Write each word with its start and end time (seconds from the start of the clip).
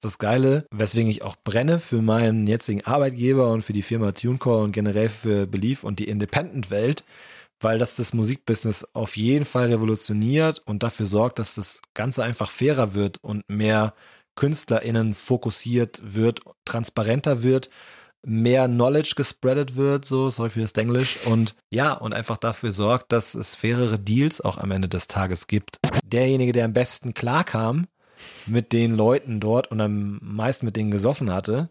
das 0.00 0.18
Geile, 0.18 0.66
weswegen 0.70 1.10
ich 1.10 1.22
auch 1.22 1.36
brenne 1.44 1.78
für 1.78 2.02
meinen 2.02 2.46
jetzigen 2.46 2.84
Arbeitgeber 2.84 3.50
und 3.50 3.62
für 3.62 3.72
die 3.72 3.82
Firma 3.82 4.12
TuneCore 4.12 4.62
und 4.62 4.72
generell 4.72 5.08
für 5.08 5.46
Belief 5.46 5.84
und 5.84 5.98
die 5.98 6.08
Independent-Welt, 6.08 7.04
weil 7.60 7.78
das 7.78 7.94
das 7.94 8.14
Musikbusiness 8.14 8.88
auf 8.94 9.16
jeden 9.16 9.44
Fall 9.44 9.66
revolutioniert 9.66 10.62
und 10.64 10.82
dafür 10.82 11.06
sorgt, 11.06 11.38
dass 11.38 11.54
das 11.54 11.82
Ganze 11.94 12.24
einfach 12.24 12.50
fairer 12.50 12.94
wird 12.94 13.18
und 13.22 13.44
mehr 13.48 13.94
KünstlerInnen 14.36 15.12
fokussiert 15.12 16.00
wird, 16.02 16.40
transparenter 16.64 17.42
wird, 17.42 17.68
mehr 18.24 18.68
Knowledge 18.68 19.14
gespreadet 19.16 19.76
wird, 19.76 20.04
so, 20.04 20.30
sorry 20.30 20.50
für 20.50 20.60
das 20.60 20.72
Englisch, 20.72 21.18
und 21.26 21.54
ja, 21.70 21.92
und 21.92 22.14
einfach 22.14 22.36
dafür 22.36 22.72
sorgt, 22.72 23.12
dass 23.12 23.34
es 23.34 23.54
fairere 23.54 23.98
Deals 23.98 24.40
auch 24.40 24.58
am 24.58 24.70
Ende 24.70 24.88
des 24.88 25.06
Tages 25.06 25.46
gibt. 25.46 25.78
Derjenige, 26.04 26.52
der 26.52 26.66
am 26.66 26.72
besten 26.72 27.14
klarkam 27.14 27.86
mit 28.46 28.72
den 28.72 28.94
Leuten 28.94 29.40
dort 29.40 29.70
und 29.70 29.80
am 29.80 30.18
meisten 30.22 30.66
mit 30.66 30.76
denen 30.76 30.90
gesoffen 30.90 31.32
hatte, 31.32 31.70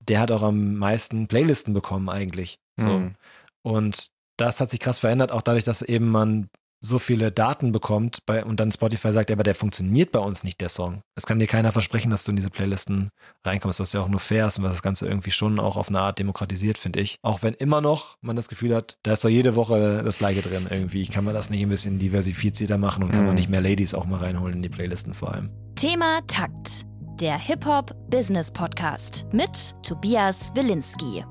der 0.00 0.20
hat 0.20 0.32
auch 0.32 0.42
am 0.42 0.74
meisten 0.74 1.28
Playlisten 1.28 1.74
bekommen 1.74 2.08
eigentlich. 2.08 2.58
So. 2.76 2.90
Mhm. 2.90 3.14
Und 3.62 4.10
das 4.36 4.60
hat 4.60 4.70
sich 4.70 4.80
krass 4.80 5.00
verändert, 5.00 5.32
auch 5.32 5.42
dadurch, 5.42 5.64
dass 5.64 5.82
eben 5.82 6.08
man 6.08 6.48
so 6.80 6.98
viele 6.98 7.32
Daten 7.32 7.72
bekommt 7.72 8.24
bei, 8.26 8.44
und 8.44 8.60
dann 8.60 8.70
Spotify 8.70 9.12
sagt, 9.12 9.30
ja, 9.30 9.36
aber 9.36 9.42
der 9.42 9.54
funktioniert 9.54 10.12
bei 10.12 10.20
uns 10.20 10.44
nicht, 10.44 10.60
der 10.60 10.68
Song. 10.68 11.02
Es 11.14 11.26
kann 11.26 11.38
dir 11.38 11.46
keiner 11.46 11.72
versprechen, 11.72 12.10
dass 12.10 12.24
du 12.24 12.30
in 12.30 12.36
diese 12.36 12.50
Playlisten 12.50 13.08
reinkommst, 13.44 13.80
was 13.80 13.92
ja 13.92 14.00
auch 14.00 14.08
nur 14.08 14.20
fair 14.20 14.46
ist 14.46 14.58
und 14.58 14.64
was 14.64 14.72
das 14.72 14.82
Ganze 14.82 15.06
irgendwie 15.06 15.30
schon 15.30 15.58
auch 15.58 15.76
auf 15.76 15.88
eine 15.88 16.00
Art 16.00 16.18
demokratisiert, 16.18 16.78
finde 16.78 17.00
ich. 17.00 17.16
Auch 17.22 17.42
wenn 17.42 17.54
immer 17.54 17.80
noch 17.80 18.16
man 18.20 18.36
das 18.36 18.48
Gefühl 18.48 18.74
hat, 18.74 18.98
da 19.02 19.12
ist 19.12 19.24
doch 19.24 19.28
jede 19.28 19.56
Woche 19.56 20.02
das 20.04 20.18
Gleiche 20.18 20.42
drin 20.42 20.66
irgendwie. 20.70 21.06
Kann 21.06 21.24
man 21.24 21.34
das 21.34 21.50
nicht 21.50 21.62
ein 21.62 21.68
bisschen 21.68 21.98
diversifizierter 21.98 22.78
machen 22.78 23.02
und 23.02 23.10
kann 23.10 23.20
mhm. 23.20 23.26
man 23.26 23.34
nicht 23.34 23.48
mehr 23.48 23.60
Ladies 23.60 23.94
auch 23.94 24.06
mal 24.06 24.20
reinholen 24.20 24.56
in 24.56 24.62
die 24.62 24.68
Playlisten 24.68 25.14
vor 25.14 25.32
allem. 25.32 25.50
Thema 25.74 26.20
Takt. 26.26 26.84
Der 27.20 27.36
Hip-Hop-Business-Podcast 27.36 29.26
mit 29.32 29.74
Tobias 29.82 30.52
Wilinski. 30.54 31.24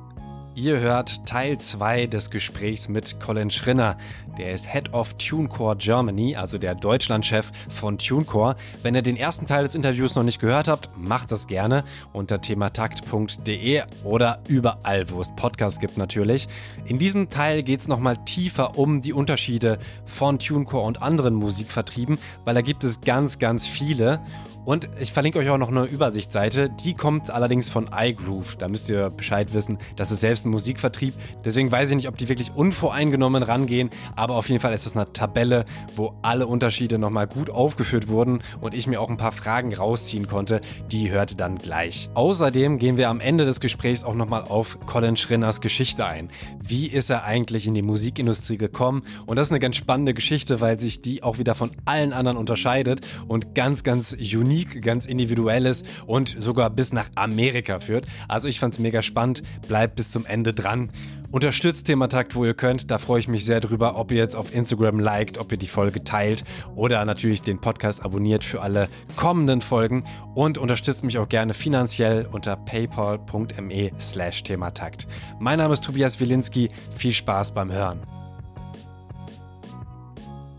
Ihr 0.58 0.80
hört 0.80 1.24
Teil 1.27 1.60
2 1.60 2.08
des 2.08 2.32
Gesprächs 2.32 2.90
mit 2.90 3.20
Colin 3.20 3.52
Schrinner. 3.52 3.96
Der 4.40 4.54
ist 4.54 4.68
Head 4.68 4.91
of 4.91 5.14
TuneCore 5.14 5.76
Germany, 5.76 6.36
also 6.36 6.58
der 6.58 6.74
Deutschlandchef 6.74 7.52
von 7.70 7.99
TuneCore. 7.99 8.55
Wenn 8.82 8.96
ihr 8.96 9.04
den 9.04 9.18
ersten 9.18 9.46
Teil 9.46 9.66
des 9.66 9.76
Interviews 9.76 10.16
noch 10.16 10.24
nicht 10.24 10.41
gehört 10.41 10.68
habt, 10.68 10.90
macht 10.98 11.32
das 11.32 11.46
gerne 11.46 11.84
unter 12.12 12.41
thematakt.de 12.41 13.84
oder 14.04 14.40
überall, 14.48 15.08
wo 15.12 15.22
es 15.22 15.30
Podcasts 15.36 15.80
gibt 15.80 15.96
natürlich. 15.96 16.48
In 16.86 16.98
diesem 16.98 17.30
Teil 17.30 17.62
geht 17.62 17.82
es 17.82 17.88
nochmal 17.88 18.18
tiefer 18.26 18.80
um 18.80 19.02
die 19.02 19.14
Unterschiede 19.14 19.77
von 20.08 20.40
TuneCore 20.40 20.88
und 20.88 21.04
anderen 21.04 21.36
Musikvertrieben, 21.36 22.18
weil 22.46 22.55
da 22.55 22.62
gibt 22.62 22.84
es 22.84 23.02
ganz, 23.02 23.38
ganz 23.38 23.68
viele. 23.68 24.21
Und 24.68 24.90
ich 24.99 25.13
verlinke 25.13 25.40
euch 25.40 25.49
auch 25.49 25.57
noch 25.57 25.70
eine 25.70 25.85
Übersichtsseite. 25.85 26.70
Die 26.70 26.93
kommt 26.93 27.29
allerdings 27.29 27.70
von 27.70 27.90
iGroove. 27.98 28.57
Da 28.57 28.68
müsst 28.68 28.90
ihr 28.90 29.09
Bescheid 29.09 29.54
wissen. 29.54 29.77
Das 29.96 30.12
ist 30.12 30.20
selbst 30.20 30.46
ein 30.46 30.49
Musikvertrieb. 30.49 31.13
Deswegen 31.46 31.71
weiß 31.71 31.90
ich 31.91 31.96
nicht, 31.96 32.09
ob 32.09 32.18
die 32.18 32.27
wirklich 32.27 32.51
unvoreingenommen 32.54 33.43
rangehen. 33.43 33.90
Aber 34.18 34.35
auf 34.35 34.49
jeden 34.49 34.59
Fall 34.59 34.74
ist 34.74 34.85
es 34.85 34.98
eine 34.98 35.13
Tabelle, 35.13 35.63
wo 35.96 36.15
alle 36.21 36.48
Unterschiede 36.48 36.99
nochmal 36.99 37.27
gut 37.27 37.49
aufgeführt 37.49 38.09
wurden 38.09 38.41
und 38.59 38.74
ich 38.74 38.87
mir 38.87 38.99
auch 38.99 39.09
ein 39.09 39.15
paar 39.15 39.32
Fragen 39.32 39.74
rausziehen 39.74 40.27
konnte. 40.27 40.59
Die 40.91 41.09
hörte 41.09 41.37
dann 41.37 41.59
gleich. 41.59 42.09
Außerdem 42.13 42.77
gehen 42.77 42.98
wir 42.98 43.07
am 43.07 43.21
Ende 43.21 43.46
des 43.46 43.62
Gesprächs 43.62 44.04
auch 44.04 44.15
nochmal 44.15 44.41
auf 44.41 44.79
Colin 44.85 45.15
Schrinners 45.15 45.62
Geschichte 45.62 46.05
ein. 46.05 46.29
Wie 46.62 46.87
ist 46.87 47.09
er 47.09 47.24
eigentlich 47.24 47.68
in 47.68 47.74
die 47.74 47.84
Musikindustrie 47.84 48.57
gekommen? 48.57 49.04
Und 49.27 49.37
das 49.37 49.48
ist 49.48 49.54
eine 49.54 49.62
ganz 49.62 49.77
spannende 49.77 50.13
Geschichte, 50.13 50.59
weil 50.59 50.77
sich 50.77 51.02
die 51.02 51.24
auch 51.24 51.37
wieder 51.37 51.55
von 51.55 51.71
allen 51.85 52.12
anderen 52.12 52.37
unterscheidet 52.37 53.07
und 53.29 53.55
ganz, 53.55 53.84
ganz 53.84 54.12
unique 54.12 54.57
unique, 54.58 54.82
ganz 54.82 55.05
individuelles 55.05 55.84
und 56.05 56.36
sogar 56.38 56.70
bis 56.70 56.94
nach 56.94 57.10
Amerika 57.16 57.80
führt. 57.80 58.08
Also 58.27 58.48
ich 58.48 58.60
fand 58.60 58.74
es 58.74 58.80
mega 58.80 59.02
spannend. 59.02 59.44
Bleibt 59.68 59.96
bis 59.96 60.12
zum 60.12 60.26
Ende 60.26 60.54
dran. 60.54 60.90
Unterstützt 61.30 61.88
Thematakt, 61.88 62.36
wo 62.36 62.46
ihr 62.46 62.54
könnt. 62.54 62.90
Da 62.90 62.98
freue 62.98 63.20
ich 63.20 63.27
mich 63.27 63.44
sehr 63.44 63.60
drüber, 63.60 63.98
ob 63.98 64.12
ihr 64.12 64.18
jetzt 64.18 64.36
auf 64.36 64.54
Instagram 64.54 65.00
liked, 65.00 65.38
ob 65.38 65.52
ihr 65.52 65.58
die 65.58 65.68
Folge 65.68 66.04
teilt 66.04 66.44
oder 66.76 67.04
natürlich 67.04 67.42
den 67.42 67.59
Podcast 67.59 68.04
abonniert 68.04 68.44
für 68.44 68.62
alle 68.62 68.88
kommenden 69.18 69.62
Folgen 69.62 70.06
und 70.36 70.58
unterstützt 70.58 71.04
mich 71.04 71.18
auch 71.18 71.28
gerne 71.28 71.54
finanziell 71.54 72.28
unter 72.31 72.56
paypal.me 72.56 73.92
slash 74.00 74.44
Thematakt. 74.44 75.08
Mein 75.40 75.58
Name 75.58 75.74
ist 75.74 75.84
Tobias 75.84 76.20
Wilinski. 76.20 76.70
Viel 76.96 77.12
Spaß 77.12 77.54
beim 77.54 77.72
Hören 77.72 78.17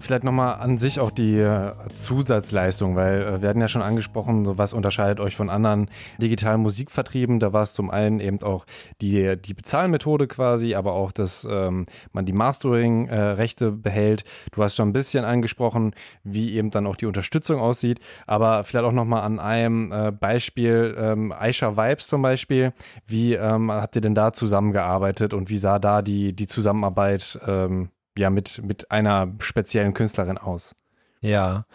vielleicht 0.09 0.25
nochmal 0.25 0.55
an 0.55 0.79
sich 0.79 1.01
auch 1.01 1.11
die 1.11 1.37
äh, 1.37 1.73
Zusatzleistung, 1.95 2.97
weil 2.97 3.23
äh, 3.23 3.43
wir 3.43 3.49
hatten 3.51 3.61
ja 3.61 3.69
schon 3.69 3.83
angesprochen, 3.83 4.57
was 4.57 4.73
unterscheidet 4.73 5.21
euch 5.21 5.37
von 5.37 5.51
anderen 5.51 5.91
digitalen 6.17 6.63
Musikvertrieben. 6.63 7.41
Da 7.41 7.53
war 7.53 7.63
es 7.63 7.75
zum 7.75 7.91
einen 7.91 8.19
eben 8.19 8.43
auch 8.43 8.65
die, 9.03 9.37
die 9.37 9.53
Bezahlmethode 9.53 10.27
quasi, 10.27 10.75
aber 10.75 10.95
auch, 10.95 11.13
dass 11.13 11.47
ähm, 11.49 11.85
man 12.13 12.25
die 12.25 12.33
Mastering-Rechte 12.33 13.71
behält. 13.71 14.25
Du 14.53 14.63
hast 14.63 14.77
schon 14.77 14.89
ein 14.89 14.95
bisschen 14.95 15.27
angesprochen, 15.27 15.95
wie 16.25 16.55
eben 16.55 16.71
dann 16.71 16.87
auch 16.87 16.97
die 16.97 17.07
Unterstützung 17.07 17.61
aussieht, 17.61 18.01
aber 18.27 18.65
vielleicht 18.65 18.87
auch 18.87 18.93
nochmal 18.93 19.25
an 19.25 19.39
einem 19.39 19.93
äh, 19.93 20.11
Beispiel, 20.11 20.97
ähm, 20.99 21.33
Aisha 21.33 21.77
Vibes 21.77 22.07
zum 22.07 22.23
Beispiel. 22.23 22.73
Wie 23.07 23.35
ähm, 23.35 23.71
habt 23.71 23.95
ihr 23.95 24.01
denn 24.01 24.15
da 24.15 24.33
zusammengearbeitet 24.33 25.35
und 25.35 25.51
wie 25.51 25.59
sah 25.59 25.79
da 25.79 26.01
die, 26.01 26.33
die 26.33 26.47
Zusammenarbeit 26.47 27.39
ähm, 27.47 27.91
ja 28.19 28.31
mit, 28.31 28.61
mit 28.65 28.91
einer 28.91 29.35
speziellen 29.39 29.95
Künstlerin 29.95 30.39
aus. 30.39 30.75
Ja, 31.21 31.67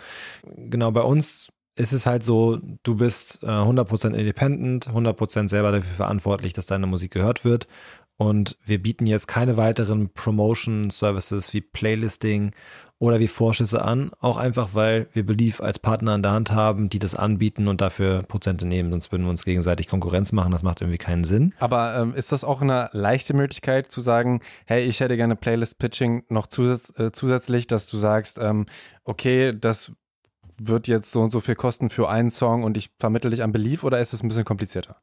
genau, 0.44 0.92
bei 0.92 1.02
uns 1.02 1.50
ist 1.76 1.92
es 1.92 2.06
halt 2.06 2.24
so, 2.24 2.60
du 2.84 2.96
bist 2.96 3.42
äh, 3.44 3.48
100% 3.48 4.14
independent, 4.14 4.88
100% 4.88 5.50
selber 5.50 5.72
dafür 5.72 5.96
verantwortlich, 5.96 6.54
dass 6.54 6.66
deine 6.66 6.86
Musik 6.86 7.12
gehört 7.12 7.46
wird. 7.46 7.68
Und 8.18 8.58
wir 8.64 8.82
bieten 8.82 9.08
jetzt 9.08 9.28
keine 9.28 9.58
weiteren 9.58 10.10
Promotion-Services 10.14 11.54
wie 11.54 11.62
Playlisting 11.62 12.52
oder 13.04 13.20
wie 13.20 13.28
Vorschüsse 13.28 13.82
an, 13.82 14.12
auch 14.22 14.38
einfach, 14.38 14.76
weil 14.76 15.08
wir 15.12 15.26
Belief 15.26 15.60
als 15.60 15.78
Partner 15.78 16.14
an 16.14 16.24
der 16.24 16.32
Hand 16.32 16.54
haben, 16.54 16.88
die 16.88 17.00
das 17.00 17.16
anbieten 17.16 17.68
und 17.68 17.82
dafür 17.82 18.24
Prozente 18.24 18.66
nehmen, 18.66 18.92
sonst 18.92 19.12
würden 19.12 19.24
wir 19.24 19.30
uns 19.30 19.44
gegenseitig 19.44 19.88
Konkurrenz 19.88 20.32
machen, 20.32 20.54
das 20.54 20.64
macht 20.64 20.80
irgendwie 20.80 21.00
keinen 21.00 21.26
Sinn. 21.26 21.54
Aber 21.60 21.98
ähm, 21.98 22.16
ist 22.16 22.32
das 22.32 22.46
auch 22.46 22.62
eine 22.62 22.90
leichte 22.94 23.34
Möglichkeit 23.34 23.92
zu 23.92 24.00
sagen, 24.00 24.40
hey, 24.66 24.86
ich 24.86 25.02
hätte 25.02 25.18
gerne 25.18 25.36
Playlist-Pitching 25.36 26.24
noch 26.30 26.48
zusatz, 26.48 26.98
äh, 26.98 27.12
zusätzlich, 27.12 27.68
dass 27.68 27.88
du 27.88 27.98
sagst, 27.98 28.40
ähm, 28.42 28.68
okay, 29.04 29.52
das 29.54 29.92
wird 30.58 30.88
jetzt 30.88 31.12
so 31.12 31.20
und 31.20 31.32
so 31.32 31.42
viel 31.42 31.56
kosten 31.56 31.90
für 31.90 32.08
einen 32.08 32.32
Song 32.32 32.64
und 32.64 32.78
ich 32.78 32.90
vermittle 33.00 33.32
dich 33.32 33.44
an 33.44 33.52
Belief 33.52 33.84
oder 33.84 34.00
ist 34.00 34.14
es 34.14 34.24
ein 34.24 34.30
bisschen 34.30 34.46
komplizierter? 34.46 34.96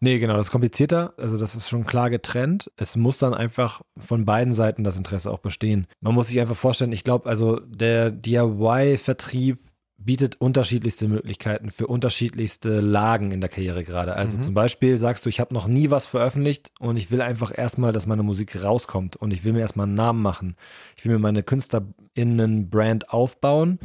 Nee, 0.00 0.18
genau, 0.18 0.36
das 0.36 0.46
ist 0.48 0.52
komplizierter. 0.52 1.14
Also 1.16 1.38
das 1.38 1.54
ist 1.54 1.68
schon 1.68 1.86
klar 1.86 2.10
getrennt. 2.10 2.70
Es 2.76 2.96
muss 2.96 3.18
dann 3.18 3.34
einfach 3.34 3.82
von 3.96 4.24
beiden 4.24 4.52
Seiten 4.52 4.84
das 4.84 4.96
Interesse 4.96 5.30
auch 5.30 5.38
bestehen. 5.38 5.86
Man 6.00 6.14
muss 6.14 6.28
sich 6.28 6.40
einfach 6.40 6.56
vorstellen, 6.56 6.92
ich 6.92 7.04
glaube, 7.04 7.28
also 7.28 7.60
der 7.60 8.10
DIY-Vertrieb 8.10 9.58
bietet 10.04 10.40
unterschiedlichste 10.40 11.08
Möglichkeiten 11.08 11.70
für 11.70 11.86
unterschiedlichste 11.86 12.80
Lagen 12.80 13.32
in 13.32 13.40
der 13.40 13.48
Karriere 13.48 13.84
gerade. 13.84 14.14
Also 14.14 14.36
mhm. 14.36 14.42
zum 14.42 14.54
Beispiel 14.54 14.96
sagst 14.96 15.24
du, 15.24 15.30
ich 15.30 15.40
habe 15.40 15.54
noch 15.54 15.66
nie 15.66 15.90
was 15.90 16.06
veröffentlicht 16.06 16.70
und 16.78 16.96
ich 16.96 17.10
will 17.10 17.22
einfach 17.22 17.56
erstmal, 17.56 17.92
dass 17.92 18.06
meine 18.06 18.22
Musik 18.22 18.62
rauskommt 18.62 19.16
und 19.16 19.32
ich 19.32 19.44
will 19.44 19.54
mir 19.54 19.60
erstmal 19.60 19.86
einen 19.86 19.94
Namen 19.94 20.20
machen. 20.20 20.56
Ich 20.96 21.04
will 21.04 21.14
mir 21.14 21.20
meine 21.20 21.42
KünstlerInnen-Brand 21.42 23.10
aufbauen 23.10 23.78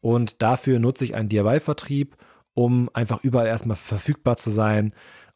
und 0.00 0.42
dafür 0.42 0.78
nutze 0.78 1.04
ich 1.04 1.14
einen 1.14 1.28
DIY-Vertrieb, 1.28 2.16
um 2.54 2.90
einfach 2.92 3.22
überall 3.22 3.46
erstmal 3.46 3.76
verfügbar 3.76 4.36
zu 4.36 4.50
sein 4.50 4.92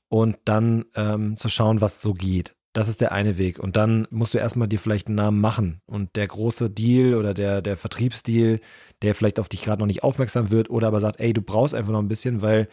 und 0.09 0.37
dann 0.45 0.85
ähm, 0.95 1.37
zu 1.37 1.49
schauen, 1.49 1.81
was 1.81 2.03
so 2.03 2.15
geht. 2.15 2.55
Das 2.75 2.89
ist 2.89 3.01
der 3.01 3.13
eine 3.13 3.39
Weg. 3.39 3.61
Und 3.61 3.77
dann 3.77 4.09
musst 4.11 4.35
du 4.35 4.39
erstmal 4.39 4.67
dir 4.67 4.81
vielleicht 4.81 5.07
einen 5.07 5.15
Namen 5.15 5.41
machen. 5.41 5.81
Und 5.87 6.17
der 6.17 6.27
große 6.27 6.71
Deal 6.71 7.15
oder 7.15 7.33
der, 7.33 7.63
der 7.63 7.77
Vertriebsdeal, 7.77 8.59
der 9.03 9.15
vielleicht 9.15 9.39
auf 9.39 9.49
dich 9.49 9.63
gerade 9.63 9.81
noch 9.81 9.87
nicht 9.87 10.03
aufmerksam 10.03 10.51
wird 10.51 10.71
oder 10.71 10.89
aber 10.89 10.99
sagt, 10.99 11.21
ey, 11.21 11.33
du 11.33 11.41
brauchst 11.41 11.73
einfach 11.73 11.93
noch 11.93 12.01
ein 12.01 12.09
bisschen, 12.09 12.43
weil 12.43 12.67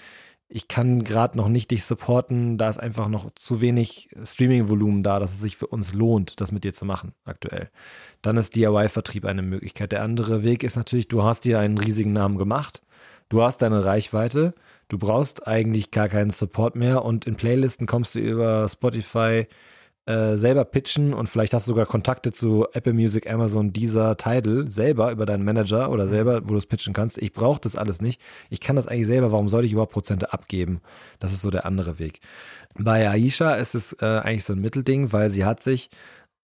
ich 0.54 0.68
kann 0.68 1.04
gerade 1.04 1.38
noch 1.38 1.48
nicht 1.48 1.72
dich 1.72 1.84
supporten, 1.86 2.58
da 2.58 2.70
ist 2.70 2.80
einfach 2.80 3.08
noch 3.08 3.32
zu 3.36 3.62
wenig 3.62 4.10
Streaming-Volumen 4.22 5.02
da, 5.02 5.20
dass 5.20 5.34
es 5.34 5.40
sich 5.42 5.58
für 5.58 5.68
uns 5.68 5.94
lohnt, 5.94 6.40
das 6.42 6.52
mit 6.52 6.64
dir 6.64 6.74
zu 6.74 6.86
machen 6.86 7.14
aktuell. 7.26 7.70
Dann 8.22 8.38
ist 8.38 8.56
DIY-Vertrieb 8.56 9.26
eine 9.26 9.42
Möglichkeit. 9.42 9.92
Der 9.92 10.04
andere 10.04 10.44
Weg 10.44 10.64
ist 10.64 10.76
natürlich, 10.76 11.08
du 11.08 11.24
hast 11.24 11.46
dir 11.46 11.60
einen 11.60 11.78
riesigen 11.78 12.14
Namen 12.14 12.38
gemacht, 12.38 12.82
du 13.30 13.42
hast 13.42 13.62
deine 13.62 13.86
Reichweite, 13.86 14.54
Du 14.92 14.98
brauchst 14.98 15.48
eigentlich 15.48 15.92
gar 15.92 16.10
keinen 16.10 16.32
Support 16.32 16.76
mehr 16.76 17.06
und 17.06 17.26
in 17.26 17.38
Playlisten 17.38 17.88
kommst 17.88 18.16
du 18.16 18.20
über 18.20 18.68
Spotify 18.68 19.48
äh, 20.06 20.36
selber 20.36 20.66
pitchen 20.66 21.14
und 21.14 21.28
vielleicht 21.28 21.54
hast 21.54 21.68
du 21.68 21.72
sogar 21.72 21.86
Kontakte 21.86 22.32
zu 22.32 22.68
Apple 22.74 22.94
Music, 22.94 23.30
Amazon, 23.30 23.72
Deezer, 23.72 24.18
Tidal 24.18 24.68
selber 24.68 25.12
über 25.12 25.26
deinen 25.26 25.46
Manager 25.46 25.92
oder 25.92 26.08
selber, 26.08 26.42
wo 26.44 26.54
du 26.54 26.58
es 26.58 26.66
pitchen 26.66 26.94
kannst. 26.94 27.20
Ich 27.20 27.34
brauche 27.34 27.62
das 27.62 27.76
alles 27.76 28.02
nicht. 28.02 28.20
Ich 28.50 28.62
kann 28.62 28.76
das 28.76 28.88
eigentlich 28.88 29.08
selber. 29.08 29.32
Warum 29.32 29.48
soll 29.48 29.64
ich 29.64 29.74
überhaupt 29.74 29.94
Prozente 29.94 30.34
abgeben? 30.34 30.82
Das 31.20 31.34
ist 31.34 31.42
so 31.42 31.52
der 31.52 31.66
andere 31.66 32.00
Weg. 32.00 32.20
Bei 32.76 33.10
Aisha 33.10 33.54
ist 33.54 33.76
es 33.76 33.94
äh, 34.02 34.06
eigentlich 34.06 34.46
so 34.46 34.54
ein 34.54 34.60
Mittelding, 34.60 35.14
weil 35.14 35.30
sie 35.30 35.46
hat 35.46 35.62
sich 35.62 35.90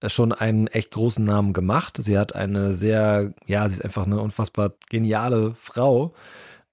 äh, 0.01 0.09
schon 0.09 0.33
einen 0.33 0.67
echt 0.67 0.91
großen 0.91 1.25
Namen 1.25 1.53
gemacht. 1.53 1.97
Sie 1.99 2.17
hat 2.17 2.35
eine 2.35 2.73
sehr, 2.73 3.33
ja, 3.47 3.67
sie 3.67 3.75
ist 3.75 3.83
einfach 3.83 4.05
eine 4.05 4.21
unfassbar 4.21 4.73
geniale 4.89 5.53
Frau 5.53 6.13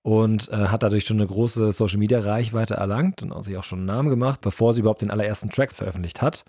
und 0.05 0.51
äh, 0.51 0.69
hat 0.69 0.83
dadurch 0.83 1.07
schon 1.07 1.17
eine 1.17 1.27
große 1.27 1.73
Social 1.73 1.97
Media 1.97 2.19
Reichweite 2.19 2.75
erlangt 2.75 3.23
und 3.23 3.43
sich 3.43 3.57
auch 3.57 3.65
schon 3.65 3.79
einen 3.81 3.87
Namen 3.87 4.11
gemacht, 4.11 4.43
bevor 4.43 4.75
sie 4.75 4.81
überhaupt 4.81 5.01
den 5.01 5.11
allerersten 5.11 5.49
Track 5.49 5.73
veröffentlicht 5.73 6.21
hat. 6.21 6.45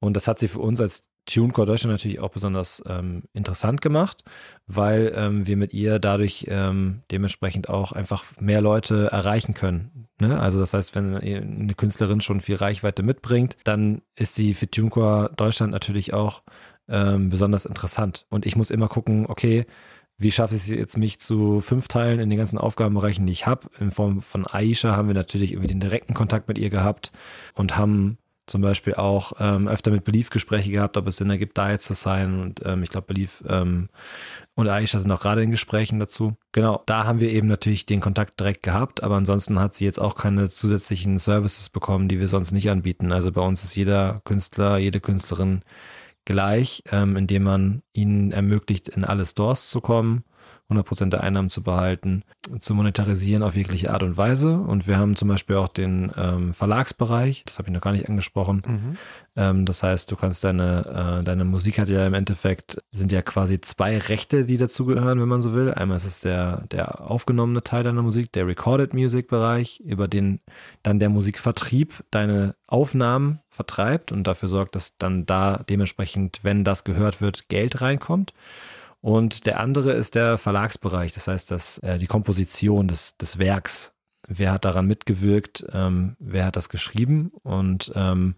Und 0.00 0.14
das 0.14 0.26
hat 0.26 0.40
sie 0.40 0.48
für 0.48 0.58
uns 0.58 0.80
als 0.80 1.02
TuneCore 1.24 1.68
Deutschland 1.68 1.92
natürlich 1.92 2.18
auch 2.18 2.30
besonders 2.30 2.82
ähm, 2.88 3.22
interessant 3.32 3.80
gemacht, 3.80 4.24
weil 4.66 5.12
ähm, 5.14 5.46
wir 5.46 5.56
mit 5.56 5.72
ihr 5.72 6.00
dadurch 6.00 6.46
ähm, 6.48 7.02
dementsprechend 7.12 7.68
auch 7.68 7.92
einfach 7.92 8.24
mehr 8.40 8.60
Leute 8.60 9.06
erreichen 9.12 9.54
können. 9.54 10.08
Ne? 10.20 10.40
Also 10.40 10.58
das 10.58 10.74
heißt, 10.74 10.96
wenn 10.96 11.16
eine 11.16 11.74
Künstlerin 11.74 12.20
schon 12.20 12.40
viel 12.40 12.56
Reichweite 12.56 13.04
mitbringt, 13.04 13.56
dann 13.62 14.02
ist 14.16 14.34
sie 14.34 14.52
für 14.52 14.68
TuneCore 14.68 15.30
Deutschland 15.36 15.72
natürlich 15.72 16.12
auch 16.12 16.42
ähm, 16.88 17.28
besonders 17.28 17.66
interessant. 17.66 18.26
Und 18.30 18.46
ich 18.46 18.56
muss 18.56 18.70
immer 18.70 18.88
gucken, 18.88 19.26
okay, 19.28 19.64
wie 20.18 20.30
schaffe 20.30 20.54
ich 20.54 20.62
es 20.62 20.68
jetzt, 20.68 20.96
mich 20.96 21.20
zu 21.20 21.60
fünf 21.60 21.88
Teilen 21.88 22.20
in 22.20 22.30
den 22.30 22.38
ganzen 22.38 22.58
Aufgabenbereichen, 22.58 23.26
die 23.26 23.32
ich 23.32 23.46
habe? 23.46 23.68
In 23.78 23.90
Form 23.90 24.20
von 24.20 24.46
Aisha 24.46 24.96
haben 24.96 25.08
wir 25.08 25.14
natürlich 25.14 25.52
irgendwie 25.52 25.68
den 25.68 25.80
direkten 25.80 26.14
Kontakt 26.14 26.48
mit 26.48 26.58
ihr 26.58 26.70
gehabt 26.70 27.12
und 27.54 27.76
haben 27.76 28.18
zum 28.46 28.60
Beispiel 28.60 28.94
auch 28.94 29.32
ähm, 29.40 29.66
öfter 29.66 29.90
mit 29.90 30.04
Belief 30.04 30.30
Gespräche 30.30 30.70
gehabt, 30.70 30.96
ob 30.96 31.06
es 31.08 31.16
Sinn 31.16 31.30
ergibt, 31.30 31.58
da 31.58 31.70
jetzt 31.70 31.86
zu 31.86 31.94
sein. 31.94 32.40
Und 32.40 32.62
ähm, 32.64 32.82
ich 32.82 32.90
glaube, 32.90 33.08
Belief 33.08 33.42
ähm, 33.48 33.88
und 34.54 34.68
Aisha 34.68 35.00
sind 35.00 35.10
auch 35.10 35.20
gerade 35.20 35.42
in 35.42 35.50
Gesprächen 35.50 35.98
dazu. 35.98 36.36
Genau, 36.52 36.82
da 36.86 37.04
haben 37.04 37.20
wir 37.20 37.30
eben 37.30 37.48
natürlich 37.48 37.86
den 37.86 38.00
Kontakt 38.00 38.38
direkt 38.38 38.62
gehabt, 38.62 39.02
aber 39.02 39.16
ansonsten 39.16 39.58
hat 39.58 39.74
sie 39.74 39.84
jetzt 39.84 40.00
auch 40.00 40.14
keine 40.14 40.48
zusätzlichen 40.48 41.18
Services 41.18 41.68
bekommen, 41.68 42.08
die 42.08 42.20
wir 42.20 42.28
sonst 42.28 42.52
nicht 42.52 42.70
anbieten. 42.70 43.10
Also 43.12 43.32
bei 43.32 43.42
uns 43.42 43.64
ist 43.64 43.74
jeder 43.74 44.22
Künstler, 44.24 44.78
jede 44.78 45.00
Künstlerin 45.00 45.62
gleich, 46.26 46.82
ähm, 46.90 47.16
indem 47.16 47.44
man 47.44 47.82
ihnen 47.94 48.32
ermöglicht, 48.32 48.88
in 48.88 49.04
alle 49.04 49.24
Stores 49.24 49.70
zu 49.70 49.80
kommen 49.80 50.24
100% 50.70 51.10
der 51.10 51.22
Einnahmen 51.22 51.48
zu 51.48 51.62
behalten, 51.62 52.24
zu 52.58 52.74
monetarisieren 52.74 53.42
auf 53.42 53.56
jegliche 53.56 53.92
Art 53.92 54.02
und 54.02 54.16
Weise. 54.16 54.58
Und 54.58 54.88
wir 54.88 54.98
haben 54.98 55.14
zum 55.14 55.28
Beispiel 55.28 55.56
auch 55.56 55.68
den 55.68 56.10
ähm, 56.16 56.52
Verlagsbereich, 56.52 57.44
das 57.46 57.58
habe 57.58 57.68
ich 57.68 57.74
noch 57.74 57.80
gar 57.80 57.92
nicht 57.92 58.08
angesprochen. 58.08 58.62
Mhm. 58.66 58.96
Ähm, 59.36 59.64
das 59.64 59.84
heißt, 59.84 60.10
du 60.10 60.16
kannst 60.16 60.42
deine, 60.42 61.20
äh, 61.20 61.24
deine 61.24 61.44
Musik 61.44 61.78
hat 61.78 61.88
ja 61.88 62.04
im 62.04 62.14
Endeffekt, 62.14 62.82
sind 62.90 63.12
ja 63.12 63.22
quasi 63.22 63.60
zwei 63.60 63.98
Rechte, 63.98 64.44
die 64.44 64.56
dazugehören, 64.56 65.20
wenn 65.20 65.28
man 65.28 65.40
so 65.40 65.52
will. 65.52 65.72
Einmal 65.72 65.96
ist 65.96 66.04
es 66.06 66.20
der, 66.20 66.64
der 66.72 67.00
aufgenommene 67.08 67.62
Teil 67.62 67.84
deiner 67.84 68.02
Musik, 68.02 68.32
der 68.32 68.46
Recorded 68.48 68.92
Music 68.92 69.28
Bereich, 69.28 69.80
über 69.80 70.08
den 70.08 70.40
dann 70.82 70.98
der 70.98 71.10
Musikvertrieb 71.10 72.02
deine 72.10 72.56
Aufnahmen 72.66 73.40
vertreibt 73.48 74.10
und 74.10 74.24
dafür 74.24 74.48
sorgt, 74.48 74.74
dass 74.74 74.96
dann 74.98 75.26
da 75.26 75.64
dementsprechend, 75.68 76.40
wenn 76.42 76.64
das 76.64 76.82
gehört 76.82 77.20
wird, 77.20 77.48
Geld 77.48 77.80
reinkommt. 77.80 78.34
Und 79.06 79.46
der 79.46 79.60
andere 79.60 79.92
ist 79.92 80.16
der 80.16 80.36
Verlagsbereich, 80.36 81.12
das 81.12 81.28
heißt, 81.28 81.52
dass 81.52 81.78
äh, 81.78 81.96
die 81.96 82.08
Komposition 82.08 82.88
des, 82.88 83.16
des 83.16 83.38
Werks. 83.38 83.92
Wer 84.26 84.50
hat 84.50 84.64
daran 84.64 84.88
mitgewirkt? 84.88 85.64
Ähm, 85.72 86.16
wer 86.18 86.46
hat 86.46 86.56
das 86.56 86.68
geschrieben? 86.68 87.30
Und 87.44 87.92
ähm, 87.94 88.34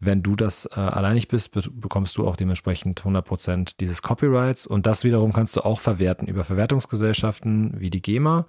wenn 0.00 0.22
du 0.22 0.34
das 0.34 0.64
äh, 0.64 0.80
alleinig 0.80 1.28
bist, 1.28 1.52
be 1.52 1.60
bekommst 1.70 2.16
du 2.16 2.26
auch 2.26 2.36
dementsprechend 2.36 3.02
100% 3.02 3.74
dieses 3.80 4.00
Copyrights. 4.00 4.66
Und 4.66 4.86
das 4.86 5.04
wiederum 5.04 5.34
kannst 5.34 5.54
du 5.56 5.60
auch 5.60 5.78
verwerten 5.78 6.26
über 6.26 6.42
Verwertungsgesellschaften 6.42 7.78
wie 7.78 7.90
die 7.90 8.00
GEMA. 8.00 8.46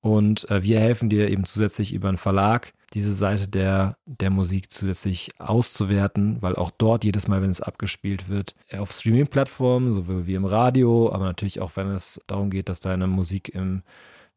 Und 0.00 0.50
äh, 0.50 0.64
wir 0.64 0.80
helfen 0.80 1.08
dir 1.08 1.30
eben 1.30 1.44
zusätzlich 1.44 1.92
über 1.92 2.08
einen 2.08 2.16
Verlag, 2.16 2.72
diese 2.94 3.14
Seite 3.14 3.48
der, 3.48 3.96
der 4.06 4.30
Musik 4.30 4.70
zusätzlich 4.70 5.30
auszuwerten, 5.38 6.40
weil 6.40 6.56
auch 6.56 6.70
dort 6.70 7.04
jedes 7.04 7.28
Mal, 7.28 7.42
wenn 7.42 7.50
es 7.50 7.60
abgespielt 7.60 8.28
wird, 8.28 8.54
auf 8.76 8.92
Streaming-Plattformen, 8.92 9.92
sowohl 9.92 10.26
wie 10.26 10.34
im 10.34 10.44
Radio, 10.44 11.12
aber 11.12 11.24
natürlich 11.24 11.60
auch, 11.60 11.76
wenn 11.76 11.88
es 11.88 12.20
darum 12.26 12.50
geht, 12.50 12.68
dass 12.68 12.80
deine 12.80 13.06
Musik 13.06 13.50
im 13.54 13.82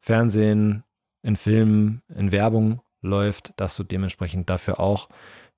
Fernsehen, 0.00 0.84
in 1.22 1.36
Filmen, 1.36 2.02
in 2.14 2.32
Werbung 2.32 2.80
läuft, 3.00 3.54
dass 3.56 3.76
du 3.76 3.84
dementsprechend 3.84 4.50
dafür 4.50 4.80
auch 4.80 5.08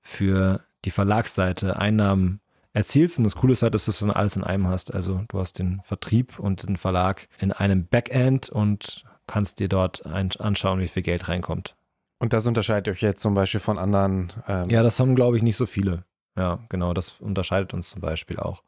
für 0.01 0.61
die 0.85 0.91
Verlagsseite 0.91 1.77
Einnahmen 1.77 2.39
erzielst. 2.73 3.17
Und 3.17 3.23
das 3.23 3.35
Coole 3.35 3.53
ist 3.53 3.63
halt, 3.63 3.73
dass 3.73 3.85
du 3.85 3.91
das 3.91 3.99
dann 3.99 4.11
alles 4.11 4.35
in 4.35 4.43
einem 4.43 4.67
hast. 4.67 4.93
Also 4.93 5.23
du 5.29 5.39
hast 5.39 5.59
den 5.59 5.81
Vertrieb 5.81 6.39
und 6.39 6.67
den 6.67 6.77
Verlag 6.77 7.27
in 7.39 7.51
einem 7.51 7.87
Backend 7.87 8.49
und 8.49 9.03
kannst 9.27 9.59
dir 9.59 9.67
dort 9.67 10.05
anschauen, 10.05 10.79
wie 10.79 10.87
viel 10.87 11.01
Geld 11.01 11.27
reinkommt. 11.27 11.75
Und 12.19 12.33
das 12.33 12.47
unterscheidet 12.47 12.93
euch 12.93 13.01
jetzt 13.01 13.21
zum 13.21 13.33
Beispiel 13.33 13.59
von 13.59 13.77
anderen? 13.77 14.31
Ähm 14.47 14.69
ja, 14.69 14.83
das 14.83 14.99
haben, 14.99 15.15
glaube 15.15 15.37
ich, 15.37 15.43
nicht 15.43 15.57
so 15.57 15.65
viele. 15.65 16.03
Ja, 16.37 16.59
genau, 16.69 16.93
das 16.93 17.21
unterscheidet 17.21 17.73
uns 17.73 17.89
zum 17.89 18.01
Beispiel 18.01 18.37
auch. 18.37 18.63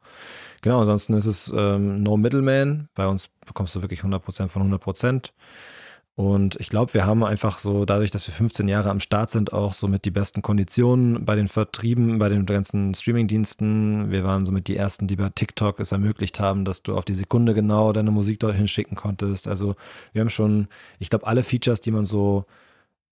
Genau, 0.62 0.80
ansonsten 0.80 1.12
ist 1.12 1.26
es 1.26 1.52
ähm, 1.54 2.02
No 2.02 2.16
Middleman. 2.16 2.88
Bei 2.94 3.06
uns 3.06 3.28
bekommst 3.46 3.76
du 3.76 3.82
wirklich 3.82 4.00
100% 4.00 4.48
von 4.48 4.72
100%. 4.72 5.32
Und 6.14 6.56
ich 6.58 6.68
glaube, 6.68 6.94
wir 6.94 7.06
haben 7.06 7.22
einfach 7.22 7.60
so, 7.60 7.84
dadurch, 7.84 8.10
dass 8.10 8.26
wir 8.26 8.34
15 8.34 8.66
Jahre 8.66 8.90
am 8.90 8.98
Start 8.98 9.30
sind, 9.30 9.52
auch 9.52 9.72
somit 9.72 10.04
die 10.04 10.10
besten 10.10 10.42
Konditionen 10.42 11.24
bei 11.24 11.36
den 11.36 11.46
Vertrieben, 11.46 12.18
bei 12.18 12.28
den 12.28 12.44
ganzen 12.44 12.92
Streamingdiensten. 12.94 14.10
Wir 14.10 14.24
waren 14.24 14.44
somit 14.44 14.66
die 14.66 14.76
ersten, 14.76 15.06
die 15.06 15.14
bei 15.14 15.28
TikTok 15.28 15.78
es 15.78 15.92
ermöglicht 15.92 16.40
haben, 16.40 16.64
dass 16.64 16.82
du 16.82 16.96
auf 16.96 17.04
die 17.04 17.14
Sekunde 17.14 17.54
genau 17.54 17.92
deine 17.92 18.10
Musik 18.10 18.40
dorthin 18.40 18.66
schicken 18.66 18.96
konntest. 18.96 19.46
Also 19.46 19.76
wir 20.12 20.20
haben 20.20 20.30
schon, 20.30 20.66
ich 20.98 21.08
glaube, 21.08 21.24
alle 21.24 21.44
Features, 21.44 21.80
die 21.80 21.92
man 21.92 22.04
so 22.04 22.46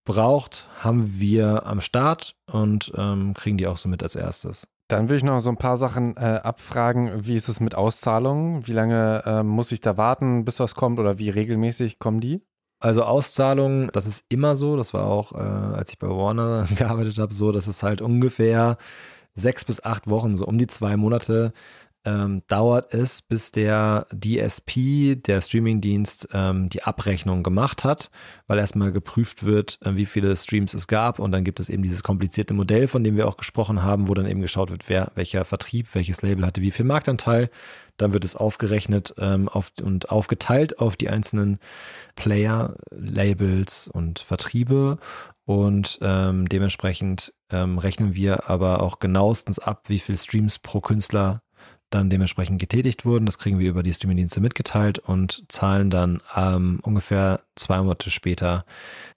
braucht, 0.06 0.68
haben 0.80 1.20
wir 1.20 1.66
am 1.66 1.82
Start 1.82 2.34
und 2.50 2.90
ähm, 2.96 3.34
kriegen 3.34 3.58
die 3.58 3.66
auch 3.66 3.76
so 3.76 3.90
mit 3.90 4.02
als 4.02 4.14
erstes. 4.14 4.66
Dann 4.88 5.08
will 5.08 5.16
ich 5.16 5.24
noch 5.24 5.40
so 5.40 5.50
ein 5.50 5.58
paar 5.58 5.76
Sachen 5.76 6.16
äh, 6.16 6.40
abfragen. 6.42 7.26
Wie 7.26 7.34
ist 7.34 7.48
es 7.48 7.60
mit 7.60 7.74
Auszahlungen? 7.74 8.66
Wie 8.66 8.72
lange 8.72 9.22
äh, 9.26 9.42
muss 9.42 9.72
ich 9.72 9.80
da 9.80 9.96
warten, 9.96 10.44
bis 10.44 10.60
was 10.60 10.74
kommt 10.74 10.98
oder 10.98 11.18
wie 11.18 11.28
regelmäßig 11.28 11.98
kommen 11.98 12.20
die? 12.20 12.40
Also 12.78 13.02
Auszahlungen, 13.02 13.90
das 13.92 14.06
ist 14.06 14.24
immer 14.28 14.54
so. 14.54 14.76
Das 14.76 14.94
war 14.94 15.06
auch, 15.06 15.32
äh, 15.32 15.38
als 15.38 15.90
ich 15.90 15.98
bei 15.98 16.08
Warner 16.08 16.66
gearbeitet 16.76 17.18
habe, 17.18 17.34
so, 17.34 17.50
dass 17.50 17.66
es 17.66 17.82
halt 17.82 18.00
ungefähr 18.00 18.78
sechs 19.34 19.64
bis 19.64 19.82
acht 19.84 20.08
Wochen, 20.08 20.34
so 20.34 20.46
um 20.46 20.56
die 20.56 20.68
zwei 20.68 20.96
Monate 20.96 21.52
ähm, 22.06 22.42
dauert 22.46 22.94
es, 22.94 23.20
bis 23.20 23.50
der 23.50 24.06
DSP, 24.14 25.16
der 25.16 25.40
Streamingdienst, 25.40 26.28
ähm, 26.32 26.68
die 26.68 26.84
Abrechnung 26.84 27.42
gemacht 27.42 27.84
hat, 27.84 28.10
weil 28.46 28.58
erstmal 28.58 28.92
geprüft 28.92 29.44
wird, 29.44 29.78
äh, 29.82 29.96
wie 29.96 30.06
viele 30.06 30.34
Streams 30.36 30.72
es 30.72 30.86
gab 30.86 31.18
und 31.18 31.32
dann 31.32 31.44
gibt 31.44 31.60
es 31.60 31.68
eben 31.68 31.82
dieses 31.82 32.02
komplizierte 32.02 32.54
Modell, 32.54 32.86
von 32.88 33.04
dem 33.04 33.16
wir 33.16 33.26
auch 33.26 33.36
gesprochen 33.36 33.82
haben, 33.82 34.08
wo 34.08 34.14
dann 34.14 34.26
eben 34.26 34.40
geschaut 34.40 34.70
wird, 34.70 34.88
wer 34.88 35.10
welcher 35.16 35.44
Vertrieb, 35.44 35.94
welches 35.94 36.22
Label 36.22 36.46
hatte 36.46 36.62
wie 36.62 36.70
viel 36.70 36.86
Marktanteil. 36.86 37.50
Dann 37.96 38.12
wird 38.12 38.24
es 38.24 38.36
aufgerechnet 38.36 39.14
ähm, 39.18 39.48
auf, 39.48 39.72
und 39.82 40.10
aufgeteilt 40.10 40.78
auf 40.78 40.96
die 40.96 41.08
einzelnen 41.08 41.58
Player, 42.14 42.76
Labels 42.90 43.88
und 43.88 44.20
Vertriebe 44.20 44.98
und 45.46 45.98
ähm, 46.02 46.48
dementsprechend 46.48 47.32
ähm, 47.50 47.78
rechnen 47.78 48.14
wir 48.14 48.50
aber 48.50 48.82
auch 48.82 48.98
genauestens 48.98 49.58
ab, 49.60 49.84
wie 49.86 50.00
viel 50.00 50.18
Streams 50.18 50.58
pro 50.58 50.80
Künstler 50.80 51.40
dann 51.90 52.10
dementsprechend 52.10 52.60
getätigt 52.60 53.04
wurden. 53.04 53.26
Das 53.26 53.38
kriegen 53.38 53.58
wir 53.58 53.68
über 53.68 53.82
die 53.82 53.92
Streamingdienste 53.92 54.40
mitgeteilt 54.40 54.98
und 54.98 55.44
zahlen 55.48 55.90
dann 55.90 56.20
ähm, 56.34 56.80
ungefähr 56.82 57.40
zwei 57.54 57.78
Monate 57.78 58.10
später 58.10 58.64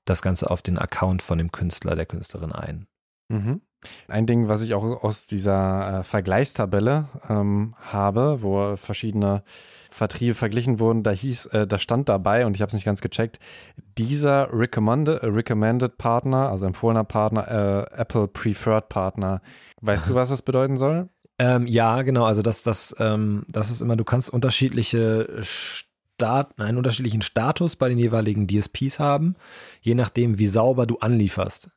das 0.06 0.22
Ganze 0.22 0.50
auf 0.50 0.62
den 0.62 0.78
Account 0.78 1.22
von 1.22 1.38
dem 1.38 1.52
Künstler, 1.52 1.96
der 1.96 2.06
Künstlerin 2.06 2.52
ein. 2.52 2.88
Mhm. 3.30 3.62
Ein 4.10 4.26
Ding, 4.26 4.50
was 4.50 4.62
ich 4.62 4.74
auch 4.74 4.84
aus 5.04 5.26
dieser 5.26 6.00
äh, 6.00 6.04
Vergleichstabelle 6.04 7.08
ähm, 7.30 7.76
habe, 7.80 8.42
wo 8.42 8.76
verschiedene 8.76 9.44
Vertriebe 9.90 10.34
verglichen 10.34 10.80
wurden, 10.80 11.02
da 11.02 11.12
hieß, 11.12 11.48
äh, 11.48 11.66
da 11.66 11.78
stand 11.78 12.10
dabei 12.10 12.46
und 12.46 12.56
ich 12.56 12.62
habe 12.62 12.68
es 12.68 12.74
nicht 12.74 12.86
ganz 12.86 13.00
gecheckt, 13.00 13.40
dieser 13.98 14.50
recommended, 14.52 15.24
äh, 15.24 15.28
recommended 15.28 15.98
Partner, 15.98 16.50
also 16.50 16.66
empfohlener 16.66 17.06
Partner, 17.06 17.48
äh, 17.50 18.02
Apple 18.02 18.28
Preferred 18.28 18.90
Partner. 18.90 19.42
Weißt 19.82 20.10
du, 20.10 20.14
was 20.16 20.28
das 20.28 20.42
bedeuten 20.42 20.76
soll? 20.76 21.08
Ähm, 21.40 21.66
ja, 21.68 22.02
genau. 22.02 22.26
Also 22.26 22.42
das, 22.42 22.64
das, 22.64 22.94
ähm, 23.00 23.46
das 23.48 23.72
ist 23.72 23.82
immer, 23.82 23.96
du 23.96 24.04
kannst 24.04 24.30
unterschiedliche 24.30 25.42
Start, 25.42 26.60
einen 26.60 26.78
unterschiedlichen 26.78 27.22
Status 27.22 27.78
bei 27.78 27.88
den 27.88 27.98
jeweiligen 27.98 28.46
DSPs 28.46 29.00
haben, 29.00 29.36
je 29.82 29.96
nachdem, 29.96 30.38
wie 30.38 30.48
sauber 30.48 30.86
du 30.86 31.00
anlieferst. 31.00 31.70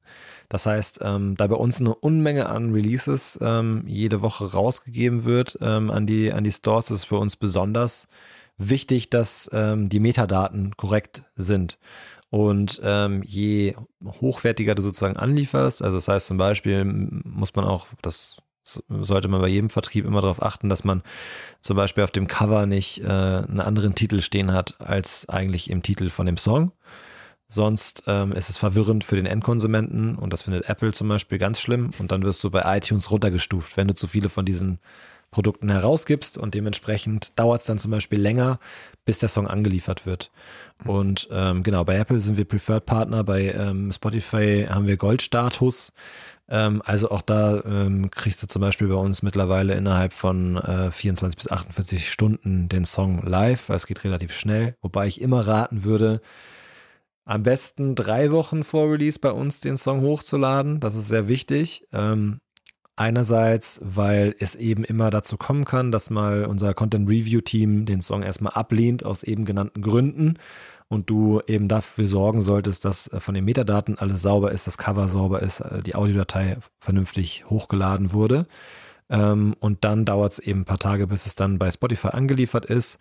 Das 0.48 0.66
heißt, 0.66 0.98
ähm, 1.02 1.36
da 1.36 1.46
bei 1.46 1.54
uns 1.54 1.80
eine 1.80 1.94
Unmenge 1.94 2.48
an 2.48 2.72
Releases 2.72 3.38
ähm, 3.40 3.84
jede 3.86 4.20
Woche 4.20 4.52
rausgegeben 4.52 5.24
wird 5.24 5.56
ähm, 5.62 5.90
an, 5.90 6.06
die, 6.06 6.32
an 6.32 6.42
die 6.42 6.52
Stores, 6.52 6.90
ist 6.90 7.04
für 7.04 7.18
uns 7.18 7.36
besonders 7.36 8.08
wichtig, 8.58 9.10
dass 9.10 9.48
ähm, 9.52 9.88
die 9.88 10.00
Metadaten 10.00 10.76
korrekt 10.76 11.22
sind. 11.36 11.78
Und 12.30 12.80
ähm, 12.82 13.22
je 13.24 13.76
hochwertiger 14.04 14.74
du 14.74 14.82
sozusagen 14.82 15.16
anlieferst, 15.16 15.82
also 15.82 15.98
das 15.98 16.08
heißt 16.08 16.26
zum 16.26 16.38
Beispiel 16.38 16.84
muss 16.84 17.54
man 17.54 17.64
auch, 17.64 17.86
das 18.02 18.41
sollte 18.64 19.28
man 19.28 19.40
bei 19.40 19.48
jedem 19.48 19.70
Vertrieb 19.70 20.04
immer 20.04 20.20
darauf 20.20 20.42
achten, 20.42 20.68
dass 20.68 20.84
man 20.84 21.02
zum 21.60 21.76
Beispiel 21.76 22.04
auf 22.04 22.10
dem 22.10 22.26
Cover 22.26 22.66
nicht 22.66 23.00
äh, 23.00 23.06
einen 23.06 23.60
anderen 23.60 23.94
Titel 23.94 24.20
stehen 24.20 24.52
hat 24.52 24.80
als 24.80 25.28
eigentlich 25.28 25.70
im 25.70 25.82
Titel 25.82 26.10
von 26.10 26.26
dem 26.26 26.36
Song. 26.36 26.72
Sonst 27.48 28.04
ähm, 28.06 28.32
ist 28.32 28.48
es 28.48 28.56
verwirrend 28.56 29.04
für 29.04 29.16
den 29.16 29.26
Endkonsumenten 29.26 30.16
und 30.16 30.32
das 30.32 30.42
findet 30.42 30.68
Apple 30.68 30.92
zum 30.92 31.08
Beispiel 31.08 31.38
ganz 31.38 31.60
schlimm 31.60 31.90
und 31.98 32.10
dann 32.10 32.22
wirst 32.22 32.42
du 32.44 32.50
bei 32.50 32.62
iTunes 32.76 33.10
runtergestuft, 33.10 33.76
wenn 33.76 33.88
du 33.88 33.94
zu 33.94 34.06
viele 34.06 34.30
von 34.30 34.46
diesen 34.46 34.78
Produkten 35.32 35.70
herausgibst 35.70 36.38
und 36.38 36.54
dementsprechend 36.54 37.32
dauert 37.36 37.62
es 37.62 37.66
dann 37.66 37.78
zum 37.78 37.90
Beispiel 37.90 38.20
länger, 38.20 38.58
bis 39.04 39.18
der 39.18 39.30
Song 39.30 39.48
angeliefert 39.48 40.06
wird. 40.06 40.30
Und 40.84 41.28
ähm, 41.32 41.62
genau, 41.62 41.84
bei 41.84 41.96
Apple 41.96 42.20
sind 42.20 42.36
wir 42.36 42.44
Preferred 42.44 42.86
Partner, 42.86 43.24
bei 43.24 43.50
ähm, 43.52 43.90
Spotify 43.92 44.66
haben 44.68 44.86
wir 44.86 44.96
Goldstatus. 44.96 45.92
Ähm, 46.48 46.82
also 46.84 47.10
auch 47.10 47.22
da 47.22 47.62
ähm, 47.64 48.10
kriegst 48.10 48.42
du 48.42 48.46
zum 48.46 48.60
Beispiel 48.60 48.88
bei 48.88 48.94
uns 48.94 49.22
mittlerweile 49.22 49.74
innerhalb 49.74 50.12
von 50.12 50.56
äh, 50.56 50.90
24 50.90 51.36
bis 51.36 51.50
48 51.50 52.10
Stunden 52.10 52.68
den 52.68 52.84
Song 52.84 53.22
live, 53.22 53.68
weil 53.68 53.76
es 53.76 53.86
geht 53.86 54.04
relativ 54.04 54.32
schnell, 54.32 54.76
wobei 54.82 55.06
ich 55.06 55.20
immer 55.20 55.46
raten 55.46 55.84
würde, 55.84 56.20
am 57.24 57.42
besten 57.42 57.94
drei 57.94 58.32
Wochen 58.32 58.64
vor 58.64 58.90
Release 58.90 59.20
bei 59.20 59.30
uns 59.30 59.60
den 59.60 59.76
Song 59.76 60.02
hochzuladen. 60.02 60.80
Das 60.80 60.94
ist 60.94 61.08
sehr 61.08 61.28
wichtig. 61.28 61.86
Ähm, 61.92 62.40
einerseits, 62.96 63.80
weil 63.82 64.34
es 64.38 64.54
eben 64.54 64.84
immer 64.84 65.10
dazu 65.10 65.36
kommen 65.36 65.64
kann, 65.64 65.92
dass 65.92 66.10
mal 66.10 66.44
unser 66.44 66.74
Content 66.74 67.08
Review 67.08 67.40
Team 67.40 67.86
den 67.86 68.02
Song 68.02 68.22
erstmal 68.22 68.52
ablehnt 68.52 69.04
aus 69.04 69.22
eben 69.22 69.44
genannten 69.44 69.82
Gründen 69.82 70.34
und 70.92 71.10
du 71.10 71.40
eben 71.46 71.68
dafür 71.68 72.06
sorgen 72.06 72.40
solltest, 72.40 72.84
dass 72.84 73.08
äh, 73.08 73.20
von 73.20 73.34
den 73.34 73.44
Metadaten 73.44 73.98
alles 73.98 74.22
sauber 74.22 74.52
ist, 74.52 74.66
das 74.66 74.78
Cover 74.78 75.08
sauber 75.08 75.40
ist, 75.40 75.60
äh, 75.60 75.82
die 75.82 75.94
Audiodatei 75.94 76.58
vernünftig 76.78 77.44
hochgeladen 77.48 78.12
wurde. 78.12 78.46
Ähm, 79.10 79.54
und 79.60 79.84
dann 79.84 80.04
dauert 80.04 80.32
es 80.32 80.38
eben 80.38 80.60
ein 80.60 80.64
paar 80.64 80.78
Tage, 80.78 81.06
bis 81.06 81.26
es 81.26 81.34
dann 81.34 81.58
bei 81.58 81.70
Spotify 81.70 82.08
angeliefert 82.08 82.66
ist 82.66 82.98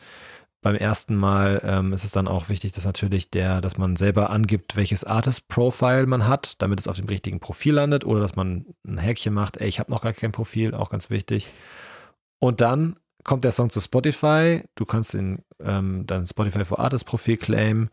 beim 0.62 0.76
ersten 0.76 1.16
Mal 1.16 1.60
ähm, 1.64 1.92
ist 1.92 2.04
es 2.04 2.12
dann 2.12 2.28
auch 2.28 2.50
wichtig, 2.50 2.72
dass 2.72 2.86
natürlich 2.86 3.32
der, 3.32 3.62
dass 3.62 3.78
man 3.78 3.96
selber 3.96 4.30
angibt, 4.30 4.76
welches 4.76 5.04
Artist-Profile 5.04 6.06
man 6.06 6.28
hat, 6.28 6.62
damit 6.62 6.80
es 6.80 6.88
auf 6.88 6.98
dem 6.98 7.08
richtigen 7.08 7.40
Profil 7.40 7.74
landet 7.74 8.06
oder 8.06 8.20
dass 8.20 8.36
man 8.36 8.68
ein 8.86 9.00
Häkchen 9.00 9.34
macht, 9.34 9.58
ey, 9.58 9.68
ich 9.68 9.80
habe 9.80 9.92
noch 9.92 10.02
gar 10.02 10.14
kein 10.14 10.32
Profil, 10.32 10.76
auch 10.76 10.92
ganz 10.92 11.10
wichtig. 11.10 11.48
Und 12.40 12.62
dann 12.62 12.96
kommt 13.24 13.44
der 13.44 13.52
Song 13.52 13.70
zu 13.70 13.80
Spotify, 13.80 14.64
du 14.76 14.86
kannst 14.86 15.14
den, 15.14 15.44
ähm, 15.60 16.06
dann 16.08 16.26
Spotify 16.26 16.66
for 16.66 16.80
Artist 16.80 17.06
Profil 17.06 17.38
claimen 17.38 17.90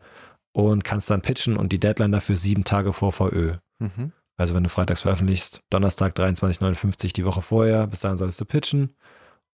und 0.51 0.83
kannst 0.83 1.09
dann 1.09 1.21
pitchen 1.21 1.57
und 1.57 1.71
die 1.71 1.79
Deadline 1.79 2.11
dafür 2.11 2.35
sieben 2.35 2.63
Tage 2.63 2.93
vor 2.93 3.11
VÖ. 3.11 3.55
Mhm. 3.79 4.11
Also 4.37 4.55
wenn 4.55 4.63
du 4.63 4.69
freitags 4.69 5.01
veröffentlichst, 5.01 5.61
Donnerstag 5.69 6.13
23,59 6.13 7.13
die 7.13 7.25
Woche 7.25 7.41
vorher, 7.41 7.87
bis 7.87 7.99
dahin 7.99 8.17
solltest 8.17 8.39
du 8.39 8.45
pitchen 8.45 8.95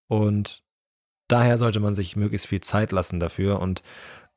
und 0.07 0.63
daher 1.27 1.57
sollte 1.57 1.79
man 1.79 1.95
sich 1.95 2.15
möglichst 2.15 2.47
viel 2.47 2.61
Zeit 2.61 2.91
lassen 2.91 3.19
dafür. 3.19 3.59
Und 3.59 3.81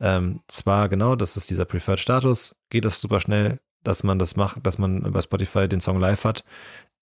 ähm, 0.00 0.40
zwar 0.47 0.88
genau, 0.88 1.16
das 1.16 1.37
ist 1.37 1.50
dieser 1.50 1.64
Preferred 1.64 2.00
Status, 2.00 2.57
geht 2.71 2.85
das 2.85 3.00
super 3.00 3.21
schnell, 3.21 3.61
dass 3.83 4.02
man 4.04 4.18
das 4.18 4.37
macht, 4.37 4.64
dass 4.66 4.78
man 4.78 5.02
bei 5.12 5.21
Spotify 5.21 5.68
den 5.68 5.80
Song 5.80 6.00
live 6.00 6.25
hat. 6.25 6.45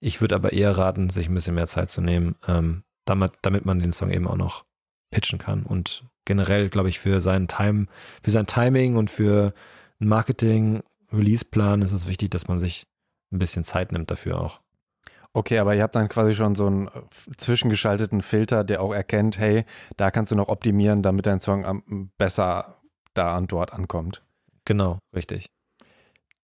Ich 0.01 0.21
würde 0.21 0.35
aber 0.35 0.53
eher 0.53 0.77
raten, 0.77 1.09
sich 1.09 1.29
ein 1.29 1.35
bisschen 1.35 1.55
mehr 1.55 1.67
Zeit 1.67 1.91
zu 1.91 2.01
nehmen, 2.01 2.37
ähm, 2.47 2.83
damit, 3.07 3.33
damit 3.43 3.65
man 3.65 3.79
den 3.79 3.93
Song 3.93 4.11
eben 4.11 4.29
auch 4.29 4.37
noch 4.37 4.65
pitchen 5.11 5.39
kann. 5.39 5.65
Und 5.65 6.05
generell, 6.27 6.69
glaube 6.69 6.91
ich, 6.91 6.99
für 6.99 7.21
seinen 7.21 7.49
Time, 7.49 7.87
für 8.23 8.31
sein 8.31 8.47
Timing 8.47 8.97
und 8.97 9.11
für 9.11 9.55
Marketing, 9.99 10.83
Release-Plan 11.13 11.83
ist 11.83 11.93
es 11.93 12.09
wichtig, 12.09 12.31
dass 12.31 12.49
man 12.49 12.59
sich 12.59 12.87
ein 13.33 13.39
bisschen 13.39 13.65
Zeit 13.65 13.93
nimmt 13.93 14.11
dafür 14.11 14.41
auch. 14.41 14.61
Okay, 15.33 15.59
aber 15.59 15.75
ihr 15.75 15.83
habt 15.83 15.95
dann 15.95 16.09
quasi 16.09 16.35
schon 16.35 16.55
so 16.55 16.67
einen 16.67 16.89
äh, 16.89 16.91
zwischengeschalteten 17.37 18.23
Filter, 18.23 18.65
der 18.65 18.81
auch 18.81 18.93
erkennt, 18.93 19.39
hey, 19.39 19.65
da 19.97 20.11
kannst 20.11 20.33
du 20.33 20.37
noch 20.37 20.49
optimieren, 20.49 21.03
damit 21.03 21.27
dein 21.27 21.41
Song 21.41 22.11
besser 22.17 22.77
da 23.15 23.37
und 23.37 23.53
dort 23.53 23.73
ankommt. 23.73 24.23
Genau, 24.65 24.99
richtig. 25.15 25.47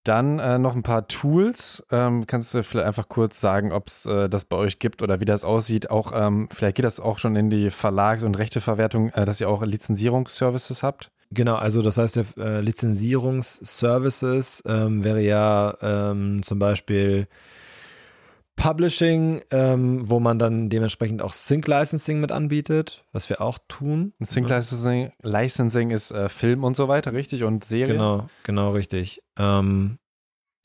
Dann 0.05 0.41
äh, 0.41 0.59
noch 0.59 0.75
ein 0.75 0.83
paar 0.83 1.07
Tools. 1.07 1.85
Ähm, 1.93 2.27
kannst 2.27 2.55
du 2.55 2.65
vielleicht 2.65 2.87
einfach 2.87 3.09
kurz 3.09 3.41
sagen, 3.41 3.71
ob 3.73 3.87
es 3.87 4.05
äh, 4.05 4.29
das 4.29 4.45
bei 4.45 4.57
euch 4.57 4.81
gibt 4.81 5.01
oder 5.03 5.21
wie 5.21 5.25
das 5.25 5.45
aussieht? 5.45 5.91
Auch 5.91 6.13
ähm, 6.15 6.49
vielleicht 6.51 6.77
geht 6.77 6.85
das 6.85 6.99
auch 6.99 7.19
schon 7.19 7.37
in 7.37 7.51
die 7.51 7.71
Verlags- 7.71 8.25
und 8.25 8.37
Rechteverwertung, 8.37 9.11
äh, 9.11 9.25
dass 9.25 9.41
ihr 9.41 9.49
auch 9.49 9.63
Lizenzierungsservices 9.63 10.83
habt. 10.83 11.13
Genau, 11.31 11.55
also 11.55 11.83
das 11.83 11.99
heißt, 11.99 12.17
der 12.17 12.25
äh, 12.37 12.61
Lizenzierungsservices 12.61 14.65
ähm, 14.67 15.05
wäre 15.05 15.23
ja 15.23 15.77
ähm, 15.81 16.43
zum 16.43 16.59
Beispiel 16.59 17.29
Publishing, 18.57 19.43
ähm, 19.51 20.09
wo 20.09 20.21
man 20.21 20.39
dann 20.39 20.69
dementsprechend 20.69 21.23
auch 21.23 21.33
Sync 21.33 21.67
Licensing 21.67 22.21
mit 22.21 22.33
anbietet, 22.33 23.05
was 23.13 23.29
wir 23.29 23.41
auch 23.41 23.59
tun. 23.67 24.13
Sync 24.21 24.49
Licensing, 24.49 25.11
Licensing 25.23 25.91
ist 25.91 26.11
äh, 26.11 26.29
Film 26.29 26.63
und 26.63 26.77
so 26.77 26.87
weiter, 26.87 27.13
richtig? 27.13 27.45
Und 27.45 27.65
Serie? 27.65 27.95
Genau, 27.95 28.29
genau, 28.45 28.69
richtig. 28.71 29.23
Ähm, 29.39 29.99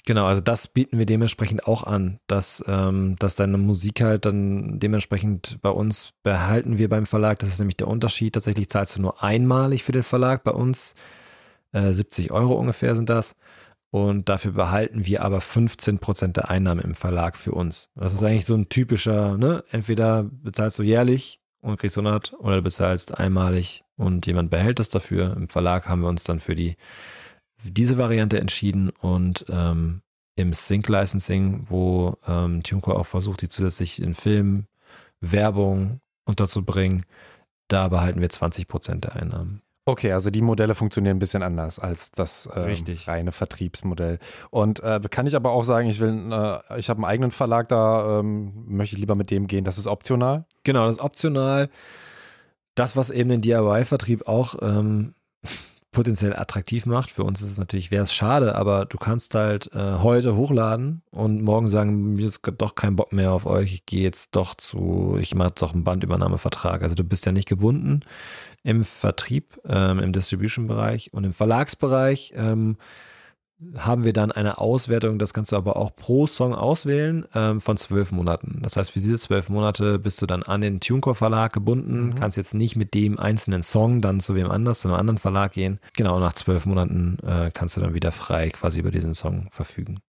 genau, 0.06 0.25
also 0.25 0.41
das 0.41 0.67
bieten 0.67 1.00
wir 1.00 1.06
dementsprechend 1.06 1.65
auch 1.65 1.84
an, 1.84 2.20
dass, 2.27 2.63
ähm, 2.67 3.15
dass 3.20 3.36
deine 3.36 3.58
Musik 3.58 4.01
halt 4.01 4.25
dann 4.25 4.79
dementsprechend 4.79 5.60
bei 5.62 5.70
uns 5.70 6.12
behalten 6.24 6.77
wir 6.77 6.89
beim 6.89 7.06
Verlag. 7.06 7.39
Das 7.39 7.50
ist 7.50 7.60
nämlich 7.60 7.77
der 7.77 7.88
Unterschied. 7.88 8.34
Tatsächlich 8.34 8.70
zahlst 8.70 8.98
du 8.98 9.01
nur 9.01 9.24
einmalig 9.24 9.84
für 9.84 9.94
den 9.94 10.03
Verlag 10.03 10.44
bei 10.44 10.51
uns. 10.51 10.94
Äh, 11.72 11.94
70 11.94 12.32
Euro 12.32 12.56
ungefähr 12.56 12.96
sind 12.96 13.10
das 13.10 13.36
und 13.89 14.29
dafür 14.29 14.51
behalten 14.51 15.06
wir 15.06 15.24
aber 15.24 15.41
15 15.41 16.00
Prozent 16.00 16.38
der 16.38 16.50
Einnahmen 16.50 16.82
im 16.82 16.96
Verlag 16.96 17.38
für 17.38 17.51
uns. 17.51 17.89
Das 17.96 18.13
ist 18.13 18.24
eigentlich 18.24 18.46
so 18.46 18.56
ein 18.56 18.70
typischer, 18.70 19.38
ne? 19.38 19.63
Entweder 19.72 20.24
bezahlst 20.24 20.79
du 20.79 20.84
jährlich 20.84 21.39
und 21.62 21.77
kriegst 21.77 21.98
100 21.98 22.34
oder 22.34 22.58
du 22.58 22.62
bezahlst 22.62 23.17
einmalig 23.17 23.84
und 23.96 24.25
jemand 24.27 24.50
behält 24.50 24.79
das 24.79 24.89
dafür. 24.89 25.36
Im 25.36 25.50
Verlag 25.50 25.88
haben 25.88 26.01
wir 26.01 26.10
uns 26.10 26.24
dann 26.24 26.39
für 26.39 26.56
die 26.56 26.75
für 27.58 27.72
diese 27.72 27.98
Variante 27.98 28.39
entschieden 28.39 28.89
und 28.89 29.46
ähm, 29.50 30.01
im 30.36 30.53
Sync 30.53 30.88
Licensing, 30.88 31.63
wo 31.65 32.17
ähm, 32.27 32.62
TuneCore 32.62 33.00
auch 33.00 33.06
versucht, 33.06 33.41
die 33.41 33.50
zusätzlich 33.50 34.00
in 34.01 34.13
Film, 34.13 34.67
Werbung 35.20 36.00
unterzubringen, 36.25 37.03
da 37.67 37.88
behalten 37.88 38.22
wir 38.22 38.29
20 38.29 38.67
Prozent 38.67 39.06
der 39.06 39.15
Einnahmen. 39.15 39.63
Okay, 39.88 40.12
also 40.12 40.29
die 40.29 40.41
Modelle 40.41 40.75
funktionieren 40.75 41.15
ein 41.15 41.20
bisschen 41.20 41.44
anders 41.44 41.79
als 41.79 42.12
das 42.12 42.46
äh, 42.48 42.75
reine 43.06 43.32
Vertriebsmodell. 43.32 44.20
Und 44.50 44.82
äh, 44.82 45.00
kann 45.10 45.27
ich 45.27 45.34
aber 45.34 45.51
auch 45.51 45.63
sagen, 45.63 45.88
ich 45.88 46.01
will, 46.01 46.29
äh, 46.29 46.77
ich 46.77 46.89
habe 46.89 46.98
einen 46.98 47.06
eigenen 47.06 47.32
Verlag, 47.32 47.70
da 47.70 48.20
ähm, 48.20 48.65
möchte 48.67 48.98
ich 48.98 49.00
lieber 49.00 49.15
mit 49.15 49.32
dem 49.32 49.48
gehen. 49.48 49.63
Das 49.63 49.77
ist 49.77 49.88
optional. 49.88 50.44
Genau, 50.65 50.88
das 50.88 50.98
ist 50.98 51.01
optional. 51.01 51.70
Das, 52.75 52.98
was 52.98 53.12
eben 53.12 53.29
den 53.29 53.39
DIY-Vertrieb 53.39 54.27
auch 54.27 54.56
ähm, 54.62 55.13
potenziell 55.98 56.36
attraktiv 56.36 56.86
macht. 56.86 57.10
Für 57.10 57.24
uns 57.24 57.42
ist 57.42 57.50
es 57.50 57.58
natürlich, 57.58 57.89
wäre 57.89 58.04
es 58.04 58.13
schade, 58.13 58.54
aber 58.54 58.86
du 58.86 59.00
kannst 59.00 59.34
halt 59.34 59.74
äh, 59.74 59.94
heute 59.98 60.36
hochladen 60.36 61.01
und 61.10 61.42
morgen 61.42 61.68
sagen, 61.68 62.13
mir 62.13 62.27
ist 62.27 62.42
doch 62.60 62.75
kein 62.75 62.96
Bock 62.96 63.13
mehr 63.13 63.34
auf 63.34 63.48
euch, 63.48 63.74
ich 63.74 63.88
gehe 63.88 64.04
jetzt 64.04 64.36
doch 64.36 64.54
zu, 64.54 65.18
ich 65.20 65.34
mache 65.34 65.54
doch 65.58 65.74
einen 65.74 65.84
Bandübernahmevertrag. 65.84 66.84
Also 66.84 66.94
du 66.94 67.04
bist 67.04 67.25
ja 67.25 67.32
nicht 67.32 67.48
gebunden 67.48 68.01
im 68.62 68.84
Vertrieb, 68.84 69.60
ähm, 69.68 69.98
im 69.98 70.13
Distribution-Bereich 70.13 71.13
und 71.13 71.24
im 71.24 71.34
Verlagsbereich 71.34 72.32
ähm, 72.36 72.77
haben 73.78 74.04
wir 74.04 74.14
dann 74.14 74.32
eine 74.32 74.60
Auswertung, 74.60 75.18
das 75.18 75.34
kannst 75.34 75.52
du 75.52 75.56
aber 75.56 75.78
auch 75.78 75.96
pro 75.96 76.28
Song 76.28 76.54
auswählen, 76.54 77.26
ähm, 77.34 77.60
von 77.60 77.78
zwölf 77.78 78.12
Monaten. 78.12 78.60
Das 78.62 78.78
heißt, 78.78 78.92
für 78.92 79.00
diese 79.00 79.18
zwölf 79.18 79.50
Monate 79.50 79.98
bist 79.98 80.22
du 80.22 80.26
dann 80.26 80.44
an 80.44 80.62
den 80.62 80.80
TuneCore 80.80 81.16
Verlag 81.16 81.54
gebunden, 81.54 82.08
mhm. 82.08 82.16
kannst 82.16 82.38
jetzt 82.38 82.54
nicht 82.54 82.76
mit 82.76 82.94
dem 82.94 83.20
einzelnen 83.20 83.64
Song 83.64 84.02
dann 84.02 84.20
zu 84.20 84.36
wem 84.36 84.52
anders, 84.52 84.82
zu 84.82 84.90
einem 84.90 84.98
anderen 85.00 85.18
Verlag 85.18 85.54
gehen. 85.54 85.80
Genau, 85.96 86.20
nach 86.20 86.34
zwölf 86.34 86.66
Monaten 86.66 87.18
äh, 87.26 87.50
kannst 87.52 87.78
du 87.78 87.82
dann 87.82 87.94
wieder 87.94 88.12
frei 88.12 88.50
quasi 88.50 88.80
über 88.80 88.92
diesen 88.92 89.14
Song 89.14 89.48
verfügen. 89.52 90.00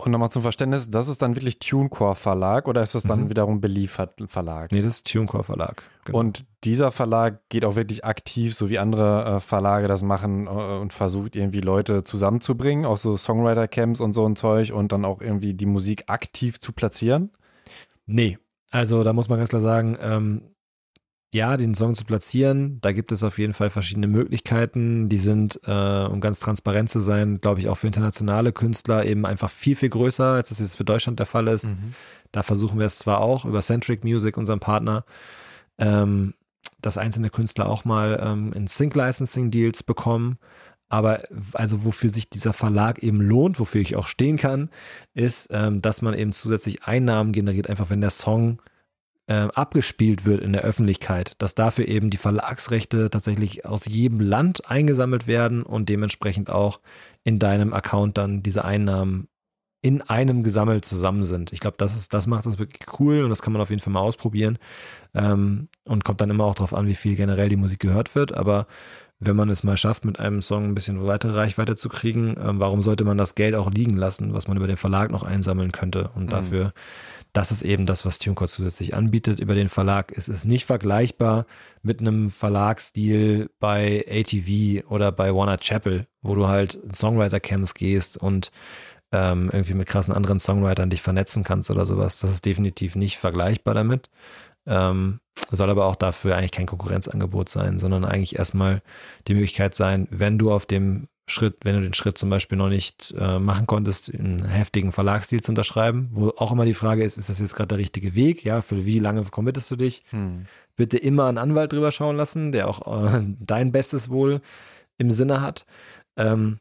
Und 0.00 0.12
nochmal 0.12 0.30
zum 0.30 0.42
Verständnis, 0.42 0.90
das 0.90 1.08
ist 1.08 1.22
dann 1.22 1.34
wirklich 1.34 1.58
TuneCore 1.58 2.14
Verlag 2.14 2.68
oder 2.68 2.84
ist 2.84 2.94
das 2.94 3.02
dann 3.02 3.24
mhm. 3.24 3.30
wiederum 3.30 3.60
Beliefert 3.60 4.14
Verlag? 4.26 4.70
Nee, 4.70 4.80
das 4.80 4.94
ist 4.94 5.12
TuneCore 5.12 5.42
Verlag. 5.42 5.82
Genau. 6.04 6.18
Und 6.18 6.44
dieser 6.62 6.92
Verlag 6.92 7.40
geht 7.48 7.64
auch 7.64 7.74
wirklich 7.74 8.04
aktiv, 8.04 8.54
so 8.54 8.70
wie 8.70 8.78
andere 8.78 9.24
äh, 9.24 9.40
Verlage 9.40 9.88
das 9.88 10.02
machen 10.04 10.46
äh, 10.46 10.50
und 10.50 10.92
versucht 10.92 11.34
irgendwie 11.34 11.60
Leute 11.60 12.04
zusammenzubringen, 12.04 12.84
auch 12.84 12.96
so 12.96 13.16
Songwriter-Camps 13.16 14.00
und 14.00 14.12
so 14.12 14.24
ein 14.24 14.36
Zeug 14.36 14.72
und 14.72 14.92
dann 14.92 15.04
auch 15.04 15.20
irgendwie 15.20 15.54
die 15.54 15.66
Musik 15.66 16.04
aktiv 16.06 16.60
zu 16.60 16.72
platzieren? 16.72 17.32
Nee, 18.06 18.38
also 18.70 19.02
da 19.02 19.12
muss 19.12 19.28
man 19.28 19.38
ganz 19.38 19.50
klar 19.50 19.62
sagen, 19.62 19.98
ähm, 20.00 20.42
ja, 21.30 21.58
den 21.58 21.74
Song 21.74 21.94
zu 21.94 22.04
platzieren. 22.04 22.80
Da 22.80 22.92
gibt 22.92 23.12
es 23.12 23.22
auf 23.22 23.38
jeden 23.38 23.52
Fall 23.52 23.68
verschiedene 23.68 24.06
Möglichkeiten. 24.06 25.08
Die 25.08 25.18
sind, 25.18 25.60
äh, 25.64 26.06
um 26.06 26.20
ganz 26.20 26.40
transparent 26.40 26.88
zu 26.88 27.00
sein, 27.00 27.40
glaube 27.40 27.60
ich, 27.60 27.68
auch 27.68 27.76
für 27.76 27.86
internationale 27.86 28.52
Künstler 28.52 29.04
eben 29.04 29.26
einfach 29.26 29.50
viel, 29.50 29.76
viel 29.76 29.90
größer, 29.90 30.24
als 30.24 30.48
das 30.48 30.60
jetzt 30.60 30.76
für 30.76 30.84
Deutschland 30.84 31.18
der 31.18 31.26
Fall 31.26 31.48
ist. 31.48 31.66
Mhm. 31.66 31.94
Da 32.32 32.42
versuchen 32.42 32.78
wir 32.78 32.86
es 32.86 32.98
zwar 32.98 33.20
auch 33.20 33.44
über 33.44 33.60
Centric 33.60 34.04
Music, 34.04 34.38
unserem 34.38 34.60
Partner, 34.60 35.04
ähm, 35.76 36.32
dass 36.80 36.96
einzelne 36.96 37.28
Künstler 37.28 37.68
auch 37.68 37.84
mal 37.84 38.18
ähm, 38.22 38.52
in 38.54 38.66
Sync-Licensing-Deals 38.66 39.82
bekommen. 39.82 40.38
Aber 40.88 41.24
also 41.52 41.84
wofür 41.84 42.08
sich 42.08 42.30
dieser 42.30 42.54
Verlag 42.54 43.02
eben 43.02 43.20
lohnt, 43.20 43.60
wofür 43.60 43.82
ich 43.82 43.96
auch 43.96 44.06
stehen 44.06 44.38
kann, 44.38 44.70
ist, 45.12 45.48
ähm, 45.50 45.82
dass 45.82 46.00
man 46.00 46.14
eben 46.14 46.32
zusätzlich 46.32 46.84
Einnahmen 46.84 47.32
generiert, 47.32 47.68
einfach 47.68 47.90
wenn 47.90 48.00
der 48.00 48.08
Song 48.08 48.62
äh, 49.28 49.48
abgespielt 49.54 50.24
wird 50.24 50.40
in 50.40 50.52
der 50.52 50.62
Öffentlichkeit, 50.62 51.34
dass 51.38 51.54
dafür 51.54 51.86
eben 51.86 52.08
die 52.10 52.16
Verlagsrechte 52.16 53.10
tatsächlich 53.10 53.66
aus 53.66 53.84
jedem 53.84 54.20
Land 54.20 54.70
eingesammelt 54.70 55.26
werden 55.26 55.62
und 55.62 55.88
dementsprechend 55.88 56.50
auch 56.50 56.80
in 57.24 57.38
deinem 57.38 57.74
Account 57.74 58.16
dann 58.16 58.42
diese 58.42 58.64
Einnahmen 58.64 59.28
in 59.80 60.02
einem 60.02 60.42
gesammelt 60.42 60.84
zusammen 60.84 61.24
sind. 61.24 61.52
Ich 61.52 61.60
glaube, 61.60 61.76
das 61.78 61.94
ist, 61.94 62.12
das 62.12 62.26
macht 62.26 62.46
das 62.46 62.58
wirklich 62.58 62.98
cool 62.98 63.22
und 63.22 63.30
das 63.30 63.42
kann 63.42 63.52
man 63.52 63.62
auf 63.62 63.70
jeden 63.70 63.80
Fall 63.80 63.92
mal 63.92 64.00
ausprobieren. 64.00 64.58
Ähm, 65.14 65.68
und 65.84 66.04
kommt 66.04 66.20
dann 66.20 66.30
immer 66.30 66.44
auch 66.44 66.54
darauf 66.54 66.74
an, 66.74 66.86
wie 66.86 66.94
viel 66.94 67.14
generell 67.14 67.48
die 67.48 67.56
Musik 67.56 67.78
gehört 67.78 68.14
wird. 68.14 68.32
Aber 68.32 68.66
wenn 69.20 69.36
man 69.36 69.50
es 69.50 69.62
mal 69.62 69.76
schafft, 69.76 70.04
mit 70.04 70.18
einem 70.18 70.42
Song 70.42 70.64
ein 70.64 70.74
bisschen 70.74 71.04
weitere 71.06 71.32
Reichweite 71.32 71.76
zu 71.76 71.88
kriegen, 71.88 72.34
ähm, 72.40 72.60
warum 72.60 72.82
sollte 72.82 73.04
man 73.04 73.18
das 73.18 73.34
Geld 73.34 73.54
auch 73.54 73.70
liegen 73.70 73.96
lassen, 73.96 74.32
was 74.32 74.48
man 74.48 74.56
über 74.56 74.66
den 74.66 74.76
Verlag 74.76 75.10
noch 75.10 75.22
einsammeln 75.22 75.70
könnte? 75.70 76.10
Und 76.14 76.24
mhm. 76.24 76.30
dafür, 76.30 76.72
das 77.38 77.52
ist 77.52 77.62
eben 77.62 77.86
das, 77.86 78.04
was 78.04 78.18
TuneCore 78.18 78.48
zusätzlich 78.48 78.94
anbietet 78.94 79.38
über 79.38 79.54
den 79.54 79.68
Verlag. 79.68 80.12
Es 80.16 80.28
ist 80.28 80.44
nicht 80.44 80.64
vergleichbar 80.64 81.46
mit 81.82 82.00
einem 82.00 82.30
Verlagsdeal 82.30 83.48
bei 83.60 84.04
ATV 84.10 84.90
oder 84.90 85.12
bei 85.12 85.32
Warner 85.32 85.58
Chapel, 85.58 86.08
wo 86.20 86.34
du 86.34 86.48
halt 86.48 86.80
Songwriter-Camps 86.92 87.74
gehst 87.74 88.16
und 88.16 88.50
ähm, 89.12 89.50
irgendwie 89.52 89.74
mit 89.74 89.86
krassen 89.86 90.12
anderen 90.12 90.40
Songwritern 90.40 90.90
dich 90.90 91.00
vernetzen 91.00 91.44
kannst 91.44 91.70
oder 91.70 91.86
sowas. 91.86 92.18
Das 92.18 92.32
ist 92.32 92.44
definitiv 92.44 92.96
nicht 92.96 93.18
vergleichbar 93.18 93.74
damit. 93.74 94.10
Ähm, 94.66 95.20
soll 95.52 95.70
aber 95.70 95.86
auch 95.86 95.96
dafür 95.96 96.36
eigentlich 96.36 96.50
kein 96.50 96.66
Konkurrenzangebot 96.66 97.48
sein, 97.48 97.78
sondern 97.78 98.04
eigentlich 98.04 98.36
erstmal 98.36 98.82
die 99.28 99.34
Möglichkeit 99.34 99.76
sein, 99.76 100.08
wenn 100.10 100.38
du 100.38 100.50
auf 100.50 100.66
dem 100.66 101.06
Schritt, 101.28 101.56
wenn 101.62 101.76
du 101.76 101.82
den 101.82 101.94
Schritt 101.94 102.18
zum 102.18 102.30
Beispiel 102.30 102.58
noch 102.58 102.68
nicht 102.68 103.14
äh, 103.18 103.38
machen 103.38 103.66
konntest, 103.66 104.12
einen 104.12 104.44
heftigen 104.44 104.92
Verlagsdeal 104.92 105.42
zu 105.42 105.52
unterschreiben, 105.52 106.08
wo 106.10 106.30
auch 106.36 106.52
immer 106.52 106.64
die 106.64 106.74
Frage 106.74 107.04
ist, 107.04 107.18
ist 107.18 107.28
das 107.28 107.38
jetzt 107.38 107.54
gerade 107.54 107.68
der 107.68 107.78
richtige 107.78 108.14
Weg? 108.14 108.44
Ja, 108.44 108.62
für 108.62 108.86
wie 108.86 108.98
lange 108.98 109.22
committest 109.24 109.70
du 109.70 109.76
dich? 109.76 110.04
Hm. 110.10 110.46
Bitte 110.76 110.96
immer 110.96 111.26
einen 111.26 111.38
Anwalt 111.38 111.72
drüber 111.72 111.92
schauen 111.92 112.16
lassen, 112.16 112.52
der 112.52 112.68
auch 112.68 113.12
äh, 113.12 113.24
dein 113.40 113.72
Bestes 113.72 114.10
wohl 114.10 114.40
im 114.96 115.10
Sinne 115.10 115.40
hat. 115.40 115.66
Ähm, 116.16 116.58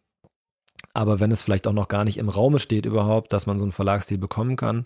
aber 0.94 1.20
wenn 1.20 1.32
es 1.32 1.44
vielleicht 1.44 1.68
auch 1.68 1.74
noch 1.74 1.88
gar 1.88 2.04
nicht 2.04 2.18
im 2.18 2.28
Raume 2.30 2.60
steht 2.60 2.86
überhaupt, 2.86 3.32
dass 3.32 3.46
man 3.46 3.58
so 3.58 3.64
einen 3.64 3.72
Verlagsdeal 3.72 4.18
bekommen 4.18 4.56
kann, 4.56 4.86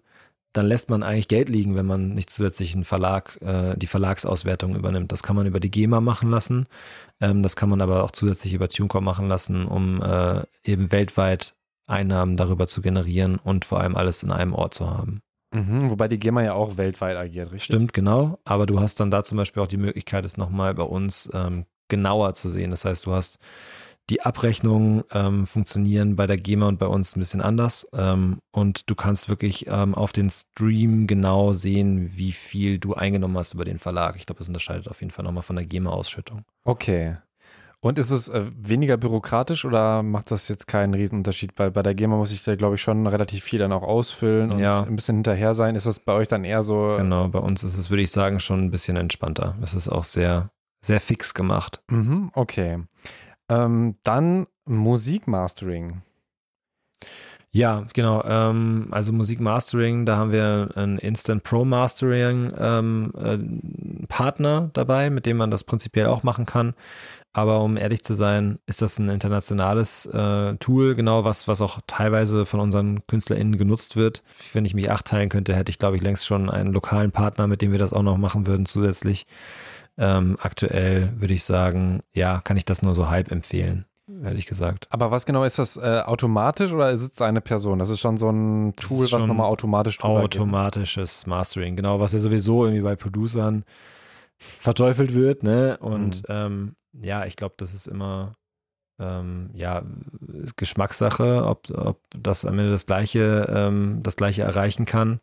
dann 0.54 0.66
lässt 0.66 0.90
man 0.90 1.04
eigentlich 1.04 1.28
Geld 1.28 1.50
liegen, 1.50 1.76
wenn 1.76 1.86
man 1.86 2.10
nicht 2.10 2.30
zusätzlich 2.30 2.74
einen 2.74 2.84
Verlag, 2.84 3.40
äh, 3.42 3.76
die 3.78 3.88
Verlagsauswertung 3.88 4.76
übernimmt. 4.76 5.12
Das 5.12 5.24
kann 5.24 5.36
man 5.36 5.46
über 5.46 5.60
die 5.60 5.72
GEMA 5.72 6.02
machen 6.02 6.30
lassen. 6.30 6.68
Ähm, 7.20 7.44
das 7.44 7.56
kann 7.56 7.70
man 7.70 7.82
aber 7.82 8.04
auch 8.04 8.12
zusätzlich 8.12 8.54
über 8.54 8.68
TuneCore 8.68 9.04
machen 9.04 9.28
lassen, 9.28 9.66
um 9.66 10.02
äh, 10.02 10.44
eben 10.64 10.92
weltweit 10.92 11.56
Einnahmen 11.88 12.38
darüber 12.38 12.68
zu 12.68 12.82
generieren 12.82 13.38
und 13.38 13.66
vor 13.66 13.82
allem 13.82 13.96
alles 13.96 14.24
in 14.24 14.32
einem 14.32 14.54
Ort 14.54 14.74
zu 14.74 14.90
haben. 14.90 15.22
Mhm, 15.54 15.90
wobei 15.90 16.08
die 16.08 16.20
GEMA 16.20 16.44
ja 16.44 16.54
auch 16.54 16.78
weltweit 16.78 17.18
agiert, 17.18 17.52
richtig? 17.52 17.64
Stimmt, 17.64 17.94
genau. 17.94 18.40
Aber 18.46 18.66
du 18.66 18.80
hast 18.80 19.00
dann 19.00 19.12
da 19.12 19.24
zum 19.24 19.38
Beispiel 19.38 19.62
auch 19.62 19.68
die 19.68 19.78
Möglichkeit, 19.78 20.26
es 20.26 20.38
nochmal 20.38 20.74
bei 20.74 20.84
uns 20.84 21.30
ähm, 21.34 21.66
genauer 21.90 22.34
zu 22.34 22.50
sehen. 22.50 22.72
Das 22.72 22.86
heißt, 22.86 23.06
du 23.06 23.14
hast 23.14 23.40
die 24.10 24.22
Abrechnungen 24.22 25.04
ähm, 25.12 25.46
funktionieren 25.46 26.16
bei 26.16 26.28
der 26.28 26.38
GEMA 26.38 26.68
und 26.68 26.80
bei 26.80 26.88
uns 26.88 27.16
ein 27.16 27.20
bisschen 27.20 27.42
anders. 27.42 27.88
Ähm, 27.94 28.40
und 28.52 28.90
du 28.90 28.96
kannst 28.96 29.30
wirklich 29.30 29.68
ähm, 29.68 29.96
auf 29.96 30.12
den 30.12 30.30
Stream 30.30 31.08
genau 31.08 31.54
sehen, 31.54 32.18
wie 32.18 32.34
viel 32.34 32.80
du 32.80 32.94
eingenommen 32.94 33.38
hast 33.38 33.54
über 33.54 33.64
den 33.64 33.80
Verlag. 33.80 34.16
Ich 34.18 34.26
glaube, 34.26 34.40
das 34.40 34.48
unterscheidet 34.48 34.88
auf 34.90 35.00
jeden 35.02 35.12
Fall 35.12 35.24
nochmal 35.24 35.44
von 35.44 35.56
der 35.56 35.66
GEMA-Ausschüttung. 35.66 36.44
Okay. 36.66 37.18
Und 37.84 37.98
ist 37.98 38.12
es 38.12 38.30
äh, 38.30 38.44
weniger 38.56 38.98
bürokratisch 38.98 39.66
oder 39.66 40.04
macht 40.04 40.30
das 40.30 40.48
jetzt 40.48 40.68
keinen 40.68 40.94
Riesenunterschied? 40.94 41.54
Weil 41.56 41.72
bei 41.72 41.82
der 41.82 41.96
GEMA 41.96 42.16
muss 42.16 42.32
ich 42.32 42.44
da, 42.44 42.56
glaube 42.56 42.76
ich, 42.76 42.82
schon 42.82 43.08
relativ 43.08 43.44
viel 43.44 43.58
dann 43.58 43.72
auch 43.72 43.82
ausfüllen 43.82 44.52
und 44.52 44.60
ja. 44.60 44.84
ein 44.84 44.96
bisschen 44.96 45.16
hinterher 45.16 45.56
sein. 45.56 45.76
Ist 45.76 45.88
das 45.88 46.00
bei 46.00 46.14
euch 46.14 46.28
dann 46.28 46.44
eher 46.44 46.62
so? 46.62 46.96
Genau, 46.98 47.28
bei 47.30 47.40
uns 47.40 47.64
ist 47.64 47.78
es, 47.78 47.90
würde 47.90 48.04
ich 48.04 48.12
sagen, 48.12 48.40
schon 48.40 48.66
ein 48.66 48.72
bisschen 48.72 48.98
entspannter. 48.98 49.58
Es 49.64 49.74
ist 49.74 49.90
auch 49.90 50.04
sehr, 50.04 50.52
sehr 50.82 51.00
fix 51.00 51.34
gemacht. 51.34 51.82
Mhm, 51.90 52.30
okay. 52.36 52.84
Ähm, 53.52 53.96
dann 54.04 54.48
Musikmastering. 54.66 56.02
Ja, 57.54 57.84
genau. 57.94 58.24
Ähm, 58.24 58.88
also 58.92 59.12
Musikmastering, 59.12 60.06
da 60.06 60.16
haben 60.16 60.32
wir 60.32 60.70
einen 60.76 60.98
Instant 60.98 61.44
Pro 61.44 61.66
Mastering 61.66 62.54
ähm, 62.58 63.12
äh, 63.18 64.08
Partner 64.08 64.70
dabei, 64.72 65.10
mit 65.10 65.26
dem 65.26 65.36
man 65.36 65.52
das 65.52 65.66
prinzipiell 65.66 66.06
auch 66.06 66.24
machen 66.24 66.46
kann. 66.46 66.74
Aber 67.34 67.62
um 67.62 67.76
ehrlich 67.76 68.04
zu 68.04 68.14
sein, 68.14 68.60
ist 68.68 68.82
das 68.82 69.00
ein 69.00 69.10
internationales 69.10 70.06
äh, 70.06 70.56
Tool, 70.58 70.96
genau 70.96 71.26
was, 71.26 71.50
was 71.50 71.60
auch 71.62 71.80
teilweise 71.88 72.46
von 72.46 72.62
unseren 72.62 73.06
KünstlerInnen 73.08 73.58
genutzt 73.58 73.98
wird. 73.98 74.24
Wenn 74.54 74.64
ich 74.64 74.74
mich 74.74 74.90
acht 74.90 75.06
teilen 75.06 75.30
könnte, 75.30 75.54
hätte 75.54 75.72
ich, 75.72 75.80
glaube 75.80 75.98
ich, 75.98 76.02
längst 76.02 76.26
schon 76.26 76.50
einen 76.50 76.72
lokalen 76.72 77.12
Partner, 77.12 77.48
mit 77.48 77.62
dem 77.62 77.74
wir 77.74 77.80
das 77.80 77.92
auch 77.92 78.04
noch 78.04 78.18
machen 78.18 78.48
würden 78.48 78.66
zusätzlich. 78.66 79.28
Ähm, 80.02 80.38
aktuell 80.42 81.14
würde 81.16 81.34
ich 81.34 81.44
sagen, 81.44 82.02
ja, 82.14 82.42
kann 82.42 82.58
ich 82.58 82.66
das 82.66 82.82
nur 82.82 82.96
so 82.96 83.10
halb 83.10 83.32
empfehlen 83.32 83.86
ehrlich 84.24 84.46
gesagt. 84.46 84.88
Aber 84.90 85.12
was 85.12 85.26
genau 85.26 85.44
ist 85.44 85.60
das? 85.60 85.78
Äh, 85.78 86.02
automatisch 86.06 86.72
oder 86.72 86.96
sitzt 86.98 87.22
eine 87.22 87.42
Person? 87.42 87.80
Das 87.80 87.90
ist 87.90 88.00
schon 88.00 88.18
so 88.18 88.30
ein 88.30 88.76
Tool, 88.76 89.10
was 89.12 89.26
nochmal 89.26 89.48
automatisch 89.48 89.98
drüber 89.98 90.22
Automatisches 90.22 91.22
geht. 91.22 91.28
Mastering, 91.28 91.76
genau, 91.76 92.00
was 92.00 92.14
ja 92.14 92.20
sowieso 92.20 92.66
irgendwie 92.66 92.84
bei 92.84 92.96
Producern 92.96 93.64
verteufelt 94.38 95.14
wird, 95.14 95.44
ne? 95.44 95.78
Und 95.80 96.28
mhm. 96.28 96.36
ähm, 96.36 96.76
ja, 97.02 97.26
ich 97.26 97.36
glaube, 97.36 97.56
das 97.58 97.74
ist 97.74 97.88
immer 97.88 98.34
ähm, 99.00 99.50
ja, 99.54 99.84
Geschmackssache, 100.56 101.46
ob, 101.46 101.70
ob 101.72 102.00
das 102.18 102.46
am 102.46 102.60
Ende 102.60 102.72
das 102.72 102.86
gleiche, 102.86 103.48
ähm, 103.54 104.00
das 104.04 104.16
gleiche 104.16 104.44
erreichen 104.44 104.86
kann. 104.86 105.20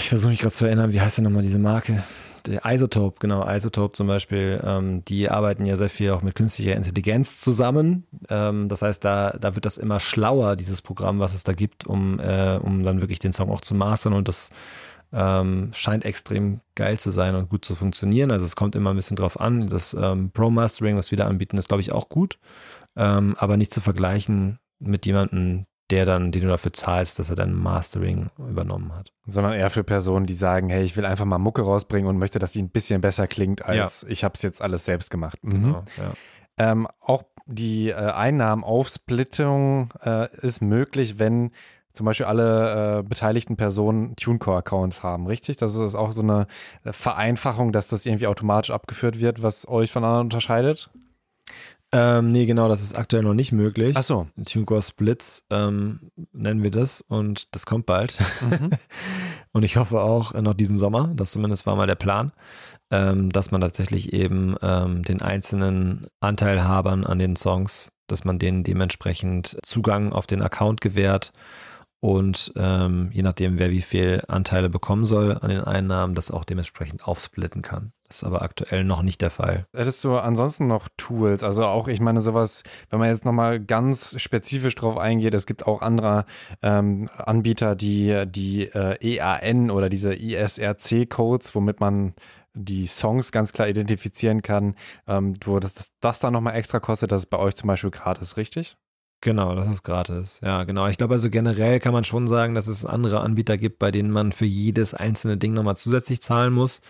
Ich 0.00 0.08
versuche 0.08 0.30
mich 0.30 0.40
gerade 0.40 0.54
zu 0.54 0.64
erinnern, 0.64 0.92
wie 0.92 1.00
heißt 1.00 1.18
denn 1.18 1.24
nochmal 1.24 1.42
diese 1.42 1.58
Marke? 1.58 2.02
Der 2.46 2.62
Isotope, 2.64 3.18
genau, 3.20 3.48
Isotope 3.48 3.92
zum 3.92 4.06
Beispiel, 4.06 4.60
ähm, 4.64 5.04
die 5.04 5.30
arbeiten 5.30 5.66
ja 5.66 5.76
sehr 5.76 5.88
viel 5.88 6.10
auch 6.10 6.22
mit 6.22 6.34
künstlicher 6.34 6.76
Intelligenz 6.76 7.40
zusammen. 7.40 8.06
Ähm, 8.28 8.68
das 8.68 8.82
heißt, 8.82 9.04
da, 9.04 9.30
da 9.38 9.54
wird 9.54 9.64
das 9.64 9.78
immer 9.78 10.00
schlauer, 10.00 10.56
dieses 10.56 10.82
Programm, 10.82 11.18
was 11.20 11.34
es 11.34 11.44
da 11.44 11.52
gibt, 11.52 11.86
um, 11.86 12.18
äh, 12.20 12.58
um 12.62 12.82
dann 12.82 13.00
wirklich 13.00 13.18
den 13.18 13.32
Song 13.32 13.50
auch 13.50 13.60
zu 13.60 13.74
mastern 13.74 14.12
und 14.12 14.28
das 14.28 14.50
ähm, 15.12 15.70
scheint 15.72 16.04
extrem 16.04 16.60
geil 16.74 16.98
zu 16.98 17.10
sein 17.10 17.36
und 17.36 17.48
gut 17.48 17.64
zu 17.64 17.74
funktionieren. 17.74 18.30
Also 18.30 18.44
es 18.44 18.56
kommt 18.56 18.74
immer 18.74 18.90
ein 18.90 18.96
bisschen 18.96 19.16
drauf 19.16 19.38
an. 19.38 19.68
Das 19.68 19.94
ähm, 19.94 20.30
Pro-Mastering, 20.32 20.96
was 20.96 21.10
wir 21.10 21.18
da 21.18 21.26
anbieten, 21.26 21.56
ist, 21.56 21.68
glaube 21.68 21.80
ich, 21.80 21.92
auch 21.92 22.08
gut, 22.08 22.38
ähm, 22.96 23.34
aber 23.38 23.56
nicht 23.56 23.72
zu 23.72 23.80
vergleichen 23.80 24.58
mit 24.80 25.06
jemandem, 25.06 25.66
der 25.90 26.06
dann, 26.06 26.32
den 26.32 26.42
du 26.42 26.48
dafür 26.48 26.72
zahlst, 26.72 27.18
dass 27.18 27.30
er 27.30 27.36
dann 27.36 27.52
Mastering 27.52 28.30
übernommen 28.38 28.94
hat. 28.94 29.12
Sondern 29.26 29.52
eher 29.52 29.70
für 29.70 29.84
Personen, 29.84 30.26
die 30.26 30.34
sagen, 30.34 30.70
hey, 30.70 30.82
ich 30.82 30.96
will 30.96 31.04
einfach 31.04 31.26
mal 31.26 31.38
Mucke 31.38 31.62
rausbringen 31.62 32.08
und 32.08 32.18
möchte, 32.18 32.38
dass 32.38 32.52
sie 32.52 32.62
ein 32.62 32.70
bisschen 32.70 33.00
besser 33.00 33.26
klingt, 33.26 33.64
als 33.64 34.02
ja. 34.02 34.08
ich 34.08 34.24
habe 34.24 34.32
es 34.34 34.42
jetzt 34.42 34.62
alles 34.62 34.84
selbst 34.84 35.10
gemacht. 35.10 35.38
Mhm. 35.42 35.50
Genau, 35.50 35.84
ja. 35.98 36.12
ähm, 36.58 36.88
auch 37.00 37.24
die 37.46 37.90
äh, 37.90 37.94
Einnahmenaufsplittung 37.94 39.90
äh, 40.02 40.34
ist 40.38 40.62
möglich, 40.62 41.18
wenn 41.18 41.50
zum 41.92 42.06
Beispiel 42.06 42.26
alle 42.26 42.98
äh, 42.98 43.02
beteiligten 43.02 43.56
Personen 43.56 44.16
TuneCore-Accounts 44.16 45.02
haben, 45.02 45.26
richtig? 45.26 45.58
Das 45.58 45.76
ist 45.76 45.94
auch 45.94 46.12
so 46.12 46.22
eine 46.22 46.46
Vereinfachung, 46.84 47.72
dass 47.72 47.88
das 47.88 48.04
irgendwie 48.04 48.26
automatisch 48.26 48.70
abgeführt 48.72 49.20
wird, 49.20 49.42
was 49.42 49.68
euch 49.68 49.92
von 49.92 50.02
anderen 50.04 50.26
unterscheidet? 50.26 50.90
Ähm, 51.96 52.32
nee, 52.32 52.44
genau, 52.44 52.68
das 52.68 52.82
ist 52.82 52.98
aktuell 52.98 53.22
noch 53.22 53.34
nicht 53.34 53.52
möglich. 53.52 53.96
Ach 53.96 54.02
so. 54.02 54.26
TuneCore 54.44 54.82
Splits 54.82 55.44
ähm, 55.48 56.10
nennen 56.32 56.64
wir 56.64 56.72
das 56.72 57.02
und 57.02 57.54
das 57.54 57.66
kommt 57.66 57.86
bald. 57.86 58.18
Mhm. 58.40 58.70
und 59.52 59.62
ich 59.62 59.76
hoffe 59.76 60.00
auch 60.00 60.34
noch 60.34 60.54
diesen 60.54 60.76
Sommer, 60.76 61.12
das 61.14 61.30
zumindest 61.30 61.66
war 61.66 61.76
mal 61.76 61.86
der 61.86 61.94
Plan, 61.94 62.32
ähm, 62.90 63.30
dass 63.30 63.52
man 63.52 63.60
tatsächlich 63.60 64.12
eben 64.12 64.56
ähm, 64.60 65.04
den 65.04 65.22
einzelnen 65.22 66.08
Anteilhabern 66.18 67.04
an 67.04 67.20
den 67.20 67.36
Songs, 67.36 67.92
dass 68.08 68.24
man 68.24 68.40
denen 68.40 68.64
dementsprechend 68.64 69.56
Zugang 69.64 70.12
auf 70.12 70.26
den 70.26 70.42
Account 70.42 70.80
gewährt 70.80 71.30
und 72.04 72.52
ähm, 72.56 73.08
je 73.14 73.22
nachdem, 73.22 73.58
wer 73.58 73.70
wie 73.70 73.80
viel 73.80 74.22
Anteile 74.28 74.68
bekommen 74.68 75.06
soll 75.06 75.38
an 75.40 75.48
den 75.48 75.64
Einnahmen, 75.64 76.14
das 76.14 76.30
auch 76.30 76.44
dementsprechend 76.44 77.08
aufsplitten 77.08 77.62
kann. 77.62 77.92
Das 78.08 78.18
ist 78.18 78.24
aber 78.24 78.42
aktuell 78.42 78.84
noch 78.84 79.00
nicht 79.00 79.22
der 79.22 79.30
Fall. 79.30 79.64
Hättest 79.74 80.04
du 80.04 80.18
ansonsten 80.18 80.66
noch 80.66 80.90
Tools? 80.98 81.42
Also 81.42 81.64
auch, 81.64 81.88
ich 81.88 82.00
meine, 82.00 82.20
sowas, 82.20 82.62
wenn 82.90 82.98
man 82.98 83.08
jetzt 83.08 83.24
nochmal 83.24 83.58
ganz 83.58 84.20
spezifisch 84.20 84.74
drauf 84.74 84.98
eingeht, 84.98 85.32
es 85.32 85.46
gibt 85.46 85.66
auch 85.66 85.80
andere 85.80 86.26
ähm, 86.60 87.08
Anbieter, 87.16 87.74
die 87.74 88.24
die 88.26 88.64
äh, 88.64 88.98
EAN 89.00 89.70
oder 89.70 89.88
diese 89.88 90.14
ISRC-Codes, 90.14 91.54
womit 91.54 91.80
man 91.80 92.12
die 92.52 92.86
Songs 92.86 93.32
ganz 93.32 93.54
klar 93.54 93.66
identifizieren 93.66 94.42
kann, 94.42 94.74
ähm, 95.08 95.38
wo 95.42 95.58
das, 95.58 95.72
das, 95.72 95.92
das 96.00 96.20
dann 96.20 96.34
nochmal 96.34 96.56
extra 96.56 96.80
kostet, 96.80 97.12
das 97.12 97.22
ist 97.22 97.30
bei 97.30 97.38
euch 97.38 97.54
zum 97.54 97.68
Beispiel 97.68 97.90
gratis, 97.90 98.36
richtig? 98.36 98.76
Genau, 99.24 99.54
das 99.54 99.68
ist 99.70 99.82
gratis. 99.84 100.40
Ja, 100.44 100.64
genau. 100.64 100.86
Ich 100.86 100.98
glaube 100.98 101.14
also 101.14 101.30
generell 101.30 101.80
kann 101.80 101.94
man 101.94 102.04
schon 102.04 102.28
sagen, 102.28 102.54
dass 102.54 102.66
es 102.66 102.84
andere 102.84 103.20
Anbieter 103.20 103.56
gibt, 103.56 103.78
bei 103.78 103.90
denen 103.90 104.10
man 104.10 104.32
für 104.32 104.44
jedes 104.44 104.92
einzelne 104.92 105.38
Ding 105.38 105.54
nochmal 105.54 105.78
zusätzlich 105.78 106.20
zahlen 106.20 106.52
muss. 106.52 106.82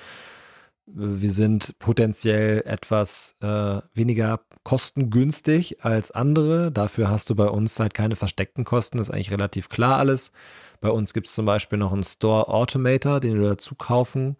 Wir 0.86 1.30
sind 1.30 1.78
potenziell 1.78 2.62
etwas 2.66 3.36
äh, 3.40 3.78
weniger 3.94 4.40
kostengünstig 4.64 5.84
als 5.84 6.10
andere. 6.10 6.72
Dafür 6.72 7.08
hast 7.08 7.30
du 7.30 7.36
bei 7.36 7.46
uns 7.46 7.78
halt 7.78 7.94
keine 7.94 8.16
versteckten 8.16 8.64
Kosten. 8.64 8.98
Das 8.98 9.10
ist 9.10 9.14
eigentlich 9.14 9.30
relativ 9.30 9.68
klar 9.68 9.98
alles. 9.98 10.32
Bei 10.80 10.90
uns 10.90 11.14
gibt 11.14 11.28
es 11.28 11.36
zum 11.36 11.46
Beispiel 11.46 11.78
noch 11.78 11.92
einen 11.92 12.02
Store 12.02 12.48
Automator, 12.48 13.20
den 13.20 13.36
du 13.36 13.44
dazu 13.44 13.76
kaufen 13.76 14.36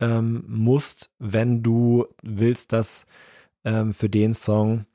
ähm, 0.00 0.42
musst, 0.48 1.10
wenn 1.20 1.62
du 1.62 2.06
willst, 2.20 2.72
dass 2.72 3.06
ähm, 3.64 3.92
für 3.92 4.08
den 4.08 4.34
Song 4.34 4.86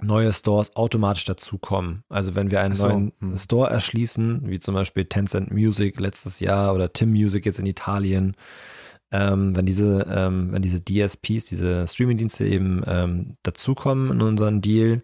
neue 0.00 0.32
Stores 0.32 0.74
automatisch 0.76 1.24
dazukommen. 1.24 2.02
Also 2.08 2.34
wenn 2.34 2.50
wir 2.50 2.60
einen 2.60 2.76
so, 2.76 2.88
neuen 2.88 3.12
hm. 3.20 3.38
Store 3.38 3.70
erschließen, 3.70 4.42
wie 4.44 4.60
zum 4.60 4.74
Beispiel 4.74 5.04
Tencent 5.04 5.50
Music 5.50 5.98
letztes 6.00 6.40
Jahr 6.40 6.74
oder 6.74 6.92
Tim 6.92 7.10
Music 7.10 7.46
jetzt 7.46 7.58
in 7.58 7.66
Italien, 7.66 8.36
ähm, 9.12 9.54
wenn 9.56 9.66
diese, 9.66 10.06
ähm, 10.10 10.52
wenn 10.52 10.62
diese 10.62 10.82
DSPs, 10.82 11.46
diese 11.46 11.86
Streaming-Dienste 11.86 12.44
eben 12.46 12.82
ähm, 12.86 13.36
dazukommen 13.42 14.10
in 14.10 14.22
unseren 14.22 14.60
Deal, 14.60 15.02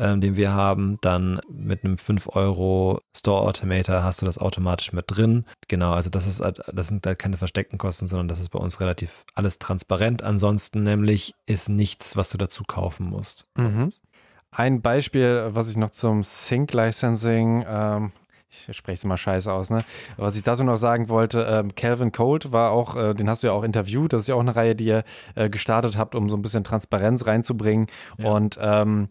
ähm, 0.00 0.20
den 0.20 0.34
wir 0.34 0.52
haben, 0.52 0.98
dann 1.02 1.40
mit 1.50 1.84
einem 1.84 1.98
5 1.98 2.28
Euro 2.34 3.02
Store 3.14 3.42
Automator 3.42 4.02
hast 4.02 4.22
du 4.22 4.26
das 4.26 4.38
automatisch 4.38 4.92
mit 4.92 5.04
drin. 5.08 5.44
Genau, 5.68 5.92
also 5.92 6.08
das 6.08 6.26
ist 6.26 6.40
halt, 6.40 6.62
das 6.72 6.88
sind 6.88 7.06
halt 7.06 7.18
keine 7.18 7.36
versteckten 7.36 7.78
Kosten, 7.78 8.08
sondern 8.08 8.26
das 8.26 8.40
ist 8.40 8.48
bei 8.48 8.58
uns 8.58 8.80
relativ 8.80 9.24
alles 9.34 9.58
transparent. 9.58 10.22
Ansonsten 10.22 10.84
nämlich 10.84 11.34
ist 11.44 11.68
nichts, 11.68 12.16
was 12.16 12.30
du 12.30 12.38
dazu 12.38 12.64
kaufen 12.64 13.06
musst. 13.06 13.46
Mhm. 13.58 13.90
Ein 14.52 14.82
Beispiel, 14.82 15.48
was 15.50 15.70
ich 15.70 15.76
noch 15.76 15.90
zum 15.90 16.24
Sync-Licensing, 16.24 17.64
ähm, 17.68 18.12
ich 18.50 18.76
spreche 18.76 18.94
es 18.94 19.04
immer 19.04 19.16
scheiße 19.16 19.52
aus, 19.52 19.70
ne? 19.70 19.84
Was 20.16 20.34
ich 20.34 20.42
dazu 20.42 20.64
noch 20.64 20.76
sagen 20.76 21.08
wollte, 21.08 21.42
ähm, 21.48 21.74
Calvin 21.76 22.10
Colt 22.10 22.50
war 22.50 22.72
auch, 22.72 22.96
äh, 22.96 23.14
den 23.14 23.28
hast 23.28 23.44
du 23.44 23.46
ja 23.46 23.52
auch 23.52 23.62
interviewt, 23.62 24.12
das 24.12 24.22
ist 24.22 24.28
ja 24.28 24.34
auch 24.34 24.40
eine 24.40 24.56
Reihe, 24.56 24.74
die 24.74 24.86
ihr 24.86 25.04
äh, 25.36 25.48
gestartet 25.48 25.96
habt, 25.96 26.16
um 26.16 26.28
so 26.28 26.36
ein 26.36 26.42
bisschen 26.42 26.64
Transparenz 26.64 27.26
reinzubringen. 27.28 27.86
Ja. 28.18 28.32
Und 28.32 28.58
ähm, 28.60 29.08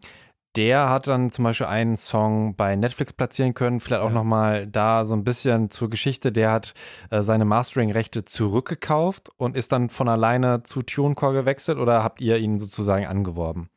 der 0.58 0.90
hat 0.90 1.08
dann 1.08 1.32
zum 1.32 1.46
Beispiel 1.46 1.68
einen 1.68 1.96
Song 1.96 2.56
bei 2.56 2.76
Netflix 2.76 3.14
platzieren 3.14 3.54
können, 3.54 3.80
vielleicht 3.80 4.02
auch 4.02 4.10
Ja. 4.10 4.16
nochmal 4.16 4.68
da 4.68 5.06
so 5.06 5.14
ein 5.16 5.24
bisschen 5.24 5.70
zur 5.70 5.90
Geschichte. 5.90 6.34
Der 6.34 6.52
hat 6.52 6.74
äh, 7.12 7.22
seine 7.22 7.46
Mastering-Rechte 7.46 8.26
zurückgekauft 8.26 9.30
und 9.38 9.56
ist 9.56 9.72
dann 9.72 9.90
von 9.90 10.10
alleine 10.10 10.64
zu 10.64 10.82
TuneCore 10.82 11.34
gewechselt 11.34 11.78
oder 11.78 12.04
habt 12.04 12.20
ihr 12.20 12.38
ihn 12.40 12.60
sozusagen 12.60 13.06
angeworben? 13.08 13.70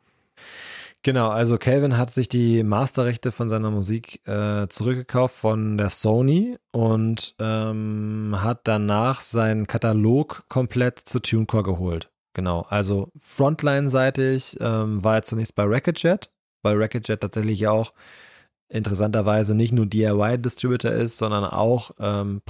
Genau, 1.04 1.30
also 1.30 1.58
Calvin 1.58 1.98
hat 1.98 2.14
sich 2.14 2.28
die 2.28 2.62
Masterrechte 2.62 3.32
von 3.32 3.48
seiner 3.48 3.72
Musik 3.72 4.24
äh, 4.28 4.68
zurückgekauft 4.68 5.34
von 5.34 5.76
der 5.76 5.88
Sony 5.88 6.56
und 6.70 7.34
ähm, 7.40 8.36
hat 8.38 8.60
danach 8.64 9.20
seinen 9.20 9.66
Katalog 9.66 10.44
komplett 10.48 11.00
zu 11.00 11.18
TuneCore 11.18 11.64
geholt. 11.64 12.12
Genau, 12.34 12.62
also 12.68 13.10
Frontline-seitig 13.16 14.58
ähm, 14.60 15.02
war 15.02 15.16
er 15.16 15.22
zunächst 15.22 15.56
bei 15.56 15.64
Racketjet, 15.64 16.30
weil 16.62 16.80
Racketjet 16.80 17.20
tatsächlich 17.20 17.66
auch 17.66 17.92
interessanterweise 18.68 19.56
nicht 19.56 19.72
nur 19.72 19.86
DIY-Distributor 19.86 20.92
ist, 20.92 21.18
sondern 21.18 21.44
auch 21.44 21.90
ähm, 21.98 22.40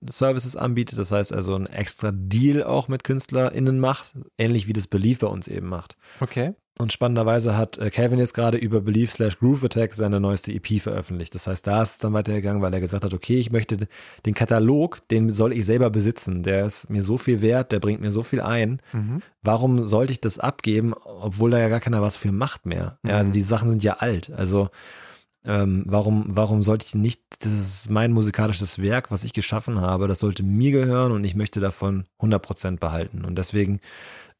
Premium-Services 0.00 0.56
anbietet. 0.56 0.98
Das 0.98 1.12
heißt 1.12 1.32
also 1.32 1.54
ein 1.54 1.66
extra 1.66 2.10
Deal 2.12 2.62
auch 2.62 2.88
mit 2.88 3.04
KünstlerInnen 3.04 3.78
macht, 3.80 4.14
ähnlich 4.38 4.66
wie 4.66 4.72
das 4.72 4.86
Belief 4.86 5.18
bei 5.20 5.26
uns 5.26 5.48
eben 5.48 5.68
macht. 5.68 5.96
Okay. 6.20 6.54
Und 6.78 6.94
spannenderweise 6.94 7.58
hat 7.58 7.76
äh, 7.76 7.90
Calvin 7.90 8.18
jetzt 8.18 8.32
gerade 8.32 8.56
über 8.56 8.80
Belief 8.80 9.12
slash 9.12 9.38
Groove 9.38 9.64
Attack 9.64 9.92
seine 9.94 10.18
neueste 10.18 10.50
EP 10.50 10.80
veröffentlicht. 10.80 11.34
Das 11.34 11.46
heißt, 11.46 11.66
da 11.66 11.82
ist 11.82 11.92
es 11.92 11.98
dann 11.98 12.14
weitergegangen, 12.14 12.62
weil 12.62 12.72
er 12.72 12.80
gesagt 12.80 13.04
hat, 13.04 13.12
okay, 13.12 13.38
ich 13.38 13.52
möchte 13.52 13.86
den 14.24 14.32
Katalog, 14.34 15.06
den 15.08 15.28
soll 15.28 15.52
ich 15.52 15.66
selber 15.66 15.90
besitzen. 15.90 16.42
Der 16.42 16.64
ist 16.64 16.88
mir 16.88 17.02
so 17.02 17.18
viel 17.18 17.42
wert, 17.42 17.72
der 17.72 17.80
bringt 17.80 18.00
mir 18.00 18.12
so 18.12 18.22
viel 18.22 18.40
ein. 18.40 18.80
Mhm. 18.94 19.20
Warum 19.42 19.82
sollte 19.82 20.12
ich 20.12 20.22
das 20.22 20.38
abgeben, 20.38 20.94
obwohl 20.94 21.50
da 21.50 21.58
ja 21.58 21.68
gar 21.68 21.80
keiner 21.80 22.00
was 22.00 22.16
für 22.16 22.32
macht 22.32 22.64
mehr? 22.64 22.98
Ja, 23.02 23.18
also 23.18 23.28
Mhm. 23.28 23.34
die 23.34 23.42
Sachen 23.42 23.68
sind 23.68 23.84
ja 23.84 23.94
alt. 23.98 24.30
Also 24.34 24.70
ähm, 25.44 25.84
warum, 25.86 26.24
warum 26.28 26.62
sollte 26.62 26.86
ich 26.86 26.94
nicht, 26.94 27.22
das 27.40 27.52
ist 27.52 27.90
mein 27.90 28.12
musikalisches 28.12 28.80
Werk, 28.80 29.10
was 29.10 29.24
ich 29.24 29.32
geschaffen 29.32 29.80
habe, 29.80 30.08
das 30.08 30.18
sollte 30.18 30.42
mir 30.42 30.70
gehören 30.70 31.12
und 31.12 31.24
ich 31.24 31.34
möchte 31.34 31.60
davon 31.60 32.04
100% 32.20 32.78
behalten. 32.78 33.24
Und 33.24 33.36
deswegen 33.36 33.80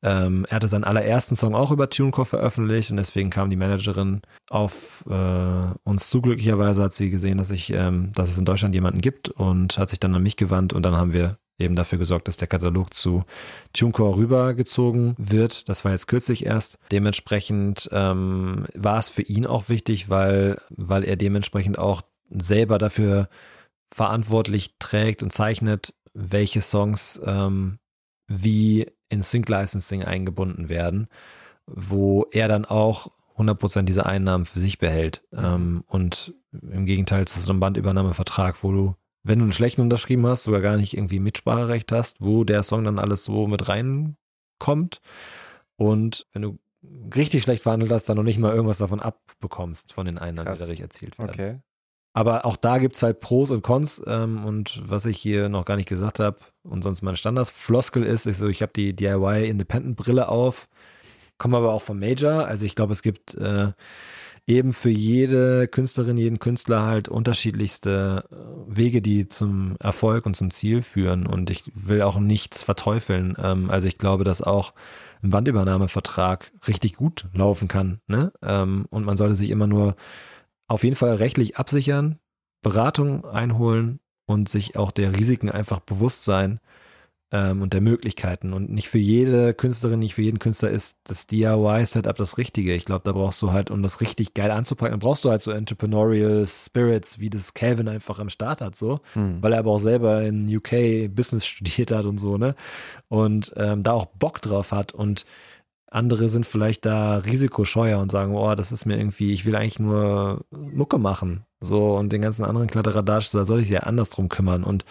ähm, 0.02 0.46
er 0.48 0.56
hatte 0.56 0.68
seinen 0.68 0.84
allerersten 0.84 1.36
Song 1.36 1.54
auch 1.54 1.72
über 1.72 1.90
TuneCore 1.90 2.24
veröffentlicht 2.24 2.90
und 2.90 2.96
deswegen 2.96 3.28
kam 3.28 3.50
die 3.50 3.56
Managerin 3.56 4.22
auf 4.48 5.04
äh, 5.10 5.74
uns 5.84 6.08
zu. 6.08 6.22
Glücklicherweise 6.22 6.84
hat 6.84 6.94
sie 6.94 7.10
gesehen, 7.10 7.36
dass 7.36 7.50
ich, 7.50 7.70
ähm, 7.72 8.12
dass 8.14 8.30
es 8.30 8.38
in 8.38 8.46
Deutschland 8.46 8.74
jemanden 8.74 9.02
gibt 9.02 9.28
und 9.28 9.76
hat 9.76 9.90
sich 9.90 10.00
dann 10.00 10.14
an 10.14 10.22
mich 10.22 10.36
gewandt 10.36 10.72
und 10.72 10.84
dann 10.84 10.96
haben 10.96 11.12
wir 11.12 11.38
eben 11.60 11.76
dafür 11.76 11.98
gesorgt, 11.98 12.28
dass 12.28 12.36
der 12.36 12.48
Katalog 12.48 12.94
zu 12.94 13.24
TuneCore 13.72 14.16
rübergezogen 14.16 15.14
wird. 15.18 15.68
Das 15.68 15.84
war 15.84 15.92
jetzt 15.92 16.06
kürzlich 16.06 16.46
erst. 16.46 16.78
Dementsprechend 16.92 17.88
ähm, 17.92 18.66
war 18.74 18.98
es 18.98 19.10
für 19.10 19.22
ihn 19.22 19.46
auch 19.46 19.68
wichtig, 19.68 20.10
weil, 20.10 20.60
weil 20.70 21.04
er 21.04 21.16
dementsprechend 21.16 21.78
auch 21.78 22.02
selber 22.30 22.78
dafür 22.78 23.28
verantwortlich 23.92 24.76
trägt 24.78 25.22
und 25.22 25.32
zeichnet, 25.32 25.94
welche 26.14 26.60
Songs 26.60 27.20
ähm, 27.24 27.78
wie 28.26 28.86
in 29.08 29.20
Sync 29.20 29.48
Licensing 29.48 30.04
eingebunden 30.04 30.68
werden, 30.68 31.08
wo 31.66 32.26
er 32.30 32.48
dann 32.48 32.64
auch 32.64 33.10
100% 33.36 33.82
dieser 33.82 34.06
Einnahmen 34.06 34.44
für 34.44 34.60
sich 34.60 34.78
behält. 34.78 35.22
Mhm. 35.32 35.44
Ähm, 35.44 35.84
und 35.86 36.34
im 36.52 36.86
Gegenteil 36.86 37.26
zu 37.26 37.40
so 37.40 37.50
einem 37.50 37.60
Bandübernahmevertrag, 37.60 38.62
wo 38.62 38.72
du, 38.72 38.94
wenn 39.22 39.38
du 39.38 39.44
einen 39.44 39.52
schlechten 39.52 39.82
unterschrieben 39.82 40.26
hast, 40.26 40.44
sogar 40.44 40.60
gar 40.60 40.76
nicht 40.76 40.96
irgendwie 40.96 41.20
Mitspracherecht 41.20 41.92
hast, 41.92 42.20
wo 42.20 42.44
der 42.44 42.62
Song 42.62 42.84
dann 42.84 42.98
alles 42.98 43.24
so 43.24 43.46
mit 43.46 43.68
reinkommt. 43.68 45.00
Und 45.76 46.26
wenn 46.32 46.42
du 46.42 46.58
richtig 47.14 47.42
schlecht 47.42 47.62
verhandelt 47.62 47.92
hast, 47.92 48.08
dann 48.08 48.16
noch 48.16 48.22
nicht 48.22 48.38
mal 48.38 48.54
irgendwas 48.54 48.78
davon 48.78 49.00
abbekommst 49.00 49.92
von 49.92 50.06
den 50.06 50.18
Einnahmen, 50.18 50.54
die 50.54 50.60
dadurch 50.60 50.80
erzielt 50.80 51.18
werden. 51.18 51.30
Okay. 51.30 51.60
Aber 52.12 52.44
auch 52.44 52.56
da 52.56 52.78
gibt 52.78 52.96
es 52.96 53.02
halt 53.02 53.20
Pros 53.20 53.50
und 53.50 53.62
Cons. 53.62 54.02
Ähm, 54.06 54.44
und 54.44 54.82
was 54.90 55.06
ich 55.06 55.18
hier 55.18 55.48
noch 55.48 55.64
gar 55.64 55.76
nicht 55.76 55.88
gesagt 55.88 56.18
habe 56.18 56.38
und 56.62 56.82
sonst 56.82 57.02
meine 57.02 57.16
Standards-Floskel 57.16 58.02
ist, 58.02 58.26
ist 58.26 58.38
so, 58.38 58.48
ich 58.48 58.62
habe 58.62 58.72
die 58.74 58.94
DIY 58.94 59.48
Independent-Brille 59.48 60.28
auf, 60.28 60.68
komme 61.38 61.56
aber 61.56 61.72
auch 61.72 61.82
vom 61.82 62.00
Major. 62.00 62.46
Also 62.46 62.64
ich 62.64 62.74
glaube, 62.74 62.92
es 62.92 63.02
gibt 63.02 63.34
äh, 63.34 63.72
eben 64.46 64.72
für 64.72 64.90
jede 64.90 65.68
Künstlerin, 65.68 66.16
jeden 66.16 66.38
Künstler 66.38 66.86
halt 66.86 67.08
unterschiedlichste 67.08 68.24
äh, 68.30 68.76
Wege, 68.76 69.02
die 69.02 69.28
zum 69.28 69.76
Erfolg 69.78 70.26
und 70.26 70.34
zum 70.34 70.50
Ziel 70.50 70.82
führen. 70.82 71.26
Und 71.26 71.50
ich 71.50 71.64
will 71.74 72.02
auch 72.02 72.18
nichts 72.18 72.62
verteufeln. 72.62 73.36
Ähm, 73.42 73.70
also 73.70 73.88
ich 73.88 73.98
glaube, 73.98 74.24
dass 74.24 74.42
auch 74.42 74.74
ein 75.22 75.30
Bandübernahmevertrag 75.30 76.52
richtig 76.66 76.94
gut 76.94 77.26
laufen 77.32 77.68
kann. 77.68 78.00
Ne? 78.06 78.32
Ähm, 78.42 78.86
und 78.90 79.04
man 79.04 79.16
sollte 79.16 79.34
sich 79.34 79.50
immer 79.50 79.66
nur 79.66 79.96
auf 80.66 80.84
jeden 80.84 80.96
Fall 80.96 81.14
rechtlich 81.16 81.56
absichern, 81.56 82.18
Beratung 82.62 83.24
einholen 83.24 84.00
und 84.26 84.48
sich 84.48 84.76
auch 84.76 84.90
der 84.90 85.16
Risiken 85.16 85.50
einfach 85.50 85.80
bewusst 85.80 86.24
sein 86.24 86.60
ähm, 87.32 87.62
und 87.62 87.72
der 87.72 87.80
Möglichkeiten. 87.80 88.52
Und 88.52 88.70
nicht 88.70 88.88
für 88.88 88.98
jede 88.98 89.54
Künstlerin, 89.54 90.00
nicht 90.00 90.14
für 90.14 90.22
jeden 90.22 90.38
Künstler 90.38 90.70
ist 90.70 90.98
das 91.04 91.26
DIY-Setup 91.26 92.16
das 92.16 92.38
Richtige. 92.38 92.74
Ich 92.74 92.84
glaube, 92.84 93.02
da 93.04 93.12
brauchst 93.12 93.40
du 93.42 93.52
halt, 93.52 93.70
um 93.70 93.82
das 93.82 94.00
richtig 94.00 94.34
geil 94.34 94.50
anzupacken, 94.50 94.92
dann 94.92 95.00
brauchst 95.00 95.24
du 95.24 95.30
halt 95.30 95.42
so 95.42 95.50
Entrepreneurial 95.50 96.46
Spirits, 96.46 97.20
wie 97.20 97.30
das 97.30 97.54
Calvin 97.54 97.88
einfach 97.88 98.18
am 98.18 98.28
Start 98.28 98.60
hat, 98.60 98.74
so. 98.74 99.00
Hm. 99.12 99.42
Weil 99.42 99.52
er 99.52 99.60
aber 99.60 99.70
auch 99.70 99.78
selber 99.78 100.22
in 100.22 100.54
UK 100.54 101.14
Business 101.14 101.46
studiert 101.46 101.92
hat 101.92 102.04
und 102.04 102.18
so, 102.18 102.36
ne? 102.36 102.54
Und 103.08 103.52
ähm, 103.56 103.82
da 103.82 103.92
auch 103.92 104.06
Bock 104.06 104.42
drauf 104.42 104.72
hat 104.72 104.92
und 104.92 105.24
andere 105.90 106.28
sind 106.28 106.46
vielleicht 106.46 106.86
da 106.86 107.16
risikoscheuer 107.16 107.98
und 107.98 108.12
sagen, 108.12 108.34
oh, 108.34 108.54
das 108.54 108.70
ist 108.70 108.86
mir 108.86 108.96
irgendwie, 108.96 109.32
ich 109.32 109.44
will 109.44 109.56
eigentlich 109.56 109.80
nur 109.80 110.44
Mucke 110.50 110.98
machen. 110.98 111.44
So, 111.58 111.96
und 111.96 112.12
den 112.12 112.22
ganzen 112.22 112.44
anderen 112.44 112.68
Kladderadatsch, 112.68 113.34
da 113.34 113.44
soll 113.44 113.60
ich 113.60 113.68
ja 113.68 113.80
anders 113.80 114.08
drum 114.10 114.28
kümmern. 114.28 114.62
Und 114.62 114.84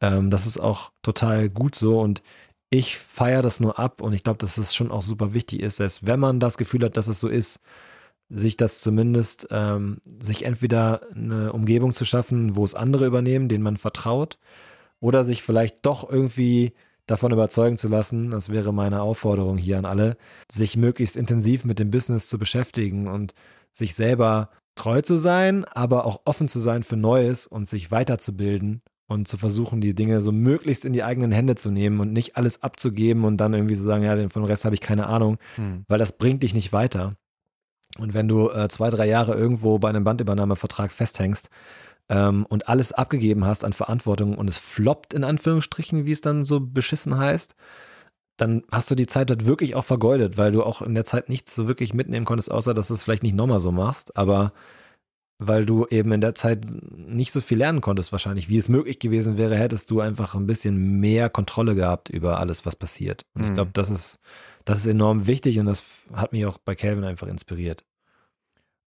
ähm, 0.00 0.30
das 0.30 0.46
ist 0.46 0.58
auch 0.58 0.92
total 1.02 1.48
gut 1.48 1.74
so. 1.74 2.00
Und 2.00 2.22
ich 2.70 2.96
feiere 2.98 3.42
das 3.42 3.60
nur 3.60 3.78
ab 3.78 4.02
und 4.02 4.12
ich 4.12 4.24
glaube, 4.24 4.38
dass 4.38 4.58
es 4.58 4.74
schon 4.74 4.90
auch 4.90 5.02
super 5.02 5.34
wichtig 5.34 5.60
ist, 5.60 5.80
dass 5.80 6.06
wenn 6.06 6.20
man 6.20 6.40
das 6.40 6.58
Gefühl 6.58 6.84
hat, 6.84 6.96
dass 6.96 7.08
es 7.08 7.20
so 7.20 7.28
ist, 7.28 7.60
sich 8.30 8.56
das 8.58 8.80
zumindest, 8.82 9.48
ähm, 9.50 9.98
sich 10.04 10.44
entweder 10.44 11.00
eine 11.14 11.52
Umgebung 11.52 11.92
zu 11.92 12.04
schaffen, 12.04 12.56
wo 12.56 12.64
es 12.64 12.74
andere 12.74 13.06
übernehmen, 13.06 13.48
denen 13.48 13.64
man 13.64 13.78
vertraut, 13.78 14.38
oder 15.00 15.24
sich 15.24 15.42
vielleicht 15.42 15.86
doch 15.86 16.08
irgendwie 16.08 16.74
davon 17.06 17.32
überzeugen 17.32 17.78
zu 17.78 17.88
lassen, 17.88 18.30
das 18.30 18.50
wäre 18.50 18.74
meine 18.74 19.00
Aufforderung 19.00 19.56
hier 19.56 19.78
an 19.78 19.86
alle, 19.86 20.18
sich 20.50 20.76
möglichst 20.76 21.16
intensiv 21.16 21.64
mit 21.64 21.78
dem 21.78 21.90
Business 21.90 22.28
zu 22.28 22.38
beschäftigen 22.38 23.08
und 23.08 23.34
sich 23.72 23.94
selber 23.94 24.50
treu 24.74 25.00
zu 25.00 25.16
sein, 25.16 25.64
aber 25.64 26.04
auch 26.04 26.22
offen 26.26 26.48
zu 26.48 26.58
sein 26.58 26.82
für 26.82 26.96
Neues 26.96 27.46
und 27.46 27.66
sich 27.66 27.90
weiterzubilden 27.90 28.82
und 29.08 29.26
zu 29.26 29.36
versuchen, 29.38 29.80
die 29.80 29.94
Dinge 29.94 30.20
so 30.20 30.30
möglichst 30.32 30.84
in 30.84 30.92
die 30.92 31.02
eigenen 31.02 31.32
Hände 31.32 31.56
zu 31.56 31.70
nehmen 31.70 31.98
und 31.98 32.12
nicht 32.12 32.36
alles 32.36 32.62
abzugeben 32.62 33.24
und 33.24 33.38
dann 33.38 33.54
irgendwie 33.54 33.74
zu 33.74 33.82
sagen, 33.82 34.04
ja, 34.04 34.16
von 34.28 34.42
dem 34.42 34.48
Rest 34.48 34.64
habe 34.64 34.74
ich 34.74 34.80
keine 34.80 35.06
Ahnung, 35.06 35.38
Hm. 35.56 35.84
weil 35.88 35.98
das 35.98 36.12
bringt 36.18 36.42
dich 36.42 36.54
nicht 36.54 36.72
weiter. 36.72 37.16
Und 37.98 38.14
wenn 38.14 38.28
du 38.28 38.50
äh, 38.50 38.68
zwei, 38.68 38.90
drei 38.90 39.08
Jahre 39.08 39.34
irgendwo 39.34 39.78
bei 39.78 39.88
einem 39.88 40.04
Bandübernahmevertrag 40.04 40.92
festhängst 40.92 41.48
ähm, 42.10 42.44
und 42.46 42.68
alles 42.68 42.92
abgegeben 42.92 43.44
hast 43.46 43.64
an 43.64 43.72
Verantwortung 43.72 44.36
und 44.36 44.48
es 44.48 44.58
floppt 44.58 45.14
in 45.14 45.24
Anführungsstrichen, 45.24 46.04
wie 46.06 46.12
es 46.12 46.20
dann 46.20 46.44
so 46.44 46.60
beschissen 46.60 47.16
heißt, 47.16 47.56
dann 48.36 48.62
hast 48.70 48.90
du 48.90 48.94
die 48.94 49.06
Zeit 49.06 49.30
dort 49.30 49.46
wirklich 49.46 49.74
auch 49.74 49.84
vergeudet, 49.84 50.36
weil 50.36 50.52
du 50.52 50.62
auch 50.62 50.80
in 50.82 50.94
der 50.94 51.04
Zeit 51.04 51.28
nichts 51.28 51.56
so 51.56 51.66
wirklich 51.66 51.92
mitnehmen 51.94 52.26
konntest, 52.26 52.50
außer 52.50 52.72
dass 52.74 52.88
du 52.88 52.94
es 52.94 53.02
vielleicht 53.02 53.24
nicht 53.24 53.34
nochmal 53.34 53.58
so 53.58 53.72
machst, 53.72 54.16
aber 54.16 54.52
weil 55.38 55.64
du 55.64 55.86
eben 55.88 56.12
in 56.12 56.20
der 56.20 56.34
Zeit 56.34 56.66
nicht 56.90 57.32
so 57.32 57.40
viel 57.40 57.58
lernen 57.58 57.80
konntest 57.80 58.12
wahrscheinlich, 58.12 58.48
wie 58.48 58.56
es 58.56 58.68
möglich 58.68 58.98
gewesen 58.98 59.38
wäre, 59.38 59.56
hättest 59.56 59.90
du 59.90 60.00
einfach 60.00 60.34
ein 60.34 60.46
bisschen 60.46 60.98
mehr 61.00 61.30
Kontrolle 61.30 61.74
gehabt 61.74 62.08
über 62.08 62.40
alles, 62.40 62.66
was 62.66 62.76
passiert. 62.76 63.24
Und 63.34 63.44
ich 63.44 63.50
Mhm. 63.50 63.54
glaube, 63.54 63.70
das 63.72 63.90
ist, 63.90 64.18
das 64.64 64.78
ist 64.78 64.86
enorm 64.86 65.26
wichtig 65.26 65.58
und 65.60 65.66
das 65.66 66.06
hat 66.12 66.32
mich 66.32 66.44
auch 66.44 66.58
bei 66.58 66.74
Calvin 66.74 67.04
einfach 67.04 67.28
inspiriert. 67.28 67.84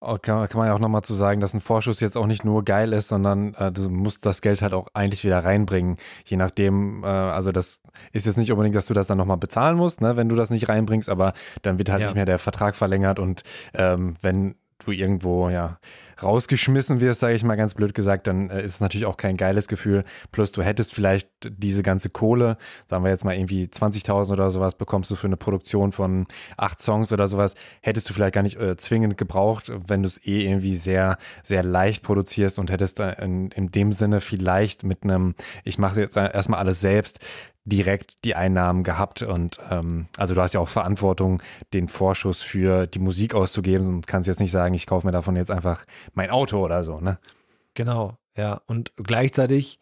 Oh, 0.03 0.17
kann, 0.19 0.49
kann 0.49 0.57
man 0.57 0.67
ja 0.67 0.73
auch 0.73 0.79
nochmal 0.79 1.03
zu 1.03 1.13
sagen, 1.13 1.41
dass 1.41 1.53
ein 1.53 1.61
Vorschuss 1.61 1.99
jetzt 1.99 2.17
auch 2.17 2.25
nicht 2.25 2.43
nur 2.43 2.65
geil 2.65 2.91
ist, 2.91 3.09
sondern 3.09 3.53
äh, 3.53 3.71
du 3.71 3.87
musst 3.87 4.25
das 4.25 4.41
Geld 4.41 4.63
halt 4.63 4.73
auch 4.73 4.87
eigentlich 4.95 5.23
wieder 5.23 5.43
reinbringen. 5.45 5.97
Je 6.25 6.37
nachdem, 6.37 7.03
äh, 7.03 7.07
also 7.07 7.51
das 7.51 7.83
ist 8.11 8.25
jetzt 8.25 8.37
nicht 8.39 8.51
unbedingt, 8.51 8.75
dass 8.75 8.87
du 8.87 8.95
das 8.95 9.05
dann 9.05 9.19
nochmal 9.19 9.37
bezahlen 9.37 9.77
musst, 9.77 10.01
ne, 10.01 10.17
wenn 10.17 10.27
du 10.27 10.35
das 10.35 10.49
nicht 10.49 10.67
reinbringst, 10.69 11.07
aber 11.07 11.33
dann 11.61 11.77
wird 11.77 11.91
halt 11.91 12.01
ja. 12.01 12.07
nicht 12.07 12.15
mehr 12.15 12.25
der 12.25 12.39
Vertrag 12.39 12.75
verlängert 12.75 13.19
und 13.19 13.43
ähm, 13.75 14.15
wenn 14.21 14.55
du 14.85 14.91
irgendwo 14.91 15.49
ja 15.49 15.79
rausgeschmissen 16.21 17.01
wirst, 17.01 17.19
sage 17.19 17.33
ich 17.33 17.43
mal 17.43 17.55
ganz 17.55 17.73
blöd 17.73 17.93
gesagt, 17.93 18.27
dann 18.27 18.49
äh, 18.49 18.63
ist 18.63 18.75
es 18.75 18.81
natürlich 18.81 19.05
auch 19.05 19.17
kein 19.17 19.35
geiles 19.35 19.67
Gefühl. 19.67 20.03
Plus 20.31 20.51
du 20.51 20.61
hättest 20.61 20.93
vielleicht 20.93 21.29
diese 21.43 21.83
ganze 21.83 22.09
Kohle, 22.09 22.57
sagen 22.87 23.03
wir 23.03 23.09
jetzt 23.09 23.25
mal 23.25 23.35
irgendwie 23.35 23.65
20.000 23.65 24.33
oder 24.33 24.51
sowas, 24.51 24.75
bekommst 24.75 25.09
du 25.11 25.15
für 25.15 25.27
eine 25.27 25.37
Produktion 25.37 25.91
von 25.91 26.27
acht 26.57 26.81
Songs 26.81 27.11
oder 27.11 27.27
sowas, 27.27 27.55
hättest 27.81 28.09
du 28.09 28.13
vielleicht 28.13 28.35
gar 28.35 28.43
nicht 28.43 28.59
äh, 28.59 28.75
zwingend 28.77 29.17
gebraucht, 29.17 29.71
wenn 29.87 30.03
du 30.03 30.07
es 30.07 30.23
eh 30.25 30.45
irgendwie 30.45 30.75
sehr, 30.75 31.17
sehr 31.43 31.63
leicht 31.63 32.03
produzierst 32.03 32.59
und 32.59 32.71
hättest 32.71 32.99
in, 32.99 33.49
in 33.51 33.71
dem 33.71 33.91
Sinne 33.91 34.21
vielleicht 34.21 34.83
mit 34.83 35.03
einem, 35.03 35.35
ich 35.63 35.77
mache 35.77 36.01
jetzt 36.01 36.17
erstmal 36.17 36.59
alles 36.59 36.81
selbst, 36.81 37.19
direkt 37.63 38.25
die 38.25 38.35
Einnahmen 38.35 38.83
gehabt 38.83 39.21
und 39.21 39.59
ähm, 39.69 40.07
also 40.17 40.33
du 40.33 40.41
hast 40.41 40.53
ja 40.53 40.59
auch 40.59 40.69
Verantwortung, 40.69 41.41
den 41.73 41.87
Vorschuss 41.87 42.41
für 42.41 42.87
die 42.87 42.99
Musik 42.99 43.35
auszugeben 43.35 43.87
und 43.87 44.07
kannst 44.07 44.27
jetzt 44.27 44.39
nicht 44.39 44.51
sagen, 44.51 44.73
ich 44.73 44.87
kaufe 44.87 45.05
mir 45.05 45.11
davon 45.13 45.35
jetzt 45.35 45.51
einfach 45.51 45.85
mein 46.13 46.31
Auto 46.31 46.63
oder 46.63 46.83
so, 46.83 46.99
ne? 46.99 47.19
Genau, 47.75 48.17
ja. 48.35 48.61
Und 48.65 48.91
gleichzeitig, 48.97 49.79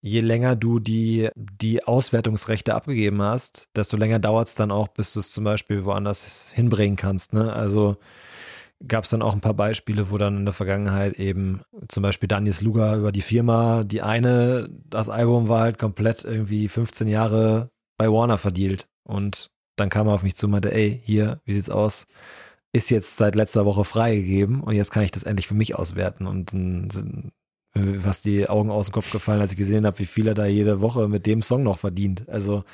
je 0.00 0.20
länger 0.20 0.54
du 0.54 0.78
die, 0.78 1.30
die 1.34 1.84
Auswertungsrechte 1.84 2.74
abgegeben 2.74 3.20
hast, 3.22 3.68
desto 3.74 3.96
länger 3.96 4.20
dauert 4.20 4.48
es 4.48 4.54
dann 4.54 4.70
auch, 4.70 4.88
bis 4.88 5.12
du 5.12 5.20
es 5.20 5.32
zum 5.32 5.42
Beispiel 5.42 5.84
woanders 5.84 6.52
hinbringen 6.54 6.96
kannst, 6.96 7.32
ne? 7.32 7.52
Also 7.52 7.96
gab 8.86 9.04
es 9.04 9.10
dann 9.10 9.22
auch 9.22 9.34
ein 9.34 9.40
paar 9.40 9.54
Beispiele, 9.54 10.10
wo 10.10 10.18
dann 10.18 10.36
in 10.36 10.44
der 10.44 10.54
Vergangenheit 10.54 11.14
eben 11.14 11.62
zum 11.88 12.02
Beispiel 12.02 12.28
Daniels 12.28 12.60
Luga 12.60 12.96
über 12.96 13.10
die 13.10 13.22
Firma, 13.22 13.82
die 13.84 14.02
eine, 14.02 14.68
das 14.88 15.08
Album 15.08 15.48
war 15.48 15.62
halt 15.62 15.78
komplett 15.78 16.24
irgendwie 16.24 16.68
15 16.68 17.08
Jahre 17.08 17.70
bei 17.96 18.10
Warner 18.10 18.38
verdealt. 18.38 18.88
Und 19.02 19.50
dann 19.76 19.88
kam 19.88 20.06
er 20.06 20.14
auf 20.14 20.22
mich 20.22 20.36
zu 20.36 20.46
und 20.46 20.52
meinte, 20.52 20.72
ey, 20.72 21.00
hier, 21.04 21.40
wie 21.44 21.52
sieht's 21.52 21.70
aus? 21.70 22.06
Ist 22.72 22.90
jetzt 22.90 23.16
seit 23.16 23.34
letzter 23.34 23.64
Woche 23.64 23.84
freigegeben 23.84 24.60
und 24.60 24.74
jetzt 24.74 24.92
kann 24.92 25.02
ich 25.02 25.10
das 25.10 25.24
endlich 25.24 25.48
für 25.48 25.54
mich 25.54 25.74
auswerten. 25.74 26.26
Und 26.26 26.52
dann 26.52 26.90
sind 26.90 27.32
fast 28.00 28.24
die 28.24 28.48
Augen 28.48 28.70
aus 28.70 28.86
dem 28.86 28.92
Kopf 28.92 29.10
gefallen, 29.10 29.40
als 29.40 29.52
ich 29.52 29.56
gesehen 29.56 29.86
habe, 29.86 29.98
wie 29.98 30.06
viel 30.06 30.28
er 30.28 30.34
da 30.34 30.46
jede 30.46 30.80
Woche 30.80 31.08
mit 31.08 31.26
dem 31.26 31.42
Song 31.42 31.62
noch 31.62 31.78
verdient. 31.78 32.28
Also, 32.28 32.64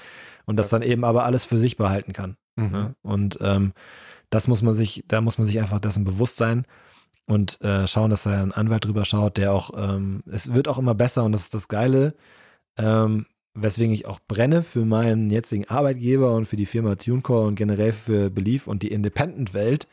und 0.46 0.56
das 0.56 0.68
dann 0.68 0.82
eben 0.82 1.04
aber 1.04 1.24
alles 1.24 1.44
für 1.44 1.58
sich 1.58 1.76
behalten 1.76 2.12
kann. 2.12 2.36
Mhm. 2.56 2.70
Ne? 2.70 2.94
Und 3.02 3.38
ähm, 3.40 3.72
das 4.34 4.48
muss 4.48 4.62
man 4.62 4.74
sich, 4.74 5.04
da 5.06 5.20
muss 5.20 5.38
man 5.38 5.46
sich 5.46 5.60
einfach 5.60 5.78
dessen 5.78 6.04
bewusst 6.04 6.36
sein 6.36 6.66
und 7.26 7.60
äh, 7.60 7.86
schauen, 7.86 8.10
dass 8.10 8.24
da 8.24 8.42
ein 8.42 8.52
Anwalt 8.52 8.84
drüber 8.84 9.04
schaut, 9.04 9.36
der 9.36 9.52
auch, 9.52 9.70
ähm, 9.76 10.24
es 10.30 10.52
wird 10.52 10.66
auch 10.66 10.78
immer 10.78 10.94
besser 10.94 11.22
und 11.22 11.32
das 11.32 11.42
ist 11.42 11.54
das 11.54 11.68
Geile, 11.68 12.14
ähm, 12.76 13.26
weswegen 13.54 13.94
ich 13.94 14.06
auch 14.06 14.18
brenne 14.26 14.64
für 14.64 14.84
meinen 14.84 15.30
jetzigen 15.30 15.68
Arbeitgeber 15.68 16.34
und 16.34 16.46
für 16.46 16.56
die 16.56 16.66
Firma 16.66 16.96
TuneCore 16.96 17.46
und 17.46 17.54
generell 17.54 17.92
für 17.92 18.28
Belief 18.28 18.66
und 18.66 18.82
die 18.82 18.90
Independent-Welt, 18.90 19.86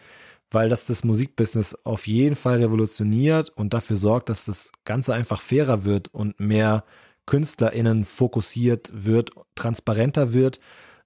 weil 0.50 0.68
das 0.68 0.86
das 0.86 1.04
Musikbusiness 1.04 1.78
auf 1.84 2.08
jeden 2.08 2.36
Fall 2.36 2.58
revolutioniert 2.58 3.52
und 3.52 3.76
dafür 3.76 3.96
sorgt, 3.96 4.30
dass 4.30 4.46
das 4.46 4.72
Ganze 4.86 5.14
einfach 5.14 5.40
fairer 5.40 5.86
wird 5.86 6.12
und 6.14 6.40
mehr 6.40 6.84
KünstlerInnen 7.28 8.06
fokussiert 8.06 8.92
wird, 8.92 9.30
transparenter 9.54 10.34
wird 10.34 10.60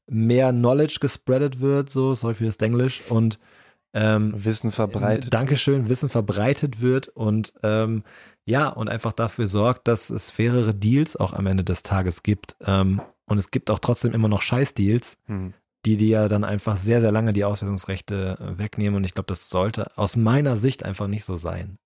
mehr 0.08 0.52
Knowledge 0.52 0.98
gespreadet 1.02 1.60
wird, 1.60 1.89
so, 1.89 2.13
sorry 2.13 2.36
für 2.36 2.46
das 2.46 2.58
Englisch, 2.58 3.02
und 3.10 3.39
ähm, 3.94 4.34
Wissen 4.36 4.72
verbreitet. 4.72 5.34
Dankeschön, 5.34 5.88
Wissen 5.88 6.10
verbreitet 6.10 6.82
wird 6.82 7.08
und 7.08 7.54
ähm, 7.63 8.04
ja, 8.46 8.68
und 8.68 8.89
einfach 8.89 9.13
dafür 9.13 9.48
sorgt, 9.48 9.88
dass 9.88 10.10
es 10.10 10.30
fairere 10.30 10.76
Deals 10.76 11.15
auch 11.15 11.34
am 11.34 11.48
Ende 11.48 11.63
des 11.63 11.82
Tages 11.82 12.22
gibt. 12.22 12.56
Ähm, 12.63 13.02
und 13.26 13.38
es 13.39 13.50
gibt 13.50 13.72
auch 13.72 13.80
trotzdem 13.80 14.13
immer 14.13 14.28
noch 14.28 14.44
Scheißdeals, 14.44 15.18
hm. 15.26 15.54
die 15.86 15.98
dir 15.98 16.08
ja 16.08 16.28
dann 16.28 16.44
einfach 16.44 16.78
sehr, 16.78 17.02
sehr 17.02 17.12
lange 17.12 17.34
die 17.34 17.44
Auswertungsrechte 17.44 18.38
äh, 18.39 18.60
wegnehmen. 18.60 18.98
Und 18.98 19.04
ich 19.04 19.15
glaube, 19.15 19.28
das 19.28 19.50
sollte 19.50 19.98
aus 19.98 20.15
meiner 20.15 20.58
Sicht 20.58 20.86
einfach 20.86 21.08
nicht 21.08 21.26
so 21.26 21.36
sein. 21.36 21.80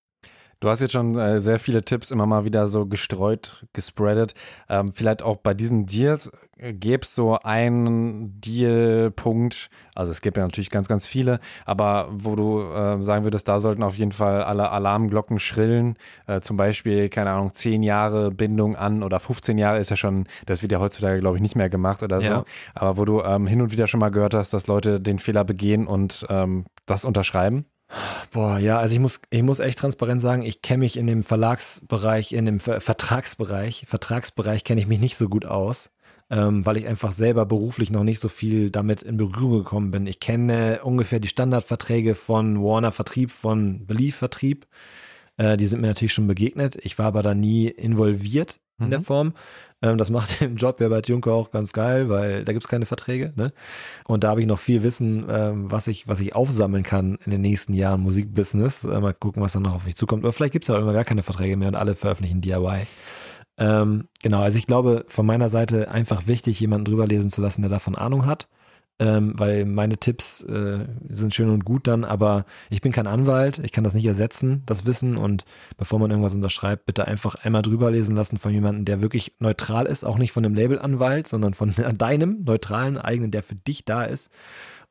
Du 0.60 0.68
hast 0.68 0.80
jetzt 0.80 0.92
schon 0.92 1.16
äh, 1.18 1.40
sehr 1.40 1.58
viele 1.58 1.82
Tipps 1.82 2.10
immer 2.10 2.26
mal 2.26 2.44
wieder 2.44 2.66
so 2.66 2.84
gestreut, 2.84 3.64
gespreadet. 3.72 4.34
Ähm, 4.68 4.92
vielleicht 4.92 5.22
auch 5.22 5.38
bei 5.38 5.54
diesen 5.54 5.86
Deals 5.86 6.30
äh, 6.58 6.74
gäbe 6.74 7.00
es 7.02 7.14
so 7.14 7.38
einen 7.38 8.38
Dealpunkt, 8.42 9.70
also 9.94 10.12
es 10.12 10.20
gibt 10.20 10.36
ja 10.36 10.42
natürlich 10.42 10.68
ganz, 10.68 10.86
ganz 10.86 11.06
viele, 11.06 11.40
aber 11.64 12.08
wo 12.12 12.36
du 12.36 12.60
äh, 12.60 13.02
sagen 13.02 13.24
würdest, 13.24 13.48
da 13.48 13.58
sollten 13.58 13.82
auf 13.82 13.96
jeden 13.96 14.12
Fall 14.12 14.42
alle 14.42 14.70
Alarmglocken 14.70 15.38
schrillen. 15.38 15.96
Äh, 16.26 16.40
zum 16.40 16.58
Beispiel, 16.58 17.08
keine 17.08 17.30
Ahnung, 17.30 17.54
10 17.54 17.82
Jahre 17.82 18.30
Bindung 18.30 18.76
an 18.76 19.02
oder 19.02 19.18
15 19.18 19.56
Jahre 19.56 19.78
ist 19.78 19.88
ja 19.88 19.96
schon, 19.96 20.26
das 20.44 20.60
wird 20.60 20.72
ja 20.72 20.80
heutzutage, 20.80 21.20
glaube 21.20 21.38
ich, 21.38 21.42
nicht 21.42 21.56
mehr 21.56 21.70
gemacht 21.70 22.02
oder 22.02 22.20
so. 22.20 22.28
Ja. 22.28 22.44
Aber 22.74 22.98
wo 22.98 23.06
du 23.06 23.22
ähm, 23.22 23.46
hin 23.46 23.62
und 23.62 23.72
wieder 23.72 23.86
schon 23.86 24.00
mal 24.00 24.10
gehört 24.10 24.34
hast, 24.34 24.52
dass 24.52 24.66
Leute 24.66 25.00
den 25.00 25.20
Fehler 25.20 25.44
begehen 25.44 25.86
und 25.86 26.26
ähm, 26.28 26.66
das 26.84 27.06
unterschreiben. 27.06 27.64
Boah, 28.32 28.58
ja, 28.58 28.78
also 28.78 28.94
ich 28.94 29.00
muss, 29.00 29.20
ich 29.30 29.42
muss 29.42 29.58
echt 29.58 29.78
transparent 29.78 30.20
sagen, 30.20 30.42
ich 30.42 30.62
kenne 30.62 30.80
mich 30.80 30.96
in 30.96 31.06
dem 31.06 31.22
Verlagsbereich, 31.22 32.32
in 32.32 32.46
dem 32.46 32.60
Ver 32.60 32.80
Vertragsbereich, 32.80 33.84
Vertragsbereich 33.88 34.62
kenne 34.64 34.80
ich 34.80 34.86
mich 34.86 35.00
nicht 35.00 35.16
so 35.16 35.28
gut 35.28 35.44
aus, 35.44 35.90
ähm, 36.30 36.64
weil 36.64 36.76
ich 36.76 36.86
einfach 36.86 37.12
selber 37.12 37.46
beruflich 37.46 37.90
noch 37.90 38.04
nicht 38.04 38.20
so 38.20 38.28
viel 38.28 38.70
damit 38.70 39.02
in 39.02 39.16
Berührung 39.16 39.58
gekommen 39.58 39.90
bin. 39.90 40.06
Ich 40.06 40.20
kenne 40.20 40.80
ungefähr 40.84 41.18
die 41.18 41.28
Standardverträge 41.28 42.14
von 42.14 42.62
Warner 42.62 42.92
Vertrieb, 42.92 43.32
von 43.32 43.86
Belief 43.86 44.16
Vertrieb. 44.16 44.66
Äh, 45.40 45.56
die 45.56 45.66
sind 45.66 45.80
mir 45.80 45.86
natürlich 45.86 46.12
schon 46.12 46.26
begegnet. 46.26 46.76
Ich 46.82 46.98
war 46.98 47.06
aber 47.06 47.22
da 47.22 47.34
nie 47.34 47.68
involviert 47.68 48.60
in 48.78 48.86
mhm. 48.86 48.90
der 48.90 49.00
Form. 49.00 49.32
Ähm, 49.80 49.96
das 49.96 50.10
macht 50.10 50.40
den 50.42 50.56
Job 50.56 50.80
ja 50.82 50.88
bei 50.90 51.00
Juncker 51.00 51.32
auch 51.32 51.50
ganz 51.50 51.72
geil, 51.72 52.10
weil 52.10 52.44
da 52.44 52.52
gibt 52.52 52.62
es 52.62 52.68
keine 52.68 52.84
Verträge. 52.84 53.32
Ne? 53.36 53.54
Und 54.06 54.22
da 54.22 54.28
habe 54.28 54.42
ich 54.42 54.46
noch 54.46 54.58
viel 54.58 54.82
Wissen, 54.82 55.24
ähm, 55.30 55.70
was, 55.70 55.86
ich, 55.86 56.06
was 56.06 56.20
ich 56.20 56.34
aufsammeln 56.34 56.82
kann 56.82 57.18
in 57.24 57.30
den 57.30 57.40
nächsten 57.40 57.72
Jahren 57.72 58.02
Musikbusiness. 58.02 58.84
Äh, 58.84 59.00
mal 59.00 59.14
gucken, 59.14 59.42
was 59.42 59.54
dann 59.54 59.62
noch 59.62 59.74
auf 59.74 59.86
mich 59.86 59.96
zukommt. 59.96 60.24
Oder 60.24 60.34
vielleicht 60.34 60.52
gibt 60.52 60.64
es 60.64 60.68
ja 60.68 60.76
auch 60.76 60.82
immer 60.82 60.92
gar 60.92 61.04
keine 61.04 61.22
Verträge 61.22 61.56
mehr 61.56 61.68
und 61.68 61.76
alle 61.76 61.94
veröffentlichen 61.94 62.42
DIY. 62.42 62.82
Ähm, 63.56 64.08
genau, 64.22 64.42
also 64.42 64.58
ich 64.58 64.66
glaube, 64.66 65.04
von 65.08 65.24
meiner 65.24 65.48
Seite 65.48 65.90
einfach 65.90 66.26
wichtig, 66.26 66.60
jemanden 66.60 66.84
drüber 66.84 67.06
lesen 67.06 67.30
zu 67.30 67.40
lassen, 67.40 67.62
der 67.62 67.70
davon 67.70 67.94
Ahnung 67.94 68.26
hat 68.26 68.46
ähm, 69.00 69.32
weil 69.34 69.64
meine 69.64 69.96
Tipps 69.96 70.42
äh, 70.42 70.86
sind 71.08 71.34
schön 71.34 71.48
und 71.48 71.64
gut 71.64 71.86
dann, 71.86 72.04
aber 72.04 72.44
ich 72.68 72.82
bin 72.82 72.92
kein 72.92 73.06
Anwalt, 73.06 73.58
ich 73.58 73.72
kann 73.72 73.82
das 73.82 73.94
nicht 73.94 74.04
ersetzen, 74.04 74.62
das 74.66 74.84
Wissen. 74.84 75.16
Und 75.16 75.46
bevor 75.78 75.98
man 75.98 76.10
irgendwas 76.10 76.34
unterschreibt, 76.34 76.84
bitte 76.84 77.08
einfach 77.08 77.34
einmal 77.36 77.62
drüber 77.62 77.90
lesen 77.90 78.14
lassen 78.14 78.36
von 78.36 78.52
jemandem, 78.52 78.84
der 78.84 79.00
wirklich 79.00 79.36
neutral 79.38 79.86
ist, 79.86 80.04
auch 80.04 80.18
nicht 80.18 80.32
von 80.32 80.44
einem 80.44 80.54
Labelanwalt, 80.54 81.26
sondern 81.26 81.54
von 81.54 81.74
deinem 81.96 82.44
neutralen 82.44 82.98
eigenen, 82.98 83.30
der 83.30 83.42
für 83.42 83.54
dich 83.54 83.86
da 83.86 84.04
ist. 84.04 84.30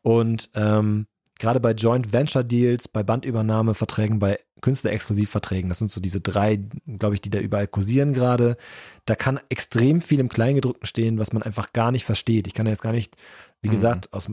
Und 0.01 0.49
ähm, 0.55 1.05
gerade 1.37 1.59
bei 1.59 1.73
Joint 1.73 2.11
Venture 2.11 2.43
Deals, 2.43 2.87
bei 2.87 3.03
Bandübernahmeverträgen, 3.03 4.17
bei 4.17 4.39
Künstlerexklusivverträgen, 4.61 5.69
das 5.69 5.79
sind 5.79 5.91
so 5.91 6.01
diese 6.01 6.21
drei, 6.21 6.59
glaube 6.85 7.15
ich, 7.15 7.21
die 7.21 7.29
da 7.29 7.39
überall 7.39 7.67
kursieren 7.67 8.13
gerade. 8.13 8.57
Da 9.05 9.15
kann 9.15 9.39
extrem 9.49 10.01
viel 10.01 10.19
im 10.19 10.29
Kleingedruckten 10.29 10.85
stehen, 10.85 11.19
was 11.19 11.33
man 11.33 11.43
einfach 11.43 11.73
gar 11.73 11.91
nicht 11.91 12.05
versteht. 12.05 12.47
Ich 12.47 12.53
kann 12.53 12.67
jetzt 12.67 12.81
gar 12.81 12.91
nicht 12.93 13.15
wie 13.61 13.67
mhm. 13.67 13.73
gesagt, 13.73 14.13
aus 14.13 14.29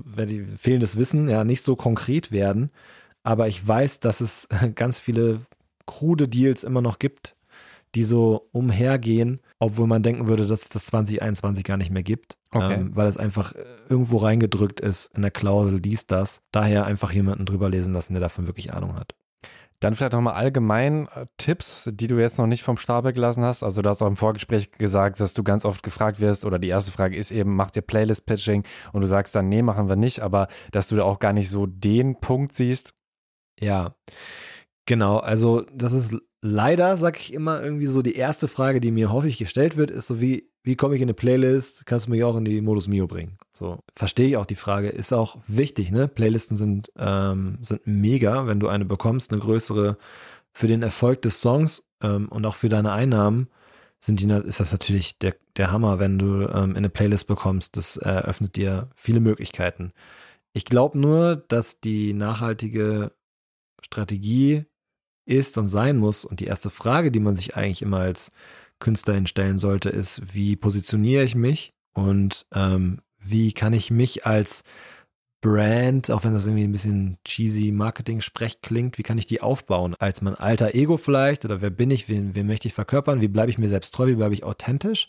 fehlendes 0.57 0.97
Wissen 0.97 1.29
ja 1.29 1.45
nicht 1.45 1.63
so 1.63 1.77
konkret 1.77 2.33
werden. 2.33 2.71
Aber 3.23 3.49
ich 3.49 3.67
weiß, 3.67 4.01
dass 4.01 4.21
es 4.21 4.49
ganz 4.75 5.01
viele 5.01 5.41
krude 5.87 6.29
Deals 6.29 6.65
immer 6.65 6.81
noch 6.81 6.99
gibt, 6.99 7.37
die 7.95 8.05
so 8.05 8.49
umhergehen, 8.53 9.41
obwohl 9.59 9.87
man 9.87 10.03
denken 10.03 10.27
würde, 10.27 10.47
dass 10.47 10.63
es 10.63 10.69
das 10.69 10.87
2021 10.87 11.65
gar 11.65 11.77
nicht 11.77 11.91
mehr 11.91 12.03
gibt, 12.03 12.37
okay. 12.53 12.75
ähm, 12.75 12.95
weil 12.95 13.09
es 13.09 13.17
einfach 13.17 13.55
äh, 13.55 13.65
irgendwo 13.89 14.19
reingedrückt 14.19 14.81
ist 14.81 15.15
in 15.15 15.23
der 15.23 15.31
Klausel 15.31 15.81
dies, 15.81 16.07
das. 16.07 16.43
Daher 16.53 16.85
einfach 16.85 17.13
jemanden 17.13 17.47
drüber 17.47 17.71
lesen 17.71 17.95
lassen, 17.95 18.13
der 18.13 18.21
davon 18.21 18.47
wirklich 18.47 18.73
Ahnung 18.73 18.97
hat. 18.97 19.15
Dann 19.81 19.95
vielleicht 19.95 20.13
nochmal 20.13 20.35
allgemein 20.35 21.07
äh, 21.15 21.27
Tipps, 21.37 21.91
die 21.93 22.07
du 22.07 22.19
jetzt 22.19 22.39
noch 22.39 22.47
nicht 22.47 22.63
vom 22.63 22.79
Stapel 22.79 23.13
gelassen 23.13 23.45
hast. 23.45 23.63
Also 23.63 23.83
du 23.83 23.89
hast 23.89 24.03
auch 24.03 24.07
im 24.07 24.17
Vorgespräch 24.17 24.73
gesagt, 24.73 25.21
dass 25.21 25.35
du 25.35 25.43
ganz 25.43 25.65
oft 25.65 25.83
gefragt 25.83 26.21
wirst 26.21 26.45
oder 26.45 26.59
die 26.59 26.69
erste 26.69 26.93
Frage 26.93 27.17
ist 27.17 27.31
eben, 27.31 27.55
macht 27.55 27.77
ihr 27.77 27.83
Playlist-Pitching? 27.83 28.65
Und 28.93 29.01
du 29.01 29.07
sagst 29.07 29.35
dann, 29.35 29.49
nee, 29.49 29.63
machen 29.63 29.89
wir 29.89 29.97
nicht, 29.97 30.21
aber 30.21 30.49
dass 30.73 30.89
du 30.89 30.97
da 30.97 31.05
auch 31.05 31.19
gar 31.19 31.33
nicht 31.33 31.51
so 31.51 31.67
den 31.67 32.21
Punkt 32.21 32.55
siehst. 32.55 32.95
Ja, 33.61 33.95
genau. 34.87 35.19
Also 35.19 35.67
das 35.75 35.93
ist 35.93 36.17
leider, 36.43 36.97
sag 36.97 37.19
ich 37.19 37.33
immer, 37.33 37.63
irgendwie 37.63 37.87
so 37.87 38.03
die 38.03 38.17
erste 38.17 38.49
Frage, 38.49 38.81
die 38.81 38.91
mir 38.91 39.13
häufig 39.13 39.39
gestellt 39.39 39.77
wird, 39.77 39.91
ist 39.91 40.07
so 40.07 40.21
wie, 40.21 40.51
wie 40.67 40.75
komme 40.75 40.97
ich 40.97 41.01
in 41.01 41.07
eine 41.07 41.15
Playlist? 41.15 41.87
Kannst 41.87 42.07
du 42.07 42.11
mich 42.11 42.25
auch 42.25 42.35
in 42.35 42.45
die 42.45 42.61
Modus 42.61 42.89
Mio 42.89 43.07
bringen? 43.07 43.39
So, 43.53 43.85
verstehe 43.95 44.27
ich 44.27 44.37
auch 44.37 44.47
die 44.47 44.57
Frage. 44.57 44.89
Ist 44.89 45.13
auch 45.13 45.39
wichtig, 45.47 45.93
ne? 45.93 46.09
Playlisten 46.09 46.57
sind, 46.57 46.91
ähm, 46.97 47.59
sind 47.63 47.87
mega, 47.87 48.49
wenn 48.49 48.59
du 48.59 48.67
eine 48.67 48.85
bekommst, 48.85 49.31
eine 49.31 49.41
größere 49.41 49.97
für 50.53 50.67
den 50.67 50.83
Erfolg 50.83 51.23
des 51.23 51.41
Songs 51.41 51.87
ähm, 52.03 52.29
und 52.29 52.45
auch 52.47 52.57
für 52.57 52.69
deine 52.69 52.91
Einnahmen 52.91 53.49
sind 54.01 54.19
die, 54.21 54.29
ist 54.29 54.59
das 54.59 54.73
natürlich 54.73 55.19
der, 55.19 55.37
der 55.57 55.71
Hammer, 55.71 56.01
wenn 56.01 56.19
du 56.19 56.49
ähm, 56.49 56.71
in 56.71 56.79
eine 56.79 56.91
Playlist 56.91 57.29
bekommst. 57.29 57.77
Das 57.77 57.97
eröffnet 57.97 58.57
dir 58.57 58.91
viele 58.97 59.21
Möglichkeiten. 59.21 59.93
Ich 60.53 60.65
glaube 60.65 60.99
nur, 60.99 61.37
dass 61.37 61.79
die 61.79 62.13
nachhaltige 62.13 63.13
Strategie 63.81 64.65
ist 65.27 65.59
und 65.59 65.69
sein 65.69 65.97
muss 65.97 66.25
und 66.25 66.41
die 66.41 66.47
erste 66.47 66.71
Frage, 66.71 67.13
die 67.13 67.21
man 67.21 67.35
sich 67.35 67.57
eigentlich 67.57 67.83
immer 67.83 67.99
als 67.99 68.33
Künstlerin 68.79 69.27
stellen 69.27 69.59
sollte, 69.59 69.89
ist, 69.89 70.35
wie 70.35 70.57
positioniere 70.57 71.25
ich 71.25 71.35
mich 71.35 71.75
und 71.95 72.47
ähm, 72.53 73.01
wie 73.19 73.53
kann 73.53 73.73
ich 73.73 73.91
mich 73.91 74.27
als 74.27 74.65
Brand, 75.41 76.11
auch 76.11 76.25
wenn 76.25 76.33
das 76.33 76.47
irgendwie 76.47 76.65
ein 76.65 76.73
bisschen 76.73 77.19
cheesy 77.25 77.71
Marketing-Sprech 77.71 78.63
klingt, 78.63 78.99
wie 78.99 79.03
kann 79.03 79.19
ich 79.19 79.27
die 79.27 79.41
aufbauen? 79.41 79.95
Als 79.99 80.23
mein 80.23 80.35
alter 80.35 80.75
Ego 80.75 80.97
vielleicht 80.97 81.45
oder 81.45 81.61
wer 81.61 81.71
bin 81.71 81.91
ich, 81.91 82.09
wen, 82.09 82.35
wen 82.35 82.47
möchte 82.47 82.69
ich 82.69 82.75
verkörpern, 82.75 83.21
wie 83.21 83.29
bleibe 83.29 83.51
ich 83.51 83.59
mir 83.59 83.69
selbst 83.69 83.95
treu, 83.95 84.09
wie 84.09 84.17
bleibe 84.17 84.35
ich 84.35 84.45
authentisch? 84.45 85.09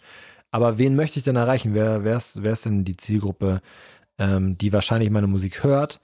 Aber 0.51 0.77
wen 0.77 0.95
möchte 0.95 1.19
ich 1.19 1.25
denn 1.25 1.35
erreichen? 1.35 1.73
Wer, 1.73 2.03
wer, 2.03 2.17
ist, 2.17 2.43
wer 2.43 2.53
ist 2.53 2.65
denn 2.65 2.83
die 2.83 2.97
Zielgruppe, 2.97 3.61
ähm, 4.17 4.57
die 4.57 4.73
wahrscheinlich 4.73 5.09
meine 5.09 5.27
Musik 5.27 5.63
hört? 5.63 5.99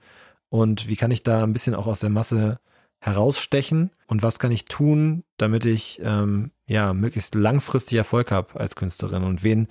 Und 0.48 0.88
wie 0.88 0.96
kann 0.96 1.10
ich 1.10 1.22
da 1.22 1.42
ein 1.42 1.52
bisschen 1.52 1.74
auch 1.74 1.86
aus 1.86 2.00
der 2.00 2.10
Masse 2.10 2.58
herausstechen? 3.04 3.90
Und 4.06 4.22
was 4.22 4.38
kann 4.38 4.50
ich 4.50 4.64
tun, 4.64 5.24
damit 5.36 5.66
ich 5.66 6.00
ähm, 6.02 6.52
ja 6.66 6.94
möglichst 6.94 7.34
langfristig 7.34 7.98
Erfolg 7.98 8.30
habe 8.30 8.58
als 8.58 8.76
Künstlerin? 8.76 9.24
Und 9.24 9.44
wen, 9.44 9.68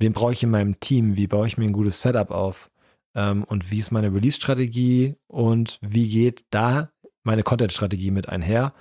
wen 0.00 0.12
brauche 0.12 0.32
ich 0.32 0.42
in 0.42 0.50
meinem 0.50 0.80
Team? 0.80 1.16
Wie 1.16 1.28
baue 1.28 1.46
ich 1.46 1.56
mir 1.56 1.66
ein 1.66 1.72
gutes 1.72 2.02
Setup 2.02 2.32
auf? 2.32 2.70
Ähm, 3.14 3.44
und 3.44 3.70
wie 3.70 3.78
ist 3.78 3.92
meine 3.92 4.12
Release-Strategie? 4.12 5.14
Und 5.28 5.78
wie 5.82 6.10
geht 6.10 6.46
da 6.50 6.90
meine 7.22 7.44
Content-Strategie 7.44 8.10
mit 8.10 8.28
einher? 8.28 8.74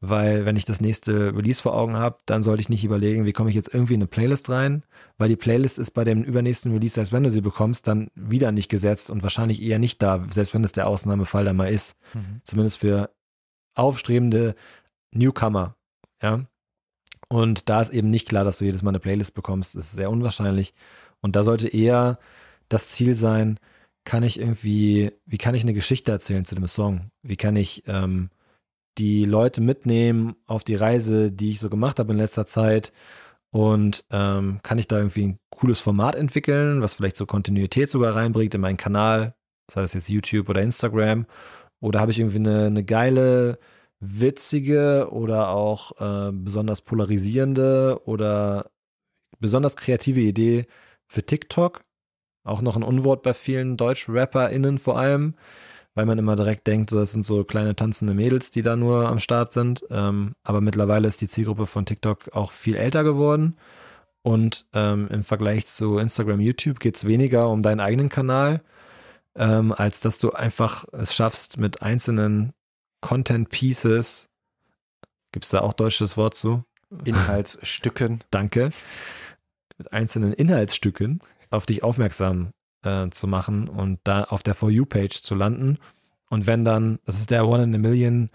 Weil 0.00 0.44
wenn 0.44 0.56
ich 0.56 0.66
das 0.66 0.82
nächste 0.82 1.34
Release 1.34 1.62
vor 1.62 1.74
Augen 1.74 1.96
habe, 1.96 2.18
dann 2.26 2.42
sollte 2.42 2.60
ich 2.60 2.68
nicht 2.68 2.84
überlegen, 2.84 3.24
wie 3.24 3.32
komme 3.32 3.48
ich 3.48 3.56
jetzt 3.56 3.72
irgendwie 3.72 3.94
in 3.94 4.00
eine 4.00 4.06
Playlist 4.08 4.48
rein, 4.50 4.84
weil 5.16 5.28
die 5.28 5.36
Playlist 5.36 5.78
ist 5.78 5.90
bei 5.92 6.04
dem 6.04 6.22
übernächsten 6.22 6.70
Release, 6.70 6.94
selbst 6.94 7.12
wenn 7.12 7.24
du 7.24 7.30
sie 7.30 7.40
bekommst, 7.40 7.88
dann 7.88 8.08
wieder 8.14 8.52
nicht 8.52 8.68
gesetzt 8.68 9.10
und 9.10 9.24
wahrscheinlich 9.24 9.60
eher 9.60 9.80
nicht 9.80 10.00
da, 10.00 10.24
selbst 10.30 10.54
wenn 10.54 10.62
es 10.62 10.70
der 10.70 10.86
Ausnahmefall 10.86 11.46
dann 11.46 11.56
mal 11.56 11.72
ist. 11.72 11.96
Mhm. 12.14 12.42
Zumindest 12.44 12.78
für 12.78 13.10
aufstrebende 13.78 14.54
Newcomer, 15.12 15.76
ja. 16.22 16.44
Und 17.28 17.68
da 17.68 17.80
ist 17.80 17.90
eben 17.90 18.10
nicht 18.10 18.28
klar, 18.28 18.44
dass 18.44 18.58
du 18.58 18.64
jedes 18.64 18.82
Mal 18.82 18.90
eine 18.90 19.00
Playlist 19.00 19.34
bekommst. 19.34 19.76
Das 19.76 19.86
ist 19.86 19.92
sehr 19.92 20.10
unwahrscheinlich. 20.10 20.72
Und 21.20 21.36
da 21.36 21.42
sollte 21.42 21.68
eher 21.68 22.18
das 22.68 22.92
Ziel 22.92 23.14
sein, 23.14 23.58
kann 24.04 24.22
ich 24.22 24.40
irgendwie, 24.40 25.12
wie 25.26 25.36
kann 25.36 25.54
ich 25.54 25.62
eine 25.62 25.74
Geschichte 25.74 26.10
erzählen 26.10 26.46
zu 26.46 26.54
dem 26.54 26.66
Song? 26.66 27.10
Wie 27.22 27.36
kann 27.36 27.56
ich 27.56 27.82
ähm, 27.86 28.30
die 28.96 29.26
Leute 29.26 29.60
mitnehmen 29.60 30.36
auf 30.46 30.64
die 30.64 30.74
Reise, 30.74 31.30
die 31.30 31.50
ich 31.50 31.60
so 31.60 31.68
gemacht 31.68 31.98
habe 31.98 32.12
in 32.12 32.18
letzter 32.18 32.46
Zeit? 32.46 32.92
Und 33.50 34.04
ähm, 34.10 34.60
kann 34.62 34.78
ich 34.78 34.88
da 34.88 34.96
irgendwie 34.96 35.26
ein 35.28 35.38
cooles 35.50 35.80
Format 35.80 36.14
entwickeln, 36.14 36.80
was 36.80 36.94
vielleicht 36.94 37.16
so 37.16 37.26
Kontinuität 37.26 37.90
sogar 37.90 38.14
reinbringt 38.14 38.54
in 38.54 38.60
meinen 38.60 38.76
Kanal, 38.78 39.34
sei 39.70 39.82
das 39.82 39.94
jetzt 39.94 40.08
YouTube 40.08 40.48
oder 40.48 40.62
Instagram? 40.62 41.26
Oder 41.80 42.00
habe 42.00 42.10
ich 42.10 42.18
irgendwie 42.18 42.38
eine, 42.38 42.66
eine 42.66 42.84
geile, 42.84 43.58
witzige 44.00 45.08
oder 45.10 45.50
auch 45.50 45.92
äh, 46.00 46.32
besonders 46.32 46.80
polarisierende 46.82 48.00
oder 48.04 48.70
besonders 49.40 49.76
kreative 49.76 50.20
Idee 50.20 50.66
für 51.06 51.24
TikTok? 51.24 51.84
Auch 52.44 52.62
noch 52.62 52.76
ein 52.76 52.82
Unwort 52.82 53.22
bei 53.22 53.34
vielen 53.34 53.76
Deutsch-RapperInnen 53.76 54.78
vor 54.78 54.98
allem, 54.98 55.34
weil 55.94 56.06
man 56.06 56.18
immer 56.18 56.36
direkt 56.36 56.66
denkt, 56.66 56.90
so, 56.90 56.98
das 56.98 57.12
sind 57.12 57.24
so 57.24 57.44
kleine 57.44 57.76
tanzende 57.76 58.14
Mädels, 58.14 58.50
die 58.50 58.62
da 58.62 58.76
nur 58.76 59.08
am 59.08 59.18
Start 59.18 59.52
sind. 59.52 59.84
Ähm, 59.90 60.34
aber 60.42 60.60
mittlerweile 60.60 61.08
ist 61.08 61.20
die 61.20 61.28
Zielgruppe 61.28 61.66
von 61.66 61.84
TikTok 61.84 62.30
auch 62.32 62.52
viel 62.52 62.76
älter 62.76 63.04
geworden. 63.04 63.56
Und 64.22 64.66
ähm, 64.72 65.08
im 65.10 65.24
Vergleich 65.24 65.66
zu 65.66 65.98
Instagram, 65.98 66.40
YouTube 66.40 66.80
geht 66.80 66.96
es 66.96 67.06
weniger 67.06 67.48
um 67.48 67.62
deinen 67.62 67.80
eigenen 67.80 68.08
Kanal, 68.08 68.62
ähm, 69.38 69.72
als 69.72 70.00
dass 70.00 70.18
du 70.18 70.32
einfach 70.32 70.84
es 70.92 71.14
schaffst, 71.14 71.58
mit 71.58 71.80
einzelnen 71.80 72.52
Content 73.00 73.48
Pieces, 73.48 74.28
gibt 75.32 75.44
es 75.44 75.50
da 75.50 75.60
auch 75.60 75.72
deutsches 75.72 76.16
Wort 76.16 76.34
zu? 76.34 76.64
Inhaltsstücken. 77.04 78.20
Danke. 78.30 78.70
Mit 79.76 79.92
einzelnen 79.92 80.32
Inhaltsstücken 80.32 81.20
auf 81.50 81.66
dich 81.66 81.84
aufmerksam 81.84 82.50
äh, 82.82 83.08
zu 83.10 83.28
machen 83.28 83.68
und 83.68 84.00
da 84.04 84.24
auf 84.24 84.42
der 84.42 84.54
For 84.54 84.70
You-Page 84.70 85.22
zu 85.22 85.34
landen. 85.34 85.78
Und 86.28 86.46
wenn 86.46 86.64
dann, 86.64 86.98
das 87.04 87.20
ist 87.20 87.30
der 87.30 87.46
One 87.46 87.62
in 87.62 87.74
a 87.74 87.78
Million 87.78 88.30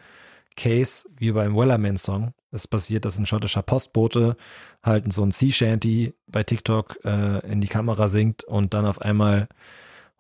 Case, 0.56 1.08
wie 1.18 1.32
beim 1.32 1.56
Wellerman-Song, 1.56 2.34
es 2.52 2.68
passiert, 2.68 3.06
dass 3.06 3.18
ein 3.18 3.26
schottischer 3.26 3.64
Postbote 3.64 4.38
halt 4.84 5.12
so 5.12 5.24
ein 5.24 5.32
Sea 5.32 5.52
Shanty 5.52 6.14
bei 6.28 6.44
TikTok 6.44 7.00
äh, 7.04 7.40
in 7.52 7.60
die 7.60 7.68
Kamera 7.68 8.08
singt 8.08 8.44
und 8.44 8.74
dann 8.74 8.86
auf 8.86 9.02
einmal 9.02 9.48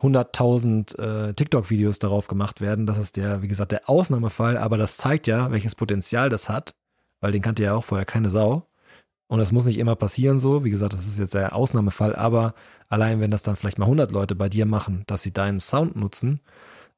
100.000 0.01 0.99
äh, 0.99 1.34
TikTok-Videos 1.34 1.99
darauf 1.99 2.27
gemacht 2.27 2.62
werden. 2.62 2.86
Das 2.86 2.97
ist 2.97 3.17
der, 3.17 3.41
wie 3.41 3.47
gesagt, 3.47 3.71
der 3.71 3.89
Ausnahmefall, 3.89 4.58
aber 4.58 4.77
das 4.77 4.97
zeigt 4.97 5.27
ja, 5.27 5.51
welches 5.51 5.75
Potenzial 5.75 6.29
das 6.29 6.49
hat, 6.49 6.75
weil 7.21 7.32
den 7.32 7.41
kannte 7.41 7.63
ja 7.63 7.73
auch 7.73 7.84
vorher 7.84 8.06
keine 8.06 8.29
Sau. 8.29 8.67
Und 9.27 9.39
das 9.39 9.51
muss 9.51 9.65
nicht 9.65 9.77
immer 9.79 9.95
passieren 9.95 10.38
so. 10.38 10.63
Wie 10.63 10.69
gesagt, 10.69 10.93
das 10.93 11.08
ist 11.08 11.19
jetzt 11.19 11.34
der 11.34 11.56
Ausnahmefall, 11.56 12.15
aber 12.15 12.53
allein 12.89 13.19
wenn 13.19 13.32
das 13.32 13.43
dann 13.43 13.56
vielleicht 13.56 13.79
mal 13.79 13.86
100 13.86 14.12
Leute 14.12 14.36
bei 14.36 14.49
dir 14.49 14.65
machen, 14.65 15.03
dass 15.08 15.23
sie 15.23 15.32
deinen 15.32 15.60
Sound 15.60 15.95
nutzen, 15.95 16.41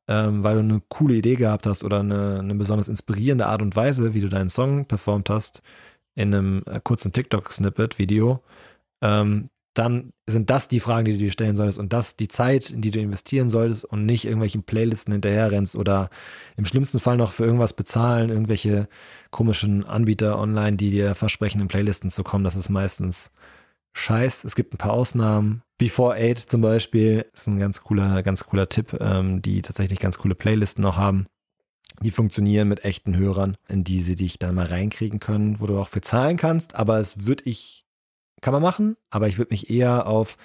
ähm, 0.07 0.43
weil 0.43 0.55
du 0.55 0.59
eine 0.61 0.81
coole 0.89 1.15
Idee 1.15 1.35
gehabt 1.35 1.67
hast 1.67 1.83
oder 1.83 1.99
eine, 1.99 2.39
eine 2.39 2.55
besonders 2.55 2.87
inspirierende 2.87 3.47
Art 3.47 3.61
und 3.61 3.75
Weise, 3.75 4.13
wie 4.13 4.21
du 4.21 4.29
deinen 4.29 4.49
Song 4.49 4.85
performt 4.85 5.29
hast, 5.29 5.61
in 6.15 6.33
einem 6.33 6.63
äh, 6.65 6.79
kurzen 6.83 7.11
TikTok-Snippet-Video, 7.13 8.41
ähm, 9.01 9.49
dann 9.77 10.13
sind 10.25 10.49
das 10.49 10.67
die 10.67 10.79
Fragen, 10.79 11.05
die 11.05 11.11
du 11.11 11.17
dir 11.17 11.31
stellen 11.31 11.55
solltest 11.55 11.79
und 11.79 11.93
das 11.93 12.15
die 12.15 12.27
Zeit, 12.27 12.69
in 12.69 12.81
die 12.81 12.91
du 12.91 12.99
investieren 12.99 13.49
solltest 13.49 13.85
und 13.85 14.05
nicht 14.05 14.25
irgendwelchen 14.25 14.63
Playlisten 14.63 15.13
hinterherrennst 15.13 15.75
oder 15.75 16.09
im 16.57 16.65
schlimmsten 16.65 16.99
Fall 16.99 17.17
noch 17.17 17.31
für 17.31 17.45
irgendwas 17.45 17.73
bezahlen, 17.73 18.29
irgendwelche 18.29 18.87
komischen 19.31 19.83
Anbieter 19.83 20.39
online, 20.39 20.77
die 20.77 20.91
dir 20.91 21.13
versprechen, 21.13 21.61
in 21.61 21.67
Playlisten 21.67 22.09
zu 22.09 22.23
kommen. 22.23 22.43
Das 22.43 22.55
ist 22.55 22.69
meistens 22.69 23.31
Scheiß. 23.93 24.43
Es 24.43 24.55
gibt 24.55 24.73
ein 24.73 24.77
paar 24.77 24.93
Ausnahmen. 24.93 25.61
Before 25.77 26.15
Eight 26.15 26.39
zum 26.39 26.61
Beispiel 26.61 27.25
ist 27.33 27.47
ein 27.47 27.59
ganz 27.59 27.81
cooler, 27.81 28.23
ganz 28.23 28.45
cooler 28.45 28.69
Tipp, 28.69 28.97
ähm, 28.99 29.41
die 29.41 29.61
tatsächlich 29.61 29.99
ganz 29.99 30.17
coole 30.17 30.35
Playlisten 30.35 30.85
auch 30.85 30.97
haben. 30.97 31.27
Die 32.01 32.11
funktionieren 32.11 32.67
mit 32.67 32.83
echten 32.83 33.15
Hörern, 33.15 33.55
in 33.69 33.83
die 33.83 34.01
sie 34.01 34.15
dich 34.15 34.37
dann 34.37 34.55
mal 34.55 34.65
reinkriegen 34.65 35.19
können, 35.19 35.59
wo 35.59 35.65
du 35.65 35.79
auch 35.79 35.87
für 35.87 36.01
zahlen 36.01 36.35
kannst. 36.35 36.75
Aber 36.75 36.99
es 36.99 37.25
würde 37.25 37.43
ich 37.45 37.84
kann 38.41 38.53
man 38.53 38.61
machen, 38.61 38.97
aber 39.09 39.27
ich 39.27 39.37
würde 39.37 39.51
mich 39.51 39.69
eher 39.69 40.07
auf 40.07 40.37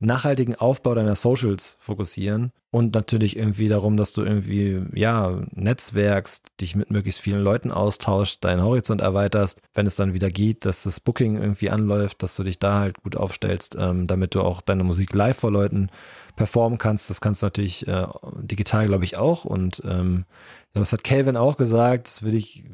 nachhaltigen 0.00 0.54
Aufbau 0.54 0.94
deiner 0.94 1.14
Socials 1.14 1.76
fokussieren 1.78 2.52
und 2.70 2.94
natürlich 2.94 3.36
irgendwie 3.36 3.68
darum, 3.68 3.98
dass 3.98 4.14
du 4.14 4.22
irgendwie, 4.22 4.82
ja, 4.94 5.42
netzwerkst, 5.50 6.46
dich 6.60 6.74
mit 6.74 6.90
möglichst 6.90 7.20
vielen 7.20 7.42
Leuten 7.42 7.70
austauschst, 7.70 8.42
deinen 8.42 8.62
Horizont 8.62 9.02
erweiterst, 9.02 9.60
wenn 9.74 9.86
es 9.86 9.96
dann 9.96 10.14
wieder 10.14 10.28
geht, 10.28 10.64
dass 10.64 10.84
das 10.84 11.00
Booking 11.00 11.36
irgendwie 11.36 11.68
anläuft, 11.68 12.22
dass 12.22 12.34
du 12.34 12.44
dich 12.44 12.58
da 12.58 12.80
halt 12.80 13.02
gut 13.02 13.16
aufstellst, 13.16 13.76
ähm, 13.78 14.06
damit 14.06 14.34
du 14.34 14.40
auch 14.40 14.62
deine 14.62 14.84
Musik 14.84 15.12
live 15.12 15.38
vor 15.38 15.52
Leuten 15.52 15.90
performen 16.34 16.78
kannst. 16.78 17.10
Das 17.10 17.20
kannst 17.20 17.42
du 17.42 17.46
natürlich 17.46 17.86
äh, 17.86 18.06
digital, 18.40 18.86
glaube 18.86 19.04
ich, 19.04 19.18
auch 19.18 19.44
und 19.44 19.82
ähm, 19.84 20.24
das 20.72 20.92
hat 20.92 21.04
Calvin 21.04 21.36
auch 21.36 21.56
gesagt, 21.56 22.06
das 22.06 22.22
würde 22.22 22.38
ich 22.38 22.64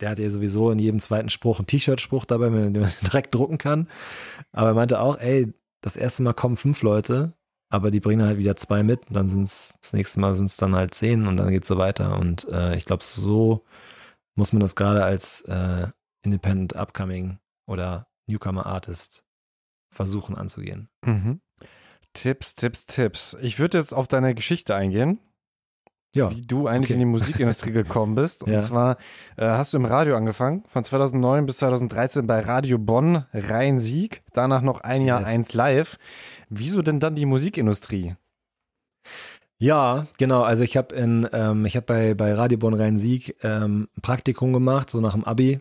der 0.00 0.10
hat 0.10 0.18
ja 0.18 0.30
sowieso 0.30 0.70
in 0.70 0.78
jedem 0.78 1.00
zweiten 1.00 1.28
Spruch 1.28 1.58
einen 1.58 1.66
T-Shirt-Spruch 1.66 2.24
dabei, 2.24 2.48
den 2.48 2.72
man 2.72 2.92
direkt 3.02 3.34
drucken 3.34 3.58
kann. 3.58 3.88
Aber 4.52 4.68
er 4.68 4.74
meinte 4.74 5.00
auch, 5.00 5.18
ey, 5.18 5.52
das 5.80 5.96
erste 5.96 6.22
Mal 6.22 6.34
kommen 6.34 6.56
fünf 6.56 6.82
Leute, 6.82 7.34
aber 7.70 7.90
die 7.90 8.00
bringen 8.00 8.26
halt 8.26 8.38
wieder 8.38 8.56
zwei 8.56 8.82
mit. 8.82 9.06
Und 9.08 9.16
dann 9.16 9.28
sind 9.28 9.42
es, 9.42 9.76
das 9.80 9.92
nächste 9.92 10.20
Mal 10.20 10.34
sind 10.34 10.46
es 10.46 10.56
dann 10.56 10.74
halt 10.74 10.94
zehn 10.94 11.26
und 11.26 11.36
dann 11.36 11.50
geht 11.50 11.62
es 11.62 11.68
so 11.68 11.78
weiter. 11.78 12.18
Und 12.18 12.48
äh, 12.48 12.76
ich 12.76 12.84
glaube, 12.84 13.04
so 13.04 13.64
muss 14.36 14.52
man 14.52 14.60
das 14.60 14.76
gerade 14.76 15.04
als 15.04 15.42
äh, 15.42 15.88
Independent 16.22 16.76
Upcoming 16.76 17.38
oder 17.66 18.08
Newcomer 18.26 18.66
Artist 18.66 19.24
versuchen 19.90 20.36
anzugehen. 20.36 20.88
Mhm. 21.04 21.40
Tipps, 22.12 22.54
Tipps, 22.54 22.86
Tipps. 22.86 23.36
Ich 23.40 23.58
würde 23.58 23.78
jetzt 23.78 23.94
auf 23.94 24.08
deine 24.08 24.34
Geschichte 24.34 24.74
eingehen 24.74 25.20
ja. 26.14 26.30
wie 26.30 26.42
du 26.42 26.66
eigentlich 26.66 26.90
okay. 26.90 26.94
in 26.94 26.98
die 27.00 27.04
Musikindustrie 27.06 27.72
gekommen 27.72 28.14
bist. 28.14 28.44
Und 28.44 28.52
ja. 28.52 28.60
zwar 28.60 28.96
äh, 29.36 29.46
hast 29.46 29.72
du 29.72 29.76
im 29.76 29.84
Radio 29.84 30.16
angefangen, 30.16 30.62
von 30.66 30.84
2009 30.84 31.46
bis 31.46 31.58
2013 31.58 32.26
bei 32.26 32.40
Radio 32.40 32.78
Bonn, 32.78 33.24
Rhein-Sieg, 33.32 34.22
danach 34.32 34.62
noch 34.62 34.80
ein 34.80 35.02
Jahr 35.02 35.20
yes. 35.20 35.28
eins 35.28 35.54
live. 35.54 35.98
Wieso 36.48 36.82
denn 36.82 37.00
dann 37.00 37.14
die 37.14 37.26
Musikindustrie? 37.26 38.14
Ja, 39.60 40.06
genau. 40.18 40.42
Also 40.42 40.62
ich 40.62 40.76
habe 40.76 40.94
in, 40.94 41.28
ähm, 41.32 41.64
ich 41.66 41.74
habe 41.74 41.86
bei 41.86 42.14
bei 42.14 42.32
Radio 42.32 42.58
Bonn 42.58 42.74
Rhein-Sieg 42.74 43.36
ähm, 43.42 43.88
ein 43.96 44.02
Praktikum 44.02 44.52
gemacht, 44.52 44.88
so 44.88 45.00
nach 45.00 45.14
dem 45.14 45.24
Abi 45.24 45.60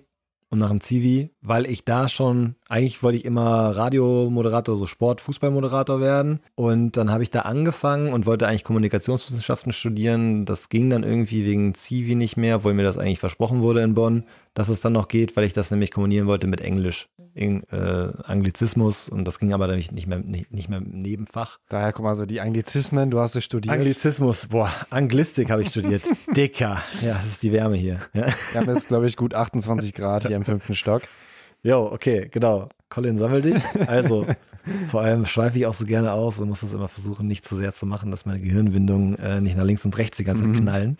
und 0.49 0.59
nach 0.59 0.69
dem 0.69 0.81
Zivi, 0.81 1.31
weil 1.41 1.65
ich 1.65 1.83
da 1.83 2.07
schon, 2.07 2.55
eigentlich 2.69 3.03
wollte 3.03 3.17
ich 3.17 3.25
immer 3.25 3.69
Radiomoderator, 3.75 4.77
so 4.77 4.85
Sport, 4.85 5.19
Fußballmoderator 5.21 5.99
werden. 5.99 6.39
Und 6.55 6.95
dann 6.95 7.11
habe 7.11 7.23
ich 7.23 7.31
da 7.31 7.41
angefangen 7.41 8.13
und 8.13 8.25
wollte 8.25 8.47
eigentlich 8.47 8.63
Kommunikationswissenschaften 8.63 9.73
studieren. 9.73 10.45
Das 10.45 10.69
ging 10.69 10.89
dann 10.89 11.03
irgendwie 11.03 11.45
wegen 11.45 11.73
Zivi 11.73 12.15
nicht 12.15 12.37
mehr, 12.37 12.57
obwohl 12.57 12.73
mir 12.73 12.83
das 12.83 12.97
eigentlich 12.97 13.19
versprochen 13.19 13.61
wurde 13.61 13.81
in 13.81 13.93
Bonn, 13.93 14.23
dass 14.53 14.69
es 14.69 14.81
dann 14.81 14.93
noch 14.93 15.09
geht, 15.09 15.35
weil 15.35 15.43
ich 15.43 15.53
das 15.53 15.71
nämlich 15.71 15.91
kombinieren 15.91 16.27
wollte 16.27 16.47
mit 16.47 16.61
Englisch. 16.61 17.09
In, 17.37 17.63
äh, 17.71 18.11
Anglizismus 18.23 19.09
und 19.09 19.25
das 19.25 19.39
ging 19.39 19.53
aber 19.53 19.67
dann 19.67 19.77
nicht, 19.77 19.91
nicht, 19.91 20.07
mehr, 20.07 20.19
nicht, 20.19 20.51
nicht 20.51 20.69
mehr 20.69 20.79
im 20.79 21.01
Nebenfach. 21.01 21.59
Daher 21.69 21.93
guck 21.93 22.03
mal 22.03 22.15
so 22.15 22.25
die 22.25 22.41
Anglizismen, 22.41 23.11
du 23.11 23.19
hast 23.19 23.35
es 23.35 23.43
studiert. 23.43 23.73
Anglizismus, 23.73 24.47
boah, 24.47 24.71
Anglistik 24.89 25.51
habe 25.51 25.61
ich 25.61 25.69
studiert. 25.69 26.03
Dicker. 26.35 26.81
Ja, 27.01 27.13
das 27.13 27.27
ist 27.27 27.43
die 27.43 27.51
Wärme 27.51 27.75
hier. 27.75 27.99
Ja. 28.13 28.25
Wir 28.51 28.61
haben 28.61 28.73
jetzt, 28.73 28.87
glaube 28.87 29.07
ich, 29.07 29.15
gut 29.15 29.35
28 29.35 29.93
Grad 29.93 30.27
hier 30.27 30.35
im 30.35 30.45
fünften 30.45 30.75
Stock. 30.75 31.03
Jo, 31.63 31.91
okay, 31.91 32.27
genau. 32.31 32.69
Colin, 32.89 33.17
sammel 33.17 33.41
dich. 33.41 33.61
Also, 33.87 34.25
vor 34.89 35.01
allem 35.01 35.25
schweife 35.25 35.57
ich 35.57 35.65
auch 35.65 35.73
so 35.73 35.85
gerne 35.85 36.11
aus 36.11 36.39
und 36.39 36.49
muss 36.49 36.61
das 36.61 36.73
immer 36.73 36.87
versuchen, 36.87 37.27
nicht 37.27 37.45
zu 37.45 37.55
sehr 37.55 37.73
zu 37.73 37.85
machen, 37.85 38.11
dass 38.11 38.25
meine 38.25 38.39
Gehirnwindungen 38.39 39.17
äh, 39.19 39.41
nicht 39.41 39.57
nach 39.57 39.63
links 39.63 39.85
und 39.85 39.97
rechts 39.97 40.17
die 40.17 40.23
ganze 40.23 40.43
Zeit 40.43 40.51
mhm. 40.51 40.57
knallen. 40.57 40.97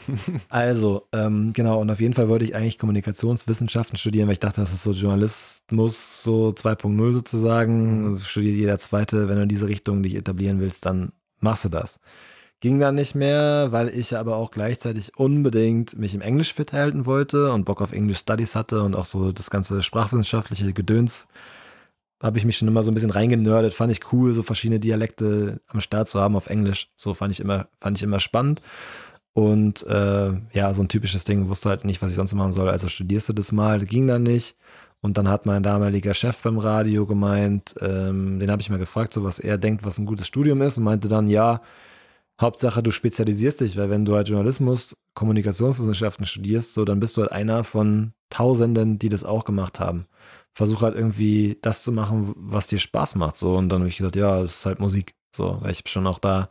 Also, 0.49 1.07
ähm, 1.11 1.53
genau, 1.53 1.80
und 1.80 1.89
auf 1.89 1.99
jeden 1.99 2.13
Fall 2.13 2.30
wollte 2.30 2.45
ich 2.45 2.55
eigentlich 2.55 2.78
Kommunikationswissenschaften 2.78 3.97
studieren, 3.97 4.28
weil 4.28 4.34
ich 4.34 4.39
dachte, 4.39 4.61
das 4.61 4.74
ist 4.74 4.84
so 4.84 4.91
Journalismus 4.91 6.24
so 6.24 6.49
2.0 6.49 7.11
sozusagen. 7.11 8.11
Mhm. 8.11 8.20
Studiert 8.20 8.55
jeder 8.55 8.78
Zweite, 8.78 9.28
wenn 9.28 9.38
du 9.38 9.43
in 9.43 9.49
diese 9.49 9.68
Richtung 9.68 10.03
dich 10.03 10.15
etablieren 10.15 10.59
willst, 10.59 10.86
dann 10.86 11.11
machst 11.39 11.65
du 11.65 11.70
das. 11.70 11.99
Ging 12.59 12.80
dann 12.80 12.95
nicht 12.95 13.13
mehr, 13.13 13.72
weil 13.72 13.89
ich 13.89 14.18
aber 14.18 14.36
auch 14.36 14.49
gleichzeitig 14.49 15.15
unbedingt 15.15 15.97
mich 15.97 16.15
im 16.15 16.22
Englisch 16.22 16.53
fit 16.53 16.74
halten 16.74 17.05
wollte 17.05 17.51
und 17.51 17.65
Bock 17.65 17.84
auf 17.84 17.91
English 17.91 18.18
Studies 18.18 18.55
hatte 18.55 18.82
und 18.82 18.95
auch 18.95 19.05
so 19.05 19.32
das 19.32 19.51
ganze 19.51 19.84
sprachwissenschaftliche 19.84 20.74
Gedöns 20.74 21.28
habe 22.22 22.38
ich 22.38 22.45
mich 22.45 22.57
schon 22.57 22.68
immer 22.68 22.84
so 22.84 22.91
ein 22.91 22.93
bisschen 22.93 23.11
reingenördet. 23.11 23.74
Fand 23.74 23.91
ich 23.91 24.11
cool, 24.11 24.34
so 24.34 24.43
verschiedene 24.43 24.80
Dialekte 24.80 25.61
am 25.68 25.82
Start 25.82 26.09
zu 26.09 26.20
haben 26.20 26.36
auf 26.36 26.47
Englisch. 26.47 26.89
So 26.95 27.13
fand 27.13 27.34
ich 27.34 27.39
immer, 27.39 27.68
fand 27.80 27.97
ich 27.97 28.03
immer 28.03 28.20
spannend. 28.20 28.61
Und 29.34 29.86
äh, 29.86 30.32
ja, 30.51 30.74
so 30.74 30.82
ein 30.82 30.88
typisches 30.88 31.24
Ding, 31.26 31.47
wusste 31.47 31.70
halt 31.70 31.86
nicht, 31.86 32.01
was 32.01 32.09
ich 32.09 32.15
sonst 32.15 32.34
machen 32.34 32.53
soll. 32.53 32.70
Also 32.70 32.88
studierst 32.88 33.30
du 33.30 33.34
das 33.34 33.51
mal, 33.51 33.78
das 33.78 33.88
ging 33.88 34.07
dann 34.07 34.24
nicht. 34.24 34.57
Und 34.99 35.20
dann 35.20 35.30
hat 35.30 35.45
mein 35.45 35.61
damaliger 35.61 36.15
Chef 36.15 36.41
beim 36.41 36.57
Radio 36.57 37.05
gemeint, 37.05 37.76
ähm, 37.82 38.39
den 38.39 38.49
habe 38.49 38.63
ich 38.63 38.72
mal 38.72 38.80
gefragt, 38.80 39.13
so 39.13 39.24
was 39.24 39.38
er 39.38 39.59
denkt, 39.59 39.86
was 39.86 39.99
ein 39.99 40.07
gutes 40.07 40.26
Studium 40.26 40.63
ist, 40.63 40.80
und 40.80 40.86
meinte 40.86 41.07
dann, 41.07 41.28
ja, 41.28 41.61
Hauptsache 42.41 42.82
du 42.82 42.89
spezialisierst 42.89 43.61
dich, 43.61 43.78
weil 43.78 43.91
wenn 43.91 44.05
du 44.05 44.15
halt 44.15 44.28
Journalismus, 44.30 44.97
Kommunikationswissenschaften 45.13 46.26
studierst, 46.26 46.74
so 46.74 46.84
dann 46.84 46.99
bist 46.99 47.15
du 47.15 47.22
halt 47.22 47.32
einer 47.32 47.63
von 47.63 48.13
Tausenden, 48.32 48.97
die 48.97 49.09
das 49.09 49.24
auch 49.24 49.45
gemacht 49.45 49.80
haben 49.80 50.07
versuche 50.58 50.86
halt 50.86 50.95
irgendwie 50.95 51.60
das 51.62 51.84
zu 51.84 51.91
machen, 51.91 52.34
was 52.36 52.66
dir 52.66 52.80
Spaß 52.80 53.14
macht. 53.16 53.38
So, 53.38 53.55
und 53.55 53.70
dann 53.70 53.82
habe 53.82 53.89
ich 53.89 53.97
gesagt, 53.97 54.16
ja, 54.16 54.41
es 54.41 54.55
ist 54.55 54.66
halt 54.66 54.80
Musik. 54.80 55.14
So, 55.32 55.60
weil 55.62 55.70
ich 55.70 55.78
habe 55.78 55.89
schon 55.89 56.08
auch 56.08 56.18
da 56.18 56.49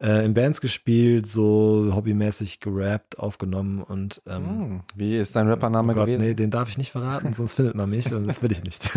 äh, 0.00 0.24
in 0.24 0.34
Bands 0.34 0.60
gespielt, 0.60 1.28
so 1.28 1.92
hobbymäßig 1.94 2.58
gerappt, 2.58 3.20
aufgenommen 3.20 3.80
und 3.80 4.22
ähm, 4.26 4.46
hm, 4.48 4.80
Wie 4.96 5.16
ist 5.16 5.36
dein 5.36 5.46
Rappername 5.46 5.92
oh 5.92 5.94
Gott, 5.94 6.06
gewesen? 6.06 6.22
Nee, 6.24 6.34
den 6.34 6.50
darf 6.50 6.68
ich 6.68 6.78
nicht 6.78 6.90
verraten, 6.90 7.32
sonst 7.36 7.54
findet 7.54 7.76
man 7.76 7.88
mich 7.90 8.12
und 8.12 8.26
das 8.26 8.42
will 8.42 8.50
ich 8.50 8.64
nicht. 8.64 8.90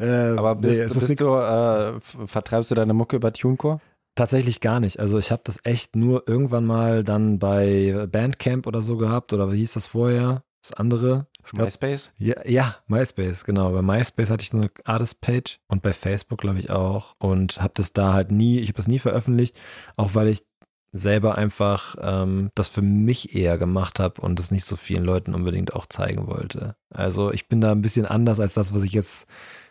äh, 0.00 0.36
Aber 0.36 0.56
bist, 0.56 0.88
nee, 0.88 0.92
bist 0.92 1.20
du, 1.20 1.36
äh, 1.36 2.00
vertreibst 2.00 2.72
du 2.72 2.74
deine 2.74 2.94
Mucke 2.94 3.14
über 3.14 3.32
TuneCore? 3.32 3.78
Tatsächlich 4.16 4.60
gar 4.60 4.80
nicht. 4.80 4.98
Also 4.98 5.20
ich 5.20 5.30
habe 5.30 5.42
das 5.44 5.60
echt 5.62 5.94
nur 5.94 6.24
irgendwann 6.26 6.66
mal 6.66 7.04
dann 7.04 7.38
bei 7.38 8.08
Bandcamp 8.10 8.66
oder 8.66 8.82
so 8.82 8.96
gehabt 8.96 9.32
oder 9.32 9.52
wie 9.52 9.58
hieß 9.58 9.74
das 9.74 9.86
vorher? 9.86 10.42
Das 10.62 10.72
andere. 10.72 11.28
MySpace? 11.54 12.10
Ja, 12.18 12.34
ja, 12.44 12.76
MySpace, 12.88 13.44
genau. 13.44 13.72
Bei 13.72 13.82
MySpace 13.82 14.30
hatte 14.30 14.42
ich 14.42 14.52
eine 14.52 14.70
Artist-Page 14.84 15.60
und 15.68 15.82
bei 15.82 15.92
Facebook, 15.92 16.40
glaube 16.40 16.58
ich, 16.58 16.70
auch. 16.70 17.14
Und 17.18 17.60
habe 17.60 17.72
das 17.74 17.92
da 17.92 18.12
halt 18.12 18.30
nie, 18.30 18.60
ich 18.60 18.68
habe 18.68 18.76
das 18.76 18.88
nie 18.88 18.98
veröffentlicht, 18.98 19.58
auch 19.96 20.14
weil 20.14 20.28
ich 20.28 20.44
selber 20.92 21.36
einfach 21.36 21.96
ähm, 22.00 22.50
das 22.54 22.68
für 22.68 22.82
mich 22.82 23.34
eher 23.34 23.58
gemacht 23.58 24.00
habe 24.00 24.20
und 24.20 24.38
das 24.38 24.50
nicht 24.50 24.64
so 24.64 24.76
vielen 24.76 25.04
Leuten 25.04 25.34
unbedingt 25.34 25.74
auch 25.74 25.86
zeigen 25.86 26.26
wollte. 26.26 26.76
Also 26.90 27.32
ich 27.32 27.48
bin 27.48 27.60
da 27.60 27.72
ein 27.72 27.82
bisschen 27.82 28.06
anders 28.06 28.40
als 28.40 28.54
das, 28.54 28.74
was 28.74 28.82
ich 28.82 28.92
jetzt 28.92 29.26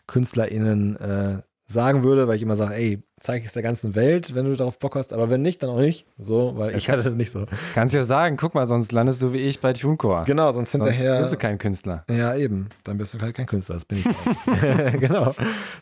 KünstlerInnen 0.07 0.95
äh, 0.97 1.41
sagen 1.65 2.03
würde, 2.03 2.27
weil 2.27 2.35
ich 2.35 2.43
immer 2.43 2.57
sage, 2.57 2.75
ey, 2.75 3.03
zeige 3.25 3.41
ich 3.41 3.47
es 3.47 3.53
der 3.53 3.63
ganzen 3.63 3.95
Welt, 3.95 4.35
wenn 4.35 4.45
du 4.45 4.55
darauf 4.55 4.77
Bock 4.79 4.95
hast, 4.95 5.11
aber 5.11 5.29
wenn 5.29 5.41
nicht, 5.41 5.63
dann 5.63 5.71
auch 5.71 5.79
nicht. 5.79 6.05
So, 6.17 6.53
weil 6.55 6.75
ich 6.77 6.89
hatte 6.89 7.01
das 7.01 7.13
nicht 7.13 7.31
so. 7.31 7.45
Kannst 7.73 7.95
ja 7.95 8.03
sagen, 8.03 8.37
guck 8.37 8.53
mal, 8.53 8.65
sonst 8.65 8.91
landest 8.91 9.21
du 9.21 9.33
wie 9.33 9.39
ich 9.39 9.59
bei 9.59 9.73
TuneCore. 9.73 10.25
Genau, 10.25 10.51
sonst 10.51 10.71
hinterher. 10.71 11.15
Sonst 11.15 11.19
bist 11.21 11.33
du 11.33 11.37
kein 11.37 11.57
Künstler. 11.57 12.05
Ja, 12.09 12.35
eben. 12.35 12.69
Dann 12.83 12.97
bist 12.97 13.13
du 13.13 13.19
halt 13.19 13.35
kein 13.35 13.47
Künstler, 13.47 13.75
das 13.75 13.85
bin 13.85 13.97
ich 13.97 14.05
genau. 14.99 15.33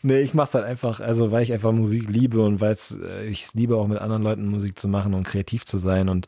Nee, 0.02 0.20
ich 0.20 0.34
mach's 0.34 0.54
halt 0.54 0.64
einfach, 0.64 1.00
also 1.00 1.30
weil 1.30 1.42
ich 1.42 1.52
einfach 1.52 1.72
Musik 1.72 2.08
liebe 2.08 2.40
und 2.40 2.60
weil 2.60 2.74
äh, 3.02 3.26
ich 3.26 3.44
es 3.44 3.54
liebe, 3.54 3.76
auch 3.76 3.86
mit 3.86 3.98
anderen 3.98 4.22
Leuten 4.22 4.46
Musik 4.46 4.78
zu 4.78 4.88
machen 4.88 5.14
und 5.14 5.24
kreativ 5.26 5.66
zu 5.66 5.78
sein 5.78 6.08
und 6.08 6.26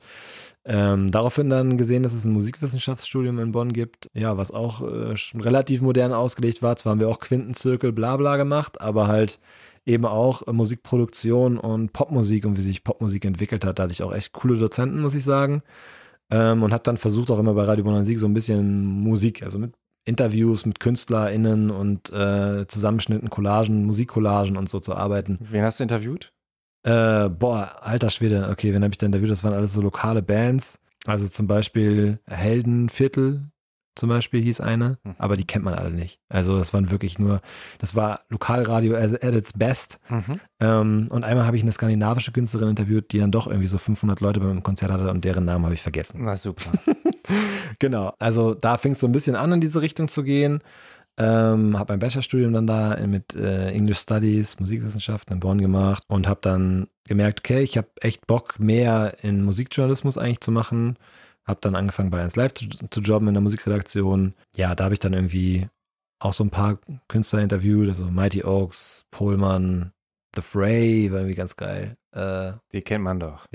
ähm, 0.68 1.12
daraufhin 1.12 1.48
dann 1.48 1.78
gesehen, 1.78 2.02
dass 2.02 2.12
es 2.12 2.24
ein 2.24 2.32
Musikwissenschaftsstudium 2.32 3.38
in 3.38 3.52
Bonn 3.52 3.72
gibt, 3.72 4.10
ja, 4.14 4.36
was 4.36 4.50
auch 4.50 4.82
äh, 4.82 5.16
schon 5.16 5.40
relativ 5.40 5.80
modern 5.80 6.12
ausgelegt 6.12 6.60
war. 6.60 6.76
Zwar 6.76 6.90
haben 6.90 7.00
wir 7.00 7.08
auch 7.08 7.20
Quintenzirkel, 7.20 7.92
bla 7.92 8.16
bla 8.16 8.36
gemacht, 8.36 8.80
aber 8.80 9.06
halt 9.06 9.38
eben 9.87 10.05
auch 10.05 10.47
Musikproduktion 10.47 11.59
und 11.59 11.93
Popmusik 11.93 12.45
und 12.45 12.57
wie 12.57 12.62
sich 12.62 12.84
Popmusik 12.84 13.24
entwickelt 13.24 13.64
hat. 13.64 13.78
Da 13.78 13.84
hatte 13.84 13.93
ich 13.93 14.03
auch 14.03 14.12
echt 14.12 14.32
coole 14.32 14.59
Dozenten, 14.59 15.01
muss 15.01 15.14
ich 15.14 15.24
sagen. 15.24 15.62
Ähm, 16.30 16.62
und 16.62 16.72
habe 16.72 16.82
dann 16.82 16.97
versucht 16.97 17.30
auch 17.30 17.39
immer 17.39 17.55
bei 17.55 17.62
Radio 17.62 17.84
Bonn 17.84 18.05
Sieg 18.05 18.18
so 18.18 18.26
ein 18.26 18.34
bisschen 18.34 18.84
Musik, 18.84 19.45
also 19.45 19.59
mit 19.59 19.72
Interviews 20.07 20.66
mit 20.66 20.80
KünstlerInnen 20.80 21.70
und 21.70 22.12
äh, 22.12 22.66
Zusammenschnitten, 22.68 23.28
Collagen, 23.28 23.84
Musikcollagen 23.84 24.57
und 24.57 24.68
so 24.68 24.78
zu 24.80 24.95
arbeiten. 24.95 25.39
Wen 25.41 25.64
hast 25.64 25.80
du 25.80 25.84
interviewt? 25.84 26.32
Äh, 26.84 27.28
boah, 27.28 27.82
alter 27.82 28.11
Schwede. 28.11 28.49
Okay, 28.51 28.72
wen 28.72 28.84
habe 28.84 28.93
ich 28.93 28.99
denn 28.99 29.09
interviewt? 29.09 29.30
Das 29.30 29.43
waren 29.43 29.53
alles 29.53 29.72
so 29.72 29.80
lokale 29.80 30.22
Bands. 30.22 30.78
Also 31.07 31.26
zum 31.28 31.49
Beispiel 31.49 32.20
Heldenviertel 32.26 33.51
zum 33.97 34.11
Beispiel 34.11 34.42
hieß 34.42 34.61
eine, 34.61 34.99
mhm. 35.03 35.14
aber 35.18 35.36
die 35.36 35.47
kennt 35.47 35.64
man 35.64 35.74
alle 35.74 35.90
nicht. 35.90 36.20
Also 36.28 36.59
das 36.59 36.72
waren 36.72 36.90
wirklich 36.90 37.18
nur, 37.18 37.40
das 37.78 37.97
war 37.97 38.20
Lokalradio 38.28 38.94
at, 38.94 39.22
its 39.22 39.55
best. 39.55 39.99
Mhm. 40.09 40.40
Ähm, 40.61 41.09
und 41.11 41.24
einmal 41.24 41.47
habe 41.47 41.57
ich 41.57 41.62
eine 41.62 41.72
skandinavische 41.72 42.30
Künstlerin 42.30 42.68
interviewt, 42.68 43.12
die 43.12 43.18
dann 43.18 43.32
doch 43.32 43.47
irgendwie 43.47 43.66
so 43.66 43.78
500 43.78 44.20
Leute 44.20 44.40
beim 44.40 44.62
Konzert 44.62 44.92
hatte 44.92 45.11
und 45.11 45.24
deren 45.24 45.47
Namen 45.47 45.64
habe 45.64 45.74
ich 45.74 45.82
vergessen. 45.82 46.20
Na 46.22 46.36
super. 46.36 46.70
genau, 47.78 48.12
also 48.18 48.55
da 48.55 48.76
fing 48.76 48.92
es 48.92 49.01
so 49.01 49.07
ein 49.07 49.12
bisschen 49.12 49.34
an, 49.34 49.53
in 49.53 49.61
diese 49.61 49.82
Richtung 49.82 50.09
zu 50.09 50.22
gehen. 50.22 50.61
Ähm, 51.18 51.78
habe 51.78 51.94
ein 51.94 51.99
Bachelorstudium 51.99 52.53
dann 52.53 52.66
da 52.66 52.99
mit 53.07 53.34
äh, 53.34 53.70
English 53.70 54.01
Studies, 54.01 54.61
Musikwissenschaften 54.61 55.32
in 55.32 55.40
Bonn 55.40 55.59
gemacht 55.59 56.03
und 56.09 56.28
habe 56.28 56.40
dann 56.42 56.88
gemerkt, 57.09 57.40
okay, 57.40 57.62
ich 57.62 57.78
habe 57.78 57.88
echt 58.03 58.26
Bock, 58.26 58.61
mehr 58.61 59.14
in 59.22 59.42
Musikjournalismus 59.42 60.18
eigentlich 60.18 60.42
zu 60.42 60.53
machen 60.53 60.99
habe 61.47 61.61
dann 61.61 61.76
angefangen 61.76 62.11
bei 62.11 62.22
1 62.22 62.36
Live 62.36 62.55
zu, 62.55 62.66
zu 62.68 63.01
jobben 63.01 63.28
in 63.28 63.34
der 63.34 63.42
Musikredaktion. 63.42 64.34
Ja, 64.57 64.74
da 64.74 64.84
habe 64.84 64.94
ich 64.94 65.01
dann 65.01 65.12
irgendwie 65.12 65.68
auch 66.18 66.32
so 66.32 66.44
ein 66.44 66.51
paar 66.51 66.78
Künstler 67.09 67.40
interviewt, 67.40 67.88
also 67.88 68.07
Mighty 68.07 68.44
Oaks, 68.44 69.05
Pohlmann, 69.11 69.92
The 70.34 70.42
Fray, 70.42 71.11
war 71.12 71.20
irgendwie 71.20 71.36
ganz 71.36 71.57
geil. 71.57 71.97
Äh, 72.12 72.53
Die 72.72 72.82
kennt 72.82 73.05
man 73.05 73.20
doch. 73.20 73.47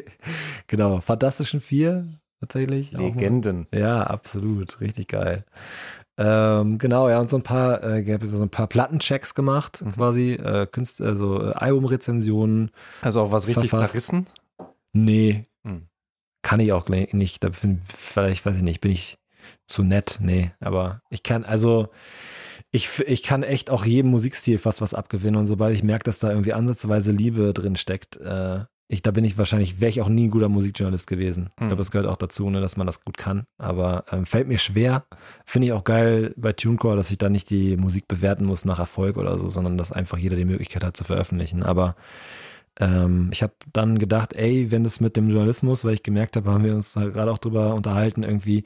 genau, 0.66 1.00
Fantastischen 1.00 1.60
Vier 1.60 2.08
tatsächlich. 2.40 2.92
Legenden. 2.92 3.66
Ja, 3.72 4.02
absolut, 4.02 4.80
richtig 4.80 5.08
geil. 5.08 5.44
Ähm, 6.16 6.78
genau, 6.78 7.08
ja, 7.08 7.20
und 7.20 7.30
so 7.30 7.36
ein 7.36 7.44
paar, 7.44 7.82
äh, 7.84 8.18
so 8.26 8.42
ein 8.42 8.50
paar 8.50 8.66
Plattenchecks 8.66 9.34
gemacht, 9.34 9.82
mhm. 9.84 9.92
quasi, 9.92 10.32
äh, 10.32 10.66
Künstler, 10.66 11.06
also 11.06 11.40
äh, 11.40 11.52
Albumrezensionen. 11.52 12.72
Also 13.02 13.22
auch 13.22 13.30
was 13.30 13.46
richtig 13.46 13.70
verfasst. 13.70 13.92
zerrissen? 13.92 14.26
Nee. 14.92 15.44
Kann 16.48 16.60
ich 16.60 16.72
auch 16.72 16.88
nicht. 16.88 17.44
Da 17.44 17.50
bin, 17.50 17.82
vielleicht, 17.94 18.46
weiß 18.46 18.56
ich 18.56 18.62
nicht, 18.62 18.80
bin 18.80 18.90
ich 18.90 19.18
zu 19.66 19.82
nett. 19.82 20.18
Nee, 20.22 20.52
aber 20.60 21.02
ich 21.10 21.22
kann, 21.22 21.44
also 21.44 21.88
ich, 22.70 22.88
ich 23.06 23.22
kann 23.22 23.42
echt 23.42 23.68
auch 23.68 23.84
jedem 23.84 24.10
Musikstil 24.12 24.56
fast 24.56 24.80
was 24.80 24.94
abgewinnen. 24.94 25.36
Und 25.38 25.46
sobald 25.46 25.74
ich 25.74 25.82
merke, 25.82 26.04
dass 26.04 26.20
da 26.20 26.30
irgendwie 26.30 26.54
ansatzweise 26.54 27.12
Liebe 27.12 27.52
drin 27.52 27.76
steckt, 27.76 28.16
äh, 28.16 28.64
ich, 28.90 29.02
da 29.02 29.10
bin 29.10 29.24
ich 29.24 29.36
wahrscheinlich, 29.36 29.82
wäre 29.82 29.90
ich 29.90 30.00
auch 30.00 30.08
nie 30.08 30.28
ein 30.28 30.30
guter 30.30 30.48
Musikjournalist 30.48 31.06
gewesen. 31.06 31.50
Ich 31.50 31.56
glaube, 31.56 31.74
mhm. 31.74 31.78
das 31.80 31.90
gehört 31.90 32.08
auch 32.08 32.16
dazu, 32.16 32.48
ne, 32.48 32.62
dass 32.62 32.78
man 32.78 32.86
das 32.86 33.02
gut 33.02 33.18
kann. 33.18 33.44
Aber 33.58 34.06
ähm, 34.10 34.24
fällt 34.24 34.48
mir 34.48 34.56
schwer. 34.56 35.04
Finde 35.44 35.66
ich 35.66 35.74
auch 35.74 35.84
geil 35.84 36.32
bei 36.38 36.54
TuneCore, 36.54 36.96
dass 36.96 37.10
ich 37.10 37.18
da 37.18 37.28
nicht 37.28 37.50
die 37.50 37.76
Musik 37.76 38.08
bewerten 38.08 38.46
muss 38.46 38.64
nach 38.64 38.78
Erfolg 38.78 39.18
oder 39.18 39.36
so, 39.36 39.50
sondern 39.50 39.76
dass 39.76 39.92
einfach 39.92 40.16
jeder 40.16 40.36
die 40.36 40.46
Möglichkeit 40.46 40.82
hat 40.82 40.96
zu 40.96 41.04
veröffentlichen. 41.04 41.62
Aber 41.62 41.94
ähm, 42.78 43.30
ich 43.32 43.42
habe 43.42 43.54
dann 43.72 43.98
gedacht, 43.98 44.34
ey, 44.34 44.70
wenn 44.70 44.84
das 44.84 45.00
mit 45.00 45.16
dem 45.16 45.28
Journalismus, 45.28 45.84
weil 45.84 45.94
ich 45.94 46.02
gemerkt 46.02 46.36
habe, 46.36 46.50
haben 46.50 46.64
wir 46.64 46.74
uns 46.74 46.96
halt 46.96 47.12
gerade 47.12 47.30
auch 47.30 47.38
drüber 47.38 47.74
unterhalten, 47.74 48.22
irgendwie 48.22 48.64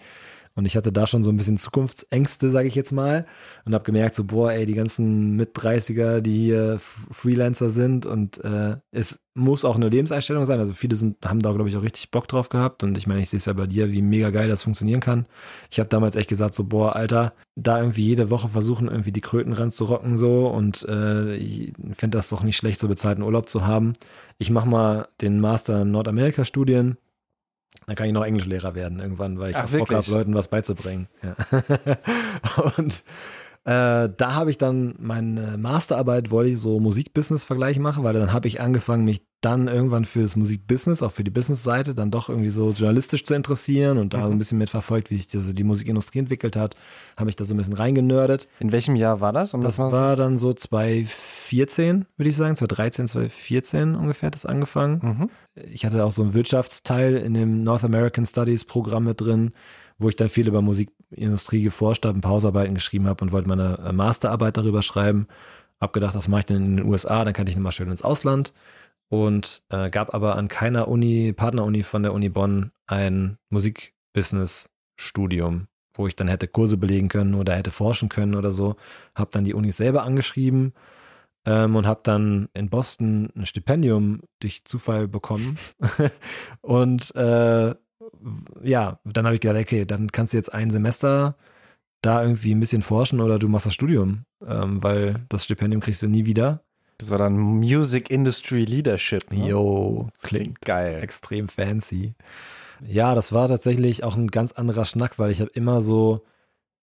und 0.54 0.66
ich 0.66 0.76
hatte 0.76 0.92
da 0.92 1.06
schon 1.06 1.22
so 1.22 1.30
ein 1.30 1.36
bisschen 1.36 1.56
Zukunftsängste, 1.56 2.50
sage 2.50 2.68
ich 2.68 2.74
jetzt 2.74 2.92
mal. 2.92 3.24
Und 3.64 3.74
habe 3.74 3.84
gemerkt, 3.84 4.14
so, 4.14 4.24
boah, 4.24 4.52
ey, 4.52 4.66
die 4.66 4.74
ganzen 4.74 5.34
Mit-30er, 5.36 6.20
die 6.20 6.44
hier 6.44 6.78
Freelancer 6.78 7.70
sind. 7.70 8.04
Und 8.04 8.44
äh, 8.44 8.76
es 8.90 9.18
muss 9.34 9.64
auch 9.64 9.76
eine 9.76 9.88
Lebenseinstellung 9.88 10.44
sein. 10.44 10.60
Also 10.60 10.74
viele 10.74 10.96
sind, 10.96 11.24
haben 11.24 11.40
da, 11.40 11.52
glaube 11.52 11.70
ich, 11.70 11.76
auch 11.78 11.82
richtig 11.82 12.10
Bock 12.10 12.28
drauf 12.28 12.50
gehabt. 12.50 12.82
Und 12.82 12.98
ich 12.98 13.06
meine, 13.06 13.22
ich 13.22 13.30
sehe 13.30 13.38
es 13.38 13.46
ja 13.46 13.54
bei 13.54 13.66
dir, 13.66 13.92
wie 13.92 14.02
mega 14.02 14.28
geil 14.28 14.48
das 14.48 14.62
funktionieren 14.62 15.00
kann. 15.00 15.26
Ich 15.70 15.78
habe 15.78 15.88
damals 15.88 16.16
echt 16.16 16.28
gesagt, 16.28 16.54
so, 16.54 16.64
boah, 16.64 16.94
Alter, 16.96 17.32
da 17.54 17.78
irgendwie 17.78 18.04
jede 18.04 18.28
Woche 18.28 18.48
versuchen, 18.48 18.88
irgendwie 18.88 19.12
die 19.12 19.22
Kröten 19.22 19.54
ranzurocken 19.54 20.18
so. 20.18 20.48
Und 20.48 20.86
äh, 20.86 21.34
ich 21.36 21.72
finde 21.92 22.18
das 22.18 22.28
doch 22.28 22.42
nicht 22.42 22.58
schlecht, 22.58 22.78
so 22.78 22.88
bezahlten 22.88 23.22
Urlaub 23.22 23.48
zu 23.48 23.66
haben. 23.66 23.94
Ich 24.36 24.50
mache 24.50 24.68
mal 24.68 25.08
den 25.22 25.40
Master 25.40 25.82
in 25.82 25.92
Nordamerika-Studien 25.92 26.98
Dann 27.86 27.96
kann 27.96 28.06
ich 28.06 28.12
noch 28.12 28.24
Englischlehrer 28.24 28.74
werden 28.74 29.00
irgendwann, 29.00 29.38
weil 29.38 29.50
ich 29.50 29.56
Ach, 29.56 29.68
Bock 29.68 29.92
habe, 29.92 30.10
Leuten 30.10 30.34
was 30.34 30.48
beizubringen. 30.48 31.08
Ja. 31.22 31.36
und 32.76 33.02
äh, 33.64 34.08
da 34.16 34.34
habe 34.34 34.50
ich 34.50 34.58
dann 34.58 34.94
meine 34.98 35.56
Masterarbeit, 35.58 36.30
wollte 36.30 36.50
ich 36.50 36.58
so 36.58 36.80
Musikbusiness-Vergleich 36.80 37.78
machen, 37.78 38.02
weil 38.04 38.14
dann 38.14 38.32
habe 38.32 38.48
ich 38.48 38.60
angefangen, 38.60 39.04
mich 39.04 39.22
dann 39.40 39.66
irgendwann 39.66 40.04
für 40.04 40.20
das 40.22 40.36
Musikbusiness, 40.36 41.02
auch 41.02 41.10
für 41.10 41.24
die 41.24 41.30
Business-Seite, 41.30 41.94
dann 41.94 42.12
doch 42.12 42.28
irgendwie 42.28 42.50
so 42.50 42.70
journalistisch 42.70 43.24
zu 43.24 43.34
interessieren 43.34 43.98
und 43.98 44.14
da 44.14 44.18
Mhm. 44.18 44.22
so 44.26 44.30
ein 44.30 44.38
bisschen 44.38 44.58
mitverfolgt, 44.58 45.10
wie 45.10 45.16
sich 45.16 45.26
diese, 45.26 45.52
die 45.54 45.64
Musikindustrie 45.64 46.20
entwickelt 46.20 46.54
hat. 46.54 46.76
Habe 47.16 47.28
ich 47.30 47.34
da 47.36 47.44
so 47.44 47.52
ein 47.54 47.56
bisschen 47.56 47.74
reingenördet. 47.74 48.46
In 48.60 48.70
welchem 48.70 48.94
Jahr 48.94 49.20
war 49.20 49.32
das? 49.32 49.52
Um 49.54 49.60
Das 49.60 49.78
mal- 49.78 49.90
war 49.90 50.14
dann 50.16 50.36
so 50.36 50.52
2014, 50.52 52.06
würde 52.16 52.30
ich 52.30 52.36
sagen, 52.36 52.56
2013, 52.56 53.08
2014 53.08 53.94
ungefähr 53.94 54.28
hat 54.28 54.34
das 54.34 54.46
angefangen. 54.46 55.00
Mhm. 55.02 55.30
Ich 55.72 55.84
hatte 55.84 56.04
auch 56.04 56.12
so 56.12 56.22
einen 56.22 56.34
Wirtschaftsteil 56.34 57.16
in 57.16 57.34
dem 57.34 57.62
North 57.62 57.84
American 57.84 58.24
Studies 58.24 58.64
Programm 58.64 59.04
mit 59.04 59.20
drin, 59.20 59.50
wo 59.98 60.08
ich 60.08 60.16
dann 60.16 60.28
viel 60.28 60.48
über 60.48 60.62
Musikindustrie 60.62 61.62
geforscht 61.62 62.04
habe, 62.04 62.26
Hausarbeiten 62.26 62.74
geschrieben 62.74 63.06
habe 63.06 63.24
und 63.24 63.30
wollte 63.32 63.48
meine 63.48 63.78
äh, 63.78 63.92
Masterarbeit 63.92 64.56
darüber 64.56 64.82
schreiben. 64.82 65.28
Hab 65.80 65.92
gedacht, 65.92 66.14
das 66.14 66.28
mache 66.28 66.40
ich 66.40 66.46
dann 66.46 66.56
in 66.58 66.76
den 66.76 66.86
USA, 66.86 67.24
dann 67.24 67.34
kann 67.34 67.46
ich 67.46 67.56
nochmal 67.56 67.72
schön 67.72 67.90
ins 67.90 68.02
Ausland. 68.02 68.52
Und 69.08 69.62
äh, 69.68 69.90
gab 69.90 70.14
aber 70.14 70.36
an 70.36 70.48
keiner 70.48 70.88
Uni, 70.88 71.34
Partneruni 71.34 71.82
von 71.82 72.02
der 72.02 72.14
Uni 72.14 72.30
Bonn, 72.30 72.70
ein 72.86 73.36
Musikbusiness-Studium, 73.50 75.66
wo 75.94 76.06
ich 76.06 76.16
dann 76.16 76.28
hätte 76.28 76.48
Kurse 76.48 76.78
belegen 76.78 77.08
können 77.08 77.34
oder 77.34 77.54
hätte 77.54 77.70
forschen 77.70 78.08
können 78.08 78.34
oder 78.34 78.52
so. 78.52 78.76
Hab 79.14 79.30
dann 79.32 79.44
die 79.44 79.52
Unis 79.52 79.76
selber 79.76 80.04
angeschrieben 80.04 80.72
ähm, 81.44 81.76
und 81.76 81.86
habe 81.86 82.00
dann 82.02 82.48
in 82.54 82.70
Boston 82.70 83.28
ein 83.36 83.44
Stipendium 83.46 84.22
durch 84.40 84.64
Zufall 84.64 85.08
bekommen. 85.08 85.58
und 86.62 87.14
äh, 87.14 87.74
ja, 88.62 89.00
dann 89.04 89.24
habe 89.24 89.34
ich 89.34 89.40
gedacht, 89.40 89.60
okay, 89.60 89.84
dann 89.84 90.10
kannst 90.12 90.32
du 90.32 90.36
jetzt 90.36 90.52
ein 90.52 90.70
Semester 90.70 91.36
da 92.02 92.22
irgendwie 92.22 92.54
ein 92.54 92.60
bisschen 92.60 92.82
forschen 92.82 93.20
oder 93.20 93.38
du 93.38 93.48
machst 93.48 93.66
das 93.66 93.74
Studium, 93.74 94.24
ähm, 94.46 94.82
weil 94.82 95.24
das 95.28 95.44
Stipendium 95.44 95.80
kriegst 95.80 96.02
du 96.02 96.08
nie 96.08 96.26
wieder. 96.26 96.62
Das 96.98 97.10
war 97.10 97.18
dann 97.18 97.36
Music 97.36 98.10
Industry 98.10 98.64
Leadership. 98.64 99.32
Ne? 99.32 99.48
Jo, 99.48 100.08
Das 100.12 100.22
klingt 100.22 100.60
geil. 100.60 101.02
extrem 101.02 101.48
fancy. 101.48 102.14
Ja, 102.84 103.14
das 103.14 103.32
war 103.32 103.48
tatsächlich 103.48 104.02
auch 104.02 104.16
ein 104.16 104.28
ganz 104.28 104.52
anderer 104.52 104.84
Schnack, 104.84 105.18
weil 105.18 105.30
ich 105.30 105.40
habe 105.40 105.50
immer 105.54 105.80
so, 105.80 106.24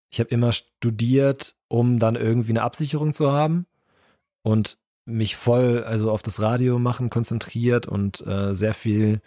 ich 0.09 0.19
habe 0.19 0.29
immer 0.29 0.51
studiert, 0.53 1.55
um 1.67 1.99
dann 1.99 2.15
irgendwie 2.15 2.51
eine 2.51 2.63
Absicherung 2.63 3.11
zu 3.13 3.31
haben 3.31 3.65
und 4.41 4.77
mich 5.05 5.35
voll 5.35 5.83
also 5.83 6.11
auf 6.11 6.21
das 6.21 6.41
Radio 6.41 6.79
machen 6.79 7.09
konzentriert 7.09 7.87
und 7.87 8.25
äh, 8.25 8.53
sehr 8.53 8.73
viel 8.73 9.21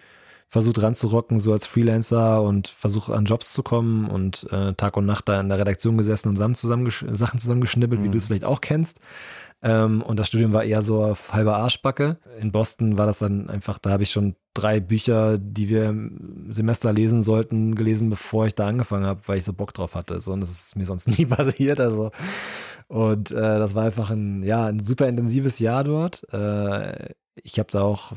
versucht 0.53 0.83
ranzurocken, 0.83 1.39
so 1.39 1.51
als 1.53 1.65
Freelancer 1.67 2.43
und 2.43 2.69
versucht 2.69 3.09
an 3.11 3.25
Jobs 3.25 3.55
zu 3.55 3.63
kommen 3.63 4.05
und 4.11 4.47
äh, 4.53 4.75
Tag 4.75 4.99
und 4.99 5.07
Nacht 5.07 5.27
da 5.27 5.41
in 5.41 5.49
der 5.49 5.59
Redaktion 5.59 5.97
gesessen 5.97 6.29
und 6.29 6.37
Sachen, 6.37 6.55
zusammengesch 6.55 7.07
Sachen 7.13 7.39
zusammengeschnibbelt, 7.41 8.03
wie 8.03 8.09
Mhm. 8.09 8.13
du 8.13 8.19
es 8.19 8.27
vielleicht 8.27 8.45
auch 8.45 8.61
kennst. 8.61 9.01
Ähm, 9.63 10.03
und 10.03 10.19
das 10.19 10.27
Studium 10.27 10.53
war 10.53 10.63
eher 10.63 10.83
so 10.83 11.03
auf 11.03 11.33
halber 11.33 11.57
Arschbacke. 11.57 12.19
In 12.39 12.53
Boston 12.53 12.99
war 12.99 13.07
das 13.07 13.21
dann 13.21 13.49
einfach, 13.49 13.79
da 13.79 13.89
habe 13.93 14.03
ich 14.03 14.11
schon 14.11 14.37
drei 14.53 14.79
Bücher, 14.79 15.39
die 15.39 15.71
wir 15.71 15.87
im 15.89 16.49
Semester 16.53 16.93
lesen 16.93 17.23
sollten, 17.23 17.75
gelesen, 17.75 18.11
bevor 18.11 18.45
ich 18.45 18.55
da 18.55 18.67
angefangen 18.67 19.07
habe, 19.07 19.21
weil 19.27 19.39
ich 19.39 19.45
so 19.45 19.55
Bock 19.55 19.73
drauf 19.73 19.95
hatte. 19.95 20.21
So, 20.21 20.35
und 20.35 20.41
das 20.43 20.51
ist 20.51 20.77
mir 20.77 20.85
sonst 20.85 21.09
nie 21.19 21.25
passiert. 21.25 21.81
Also. 21.81 22.11
Und 22.89 23.31
äh, 23.31 23.59
das 23.59 23.75
war 23.75 23.85
einfach 23.85 24.11
ein, 24.11 24.43
ja, 24.43 24.67
ein 24.67 24.85
super 24.85 25.09
intensives 25.09 25.61
Jahr 25.61 25.83
dort. 25.83 26.31
Äh, 26.31 27.15
ich 27.43 27.59
habe 27.59 27.71
da 27.71 27.81
auch 27.81 28.13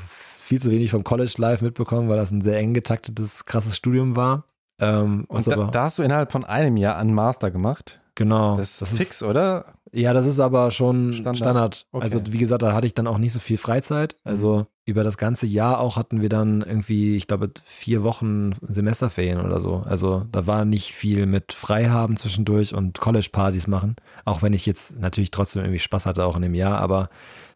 viel 0.46 0.62
zu 0.62 0.70
wenig 0.70 0.92
vom 0.92 1.04
College 1.04 1.34
Life 1.38 1.64
mitbekommen, 1.66 2.08
weil 2.08 2.18
das 2.18 2.32
ein 2.32 2.42
sehr 2.42 2.60
eng 2.60 2.74
getaktetes, 2.76 3.46
krasses 3.46 3.76
Studium 3.76 4.16
war. 4.16 4.46
Ähm, 4.80 5.26
Und 5.28 5.48
da, 5.48 5.56
da 5.72 5.84
hast 5.84 5.98
du 5.98 6.04
innerhalb 6.04 6.32
von 6.32 6.44
einem 6.46 6.78
Jahr 6.78 6.98
einen 6.98 7.14
Master 7.14 7.50
gemacht. 7.50 8.00
genau. 8.14 8.56
Das 8.58 8.82
ist 8.82 8.96
fix, 8.96 9.24
oder? 9.24 9.74
Ja, 9.92 10.12
das 10.14 10.26
ist 10.26 10.40
aber 10.40 10.72
schon 10.72 11.14
Standard. 11.14 11.38
Standard. 11.38 11.88
Okay. 11.94 12.04
Also 12.04 12.22
wie 12.28 12.38
gesagt, 12.38 12.62
da 12.62 12.74
hatte 12.74 12.86
ich 12.86 12.94
dann 12.94 13.08
auch 13.08 13.18
nicht 13.18 13.32
so 13.34 13.40
viel 13.40 13.58
Freizeit. 13.58 14.18
Also 14.26 14.68
über 14.84 15.04
das 15.04 15.18
ganze 15.18 15.48
Jahr 15.48 15.80
auch 15.80 15.96
hatten 15.98 16.22
wir 16.22 16.30
dann 16.30 16.62
irgendwie, 16.62 17.16
ich 17.16 17.28
glaube, 17.28 17.50
vier 17.64 18.04
Wochen 18.04 18.52
Semesterferien 18.62 19.40
oder 19.40 19.60
so. 19.60 19.84
Also 19.86 20.26
da 20.32 20.46
war 20.46 20.66
nicht 20.66 20.92
viel 20.94 21.26
mit 21.26 21.54
Freihaben 21.54 22.18
zwischendurch 22.18 22.76
und 22.76 23.00
College-Partys 23.00 23.68
machen. 23.68 23.96
Auch 24.26 24.42
wenn 24.42 24.54
ich 24.54 24.66
jetzt 24.66 25.00
natürlich 25.00 25.32
trotzdem 25.32 25.64
irgendwie 25.64 25.80
Spaß 25.80 26.06
hatte 26.06 26.26
auch 26.26 26.36
in 26.36 26.42
dem 26.44 26.56
Jahr, 26.56 26.80
aber 26.80 27.08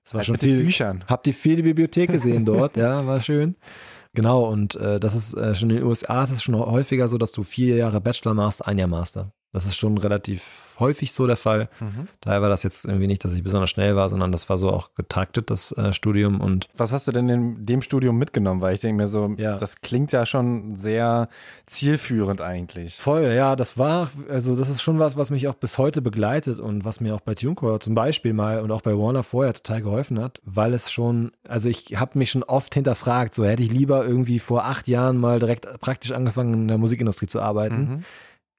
es 0.09 0.13
war 0.15 0.19
Halt 0.19 0.25
schon 0.25 0.33
mit 0.33 0.41
viel. 0.41 0.63
Büchern. 0.63 1.03
Habt 1.07 1.27
ihr 1.27 1.35
viel 1.35 1.57
die 1.57 1.61
Bibliothek 1.61 2.11
gesehen 2.11 2.43
dort? 2.43 2.75
ja, 2.77 3.05
war 3.05 3.21
schön. 3.21 3.55
Genau, 4.15 4.43
und 4.49 4.75
äh, 4.75 4.99
das 4.99 5.13
ist 5.13 5.35
äh, 5.35 5.53
schon 5.53 5.69
in 5.69 5.77
den 5.77 5.85
USA 5.85 6.23
ist 6.23 6.31
es 6.31 6.41
schon 6.41 6.55
häufiger 6.55 7.07
so, 7.07 7.19
dass 7.19 7.31
du 7.31 7.43
vier 7.43 7.75
Jahre 7.75 8.01
Bachelor 8.01 8.33
machst, 8.33 8.65
ein 8.65 8.79
Jahr 8.79 8.87
Master. 8.87 9.25
Das 9.51 9.65
ist 9.65 9.77
schon 9.77 9.97
relativ 9.97 10.67
häufig 10.79 11.11
so 11.11 11.25
der 11.25 11.35
Fall. 11.35 11.69
Mhm. 11.79 12.07
Daher 12.21 12.41
war 12.43 12.49
das 12.49 12.61
jetzt 12.63 12.85
irgendwie 12.85 13.07
nicht, 13.07 13.25
dass 13.25 13.33
ich 13.33 13.43
besonders 13.43 13.69
schnell 13.71 13.95
war, 13.95 14.07
sondern 14.07 14.31
das 14.31 14.47
war 14.47 14.57
so 14.59 14.69
auch 14.69 14.93
getaktet, 14.93 15.49
das 15.49 15.71
äh, 15.71 15.91
Studium. 15.91 16.39
Und 16.39 16.67
Was 16.77 16.93
hast 16.93 17.07
du 17.07 17.11
denn 17.11 17.27
in 17.29 17.63
dem 17.65 17.81
Studium 17.81 18.17
mitgenommen? 18.17 18.61
Weil 18.61 18.75
ich 18.75 18.79
denke 18.79 19.01
mir 19.01 19.07
so, 19.07 19.33
Ja. 19.37 19.57
das 19.57 19.81
klingt 19.81 20.11
ja 20.11 20.25
schon 20.27 20.77
sehr 20.77 21.29
zielführend 21.65 22.41
eigentlich. 22.41 22.95
voll, 22.95 23.23
ja, 23.33 23.55
das 23.55 23.77
war, 23.77 24.09
also 24.29 24.55
das 24.55 24.69
ist 24.69 24.81
schon 24.81 24.99
was, 24.99 25.17
was 25.17 25.29
mich 25.29 25.47
auch 25.47 25.55
bis 25.55 25.77
heute 25.77 26.01
begleitet 26.01 26.59
und 26.59 26.85
was 26.85 26.99
mir 26.99 27.15
auch 27.15 27.21
bei 27.21 27.35
TuneCore 27.35 27.79
zum 27.79 27.95
Beispiel 27.95 28.33
mal 28.33 28.61
und 28.61 28.71
auch 28.71 28.81
bei 28.81 28.97
Warner 28.97 29.23
vorher 29.23 29.53
total 29.53 29.81
geholfen 29.81 30.19
hat, 30.19 30.41
weil 30.45 30.73
es 30.73 30.91
schon, 30.91 31.31
also 31.47 31.69
ich 31.69 31.95
habe 31.97 32.17
mich 32.17 32.31
schon 32.31 32.43
oft 32.43 32.73
hinterfragt, 32.73 33.35
so 33.35 33.45
hätte 33.45 33.63
ich 33.63 33.71
lieber 33.71 34.05
irgendwie 34.05 34.39
vor 34.39 34.65
acht 34.65 34.87
Jahren 34.87 35.17
mal 35.17 35.39
direkt 35.39 35.67
praktisch 35.81 36.11
angefangen 36.11 36.53
in 36.53 36.67
der 36.67 36.77
Musikindustrie 36.77 37.27
zu 37.27 37.39
arbeiten. 37.41 37.75
Mhm. 37.79 38.03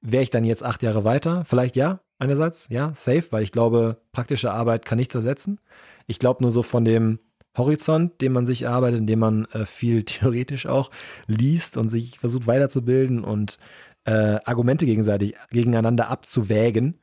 Wäre 0.01 0.23
ich 0.23 0.29
dann 0.31 0.43
jetzt 0.43 0.63
acht 0.63 0.81
Jahre 0.83 1.03
weiter? 1.03 1.45
Vielleicht 1.45 1.75
ja, 1.75 2.01
einerseits, 2.17 2.67
ja, 2.69 2.93
safe, 2.93 3.31
weil 3.31 3.43
ich 3.43 3.51
glaube, 3.51 4.01
praktische 4.11 4.51
Arbeit 4.51 4.85
kann 4.85 4.97
nichts 4.97 5.13
ersetzen. 5.15 5.59
Ich 6.07 6.19
glaube 6.19 6.41
nur 6.41 6.51
so 6.51 6.63
von 6.63 6.85
dem 6.85 7.19
Horizont, 7.57 8.21
den 8.21 8.31
man 8.31 8.45
sich 8.45 8.63
erarbeitet, 8.63 8.99
indem 9.01 9.19
man 9.19 9.45
äh, 9.45 9.65
viel 9.65 10.03
theoretisch 10.05 10.65
auch 10.65 10.89
liest 11.27 11.77
und 11.77 11.89
sich 11.89 12.17
versucht 12.19 12.47
weiterzubilden 12.47 13.23
und 13.23 13.57
äh, 14.05 14.39
Argumente 14.45 14.85
gegenseitig 14.85 15.35
gegeneinander 15.51 16.09
abzuwägen. 16.09 16.99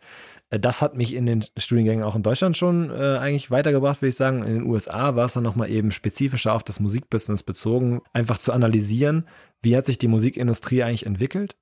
Äh, 0.50 0.58
Das 0.58 0.82
hat 0.82 0.96
mich 0.96 1.14
in 1.14 1.26
den 1.26 1.44
Studiengängen 1.56 2.04
auch 2.04 2.16
in 2.16 2.24
Deutschland 2.24 2.56
schon 2.56 2.90
äh, 2.90 3.18
eigentlich 3.18 3.52
weitergebracht, 3.52 4.02
würde 4.02 4.08
ich 4.10 4.16
sagen. 4.16 4.42
In 4.42 4.54
den 4.54 4.66
USA 4.66 5.14
war 5.14 5.26
es 5.26 5.34
dann 5.34 5.44
nochmal 5.44 5.70
eben 5.70 5.92
spezifischer 5.92 6.52
auf 6.54 6.64
das 6.64 6.80
Musikbusiness 6.80 7.44
bezogen, 7.44 8.00
einfach 8.12 8.38
zu 8.38 8.52
analysieren, 8.52 9.28
wie 9.62 9.76
hat 9.76 9.86
sich 9.86 9.98
die 9.98 10.08
Musikindustrie 10.08 10.82
eigentlich 10.82 11.06
entwickelt 11.06 11.56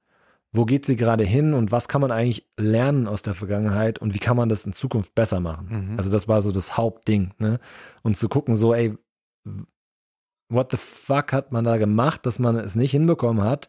wo 0.57 0.65
geht 0.65 0.87
sie 0.87 0.97
gerade 0.97 1.25
hin 1.25 1.55
und 1.55 1.73
was 1.73 1.89
kann 1.89 2.01
man 2.01 2.11
eigentlich 2.11 2.47
lernen 2.57 3.07
aus 3.07 3.23
der 3.23 3.35
Vergangenheit 3.35 3.99
und 3.99 4.15
wie 4.15 4.19
kann 4.19 4.37
man 4.37 4.49
das 4.49 4.67
in 4.67 4.73
Zukunft 4.73 5.15
besser 5.15 5.41
machen? 5.41 5.91
Mhm. 5.91 5.99
Also 5.99 6.11
das 6.11 6.29
war 6.29 6.43
so 6.43 6.51
das 6.51 6.77
Hauptding, 6.77 7.33
ne? 7.39 7.59
Und 8.03 8.17
zu 8.17 8.29
gucken 8.29 8.57
so, 8.57 8.75
ey, 8.75 8.95
what 10.49 10.71
the 10.71 10.77
fuck 10.77 11.33
hat 11.33 11.53
man 11.53 11.65
da 11.65 11.77
gemacht, 11.77 12.27
dass 12.27 12.39
man 12.39 12.57
es 12.57 12.75
nicht 12.75 12.93
hinbekommen 12.93 13.45
hat, 13.45 13.69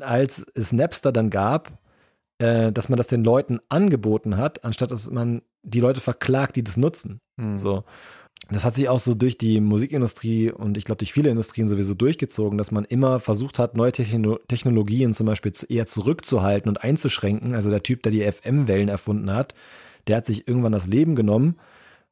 als 0.00 0.46
es 0.54 0.72
Napster 0.72 1.12
dann 1.12 1.30
gab, 1.30 1.78
äh, 2.38 2.72
dass 2.72 2.88
man 2.88 2.96
das 2.96 3.08
den 3.08 3.24
Leuten 3.24 3.60
angeboten 3.68 4.36
hat, 4.36 4.64
anstatt 4.64 4.90
dass 4.90 5.10
man 5.10 5.42
die 5.62 5.80
Leute 5.80 6.00
verklagt, 6.00 6.56
die 6.56 6.64
das 6.64 6.76
nutzen. 6.76 7.20
Mhm. 7.36 7.58
So. 7.58 7.84
Das 8.50 8.64
hat 8.64 8.74
sich 8.74 8.88
auch 8.88 9.00
so 9.00 9.14
durch 9.14 9.36
die 9.36 9.60
Musikindustrie 9.60 10.50
und 10.50 10.78
ich 10.78 10.84
glaube 10.84 10.98
durch 10.98 11.12
viele 11.12 11.28
Industrien 11.28 11.68
sowieso 11.68 11.92
durchgezogen, 11.92 12.56
dass 12.56 12.70
man 12.70 12.86
immer 12.86 13.20
versucht 13.20 13.58
hat, 13.58 13.76
neue 13.76 13.92
Techno 13.92 14.38
Technologien 14.48 15.12
zum 15.12 15.26
Beispiel 15.26 15.52
eher 15.68 15.86
zurückzuhalten 15.86 16.68
und 16.70 16.82
einzuschränken. 16.82 17.54
Also 17.54 17.68
der 17.68 17.82
Typ, 17.82 18.02
der 18.02 18.12
die 18.12 18.22
FM-Wellen 18.22 18.88
erfunden 18.88 19.34
hat, 19.34 19.54
der 20.06 20.16
hat 20.16 20.26
sich 20.26 20.48
irgendwann 20.48 20.72
das 20.72 20.86
Leben 20.86 21.14
genommen, 21.14 21.56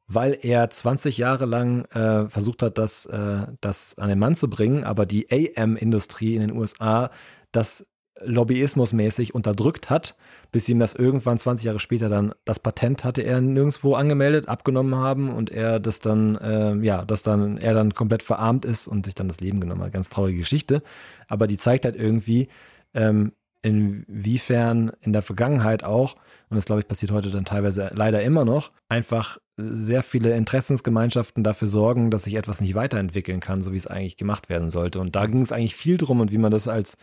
weil 0.07 0.37
er 0.39 0.69
20 0.69 1.17
Jahre 1.17 1.45
lang 1.45 1.85
äh, 1.85 2.29
versucht 2.29 2.61
hat, 2.61 2.77
das, 2.77 3.07
äh, 3.07 3.47
das 3.59 3.97
an 3.97 4.09
den 4.09 4.19
Mann 4.19 4.35
zu 4.35 4.47
bringen, 4.47 4.83
aber 4.83 5.07
die 5.07 5.27
AM-Industrie 5.31 6.35
in 6.35 6.41
den 6.41 6.55
USA 6.55 7.09
das 7.51 7.85
lobbyismusmäßig 8.23 9.35
unterdrückt 9.35 9.89
hat, 9.89 10.15
bis 10.51 10.67
ihm 10.69 10.79
das 10.79 10.95
irgendwann 10.95 11.37
20 11.37 11.65
Jahre 11.65 11.79
später 11.79 12.09
dann 12.09 12.33
das 12.45 12.59
Patent 12.59 13.03
hatte 13.03 13.21
er 13.21 13.41
nirgendwo 13.41 13.95
angemeldet, 13.95 14.47
abgenommen 14.47 14.95
haben 14.95 15.29
und 15.29 15.49
er 15.49 15.79
das 15.79 15.99
dann, 15.99 16.35
äh, 16.35 16.75
ja, 16.75 17.05
dass 17.05 17.23
dann 17.23 17.57
er 17.57 17.73
dann 17.73 17.93
komplett 17.93 18.23
verarmt 18.23 18.65
ist 18.65 18.87
und 18.87 19.05
sich 19.05 19.15
dann 19.15 19.27
das 19.27 19.39
Leben 19.39 19.59
genommen 19.59 19.81
hat. 19.81 19.93
Ganz 19.93 20.09
traurige 20.09 20.39
Geschichte. 20.39 20.81
Aber 21.27 21.47
die 21.47 21.57
zeigt 21.57 21.85
halt 21.85 21.95
irgendwie, 21.95 22.47
ähm, 22.93 23.33
inwiefern 23.61 24.91
in 25.01 25.13
der 25.13 25.21
Vergangenheit 25.21 25.83
auch, 25.83 26.15
und 26.49 26.55
das 26.55 26.65
glaube 26.65 26.81
ich 26.81 26.87
passiert 26.87 27.11
heute 27.11 27.29
dann 27.29 27.45
teilweise 27.45 27.91
leider 27.93 28.21
immer 28.21 28.45
noch, 28.45 28.71
einfach 28.87 29.39
sehr 29.57 30.03
viele 30.03 30.35
Interessensgemeinschaften 30.35 31.43
dafür 31.43 31.67
sorgen, 31.67 32.11
dass 32.11 32.23
sich 32.23 32.35
etwas 32.35 32.61
nicht 32.61 32.75
weiterentwickeln 32.75 33.39
kann, 33.39 33.61
so 33.61 33.73
wie 33.73 33.77
es 33.77 33.87
eigentlich 33.87 34.15
gemacht 34.15 34.49
werden 34.49 34.69
sollte. 34.69 34.99
Und 34.99 35.15
da 35.15 35.25
ging 35.25 35.41
es 35.41 35.51
eigentlich 35.51 35.75
viel 35.75 35.97
drum 35.97 36.21
und 36.21 36.31
wie 36.31 36.37
man 36.37 36.51
das 36.51 36.67
als, 36.67 36.97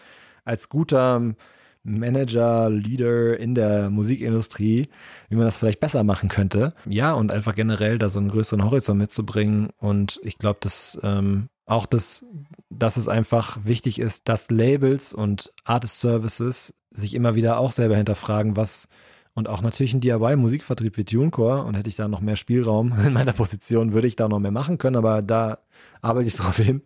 als 0.45 0.69
guter 0.69 1.35
Manager, 1.83 2.71
Leader 2.71 3.39
in 3.39 3.55
der 3.55 3.91
Musikindustrie, 3.91 4.89
wie 5.29 5.37
man 5.37 5.45
das 5.45 5.59
vielleicht 5.59 5.81
besser 5.81 6.03
machen 6.03 6.29
könnte. 6.29 6.73
Ja, 6.89 7.13
und 7.13 7.31
einfach 7.31 7.55
generell 7.55 7.99
da 7.99 8.09
so 8.09 8.21
einen 8.21 8.31
größeren 8.31 8.65
Horizont 8.65 8.99
mitzubringen. 8.99 9.69
Und 9.79 10.19
ich 10.23 10.39
glaube, 10.39 10.59
das 10.63 10.99
ähm, 11.03 11.49
auch 11.67 11.87
das, 11.87 12.25
dass 12.71 12.97
es 12.97 13.09
einfach 13.09 13.59
wichtig 13.65 13.99
ist, 13.99 14.29
dass 14.29 14.51
Labels 14.51 15.15
und 15.15 15.53
Artist 15.65 16.01
Services 16.01 16.75
sich 16.91 17.15
immer 17.15 17.35
wieder 17.35 17.59
auch 17.59 17.73
selber 17.73 17.97
hinterfragen, 17.97 18.57
was 18.57 18.89
und 19.37 19.49
auch 19.49 19.63
natürlich 19.63 19.93
ein 19.95 20.01
DIY-Musikvertrieb 20.01 20.97
wie 20.97 21.05
TuneCore 21.05 21.65
und 21.65 21.75
hätte 21.75 21.89
ich 21.89 21.97
da 21.97 22.07
noch 22.07 22.21
mehr 22.21 22.37
Spielraum 22.37 22.95
in 23.05 23.13
meiner 23.13 23.33
Position, 23.33 23.93
würde 23.93 24.07
ich 24.07 24.17
da 24.17 24.29
noch 24.29 24.39
mehr 24.39 24.53
machen 24.53 24.79
können, 24.79 24.97
aber 24.97 25.23
da 25.23 25.59
arbeite 26.03 26.29
ich 26.29 26.37
darauf 26.37 26.57
hin, 26.57 26.83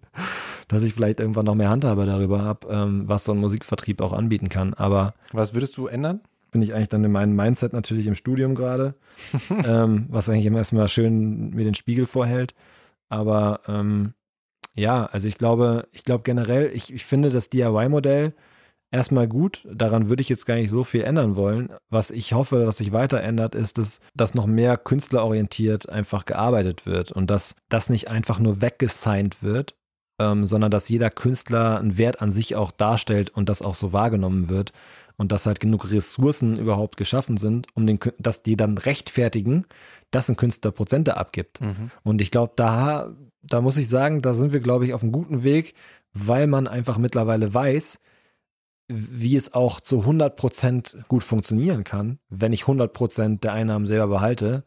dass 0.69 0.83
ich 0.83 0.95
vielleicht 0.95 1.21
irgendwann 1.21 1.47
noch 1.47 1.55
mehr 1.55 1.71
Handhabe 1.71 2.07
darüber 2.07 2.43
habe, 2.43 2.69
ähm, 2.71 3.09
was 3.09 3.25
so 3.25 3.33
ein 3.33 3.39
Musikvertrieb 3.39 4.01
auch 4.01 4.13
anbieten 4.13 4.49
kann. 4.49 4.75
Aber 4.75 5.15
was 5.33 5.55
würdest 5.55 5.77
du 5.77 5.87
ändern? 5.87 6.21
Bin 6.51 6.63
ich 6.63 6.75
eigentlich 6.75 6.89
dann 6.89 7.05
in 7.05 7.13
meinem 7.13 7.37
Mindset 7.37 7.73
natürlich 7.73 8.07
im 8.07 8.15
Studium 8.15 8.55
gerade, 8.55 8.95
ähm, 9.65 10.07
was 10.09 10.29
eigentlich 10.29 10.47
immer 10.47 10.59
erstmal 10.59 10.89
schön 10.89 11.51
mir 11.51 11.65
den 11.65 11.75
Spiegel 11.75 12.07
vorhält. 12.07 12.55
Aber 13.09 13.61
ähm, 13.67 14.15
ja, 14.75 15.07
also 15.07 15.27
ich 15.27 15.39
glaube, 15.39 15.89
ich 15.93 16.05
glaube 16.05 16.23
generell, 16.23 16.71
ich, 16.73 16.93
ich 16.93 17.05
finde 17.05 17.31
das 17.31 17.51
DIY-Modell 17.51 18.35
erstmal 18.91 19.29
gut. 19.29 19.67
Daran 19.73 20.09
würde 20.09 20.21
ich 20.21 20.29
jetzt 20.29 20.47
gar 20.47 20.55
nicht 20.55 20.71
so 20.71 20.85
viel 20.85 21.03
ändern 21.03 21.37
wollen. 21.37 21.71
Was 21.91 22.11
ich 22.11 22.33
hoffe, 22.33 22.67
was 22.67 22.79
sich 22.79 22.93
weiter 22.93 23.21
ändert, 23.21 23.55
ist, 23.55 23.79
dass, 23.79 24.01
dass 24.15 24.35
noch 24.35 24.47
mehr 24.47 24.77
künstlerorientiert 24.77 25.89
einfach 25.89 26.25
gearbeitet 26.25 26.87
wird 26.87 27.13
und 27.13 27.31
dass 27.31 27.55
das 27.69 27.91
nicht 27.91 28.09
einfach 28.09 28.39
nur 28.39 28.63
weggesigned 28.63 29.43
wird, 29.43 29.75
ähm, 30.19 30.45
sondern 30.47 30.71
dass 30.71 30.89
jeder 30.89 31.11
Künstler 31.11 31.79
einen 31.79 31.99
Wert 31.99 32.21
an 32.21 32.31
sich 32.31 32.57
auch 32.57 32.71
darstellt 32.71 33.31
und 33.31 33.49
das 33.49 33.63
auch 33.63 33.75
so 33.75 33.93
wahrgenommen 33.93 34.49
wird 34.49 34.73
und 35.17 35.33
dass 35.33 35.47
halt 35.47 35.61
genug 35.61 35.91
Ressourcen 35.91 36.57
überhaupt 36.59 36.97
geschaffen 36.97 37.37
sind, 37.37 37.67
um 37.75 37.87
den, 37.87 37.99
dass 38.19 38.43
die 38.43 38.57
dann 38.57 38.79
rechtfertigen, 38.79 39.65
dass 40.11 40.29
ein 40.29 40.37
Künstler 40.37 40.71
Prozente 40.71 41.17
abgibt. 41.17 41.61
Mhm. 41.61 41.91
Und 42.05 42.21
ich 42.21 42.31
glaube, 42.31 42.53
da, 42.57 43.13
da 43.43 43.61
muss 43.61 43.77
ich 43.77 43.89
sagen, 43.89 44.23
da 44.23 44.33
sind 44.33 44.53
wir, 44.53 44.61
glaube 44.61 44.87
ich, 44.87 44.95
auf 44.95 45.03
einem 45.03 45.13
guten 45.13 45.43
Weg, 45.43 45.75
weil 46.13 46.47
man 46.47 46.67
einfach 46.67 46.99
mittlerweile 46.99 47.53
weiß, 47.53 47.99
wie 48.89 49.37
es 49.37 49.53
auch 49.53 49.81
zu 49.81 50.03
100% 50.03 51.07
gut 51.09 51.23
funktionieren 51.23 51.85
kann, 51.85 52.19
wenn 52.31 52.53
ich 52.53 52.63
100% 52.63 53.41
der 53.41 53.53
Einnahmen 53.53 53.87
selber 53.87 54.07
behalte. 54.07 54.65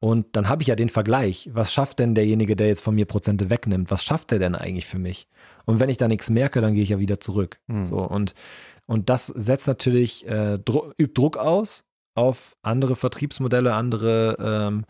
Und 0.00 0.26
dann 0.36 0.48
habe 0.48 0.62
ich 0.62 0.68
ja 0.68 0.76
den 0.76 0.88
Vergleich. 0.88 1.48
Was 1.52 1.72
schafft 1.72 1.98
denn 1.98 2.14
derjenige, 2.14 2.54
der 2.54 2.68
jetzt 2.68 2.82
von 2.82 2.94
mir 2.94 3.04
Prozente 3.04 3.50
wegnimmt? 3.50 3.90
Was 3.90 4.04
schafft 4.04 4.30
der 4.30 4.38
denn 4.38 4.54
eigentlich 4.54 4.86
für 4.86 4.98
mich? 4.98 5.26
Und 5.64 5.80
wenn 5.80 5.90
ich 5.90 5.96
da 5.96 6.06
nichts 6.06 6.30
merke, 6.30 6.60
dann 6.60 6.74
gehe 6.74 6.82
ich 6.82 6.90
ja 6.90 6.98
wieder 6.98 7.20
zurück. 7.20 7.58
Mhm. 7.66 7.84
So 7.84 7.98
und 7.98 8.34
und 8.86 9.10
das 9.10 9.26
setzt 9.26 9.66
natürlich 9.66 10.26
äh, 10.26 10.58
Dru 10.58 10.92
übt 10.96 11.20
Druck 11.20 11.36
aus 11.36 11.84
auf 12.14 12.56
andere 12.62 12.96
Vertriebsmodelle, 12.96 13.74
andere 13.74 14.36
ähm, 14.40 14.84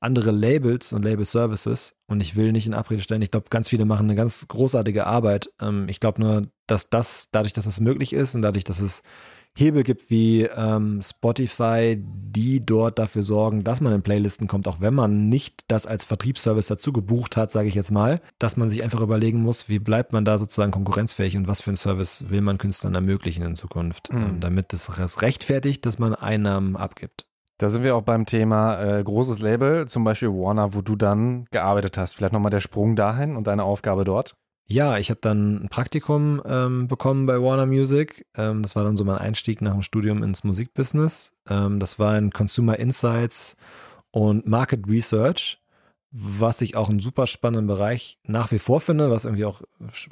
andere 0.00 0.30
Labels 0.30 0.92
und 0.92 1.04
Label 1.04 1.24
Services. 1.24 1.96
Und 2.06 2.20
ich 2.20 2.36
will 2.36 2.52
nicht 2.52 2.66
in 2.66 2.74
Abrede 2.74 3.02
stellen. 3.02 3.22
Ich 3.22 3.30
glaube, 3.30 3.46
ganz 3.50 3.68
viele 3.68 3.84
machen 3.84 4.06
eine 4.06 4.14
ganz 4.14 4.46
großartige 4.48 5.06
Arbeit. 5.06 5.50
Ähm, 5.60 5.88
ich 5.88 6.00
glaube 6.00 6.20
nur, 6.20 6.48
dass 6.66 6.90
das, 6.90 7.28
dadurch, 7.30 7.52
dass 7.52 7.66
es 7.66 7.80
möglich 7.80 8.12
ist 8.12 8.34
und 8.34 8.42
dadurch, 8.42 8.64
dass 8.64 8.80
es 8.80 9.02
Hebel 9.56 9.82
gibt 9.82 10.10
wie 10.10 10.42
ähm, 10.42 11.00
Spotify, 11.02 11.96
die 11.98 12.64
dort 12.64 12.98
dafür 12.98 13.22
sorgen, 13.22 13.64
dass 13.64 13.80
man 13.80 13.92
in 13.92 14.02
Playlisten 14.02 14.46
kommt, 14.46 14.68
auch 14.68 14.80
wenn 14.80 14.94
man 14.94 15.28
nicht 15.28 15.64
das 15.68 15.86
als 15.86 16.04
Vertriebsservice 16.04 16.66
dazu 16.66 16.92
gebucht 16.92 17.36
hat, 17.36 17.50
sage 17.50 17.68
ich 17.68 17.74
jetzt 17.74 17.90
mal, 17.90 18.20
dass 18.38 18.56
man 18.56 18.68
sich 18.68 18.82
einfach 18.82 19.00
überlegen 19.00 19.40
muss, 19.40 19.68
wie 19.68 19.78
bleibt 19.78 20.12
man 20.12 20.24
da 20.26 20.36
sozusagen 20.36 20.72
konkurrenzfähig 20.72 21.36
und 21.36 21.48
was 21.48 21.62
für 21.62 21.70
einen 21.70 21.76
Service 21.76 22.26
will 22.28 22.42
man 22.42 22.58
Künstlern 22.58 22.94
ermöglichen 22.94 23.44
in 23.44 23.56
Zukunft, 23.56 24.12
mhm. 24.12 24.22
ähm, 24.22 24.40
damit 24.40 24.72
es 24.74 24.98
rechtfertigt, 25.22 25.86
dass 25.86 25.98
man 25.98 26.14
Einnahmen 26.14 26.76
abgibt. 26.76 27.26
Da 27.58 27.70
sind 27.70 27.82
wir 27.82 27.96
auch 27.96 28.02
beim 28.02 28.26
Thema 28.26 28.78
äh, 28.82 29.02
großes 29.02 29.38
Label, 29.38 29.88
zum 29.88 30.04
Beispiel 30.04 30.28
Warner, 30.28 30.74
wo 30.74 30.82
du 30.82 30.94
dann 30.94 31.46
gearbeitet 31.50 31.96
hast. 31.96 32.14
Vielleicht 32.14 32.34
nochmal 32.34 32.50
der 32.50 32.60
Sprung 32.60 32.96
dahin 32.96 33.34
und 33.34 33.46
deine 33.46 33.64
Aufgabe 33.64 34.04
dort. 34.04 34.36
Ja, 34.66 34.98
ich 34.98 35.10
habe 35.10 35.20
dann 35.20 35.64
ein 35.64 35.68
Praktikum 35.68 36.42
ähm, 36.44 36.88
bekommen 36.88 37.26
bei 37.26 37.40
Warner 37.40 37.66
Music. 37.66 38.26
Ähm, 38.34 38.62
das 38.62 38.74
war 38.74 38.82
dann 38.84 38.96
so 38.96 39.04
mein 39.04 39.18
Einstieg 39.18 39.62
nach 39.62 39.72
dem 39.72 39.82
Studium 39.82 40.22
ins 40.22 40.42
Musikbusiness. 40.42 41.34
Ähm, 41.48 41.78
das 41.78 41.98
war 41.98 42.18
in 42.18 42.30
Consumer 42.32 42.78
Insights 42.78 43.56
und 44.10 44.46
Market 44.46 44.88
Research 44.88 45.60
was 46.18 46.62
ich 46.62 46.76
auch 46.76 46.88
einen 46.88 47.00
super 47.00 47.26
spannenden 47.26 47.66
Bereich 47.66 48.18
nach 48.24 48.50
wie 48.50 48.58
vor 48.58 48.80
finde, 48.80 49.10
was 49.10 49.26
irgendwie 49.26 49.44
auch 49.44 49.60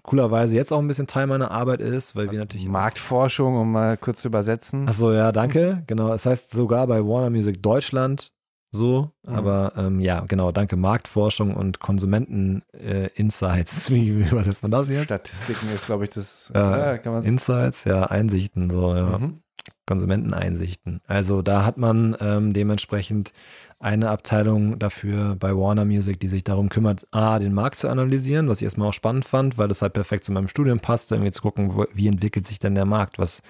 coolerweise 0.02 0.54
jetzt 0.54 0.70
auch 0.70 0.80
ein 0.80 0.88
bisschen 0.88 1.06
Teil 1.06 1.26
meiner 1.26 1.50
Arbeit 1.50 1.80
ist, 1.80 2.14
weil 2.14 2.24
also 2.26 2.32
wir 2.32 2.40
natürlich. 2.40 2.68
Marktforschung, 2.68 3.56
um 3.56 3.72
mal 3.72 3.96
kurz 3.96 4.20
zu 4.20 4.28
übersetzen. 4.28 4.86
Achso, 4.86 5.12
ja, 5.12 5.32
danke. 5.32 5.82
Genau. 5.86 6.12
Es 6.12 6.24
das 6.24 6.30
heißt 6.30 6.50
sogar 6.50 6.86
bei 6.86 7.00
Warner 7.00 7.30
Music 7.30 7.62
Deutschland 7.62 8.32
so, 8.74 9.10
mhm. 9.22 9.34
aber 9.34 9.72
ähm, 9.76 10.00
ja, 10.00 10.20
genau, 10.20 10.52
danke. 10.52 10.76
Marktforschung 10.76 11.54
und 11.54 11.80
Konsumenten-Insights. 11.80 13.90
Äh, 13.90 13.94
wie, 13.94 14.08
übersetzt 14.08 14.62
man 14.62 14.70
das 14.70 14.88
jetzt? 14.88 15.04
Statistiken 15.04 15.68
ist, 15.74 15.86
glaube 15.86 16.04
ich, 16.04 16.10
das. 16.10 16.52
Äh, 16.54 16.98
Insights, 17.26 17.84
ja, 17.84 18.04
Einsichten, 18.04 18.70
so, 18.70 18.94
ja. 18.94 19.18
Mhm. 19.18 19.40
Konsumenteneinsichten. 19.86 21.00
Also 21.06 21.42
da 21.42 21.64
hat 21.64 21.76
man 21.76 22.16
ähm, 22.20 22.52
dementsprechend 22.52 23.32
eine 23.78 24.08
Abteilung 24.08 24.78
dafür 24.78 25.36
bei 25.36 25.54
Warner 25.54 25.84
Music, 25.84 26.18
die 26.20 26.28
sich 26.28 26.42
darum 26.42 26.70
kümmert, 26.70 27.06
A, 27.10 27.38
den 27.38 27.52
Markt 27.52 27.78
zu 27.78 27.88
analysieren, 27.88 28.48
was 28.48 28.58
ich 28.58 28.64
erstmal 28.64 28.88
auch 28.88 28.94
spannend 28.94 29.26
fand, 29.26 29.58
weil 29.58 29.68
das 29.68 29.82
halt 29.82 29.92
perfekt 29.92 30.24
zu 30.24 30.32
meinem 30.32 30.48
Studium 30.48 30.80
passt, 30.80 31.12
irgendwie 31.12 31.32
zu 31.32 31.42
gucken, 31.42 31.74
wo, 31.74 31.84
wie 31.92 32.08
entwickelt 32.08 32.46
sich 32.46 32.58
denn 32.58 32.74
der 32.74 32.86
Markt, 32.86 33.18
was, 33.18 33.42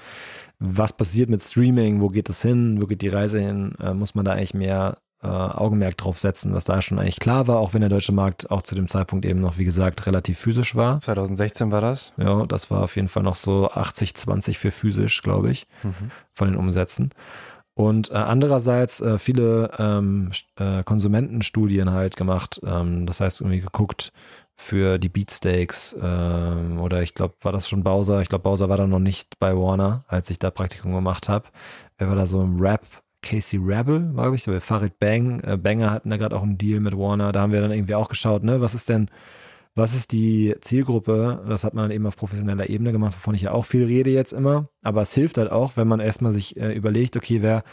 was 0.58 0.96
passiert 0.96 1.30
mit 1.30 1.40
Streaming, 1.40 2.00
wo 2.00 2.08
geht 2.08 2.28
es 2.28 2.42
hin, 2.42 2.82
wo 2.82 2.86
geht 2.86 3.02
die 3.02 3.08
Reise 3.08 3.38
hin, 3.38 3.74
äh, 3.80 3.94
muss 3.94 4.16
man 4.16 4.24
da 4.24 4.32
eigentlich 4.32 4.54
mehr 4.54 4.96
äh, 5.24 5.28
Augenmerk 5.28 5.96
drauf 5.96 6.18
setzen, 6.18 6.52
was 6.54 6.64
da 6.64 6.82
schon 6.82 6.98
eigentlich 6.98 7.18
klar 7.18 7.48
war, 7.48 7.58
auch 7.58 7.74
wenn 7.74 7.80
der 7.80 7.90
deutsche 7.90 8.12
Markt 8.12 8.50
auch 8.50 8.62
zu 8.62 8.74
dem 8.74 8.88
Zeitpunkt 8.88 9.24
eben 9.24 9.40
noch, 9.40 9.58
wie 9.58 9.64
gesagt, 9.64 10.06
relativ 10.06 10.38
physisch 10.38 10.76
war. 10.76 11.00
2016 11.00 11.72
war 11.72 11.80
das? 11.80 12.12
Ja, 12.16 12.46
das 12.46 12.70
war 12.70 12.82
auf 12.82 12.96
jeden 12.96 13.08
Fall 13.08 13.22
noch 13.22 13.34
so 13.34 13.70
80-20 13.70 14.56
für 14.56 14.70
physisch, 14.70 15.22
glaube 15.22 15.50
ich, 15.50 15.66
mhm. 15.82 16.10
von 16.32 16.48
den 16.48 16.56
Umsätzen. 16.56 17.10
Und 17.76 18.10
äh, 18.10 18.14
andererseits 18.14 19.00
äh, 19.00 19.18
viele 19.18 19.70
ähm, 19.78 20.30
äh, 20.56 20.84
Konsumentenstudien 20.84 21.90
halt 21.90 22.16
gemacht. 22.16 22.60
Ähm, 22.64 23.04
das 23.06 23.20
heißt, 23.20 23.40
irgendwie 23.40 23.60
geguckt 23.60 24.12
für 24.56 24.98
die 24.98 25.08
Beatsteaks 25.08 25.96
ähm, 26.00 26.78
oder 26.78 27.02
ich 27.02 27.14
glaube, 27.14 27.34
war 27.40 27.50
das 27.50 27.68
schon 27.68 27.82
Bowser? 27.82 28.20
Ich 28.20 28.28
glaube, 28.28 28.44
Bowser 28.44 28.68
war 28.68 28.76
da 28.76 28.86
noch 28.86 29.00
nicht 29.00 29.40
bei 29.40 29.56
Warner, 29.56 30.04
als 30.06 30.30
ich 30.30 30.38
da 30.38 30.52
Praktikum 30.52 30.94
gemacht 30.94 31.28
habe. 31.28 31.48
Wer 31.98 32.08
war 32.08 32.16
da 32.16 32.26
so 32.26 32.40
im 32.42 32.60
Rap? 32.60 32.86
Casey 33.24 33.58
Rebel, 33.58 34.12
glaube 34.12 34.36
ich, 34.36 34.44
bei 34.44 34.60
Farid 34.60 34.98
Bang. 34.98 35.40
Äh, 35.40 35.56
Banger 35.56 35.90
hatten 35.90 36.10
da 36.10 36.16
gerade 36.16 36.36
auch 36.36 36.42
einen 36.42 36.58
Deal 36.58 36.80
mit 36.80 36.96
Warner. 36.96 37.32
Da 37.32 37.40
haben 37.40 37.52
wir 37.52 37.60
dann 37.60 37.72
irgendwie 37.72 37.94
auch 37.94 38.08
geschaut, 38.08 38.44
ne, 38.44 38.60
was 38.60 38.74
ist 38.74 38.88
denn 38.88 39.08
was 39.74 39.94
ist 39.94 40.12
die 40.12 40.54
Zielgruppe? 40.60 41.44
Das 41.48 41.64
hat 41.64 41.74
man 41.74 41.84
dann 41.84 41.90
eben 41.90 42.06
auf 42.06 42.16
professioneller 42.16 42.68
Ebene 42.70 42.92
gemacht, 42.92 43.14
wovon 43.14 43.34
ich 43.34 43.42
ja 43.42 43.52
auch 43.52 43.64
viel 43.64 43.84
rede 43.84 44.10
jetzt 44.10 44.32
immer. 44.32 44.68
Aber 44.82 45.02
es 45.02 45.12
hilft 45.12 45.36
halt 45.36 45.50
auch, 45.50 45.76
wenn 45.76 45.88
man 45.88 46.00
erstmal 46.00 46.32
sich 46.32 46.56
äh, 46.56 46.72
überlegt, 46.72 47.16
okay, 47.16 47.42
wer, 47.42 47.64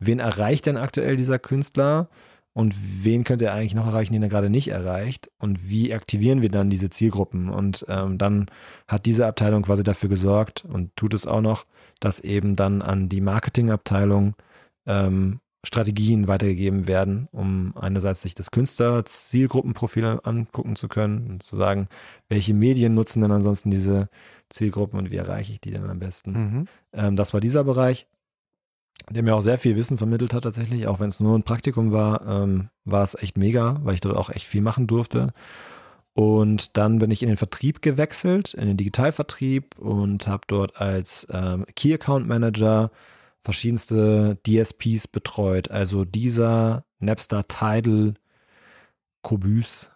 wen 0.00 0.18
erreicht 0.18 0.66
denn 0.66 0.76
aktuell 0.76 1.16
dieser 1.16 1.38
Künstler? 1.38 2.08
Und 2.56 2.74
wen 3.04 3.24
könnte 3.24 3.46
er 3.46 3.54
eigentlich 3.54 3.74
noch 3.74 3.86
erreichen, 3.86 4.12
den 4.12 4.22
er 4.22 4.28
gerade 4.28 4.50
nicht 4.50 4.68
erreicht? 4.68 5.30
Und 5.38 5.68
wie 5.68 5.92
aktivieren 5.92 6.40
wir 6.42 6.50
dann 6.50 6.70
diese 6.70 6.90
Zielgruppen? 6.90 7.48
Und 7.48 7.84
ähm, 7.88 8.16
dann 8.16 8.46
hat 8.86 9.06
diese 9.06 9.26
Abteilung 9.26 9.62
quasi 9.62 9.82
dafür 9.82 10.08
gesorgt 10.08 10.64
und 10.64 10.94
tut 10.96 11.14
es 11.14 11.26
auch 11.26 11.40
noch, 11.40 11.66
dass 11.98 12.20
eben 12.20 12.54
dann 12.54 12.80
an 12.80 13.08
die 13.08 13.20
Marketingabteilung 13.20 14.34
ähm, 14.86 15.40
Strategien 15.64 16.28
weitergegeben 16.28 16.86
werden, 16.86 17.28
um 17.32 17.74
einerseits 17.76 18.22
sich 18.22 18.34
das 18.34 18.50
Künstler-Zielgruppenprofil 18.50 20.20
angucken 20.22 20.76
zu 20.76 20.88
können 20.88 21.30
und 21.30 21.42
zu 21.42 21.56
sagen, 21.56 21.88
welche 22.28 22.54
Medien 22.54 22.94
nutzen 22.94 23.22
denn 23.22 23.32
ansonsten 23.32 23.70
diese 23.70 24.08
Zielgruppen 24.50 24.98
und 24.98 25.10
wie 25.10 25.16
erreiche 25.16 25.52
ich 25.52 25.60
die 25.60 25.70
denn 25.70 25.88
am 25.88 25.98
besten. 25.98 26.32
Mhm. 26.32 26.68
Ähm, 26.92 27.16
das 27.16 27.32
war 27.32 27.40
dieser 27.40 27.64
Bereich, 27.64 28.06
der 29.10 29.22
mir 29.22 29.34
auch 29.34 29.40
sehr 29.40 29.58
viel 29.58 29.76
Wissen 29.76 29.98
vermittelt 29.98 30.32
hat 30.32 30.44
tatsächlich, 30.44 30.86
auch 30.86 31.00
wenn 31.00 31.08
es 31.08 31.20
nur 31.20 31.36
ein 31.36 31.42
Praktikum 31.42 31.92
war, 31.92 32.26
ähm, 32.26 32.68
war 32.84 33.02
es 33.02 33.14
echt 33.14 33.36
mega, 33.36 33.80
weil 33.82 33.94
ich 33.94 34.00
dort 34.00 34.16
auch 34.16 34.30
echt 34.30 34.46
viel 34.46 34.62
machen 34.62 34.86
durfte. 34.86 35.32
Und 36.14 36.76
dann 36.76 37.00
bin 37.00 37.10
ich 37.10 37.22
in 37.22 37.28
den 37.28 37.36
Vertrieb 37.36 37.82
gewechselt, 37.82 38.54
in 38.54 38.68
den 38.68 38.76
Digitalvertrieb 38.76 39.76
und 39.78 40.28
habe 40.28 40.44
dort 40.46 40.76
als 40.76 41.26
ähm, 41.30 41.66
Key 41.74 41.92
Account 41.92 42.28
Manager 42.28 42.90
verschiedenste 43.44 44.38
DSPs 44.46 45.06
betreut. 45.06 45.70
Also 45.70 46.04
dieser 46.04 46.84
Napster 46.98 47.46
Tidal 47.46 48.14
Cobus, 49.22 49.90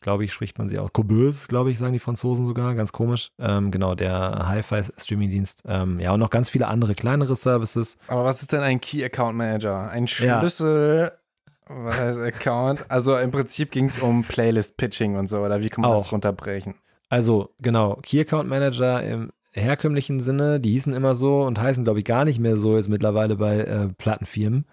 glaube 0.00 0.24
ich, 0.24 0.32
spricht 0.32 0.58
man 0.58 0.68
sie 0.68 0.78
auch. 0.78 0.92
Cobus, 0.92 1.48
glaube 1.48 1.70
ich, 1.70 1.78
sagen 1.78 1.92
die 1.92 2.00
Franzosen 2.00 2.44
sogar, 2.44 2.74
ganz 2.74 2.92
komisch. 2.92 3.30
Ähm, 3.38 3.70
genau, 3.70 3.94
der 3.94 4.46
Hi-Fi-Streaming-Dienst. 4.48 5.62
Ähm, 5.66 6.00
ja, 6.00 6.12
und 6.12 6.20
noch 6.20 6.30
ganz 6.30 6.50
viele 6.50 6.66
andere 6.66 6.94
kleinere 6.94 7.36
Services. 7.36 7.96
Aber 8.08 8.24
was 8.24 8.42
ist 8.42 8.52
denn 8.52 8.62
ein 8.62 8.80
Key 8.80 9.04
Account 9.04 9.36
Manager? 9.36 9.88
Ein 9.90 10.06
Schlüssel. 10.08 11.12
Ja. 11.12 11.18
Was 11.70 12.00
heißt 12.00 12.20
Account? 12.20 12.90
Also 12.90 13.16
im 13.18 13.30
Prinzip 13.30 13.70
ging 13.70 13.86
es 13.86 13.98
um 13.98 14.24
Playlist-Pitching 14.24 15.16
und 15.16 15.28
so, 15.28 15.38
oder 15.40 15.60
wie 15.60 15.68
kann 15.68 15.82
man 15.82 15.92
auch. 15.92 15.98
das 15.98 16.10
runterbrechen? 16.10 16.74
Also, 17.10 17.54
genau, 17.60 17.98
Key 18.02 18.20
Account 18.20 18.48
Manager 18.48 19.02
im 19.02 19.30
herkömmlichen 19.52 20.20
Sinne, 20.20 20.60
die 20.60 20.70
hießen 20.72 20.92
immer 20.92 21.14
so 21.14 21.42
und 21.42 21.60
heißen, 21.60 21.84
glaube 21.84 22.00
ich, 22.00 22.04
gar 22.04 22.24
nicht 22.24 22.38
mehr 22.38 22.56
so 22.56 22.76
jetzt 22.76 22.88
mittlerweile 22.88 23.36
bei 23.36 23.58
äh, 23.60 23.88
Plattenfirmen, 23.88 24.66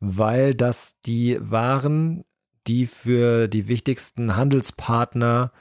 weil 0.00 0.54
das 0.54 0.94
die 1.06 1.38
waren, 1.40 2.24
die 2.66 2.86
für 2.86 3.48
die 3.48 3.68
wichtigsten 3.68 4.36
Handelspartner 4.36 5.52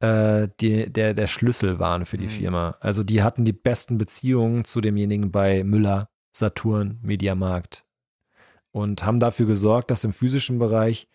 äh, 0.00 0.48
die, 0.60 0.90
der, 0.92 1.14
der 1.14 1.26
Schlüssel 1.26 1.78
waren 1.78 2.04
für 2.04 2.18
die 2.18 2.24
Mhm. 2.24 2.30
Firma. 2.30 2.76
Also 2.80 3.04
die 3.04 3.22
hatten 3.22 3.44
die 3.44 3.52
besten 3.52 3.98
Beziehungen 3.98 4.64
zu 4.64 4.80
demjenigen 4.80 5.30
bei 5.30 5.62
Müller, 5.62 6.08
Saturn, 6.32 6.98
Mediamarkt 7.02 7.84
und 8.72 9.04
haben 9.04 9.20
dafür 9.20 9.46
gesorgt, 9.46 9.90
dass 9.90 10.04
im 10.04 10.12
physischen 10.12 10.58
Bereich 10.58 11.08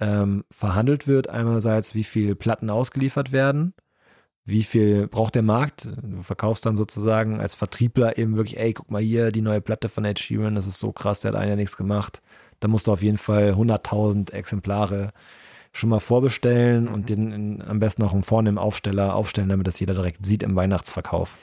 ähm, 0.00 0.44
verhandelt 0.50 1.06
wird, 1.06 1.28
einerseits, 1.28 1.94
wie 1.94 2.04
viel 2.04 2.34
Platten 2.34 2.70
ausgeliefert 2.70 3.32
werden, 3.32 3.74
wie 4.48 4.62
viel 4.62 5.08
braucht 5.08 5.34
der 5.34 5.42
Markt. 5.42 5.88
Du 6.02 6.22
verkaufst 6.22 6.64
dann 6.64 6.76
sozusagen 6.76 7.38
als 7.38 7.54
Vertriebler 7.54 8.16
eben 8.16 8.36
wirklich, 8.36 8.58
ey, 8.58 8.72
guck 8.72 8.90
mal 8.90 9.02
hier, 9.02 9.30
die 9.30 9.42
neue 9.42 9.60
Platte 9.60 9.90
von 9.90 10.06
Ed 10.06 10.18
Sheeran, 10.18 10.54
das 10.54 10.66
ist 10.66 10.78
so 10.78 10.90
krass, 10.90 11.20
der 11.20 11.32
hat 11.32 11.38
ein 11.38 11.48
Jahr 11.48 11.56
nichts 11.56 11.76
gemacht. 11.76 12.22
Da 12.58 12.66
musst 12.66 12.86
du 12.86 12.92
auf 12.92 13.02
jeden 13.02 13.18
Fall 13.18 13.52
100.000 13.52 14.32
Exemplare 14.32 15.12
schon 15.72 15.90
mal 15.90 16.00
vorbestellen 16.00 16.84
Mhm. 16.86 16.94
und 16.94 17.08
den 17.10 17.32
in, 17.32 17.62
am 17.62 17.78
besten 17.78 18.02
auch 18.02 18.14
im 18.14 18.22
vorne 18.22 18.48
im 18.48 18.56
Aufsteller 18.56 19.14
aufstellen, 19.14 19.50
damit 19.50 19.66
das 19.66 19.78
jeder 19.80 19.92
direkt 19.92 20.24
sieht 20.24 20.42
im 20.42 20.56
Weihnachtsverkauf. 20.56 21.36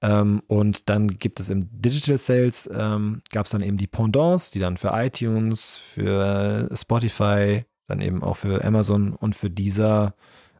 Ähm, 0.00 0.42
und 0.46 0.88
dann 0.88 1.08
gibt 1.08 1.40
es 1.40 1.50
im 1.50 1.68
Digital 1.70 2.16
Sales, 2.16 2.70
ähm, 2.74 3.20
gab 3.32 3.44
es 3.44 3.52
dann 3.52 3.62
eben 3.62 3.76
die 3.76 3.86
Pendants, 3.86 4.50
die 4.50 4.60
dann 4.60 4.78
für 4.78 4.92
iTunes, 4.94 5.76
für 5.76 6.70
Spotify, 6.74 7.64
dann 7.86 8.00
eben 8.00 8.22
auch 8.22 8.38
für 8.38 8.64
Amazon 8.64 9.12
und 9.12 9.34
für 9.36 9.50
dieser 9.50 10.14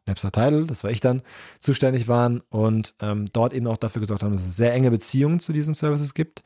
Napster 0.06 0.32
Title, 0.32 0.66
das 0.66 0.84
war 0.84 0.90
ich 0.90 1.00
dann, 1.00 1.22
zuständig 1.58 2.08
waren 2.08 2.40
und 2.50 2.94
ähm, 3.00 3.26
dort 3.32 3.52
eben 3.52 3.66
auch 3.66 3.76
dafür 3.76 4.00
gesorgt 4.00 4.22
haben, 4.22 4.32
dass 4.32 4.46
es 4.46 4.56
sehr 4.56 4.72
enge 4.72 4.90
Beziehungen 4.90 5.40
zu 5.40 5.52
diesen 5.52 5.74
Services 5.74 6.14
gibt. 6.14 6.42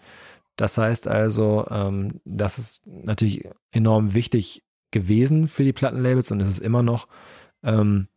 Das 0.57 0.79
heißt 0.79 1.09
also, 1.09 1.67
ähm, 1.71 2.21
das 2.25 2.59
ist 2.59 2.87
natürlich 2.87 3.49
enorm 3.71 4.15
wichtig 4.15 4.65
gewesen 4.91 5.49
für 5.49 5.65
die 5.65 5.73
Plattenlabels 5.73 6.31
und 6.31 6.41
es 6.41 6.49
ist 6.49 6.61
immer 6.61 6.83
noch, 6.83 7.09
ähm, 7.63 8.09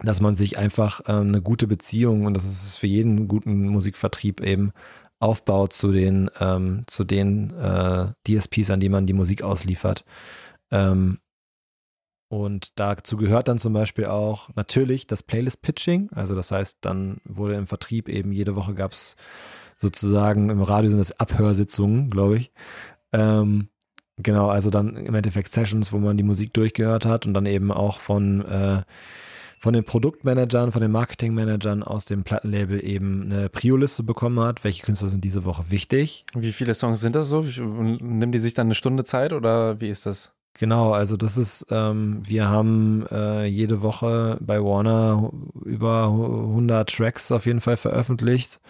dass 0.00 0.20
man 0.20 0.34
sich 0.34 0.58
einfach 0.58 1.02
ähm, 1.06 1.28
eine 1.28 1.42
gute 1.42 1.66
Beziehung 1.66 2.26
und 2.26 2.34
das 2.34 2.44
ist 2.44 2.78
für 2.78 2.86
jeden 2.86 3.28
guten 3.28 3.68
Musikvertrieb 3.68 4.40
eben 4.40 4.72
aufbaut 5.18 5.72
zu 5.72 5.92
den, 5.92 6.30
ähm, 6.40 6.84
zu 6.86 7.04
den 7.04 7.50
äh, 7.50 8.12
DSPs, 8.26 8.70
an 8.70 8.80
die 8.80 8.88
man 8.88 9.06
die 9.06 9.12
Musik 9.12 9.42
ausliefert. 9.42 10.04
Ähm, 10.70 11.18
und 12.32 12.72
dazu 12.76 13.18
gehört 13.18 13.48
dann 13.48 13.58
zum 13.58 13.74
Beispiel 13.74 14.06
auch 14.06 14.48
natürlich 14.54 15.06
das 15.06 15.22
Playlist-Pitching. 15.22 16.12
Also 16.14 16.34
das 16.34 16.50
heißt, 16.50 16.78
dann 16.80 17.18
wurde 17.26 17.56
im 17.56 17.66
Vertrieb 17.66 18.08
eben 18.08 18.32
jede 18.32 18.56
Woche 18.56 18.72
gab 18.72 18.92
es 18.92 19.16
sozusagen 19.76 20.48
im 20.48 20.62
Radio 20.62 20.88
sind 20.88 20.98
das 20.98 21.20
Abhörsitzungen, 21.20 22.08
glaube 22.08 22.38
ich. 22.38 22.50
Ähm, 23.12 23.68
genau, 24.16 24.48
also 24.48 24.70
dann 24.70 24.96
im 24.96 25.14
Endeffekt 25.14 25.52
Sessions, 25.52 25.92
wo 25.92 25.98
man 25.98 26.16
die 26.16 26.22
Musik 26.22 26.54
durchgehört 26.54 27.04
hat 27.04 27.26
und 27.26 27.34
dann 27.34 27.44
eben 27.44 27.70
auch 27.70 27.98
von 27.98 28.40
äh, 28.46 28.80
von 29.58 29.74
den 29.74 29.84
Produktmanagern, 29.84 30.72
von 30.72 30.80
den 30.80 30.90
Marketingmanagern 30.90 31.82
aus 31.82 32.06
dem 32.06 32.24
Plattenlabel 32.24 32.82
eben 32.82 33.30
eine 33.30 33.50
Prio-Liste 33.50 34.04
bekommen 34.04 34.40
hat. 34.40 34.64
Welche 34.64 34.82
Künstler 34.82 35.08
sind 35.08 35.22
diese 35.22 35.44
Woche 35.44 35.70
wichtig? 35.70 36.24
Wie 36.34 36.52
viele 36.52 36.74
Songs 36.74 37.00
sind 37.00 37.14
das 37.14 37.28
so? 37.28 37.42
Nimmt 37.42 38.34
die 38.34 38.38
sich 38.38 38.54
dann 38.54 38.68
eine 38.68 38.74
Stunde 38.74 39.04
Zeit 39.04 39.34
oder 39.34 39.82
wie 39.82 39.90
ist 39.90 40.06
das? 40.06 40.32
Genau, 40.54 40.92
also 40.92 41.16
das 41.16 41.38
ist, 41.38 41.66
ähm, 41.70 42.22
wir 42.26 42.48
haben 42.48 43.06
äh, 43.10 43.46
jede 43.46 43.80
Woche 43.80 44.36
bei 44.40 44.62
Warner 44.62 45.30
über 45.64 46.04
100 46.04 46.88
Tracks 46.94 47.32
auf 47.32 47.46
jeden 47.46 47.60
Fall 47.60 47.78
veröffentlicht 47.78 48.60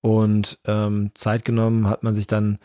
und 0.00 0.58
ähm, 0.64 1.10
Zeit 1.14 1.44
genommen 1.44 1.86
hat 1.88 2.02
man 2.02 2.14
sich 2.14 2.26
dann 2.26 2.58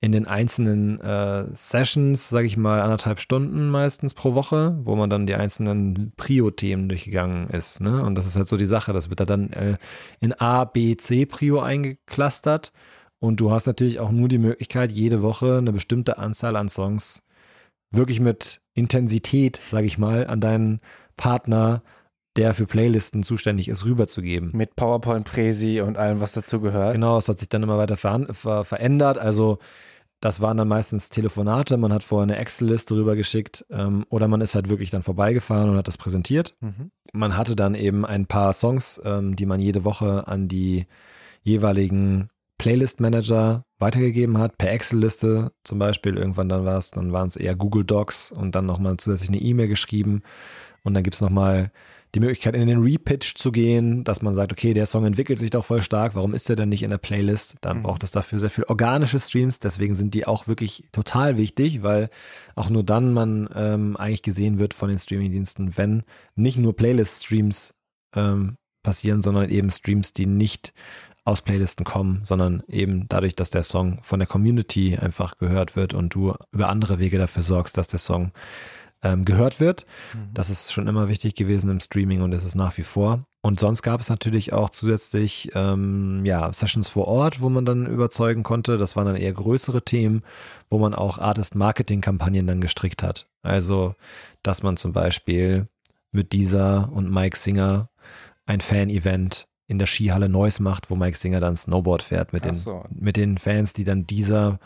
in 0.00 0.12
den 0.12 0.26
einzelnen 0.26 1.00
äh, 1.00 1.46
Sessions, 1.52 2.28
sage 2.28 2.46
ich 2.46 2.56
mal, 2.56 2.80
anderthalb 2.80 3.20
Stunden 3.20 3.68
meistens 3.68 4.14
pro 4.14 4.34
Woche, 4.34 4.78
wo 4.82 4.94
man 4.94 5.10
dann 5.10 5.26
die 5.26 5.34
einzelnen 5.34 6.12
Prio-Themen 6.16 6.88
durchgegangen 6.88 7.48
ist. 7.50 7.80
Ne? 7.80 8.04
Und 8.04 8.14
das 8.14 8.26
ist 8.26 8.36
halt 8.36 8.46
so 8.46 8.56
die 8.56 8.66
Sache, 8.66 8.92
das 8.92 9.10
wird 9.10 9.20
da 9.20 9.24
dann 9.24 9.52
äh, 9.52 9.76
in 10.20 10.32
A, 10.34 10.64
B, 10.64 10.96
C 10.96 11.26
Prio 11.26 11.60
eingeklustert 11.60 12.72
und 13.18 13.40
du 13.40 13.50
hast 13.50 13.66
natürlich 13.66 13.98
auch 13.98 14.12
nur 14.12 14.28
die 14.28 14.38
Möglichkeit, 14.38 14.92
jede 14.92 15.22
Woche 15.22 15.58
eine 15.58 15.72
bestimmte 15.72 16.18
Anzahl 16.18 16.54
an 16.56 16.68
Songs 16.68 17.22
wirklich 17.90 18.20
mit 18.20 18.60
Intensität, 18.74 19.56
sage 19.56 19.86
ich 19.86 19.98
mal, 19.98 20.26
an 20.26 20.40
deinen 20.40 20.80
Partner, 21.16 21.82
der 22.36 22.54
für 22.54 22.66
Playlisten 22.66 23.22
zuständig 23.22 23.68
ist, 23.68 23.84
rüberzugeben. 23.84 24.50
Mit 24.54 24.76
PowerPoint, 24.76 25.24
Präsi 25.24 25.80
und 25.80 25.98
allem, 25.98 26.20
was 26.20 26.32
dazu 26.32 26.60
gehört. 26.60 26.92
Genau, 26.92 27.18
es 27.18 27.28
hat 27.28 27.38
sich 27.38 27.48
dann 27.48 27.62
immer 27.62 27.78
weiter 27.78 27.96
ver 27.96 28.26
ver 28.32 28.64
verändert. 28.64 29.18
Also 29.18 29.58
das 30.20 30.40
waren 30.40 30.56
dann 30.56 30.68
meistens 30.68 31.10
Telefonate, 31.10 31.76
man 31.76 31.92
hat 31.92 32.02
vorher 32.02 32.24
eine 32.24 32.36
Excel-Liste 32.36 32.96
rübergeschickt 32.96 33.64
ähm, 33.70 34.04
oder 34.08 34.26
man 34.26 34.40
ist 34.40 34.56
halt 34.56 34.68
wirklich 34.68 34.90
dann 34.90 35.02
vorbeigefahren 35.02 35.70
und 35.70 35.76
hat 35.76 35.86
das 35.86 35.98
präsentiert. 35.98 36.56
Mhm. 36.60 36.90
Man 37.12 37.36
hatte 37.36 37.54
dann 37.54 37.74
eben 37.74 38.04
ein 38.04 38.26
paar 38.26 38.52
Songs, 38.52 39.00
ähm, 39.04 39.36
die 39.36 39.46
man 39.46 39.60
jede 39.60 39.84
Woche 39.84 40.26
an 40.26 40.48
die 40.48 40.86
jeweiligen 41.42 42.30
Playlist-Manager 42.58 43.64
weitergegeben 43.78 44.38
hat, 44.38 44.58
per 44.58 44.72
Excel-Liste 44.72 45.52
zum 45.64 45.78
Beispiel. 45.78 46.16
Irgendwann 46.16 46.48
dann 46.48 46.64
war 46.64 46.78
es, 46.78 46.90
dann 46.90 47.12
waren 47.12 47.28
es 47.28 47.36
eher 47.36 47.54
Google 47.56 47.84
Docs 47.84 48.32
und 48.32 48.54
dann 48.54 48.66
nochmal 48.66 48.96
zusätzlich 48.96 49.30
eine 49.30 49.40
E-Mail 49.40 49.68
geschrieben. 49.68 50.22
Und 50.84 50.94
dann 50.94 51.02
gibt 51.02 51.14
es 51.14 51.20
nochmal 51.20 51.70
die 52.14 52.20
Möglichkeit, 52.20 52.54
in 52.54 52.66
den 52.66 52.80
Repitch 52.80 53.34
zu 53.34 53.52
gehen, 53.52 54.02
dass 54.02 54.22
man 54.22 54.34
sagt, 54.34 54.50
okay, 54.52 54.72
der 54.72 54.86
Song 54.86 55.04
entwickelt 55.04 55.38
sich 55.38 55.50
doch 55.50 55.64
voll 55.64 55.82
stark, 55.82 56.14
warum 56.14 56.32
ist 56.32 56.48
der 56.48 56.56
denn 56.56 56.70
nicht 56.70 56.82
in 56.82 56.88
der 56.88 56.96
Playlist? 56.96 57.56
Dann 57.60 57.78
Mhm. 57.78 57.82
braucht 57.82 58.02
es 58.02 58.10
dafür 58.10 58.38
sehr 58.38 58.48
viel 58.48 58.64
organische 58.64 59.20
Streams, 59.20 59.58
deswegen 59.58 59.94
sind 59.94 60.14
die 60.14 60.26
auch 60.26 60.48
wirklich 60.48 60.88
total 60.90 61.36
wichtig, 61.36 61.82
weil 61.82 62.08
auch 62.54 62.70
nur 62.70 62.82
dann 62.82 63.12
man 63.12 63.50
ähm, 63.54 63.96
eigentlich 63.98 64.22
gesehen 64.22 64.58
wird 64.58 64.72
von 64.72 64.88
den 64.88 64.98
Streamingdiensten, 64.98 65.76
wenn 65.76 66.02
nicht 66.34 66.56
nur 66.56 66.74
Playlist-Streams 66.74 67.74
ähm, 68.16 68.56
passieren, 68.82 69.20
sondern 69.20 69.50
eben 69.50 69.70
Streams, 69.70 70.14
die 70.14 70.24
nicht 70.24 70.72
aus 71.28 71.42
Playlisten 71.42 71.84
kommen, 71.84 72.20
sondern 72.22 72.62
eben 72.68 73.06
dadurch, 73.08 73.36
dass 73.36 73.50
der 73.50 73.62
Song 73.62 74.02
von 74.02 74.18
der 74.18 74.26
Community 74.26 74.96
einfach 74.96 75.38
gehört 75.38 75.76
wird 75.76 75.94
und 75.94 76.14
du 76.14 76.34
über 76.52 76.68
andere 76.68 76.98
Wege 76.98 77.18
dafür 77.18 77.42
sorgst, 77.42 77.76
dass 77.76 77.86
der 77.86 77.98
Song 77.98 78.32
ähm, 79.02 79.24
gehört 79.24 79.60
wird. 79.60 79.86
Mhm. 80.14 80.30
Das 80.34 80.50
ist 80.50 80.72
schon 80.72 80.88
immer 80.88 81.08
wichtig 81.08 81.34
gewesen 81.34 81.70
im 81.70 81.80
Streaming 81.80 82.22
und 82.22 82.32
ist 82.32 82.44
es 82.44 82.54
nach 82.54 82.76
wie 82.78 82.82
vor. 82.82 83.24
Und 83.40 83.60
sonst 83.60 83.82
gab 83.82 84.00
es 84.00 84.08
natürlich 84.08 84.52
auch 84.52 84.70
zusätzlich 84.70 85.50
ähm, 85.54 86.24
ja, 86.24 86.52
Sessions 86.52 86.88
vor 86.88 87.06
Ort, 87.06 87.40
wo 87.40 87.48
man 87.48 87.64
dann 87.64 87.86
überzeugen 87.86 88.42
konnte. 88.42 88.78
Das 88.78 88.96
waren 88.96 89.06
dann 89.06 89.16
eher 89.16 89.32
größere 89.32 89.82
Themen, 89.82 90.22
wo 90.70 90.78
man 90.78 90.94
auch 90.94 91.18
Artist-Marketing-Kampagnen 91.18 92.46
dann 92.46 92.60
gestrickt 92.60 93.02
hat. 93.02 93.26
Also, 93.42 93.94
dass 94.42 94.62
man 94.62 94.76
zum 94.76 94.92
Beispiel 94.92 95.68
mit 96.10 96.32
dieser 96.32 96.90
und 96.92 97.10
Mike 97.10 97.36
Singer 97.36 97.90
ein 98.46 98.60
Fan-Event 98.60 99.46
in 99.68 99.78
der 99.78 99.86
Skihalle 99.86 100.28
Neuss 100.28 100.60
macht, 100.60 100.90
wo 100.90 100.96
Mike 100.96 101.16
Singer 101.16 101.40
dann 101.40 101.54
Snowboard 101.54 102.02
fährt 102.02 102.32
mit 102.32 102.44
den, 102.44 102.54
so. 102.54 102.84
mit 102.90 103.16
den 103.16 103.38
Fans, 103.38 103.74
die 103.74 103.84
dann 103.84 104.06
dieser 104.06 104.58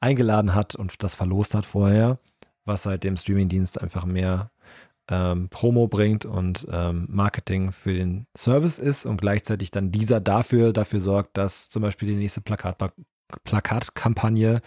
eingeladen 0.00 0.54
hat 0.54 0.74
und 0.74 1.02
das 1.02 1.14
verlost 1.14 1.54
hat 1.54 1.66
vorher, 1.66 2.18
was 2.64 2.86
halt 2.86 3.04
dem 3.04 3.16
Streamingdienst 3.16 3.80
einfach 3.80 4.04
mehr 4.06 4.50
ähm, 5.08 5.48
Promo 5.50 5.86
bringt 5.86 6.24
und 6.24 6.66
ähm, 6.70 7.06
Marketing 7.08 7.70
für 7.70 7.92
den 7.94 8.26
Service 8.36 8.78
ist 8.78 9.06
und 9.06 9.20
gleichzeitig 9.20 9.70
dann 9.70 9.92
dieser 9.92 10.20
dafür 10.20 10.72
dafür 10.72 11.00
sorgt, 11.00 11.36
dass 11.36 11.68
zum 11.68 11.82
Beispiel 11.82 12.08
die 12.08 12.16
nächste 12.16 12.40
Plakat 12.40 12.76
Plakatkampagne 13.44 14.60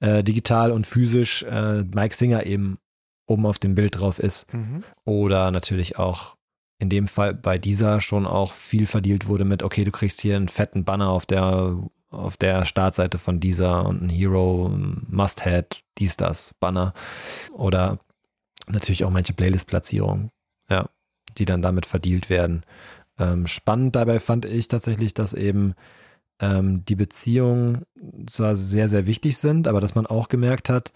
äh, 0.00 0.22
digital 0.22 0.70
und 0.72 0.86
physisch 0.86 1.42
äh, 1.42 1.82
Mike 1.82 2.14
Singer 2.14 2.46
eben 2.46 2.78
oben 3.26 3.44
auf 3.46 3.58
dem 3.58 3.74
Bild 3.74 4.00
drauf 4.00 4.18
ist 4.18 4.52
Mhm. 4.54 4.84
oder 5.04 5.50
natürlich 5.50 5.98
auch 5.98 6.37
in 6.78 6.88
dem 6.88 7.08
Fall 7.08 7.34
bei 7.34 7.58
dieser 7.58 8.00
schon 8.00 8.26
auch 8.26 8.54
viel 8.54 8.86
verdient 8.86 9.26
wurde 9.26 9.44
mit, 9.44 9.62
okay, 9.62 9.84
du 9.84 9.90
kriegst 9.90 10.20
hier 10.20 10.36
einen 10.36 10.48
fetten 10.48 10.84
Banner 10.84 11.08
auf 11.10 11.26
der 11.26 11.78
auf 12.10 12.38
der 12.38 12.64
Startseite 12.64 13.18
von 13.18 13.38
dieser 13.38 13.84
und 13.84 14.02
ein 14.02 14.08
Hero, 14.08 14.70
Must-Had, 15.08 15.82
dies, 15.98 16.16
das, 16.16 16.54
Banner 16.54 16.94
oder 17.52 17.98
natürlich 18.66 19.04
auch 19.04 19.10
manche 19.10 19.34
Playlist-Platzierungen, 19.34 20.30
ja, 20.70 20.88
die 21.36 21.44
dann 21.44 21.60
damit 21.60 21.84
verdealt 21.84 22.30
werden. 22.30 22.62
Ähm, 23.18 23.46
spannend 23.46 23.94
dabei 23.94 24.20
fand 24.20 24.44
ich 24.46 24.68
tatsächlich, 24.68 25.12
dass 25.12 25.34
eben 25.34 25.74
ähm, 26.40 26.84
die 26.86 26.94
Beziehungen 26.94 27.84
zwar 28.26 28.54
sehr, 28.54 28.88
sehr 28.88 29.06
wichtig 29.06 29.36
sind, 29.38 29.68
aber 29.68 29.80
dass 29.80 29.94
man 29.94 30.06
auch 30.06 30.28
gemerkt 30.28 30.70
hat, 30.70 30.92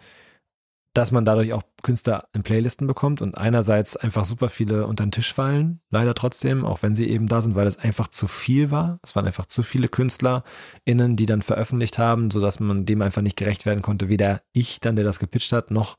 dass 0.95 1.11
man 1.11 1.24
dadurch 1.24 1.53
auch 1.53 1.62
Künstler 1.82 2.28
in 2.34 2.43
Playlisten 2.43 2.86
bekommt 2.86 3.22
und 3.22 3.36
einerseits 3.36 3.97
einfach 3.97 4.24
super 4.24 4.49
viele 4.49 4.86
unter 4.86 5.05
den 5.05 5.11
Tisch 5.11 5.32
fallen, 5.32 5.80
leider 5.90 6.14
trotzdem, 6.14 6.64
auch 6.64 6.82
wenn 6.82 6.95
sie 6.95 7.09
eben 7.09 7.26
da 7.26 7.40
sind, 7.40 7.55
weil 7.55 7.66
es 7.66 7.78
einfach 7.78 8.09
zu 8.09 8.28
viel 8.28 8.70
war. 8.70 9.01
Es 9.03 9.16
waren 9.16 9.26
einfach 9.26 9.47
zu 9.47 9.62
viele 9.62 9.88
KünstlerInnen, 9.88 11.16
die 11.16 11.26
dann 11.26 11.43
veröffentlicht 11.43 11.99
haben, 11.99 12.30
sodass 12.30 12.61
man 12.61 12.84
dem 12.84 13.01
einfach 13.01 13.22
nicht 13.22 13.38
gerecht 13.38 13.64
werden 13.64 13.82
konnte, 13.82 14.09
weder 14.09 14.43
ich 14.53 14.80
dann, 14.80 14.97
der 14.97 15.05
das 15.05 15.18
gepitcht 15.18 15.53
hat, 15.53 15.70
noch 15.70 15.97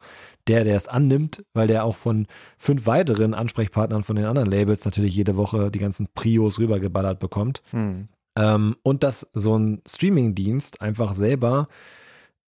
der, 0.48 0.64
der 0.64 0.76
es 0.76 0.88
annimmt, 0.88 1.44
weil 1.54 1.68
der 1.68 1.86
auch 1.86 1.96
von 1.96 2.28
fünf 2.58 2.86
weiteren 2.86 3.34
Ansprechpartnern 3.34 4.04
von 4.04 4.16
den 4.16 4.26
anderen 4.26 4.52
Labels 4.52 4.86
natürlich 4.86 5.16
jede 5.16 5.38
Woche 5.38 5.72
die 5.72 5.80
ganzen 5.80 6.08
Prios 6.14 6.60
rübergeballert 6.60 7.20
bekommt. 7.20 7.64
Hm. 7.72 8.10
Ähm, 8.36 8.76
und 8.84 9.04
dass 9.04 9.30
so 9.34 9.58
ein 9.58 9.82
Streaming-Dienst 9.88 10.82
einfach 10.82 11.14
selber 11.14 11.68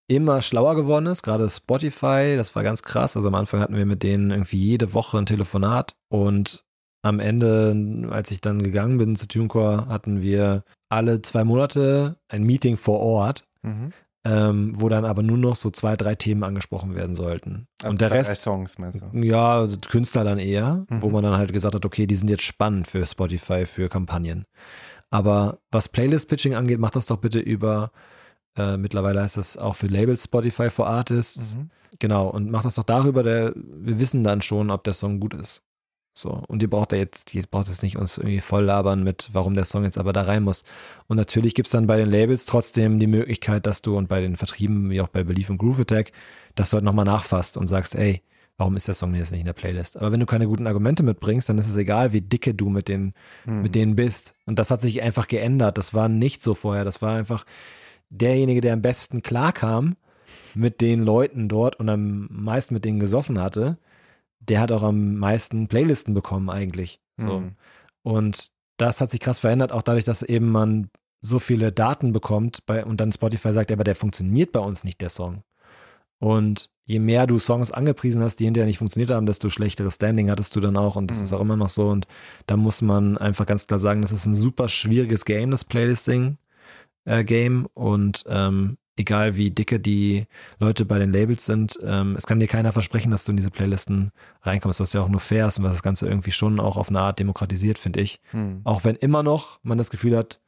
immer 0.07 0.41
schlauer 0.41 0.75
geworden 0.75 1.07
ist, 1.07 1.23
gerade 1.23 1.49
Spotify, 1.49 2.35
das 2.37 2.55
war 2.55 2.63
ganz 2.63 2.83
krass. 2.83 3.15
Also 3.15 3.27
am 3.27 3.35
Anfang 3.35 3.59
hatten 3.59 3.75
wir 3.75 3.85
mit 3.85 4.03
denen 4.03 4.31
irgendwie 4.31 4.57
jede 4.57 4.93
Woche 4.93 5.17
ein 5.17 5.25
Telefonat 5.25 5.95
und 6.09 6.63
am 7.05 7.19
Ende, 7.19 8.07
als 8.09 8.31
ich 8.31 8.41
dann 8.41 8.63
gegangen 8.63 8.97
bin 8.97 9.15
zu 9.15 9.27
TuneCore, 9.27 9.87
hatten 9.87 10.21
wir 10.21 10.63
alle 10.89 11.21
zwei 11.21 11.43
Monate 11.43 12.17
ein 12.27 12.43
Meeting 12.43 12.77
vor 12.77 12.99
Ort, 12.99 13.45
mhm. 13.61 13.91
ähm, 14.25 14.71
wo 14.75 14.89
dann 14.89 15.05
aber 15.05 15.21
nur 15.21 15.37
noch 15.37 15.55
so 15.55 15.69
zwei, 15.69 15.95
drei 15.95 16.15
Themen 16.15 16.43
angesprochen 16.43 16.95
werden 16.95 17.13
sollten. 17.13 17.67
Also 17.81 17.91
und 17.91 18.01
der 18.01 18.09
Rest. 18.09 18.31
Drei 18.31 18.35
Songs 18.35 18.79
meinst 18.79 19.01
du? 19.01 19.19
Ja, 19.19 19.67
Künstler 19.87 20.23
dann 20.23 20.39
eher, 20.39 20.85
mhm. 20.89 21.01
wo 21.03 21.09
man 21.11 21.23
dann 21.23 21.37
halt 21.37 21.53
gesagt 21.53 21.75
hat, 21.75 21.85
okay, 21.85 22.07
die 22.07 22.15
sind 22.15 22.29
jetzt 22.29 22.43
spannend 22.43 22.87
für 22.87 23.05
Spotify, 23.05 23.67
für 23.67 23.87
Kampagnen. 23.87 24.45
Aber 25.11 25.59
was 25.71 25.89
Playlist-Pitching 25.89 26.55
angeht, 26.55 26.79
macht 26.79 26.95
das 26.95 27.05
doch 27.05 27.17
bitte 27.17 27.39
über, 27.39 27.91
äh, 28.55 28.77
mittlerweile 28.77 29.21
heißt 29.21 29.37
das 29.37 29.57
auch 29.57 29.75
für 29.75 29.87
Labels 29.87 30.23
Spotify 30.25 30.69
for 30.69 30.87
Artists. 30.87 31.57
Mhm. 31.57 31.69
Genau, 31.99 32.27
und 32.27 32.51
macht 32.51 32.65
das 32.65 32.75
doch 32.75 32.83
darüber, 32.83 33.23
der, 33.23 33.53
wir 33.55 33.99
wissen 33.99 34.23
dann 34.23 34.41
schon, 34.41 34.69
ob 34.69 34.83
der 34.83 34.93
Song 34.93 35.19
gut 35.19 35.33
ist. 35.33 35.63
So, 36.17 36.41
und 36.47 36.61
ihr 36.61 36.69
braucht 36.69 36.93
da 36.93 36.95
jetzt, 36.95 37.35
ihr 37.35 37.43
braucht 37.49 37.67
jetzt 37.67 37.83
nicht 37.83 37.97
uns 37.97 38.17
irgendwie 38.17 38.39
voll 38.39 38.63
labern 38.63 39.03
mit, 39.03 39.29
warum 39.33 39.53
der 39.53 39.65
Song 39.65 39.83
jetzt 39.83 39.97
aber 39.97 40.13
da 40.13 40.21
rein 40.21 40.43
muss. 40.43 40.63
Und 41.07 41.17
natürlich 41.17 41.55
gibt 41.55 41.67
es 41.67 41.73
dann 41.73 41.87
bei 41.87 41.97
den 41.97 42.09
Labels 42.09 42.45
trotzdem 42.45 42.99
die 42.99 43.07
Möglichkeit, 43.07 43.65
dass 43.65 43.81
du 43.81 43.97
und 43.97 44.07
bei 44.07 44.21
den 44.21 44.37
Vertrieben, 44.37 44.89
wie 44.89 45.01
auch 45.01 45.09
bei 45.09 45.25
Belief 45.25 45.49
und 45.49 45.57
Groove 45.57 45.81
Attack, 45.81 46.13
dass 46.55 46.69
du 46.69 46.75
halt 46.75 46.85
nochmal 46.85 47.03
nachfasst 47.03 47.57
und 47.57 47.67
sagst, 47.67 47.95
ey, 47.95 48.21
warum 48.57 48.77
ist 48.77 48.87
der 48.87 48.95
Song 48.95 49.13
jetzt 49.13 49.31
nicht 49.31 49.41
in 49.41 49.45
der 49.45 49.53
Playlist? 49.53 49.97
Aber 49.97 50.13
wenn 50.13 50.21
du 50.21 50.25
keine 50.25 50.47
guten 50.47 50.67
Argumente 50.67 51.03
mitbringst, 51.03 51.49
dann 51.49 51.57
ist 51.57 51.67
es 51.67 51.75
egal, 51.75 52.13
wie 52.13 52.21
dicke 52.21 52.53
du 52.53 52.69
mit, 52.69 52.87
den, 52.87 53.13
hm. 53.43 53.61
mit 53.61 53.75
denen 53.75 53.97
bist. 53.97 54.35
Und 54.45 54.57
das 54.57 54.71
hat 54.71 54.79
sich 54.79 55.01
einfach 55.01 55.27
geändert. 55.27 55.77
Das 55.77 55.93
war 55.93 56.07
nicht 56.07 56.41
so 56.41 56.53
vorher. 56.53 56.85
Das 56.85 57.01
war 57.01 57.17
einfach 57.17 57.45
derjenige, 58.17 58.61
der 58.61 58.73
am 58.73 58.81
besten 58.81 59.21
klarkam 59.21 59.95
mit 60.55 60.81
den 60.81 61.03
Leuten 61.03 61.49
dort 61.49 61.77
und 61.77 61.89
am 61.89 62.27
meisten 62.31 62.73
mit 62.73 62.85
denen 62.85 62.99
gesoffen 62.99 63.39
hatte 63.41 63.77
der 64.49 64.59
hat 64.59 64.71
auch 64.71 64.83
am 64.83 65.15
meisten 65.15 65.67
Playlisten 65.67 66.13
bekommen 66.13 66.49
eigentlich. 66.49 66.99
So. 67.17 67.39
Mhm. 67.39 67.51
Und 68.03 68.51
das 68.77 69.01
hat 69.01 69.11
sich 69.11 69.19
krass 69.19 69.39
verändert, 69.39 69.71
auch 69.71 69.81
dadurch, 69.81 70.03
dass 70.03 70.21
eben 70.21 70.51
man 70.51 70.89
so 71.21 71.39
viele 71.39 71.71
Daten 71.71 72.11
bekommt 72.11 72.65
bei, 72.65 72.85
und 72.85 72.99
dann 72.99 73.11
Spotify 73.11 73.51
sagt, 73.51 73.71
aber 73.71 73.83
der 73.83 73.95
funktioniert 73.95 74.51
bei 74.51 74.59
uns 74.59 74.83
nicht, 74.83 75.01
der 75.01 75.09
Song. 75.09 75.43
Und 76.19 76.69
je 76.85 76.99
mehr 76.99 77.25
du 77.25 77.39
Songs 77.39 77.71
angepriesen 77.71 78.21
hast, 78.21 78.37
die 78.37 78.45
hinterher 78.45 78.67
nicht 78.67 78.77
funktioniert 78.77 79.11
haben, 79.11 79.25
desto 79.25 79.49
schlechteres 79.49 79.95
Standing 79.95 80.29
hattest 80.29 80.55
du 80.55 80.59
dann 80.59 80.77
auch. 80.77 80.95
Und 80.95 81.09
das 81.09 81.19
mhm. 81.19 81.23
ist 81.23 81.33
auch 81.33 81.41
immer 81.41 81.57
noch 81.57 81.69
so. 81.69 81.89
Und 81.89 82.07
da 82.45 82.57
muss 82.57 82.81
man 82.81 83.17
einfach 83.17 83.45
ganz 83.45 83.65
klar 83.65 83.79
sagen, 83.79 84.01
das 84.01 84.11
ist 84.11 84.25
ein 84.25 84.35
super 84.35 84.69
schwieriges 84.69 85.25
Game, 85.25 85.51
das 85.51 85.65
Playlisting-Game. 85.65 86.37
Äh, 87.05 87.49
und 87.73 88.23
ähm, 88.27 88.77
egal 88.97 89.35
wie 89.37 89.51
dicke 89.51 89.79
die 89.79 90.25
Leute 90.59 90.85
bei 90.85 90.99
den 90.99 91.11
Labels 91.11 91.45
sind, 91.45 91.77
ähm, 91.83 92.15
es 92.17 92.25
kann 92.25 92.39
dir 92.39 92.47
keiner 92.47 92.71
versprechen, 92.71 93.11
dass 93.11 93.25
du 93.25 93.31
in 93.31 93.37
diese 93.37 93.51
Playlisten 93.51 94.11
reinkommst, 94.41 94.79
was 94.79 94.93
ja 94.93 95.01
auch 95.01 95.09
nur 95.09 95.19
fair 95.19 95.47
ist 95.47 95.57
und 95.57 95.63
was 95.63 95.73
das 95.73 95.83
Ganze 95.83 96.07
irgendwie 96.07 96.31
schon 96.31 96.59
auch 96.59 96.77
auf 96.77 96.89
eine 96.89 97.01
Art 97.01 97.19
demokratisiert, 97.19 97.77
finde 97.77 98.01
ich. 98.01 98.21
Hm. 98.31 98.61
Auch 98.63 98.83
wenn 98.83 98.95
immer 98.95 99.23
noch 99.23 99.59
man 99.63 99.77
das 99.77 99.89
Gefühl 99.89 100.15
hat, 100.15 100.39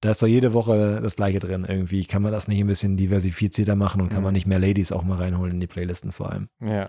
da 0.00 0.12
ist 0.12 0.22
doch 0.22 0.26
jede 0.26 0.54
Woche 0.54 1.00
das 1.02 1.16
gleiche 1.16 1.40
drin. 1.40 1.66
Irgendwie 1.68 2.06
kann 2.06 2.22
man 2.22 2.32
das 2.32 2.48
nicht 2.48 2.60
ein 2.60 2.66
bisschen 2.66 2.96
diversifizierter 2.96 3.76
machen 3.76 4.00
und 4.00 4.08
kann 4.08 4.18
hm. 4.18 4.24
man 4.24 4.32
nicht 4.32 4.46
mehr 4.46 4.58
Ladies 4.58 4.92
auch 4.92 5.02
mal 5.02 5.18
reinholen 5.18 5.54
in 5.54 5.60
die 5.60 5.66
Playlisten 5.66 6.12
vor 6.12 6.30
allem. 6.30 6.48
Ja. 6.64 6.88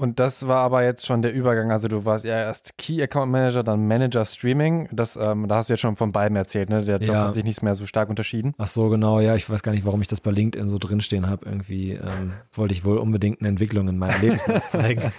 Und 0.00 0.18
das 0.18 0.48
war 0.48 0.62
aber 0.62 0.82
jetzt 0.82 1.04
schon 1.04 1.20
der 1.20 1.34
Übergang. 1.34 1.70
Also 1.70 1.86
du 1.86 2.06
warst 2.06 2.24
ja 2.24 2.32
erst 2.32 2.78
Key 2.78 3.02
Account 3.02 3.30
Manager, 3.30 3.62
dann 3.62 3.86
Manager 3.86 4.24
Streaming. 4.24 4.88
Das, 4.92 5.18
ähm, 5.20 5.46
da 5.46 5.56
hast 5.56 5.68
du 5.68 5.74
jetzt 5.74 5.80
schon 5.80 5.94
von 5.94 6.10
beiden 6.10 6.38
erzählt, 6.38 6.70
ne? 6.70 6.82
Der 6.82 7.02
ja. 7.02 7.26
hat 7.26 7.34
sich 7.34 7.44
nicht 7.44 7.62
mehr 7.62 7.74
so 7.74 7.84
stark 7.84 8.08
unterschieden. 8.08 8.54
Ach 8.56 8.66
so, 8.66 8.88
genau. 8.88 9.20
Ja, 9.20 9.36
ich 9.36 9.50
weiß 9.50 9.62
gar 9.62 9.72
nicht, 9.72 9.84
warum 9.84 10.00
ich 10.00 10.06
das 10.06 10.22
bei 10.22 10.30
LinkedIn 10.30 10.68
so 10.68 10.78
drinstehen 10.78 11.28
habe. 11.28 11.44
Irgendwie 11.44 11.90
ähm, 11.90 12.32
wollte 12.54 12.72
ich 12.72 12.86
wohl 12.86 12.96
unbedingt 12.96 13.40
eine 13.40 13.50
Entwicklung 13.50 13.88
in 13.88 13.98
meinem 13.98 14.18
Lebenslauf 14.22 14.68
zeigen. 14.68 15.12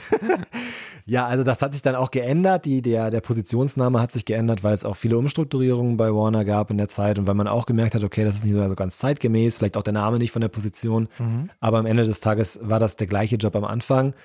ja, 1.05 1.27
also 1.27 1.43
das 1.43 1.61
hat 1.61 1.73
sich 1.73 1.83
dann 1.83 1.93
auch 1.93 2.09
geändert. 2.09 2.65
Die, 2.65 2.81
der, 2.81 3.11
der 3.11 3.21
Positionsname 3.21 4.01
hat 4.01 4.11
sich 4.11 4.25
geändert, 4.25 4.63
weil 4.63 4.73
es 4.73 4.83
auch 4.83 4.95
viele 4.95 5.15
Umstrukturierungen 5.19 5.95
bei 5.95 6.11
Warner 6.11 6.43
gab 6.43 6.71
in 6.71 6.79
der 6.79 6.87
Zeit 6.87 7.19
und 7.19 7.27
weil 7.27 7.35
man 7.35 7.47
auch 7.47 7.67
gemerkt 7.67 7.93
hat, 7.93 8.03
okay, 8.03 8.25
das 8.25 8.37
ist 8.37 8.45
nicht 8.45 8.57
so 8.57 8.75
ganz 8.75 8.97
zeitgemäß, 8.97 9.59
vielleicht 9.59 9.77
auch 9.77 9.83
der 9.83 9.93
Name 9.93 10.17
nicht 10.17 10.31
von 10.31 10.41
der 10.41 10.49
Position. 10.49 11.07
Mhm. 11.19 11.51
Aber 11.59 11.77
am 11.77 11.85
Ende 11.85 12.03
des 12.03 12.19
Tages 12.19 12.59
war 12.63 12.79
das 12.79 12.95
der 12.95 13.05
gleiche 13.05 13.35
Job 13.35 13.55
am 13.55 13.65
Anfang 13.65 14.15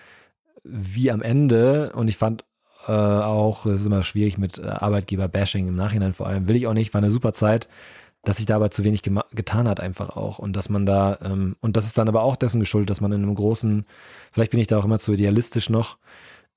wie 0.69 1.11
am 1.11 1.23
Ende. 1.23 1.93
Und 1.95 2.09
ich 2.09 2.17
fand 2.17 2.45
äh, 2.87 2.93
auch, 2.93 3.67
es 3.67 3.81
ist 3.81 3.87
immer 3.87 4.05
schwierig 4.05 4.39
mit 4.39 4.59
äh, 4.59 4.63
Arbeitgeber-Bashing 4.63 5.69
im 5.69 5.77
Nachhinein 5.77 6.13
vor 6.13 6.27
allem, 6.27 6.49
will 6.49 6.57
ich 6.57 6.67
auch 6.67 6.75
nicht, 6.75 6.95
war 6.95 7.01
eine 7.01 7.11
super 7.11 7.33
Zeit, 7.33 7.69
dass 8.25 8.39
sich 8.39 8.47
dabei 8.47 8.69
zu 8.69 8.83
wenig 8.83 9.03
getan 9.03 9.69
hat 9.69 9.81
einfach 9.81 10.11
auch. 10.11 10.39
Und 10.39 10.55
dass 10.57 10.69
man 10.69 10.85
da, 10.85 11.19
ähm, 11.23 11.57
und 11.61 11.77
das 11.77 11.87
ist 11.87 11.99
dann 11.99 12.09
aber 12.09 12.23
auch 12.23 12.37
dessen 12.37 12.61
geschuldet, 12.61 12.91
dass 12.91 13.01
man 13.01 13.13
in 13.13 13.23
einem 13.23 13.35
großen, 13.35 13.87
vielleicht 14.33 14.51
bin 14.51 14.61
ich 14.61 14.67
da 14.67 14.79
auch 14.79 14.85
immer 14.85 14.99
zu 14.99 15.13
idealistisch 15.13 15.71
noch, 15.71 15.99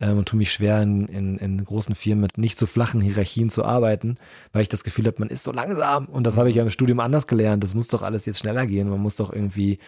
ähm, 0.02 0.20
und 0.20 0.28
tue 0.28 0.38
mich 0.38 0.52
schwer, 0.52 0.82
in, 0.82 1.08
in, 1.08 1.38
in 1.38 1.64
großen 1.64 1.96
Firmen 1.96 2.22
mit 2.22 2.38
nicht 2.38 2.58
so 2.58 2.66
flachen 2.66 3.02
Hierarchien 3.02 3.50
zu 3.50 3.64
arbeiten, 3.66 4.16
weil 4.54 4.62
ich 4.62 4.70
das 4.70 4.84
Gefühl 4.84 5.06
habe, 5.06 5.18
man 5.20 5.30
ist 5.30 5.44
so 5.44 5.52
langsam. 5.52 6.06
Und 6.06 6.26
das 6.26 6.38
habe 6.38 6.50
ich 6.50 6.56
ja 6.56 6.64
im 6.64 6.70
Studium 6.70 7.00
anders 7.00 7.28
gelernt. 7.28 7.64
Das 7.64 7.76
muss 7.76 7.90
doch 7.90 8.04
alles 8.04 8.26
jetzt 8.26 8.40
schneller 8.40 8.66
gehen. 8.66 8.90
Man 8.90 9.02
muss 9.02 9.18
doch 9.18 9.34
irgendwie 9.34 9.80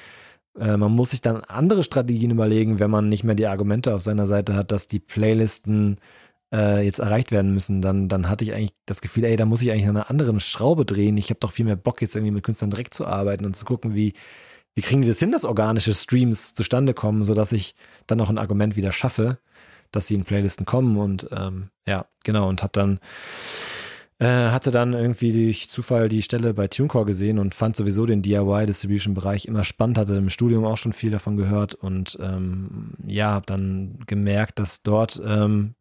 äh, 0.60 0.78
man 0.78 0.91
muss 0.91 1.12
sich 1.12 1.22
dann 1.22 1.43
andere 1.43 1.84
Strategien 1.84 2.32
überlegen, 2.32 2.80
wenn 2.80 2.91
man 2.91 3.10
nicht 3.10 3.24
mehr 3.24 3.36
die 3.36 3.47
Argumente 3.47 3.93
auf 3.95 4.02
seiner 4.02 4.28
Seite 4.28 4.56
hat, 4.56 4.72
dass 4.72 4.88
die 4.88 4.99
Playlisten 4.99 5.97
äh, 6.54 6.84
jetzt 6.84 6.99
erreicht 6.99 7.32
werden 7.32 7.54
müssen. 7.54 7.82
Dann, 7.82 8.10
dann 8.10 8.30
hatte 8.30 8.43
ich 8.43 8.54
eigentlich 8.54 8.74
das 8.86 9.02
Gefühl, 9.02 9.24
ey, 9.24 9.36
da 9.36 9.45
muss 9.45 9.62
ich 9.62 9.72
eigentlich 9.72 9.88
an 9.88 9.97
einer 9.97 10.10
anderen 10.10 10.39
Schraube 10.39 10.86
drehen. 10.86 11.18
Ich 11.18 11.30
habe 11.30 11.39
doch 11.39 11.52
viel 11.52 11.66
mehr 11.66 11.76
Bock, 11.76 12.02
jetzt 12.02 12.16
irgendwie 12.16 12.34
mit 12.34 12.43
Künstlern 12.43 12.72
direkt 12.72 12.93
zu 12.93 13.06
arbeiten 13.06 13.45
und 13.45 13.56
zu 13.56 13.66
gucken, 13.66 13.95
wie, 13.95 14.14
wie 14.76 14.82
kriegen 14.82 15.02
die 15.02 15.08
das 15.08 15.20
hin, 15.20 15.32
dass 15.32 15.45
organische 15.45 15.93
Streams 15.93 16.54
zustande 16.54 16.93
kommen, 16.93 17.24
sodass 17.24 17.52
ich 17.52 17.76
dann 18.08 18.22
auch 18.22 18.30
ein 18.30 18.38
Argument 18.38 18.76
wieder 18.76 18.91
schaffe, 18.91 19.39
dass 19.91 20.08
sie 20.08 20.16
in 20.16 20.24
Playlisten 20.24 20.66
kommen. 20.66 20.97
Und 20.97 21.28
ähm, 21.32 21.70
ja, 21.88 22.06
genau, 22.24 22.49
und 22.49 22.64
habe 22.64 22.74
dann 22.74 22.99
äh, 24.22 24.52
hatte 24.52 24.70
dann 24.70 24.94
irgendwie 24.94 25.34
durch 25.34 25.68
Zufall 25.72 26.08
die 26.08 26.22
Stelle 26.22 26.54
bei 26.54 26.68
TuneCore 26.68 27.06
gesehen 27.06 27.40
und 27.40 27.56
fand 27.56 27.76
sowieso 27.76 28.06
den 28.06 28.22
DIY-Distribution-Bereich 28.22 29.46
immer 29.46 29.64
spannend, 29.64 29.98
hatte 29.98 30.16
im 30.16 30.30
Studium 30.30 30.64
auch 30.64 30.78
schon 30.78 30.94
viel 30.94 31.10
davon 31.10 31.38
gehört 31.38 31.74
und 31.74 32.20
ähm, 32.22 32.94
ja, 33.08 33.32
habe 33.32 33.48
dann 33.48 33.98
gemerkt, 34.06 34.60
dass 34.60 34.84
dort 34.84 35.20
ähm, 35.26 35.74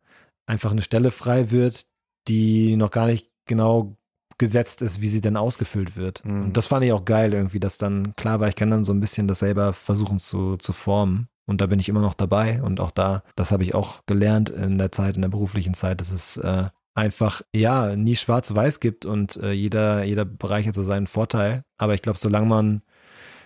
einfach 0.46 0.70
eine 0.70 0.80
Stelle 0.80 1.10
frei 1.10 1.50
wird, 1.50 1.84
die 2.28 2.76
noch 2.76 2.90
gar 2.90 3.06
nicht 3.06 3.30
genau 3.44 3.98
gesetzt 4.38 4.80
ist, 4.80 5.02
wie 5.02 5.08
sie 5.08 5.20
denn 5.20 5.36
ausgefüllt 5.36 5.98
wird. 5.98 6.24
Mhm. 6.24 6.44
Und 6.44 6.56
das 6.56 6.66
fand 6.66 6.82
ich 6.82 6.92
auch 6.92 7.04
geil 7.04 7.34
irgendwie, 7.34 7.60
dass 7.60 7.76
dann 7.76 8.16
klar 8.16 8.40
war, 8.40 8.48
ich 8.48 8.56
kann 8.56 8.70
dann 8.70 8.84
so 8.84 8.94
ein 8.94 9.00
bisschen 9.00 9.28
das 9.28 9.40
selber 9.40 9.74
versuchen 9.74 10.18
zu, 10.18 10.56
zu 10.56 10.72
formen. 10.72 11.28
Und 11.44 11.60
da 11.60 11.66
bin 11.66 11.78
ich 11.78 11.90
immer 11.90 12.00
noch 12.00 12.14
dabei. 12.14 12.62
Und 12.62 12.80
auch 12.80 12.90
da, 12.90 13.22
das 13.36 13.52
habe 13.52 13.64
ich 13.64 13.74
auch 13.74 14.06
gelernt 14.06 14.48
in 14.48 14.78
der 14.78 14.92
Zeit, 14.92 15.16
in 15.16 15.22
der 15.22 15.28
beruflichen 15.28 15.74
Zeit, 15.74 16.00
dass 16.00 16.10
es 16.10 16.38
äh, 16.38 16.70
einfach, 16.94 17.42
ja, 17.54 17.96
nie 17.96 18.16
schwarz-weiß 18.16 18.80
gibt 18.80 19.06
und 19.06 19.36
äh, 19.36 19.52
jeder, 19.52 20.04
jeder 20.04 20.24
Bereich 20.24 20.66
hat 20.66 20.74
so 20.74 20.82
seinen 20.82 21.06
Vorteil. 21.06 21.64
Aber 21.78 21.94
ich 21.94 22.02
glaube, 22.02 22.18
solange 22.18 22.46
man, 22.46 22.82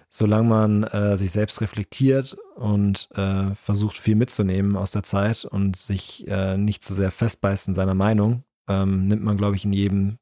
solange 0.08 0.48
man 0.48 0.84
äh, 0.84 1.16
sich 1.16 1.30
selbst 1.30 1.60
reflektiert 1.60 2.36
und 2.56 3.08
äh, 3.14 3.54
versucht, 3.54 3.98
viel 3.98 4.16
mitzunehmen 4.16 4.76
aus 4.76 4.92
der 4.92 5.02
Zeit 5.02 5.44
und 5.44 5.76
sich 5.76 6.26
äh, 6.28 6.56
nicht 6.56 6.84
zu 6.84 6.94
sehr 6.94 7.10
festbeißt 7.10 7.68
in 7.68 7.74
seiner 7.74 7.94
Meinung, 7.94 8.44
ähm, 8.68 9.06
nimmt 9.06 9.22
man, 9.22 9.36
glaube 9.36 9.56
ich, 9.56 9.64
in 9.64 9.72
jedem 9.72 10.18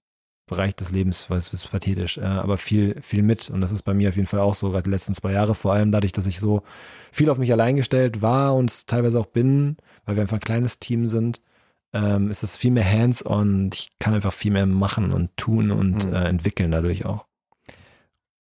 Bereich 0.47 0.75
des 0.75 0.91
Lebens, 0.91 1.31
weil 1.31 1.39
es 1.39 1.53
ist 1.53 1.71
pathetisch, 1.71 2.19
äh, 2.19 2.23
aber 2.23 2.57
viel, 2.57 3.01
viel 3.01 3.23
mit. 3.23 3.49
Und 3.49 3.61
das 3.61 3.71
ist 3.71 3.83
bei 3.83 3.95
mir 3.95 4.09
auf 4.09 4.17
jeden 4.17 4.27
Fall 4.27 4.41
auch 4.41 4.55
so, 4.55 4.71
gerade 4.71 4.85
die 4.85 4.91
letzten 4.91 5.15
zwei 5.15 5.33
Jahre, 5.33 5.55
vor 5.55 5.73
allem 5.73 5.93
dadurch, 5.93 6.13
dass 6.13 6.27
ich 6.27 6.41
so 6.41 6.63
viel 7.13 7.31
auf 7.31 7.39
mich 7.39 7.53
allein 7.53 7.77
gestellt 7.77 8.21
war 8.21 8.55
und 8.55 8.87
teilweise 8.89 9.21
auch 9.21 9.27
bin, 9.27 9.77
weil 10.05 10.17
wir 10.17 10.23
einfach 10.23 10.39
ein 10.39 10.41
kleines 10.41 10.79
Team 10.79 11.07
sind, 11.07 11.41
ähm, 11.93 12.31
ist 12.31 12.43
es 12.43 12.57
viel 12.57 12.71
mehr 12.71 12.91
hands-on. 12.91 13.71
Ich 13.73 13.91
kann 13.99 14.15
einfach 14.15 14.33
viel 14.33 14.53
mehr 14.53 14.67
machen 14.67 15.13
und 15.13 15.37
tun 15.37 15.71
und 15.71 16.07
mhm. 16.07 16.15
äh, 16.15 16.25
entwickeln 16.25 16.71
dadurch 16.71 17.05
auch. 17.05 17.27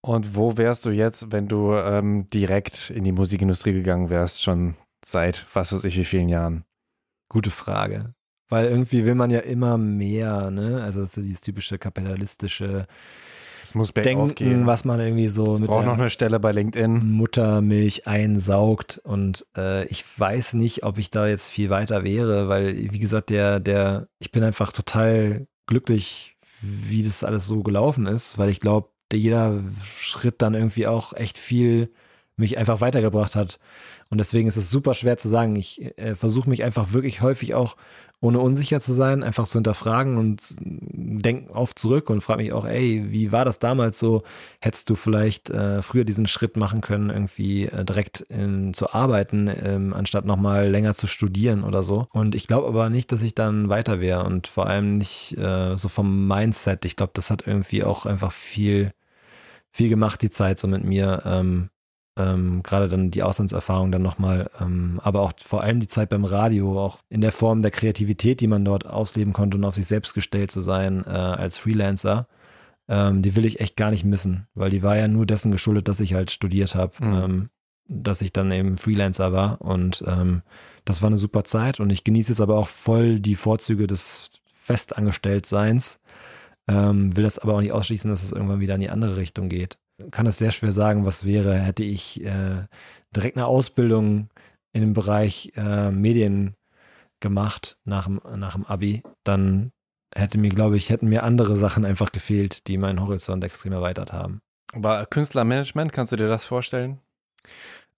Und 0.04 0.34
wo 0.34 0.56
wärst 0.56 0.84
du 0.84 0.90
jetzt, 0.90 1.30
wenn 1.30 1.46
du 1.46 1.74
ähm, 1.74 2.28
direkt 2.30 2.90
in 2.90 3.04
die 3.04 3.12
Musikindustrie 3.12 3.72
gegangen 3.72 4.10
wärst, 4.10 4.42
schon 4.42 4.74
seit 5.04 5.46
was 5.54 5.72
weiß 5.72 5.84
ich 5.84 5.96
wie 5.96 6.04
vielen 6.04 6.28
Jahren? 6.28 6.64
Gute 7.28 7.50
Frage. 7.50 8.14
Weil 8.48 8.66
irgendwie 8.66 9.04
will 9.04 9.14
man 9.14 9.30
ja 9.30 9.40
immer 9.40 9.78
mehr, 9.78 10.50
ne? 10.50 10.82
Also 10.82 11.00
das 11.00 11.16
ist 11.16 11.24
dieses 11.24 11.40
typische 11.40 11.78
kapitalistische 11.78 12.86
es 13.62 13.74
muss 13.74 13.92
denken, 13.92 14.34
gehen. 14.34 14.66
was 14.66 14.84
man 14.84 15.00
irgendwie 15.00 15.28
so 15.28 15.54
es 15.54 15.60
mit 15.60 15.70
braucht 15.70 15.86
noch 15.86 15.98
eine 15.98 16.10
Stelle 16.10 16.40
bei 16.40 16.52
LinkedIn. 16.52 17.10
Muttermilch 17.12 18.06
einsaugt 18.06 19.00
und 19.04 19.46
äh, 19.56 19.84
ich 19.86 20.04
weiß 20.18 20.54
nicht, 20.54 20.84
ob 20.84 20.98
ich 20.98 21.10
da 21.10 21.26
jetzt 21.26 21.50
viel 21.50 21.70
weiter 21.70 22.04
wäre, 22.04 22.48
weil 22.48 22.92
wie 22.92 22.98
gesagt, 22.98 23.30
der 23.30 23.60
der 23.60 24.08
ich 24.18 24.30
bin 24.30 24.42
einfach 24.42 24.72
total 24.72 25.46
glücklich, 25.66 26.36
wie 26.60 27.02
das 27.02 27.24
alles 27.24 27.46
so 27.46 27.62
gelaufen 27.62 28.06
ist, 28.06 28.38
weil 28.38 28.50
ich 28.50 28.60
glaube, 28.60 28.88
jeder 29.12 29.60
Schritt 29.96 30.36
dann 30.42 30.54
irgendwie 30.54 30.86
auch 30.86 31.12
echt 31.12 31.38
viel 31.38 31.90
mich 32.36 32.58
einfach 32.58 32.80
weitergebracht 32.80 33.36
hat. 33.36 33.58
Und 34.08 34.18
deswegen 34.18 34.48
ist 34.48 34.56
es 34.56 34.70
super 34.70 34.94
schwer 34.94 35.16
zu 35.16 35.28
sagen. 35.28 35.56
Ich 35.56 35.96
äh, 35.98 36.14
versuche 36.14 36.48
mich 36.48 36.64
einfach 36.64 36.92
wirklich 36.92 37.22
häufig 37.22 37.54
auch, 37.54 37.76
ohne 38.20 38.38
unsicher 38.38 38.80
zu 38.80 38.92
sein, 38.92 39.22
einfach 39.22 39.46
zu 39.46 39.58
hinterfragen 39.58 40.16
und 40.16 40.56
denke 41.20 41.54
oft 41.54 41.78
zurück 41.78 42.10
und 42.10 42.20
frage 42.20 42.42
mich 42.42 42.52
auch, 42.52 42.64
ey, 42.64 43.04
wie 43.08 43.32
war 43.32 43.44
das 43.44 43.58
damals 43.58 43.98
so? 43.98 44.22
Hättest 44.60 44.88
du 44.90 44.94
vielleicht 44.94 45.50
äh, 45.50 45.82
früher 45.82 46.04
diesen 46.04 46.26
Schritt 46.26 46.56
machen 46.56 46.80
können, 46.80 47.10
irgendwie 47.10 47.66
äh, 47.66 47.84
direkt 47.84 48.20
in, 48.22 48.74
zu 48.74 48.92
arbeiten, 48.92 49.48
ähm, 49.48 49.92
anstatt 49.92 50.24
nochmal 50.24 50.68
länger 50.68 50.94
zu 50.94 51.06
studieren 51.06 51.64
oder 51.64 51.82
so? 51.82 52.06
Und 52.12 52.34
ich 52.34 52.46
glaube 52.46 52.68
aber 52.68 52.90
nicht, 52.90 53.12
dass 53.12 53.22
ich 53.22 53.34
dann 53.34 53.68
weiter 53.68 54.00
wäre 54.00 54.24
und 54.24 54.46
vor 54.46 54.66
allem 54.66 54.96
nicht 54.96 55.36
äh, 55.38 55.76
so 55.76 55.88
vom 55.88 56.26
Mindset. 56.26 56.84
Ich 56.84 56.96
glaube, 56.96 57.12
das 57.14 57.30
hat 57.30 57.46
irgendwie 57.46 57.84
auch 57.84 58.06
einfach 58.06 58.32
viel, 58.32 58.92
viel 59.70 59.88
gemacht, 59.88 60.22
die 60.22 60.30
Zeit 60.30 60.58
so 60.58 60.68
mit 60.68 60.84
mir. 60.84 61.22
Ähm, 61.24 61.70
ähm, 62.16 62.62
gerade 62.62 62.88
dann 62.88 63.10
die 63.10 63.22
Auslandserfahrung 63.22 63.90
dann 63.90 64.02
nochmal, 64.02 64.50
ähm, 64.60 65.00
aber 65.02 65.22
auch 65.22 65.32
vor 65.38 65.62
allem 65.62 65.80
die 65.80 65.86
Zeit 65.86 66.10
beim 66.10 66.24
Radio, 66.24 66.78
auch 66.78 66.98
in 67.08 67.22
der 67.22 67.32
Form 67.32 67.62
der 67.62 67.70
Kreativität, 67.70 68.40
die 68.40 68.48
man 68.48 68.64
dort 68.64 68.86
ausleben 68.86 69.32
konnte 69.32 69.56
und 69.56 69.64
auf 69.64 69.74
sich 69.74 69.86
selbst 69.86 70.12
gestellt 70.12 70.50
zu 70.50 70.60
sein 70.60 71.04
äh, 71.06 71.10
als 71.10 71.56
Freelancer, 71.56 72.26
ähm, 72.88 73.22
die 73.22 73.34
will 73.34 73.46
ich 73.46 73.60
echt 73.60 73.76
gar 73.76 73.90
nicht 73.90 74.04
missen, 74.04 74.46
weil 74.54 74.70
die 74.70 74.82
war 74.82 74.96
ja 74.96 75.08
nur 75.08 75.24
dessen 75.24 75.52
geschuldet, 75.52 75.88
dass 75.88 76.00
ich 76.00 76.12
halt 76.14 76.30
studiert 76.30 76.74
habe, 76.74 76.92
mhm. 77.02 77.14
Ähm, 77.14 77.48
dass 77.88 78.22
ich 78.22 78.32
dann 78.32 78.52
eben 78.52 78.76
Freelancer 78.76 79.32
war 79.32 79.60
und 79.60 80.04
ähm, 80.06 80.42
das 80.84 81.02
war 81.02 81.08
eine 81.08 81.16
super 81.16 81.44
Zeit 81.44 81.80
und 81.80 81.90
ich 81.90 82.04
genieße 82.04 82.32
jetzt 82.32 82.40
aber 82.40 82.56
auch 82.56 82.68
voll 82.68 83.20
die 83.20 83.34
Vorzüge 83.34 83.86
des 83.86 84.30
Festangestelltseins, 84.52 86.00
ähm, 86.68 87.16
will 87.16 87.24
das 87.24 87.38
aber 87.38 87.54
auch 87.54 87.60
nicht 87.60 87.72
ausschließen, 87.72 88.10
dass 88.10 88.22
es 88.22 88.32
irgendwann 88.32 88.60
wieder 88.60 88.74
in 88.74 88.80
die 88.80 88.90
andere 88.90 89.16
Richtung 89.16 89.48
geht 89.48 89.78
kann 90.10 90.26
es 90.26 90.38
sehr 90.38 90.50
schwer 90.50 90.72
sagen, 90.72 91.04
was 91.06 91.24
wäre, 91.24 91.54
hätte 91.58 91.84
ich 91.84 92.22
äh, 92.24 92.66
direkt 93.14 93.36
eine 93.36 93.46
Ausbildung 93.46 94.30
in 94.72 94.80
dem 94.80 94.92
Bereich 94.92 95.52
äh, 95.56 95.90
Medien 95.90 96.56
gemacht 97.20 97.78
nach 97.84 98.04
dem, 98.04 98.20
nach 98.36 98.54
dem 98.54 98.66
Abi, 98.66 99.02
dann 99.24 99.72
hätte 100.14 100.38
mir, 100.38 100.50
glaube 100.50 100.76
ich, 100.76 100.90
hätten 100.90 101.08
mir 101.08 101.22
andere 101.22 101.56
Sachen 101.56 101.84
einfach 101.84 102.12
gefehlt, 102.12 102.68
die 102.68 102.76
meinen 102.76 103.00
Horizont 103.00 103.44
extrem 103.44 103.72
erweitert 103.72 104.12
haben. 104.12 104.42
Aber 104.74 105.06
Künstlermanagement, 105.06 105.92
kannst 105.92 106.12
du 106.12 106.16
dir 106.16 106.28
das 106.28 106.44
vorstellen? 106.44 107.00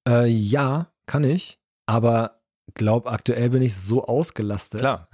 Äh, 0.07 0.27
ja, 0.27 0.89
kann 1.07 1.25
ich. 1.25 1.59
Aber 1.87 2.41
glaube, 2.73 3.11
aktuell 3.11 3.51
bin 3.51 3.63
ich 3.63 3.77
so 3.77 4.05
ausgelastet. 4.05 4.81
Klar. 4.81 5.09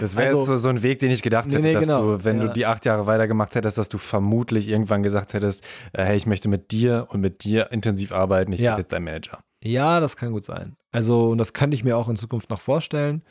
Das 0.00 0.16
wäre 0.16 0.28
also, 0.30 0.38
jetzt 0.38 0.46
so, 0.46 0.56
so, 0.56 0.68
ein 0.68 0.82
Weg, 0.82 0.98
den 0.98 1.10
ich 1.10 1.22
gedacht 1.22 1.46
hätte, 1.46 1.60
nee, 1.60 1.68
nee, 1.68 1.74
dass 1.74 1.84
genau. 1.84 2.16
du, 2.16 2.24
wenn 2.24 2.38
ja. 2.38 2.46
du 2.46 2.52
die 2.52 2.66
acht 2.66 2.84
Jahre 2.84 3.06
weitergemacht 3.06 3.54
hättest, 3.54 3.78
dass 3.78 3.88
du 3.88 3.98
vermutlich 3.98 4.68
irgendwann 4.68 5.02
gesagt 5.02 5.34
hättest, 5.34 5.64
äh, 5.92 6.04
hey, 6.04 6.16
ich 6.16 6.26
möchte 6.26 6.48
mit 6.48 6.72
dir 6.72 7.06
und 7.10 7.20
mit 7.20 7.44
dir 7.44 7.70
intensiv 7.70 8.12
arbeiten, 8.12 8.52
ich 8.52 8.60
ja. 8.60 8.70
werde 8.70 8.82
jetzt 8.82 8.92
dein 8.92 9.04
Manager. 9.04 9.38
Ja, 9.62 10.00
das 10.00 10.16
kann 10.16 10.32
gut 10.32 10.44
sein. 10.44 10.76
Also, 10.90 11.30
und 11.30 11.38
das 11.38 11.52
könnte 11.52 11.74
ich 11.74 11.84
mir 11.84 11.96
auch 11.96 12.08
in 12.08 12.16
Zukunft 12.16 12.50
noch 12.50 12.60
vorstellen. 12.60 13.22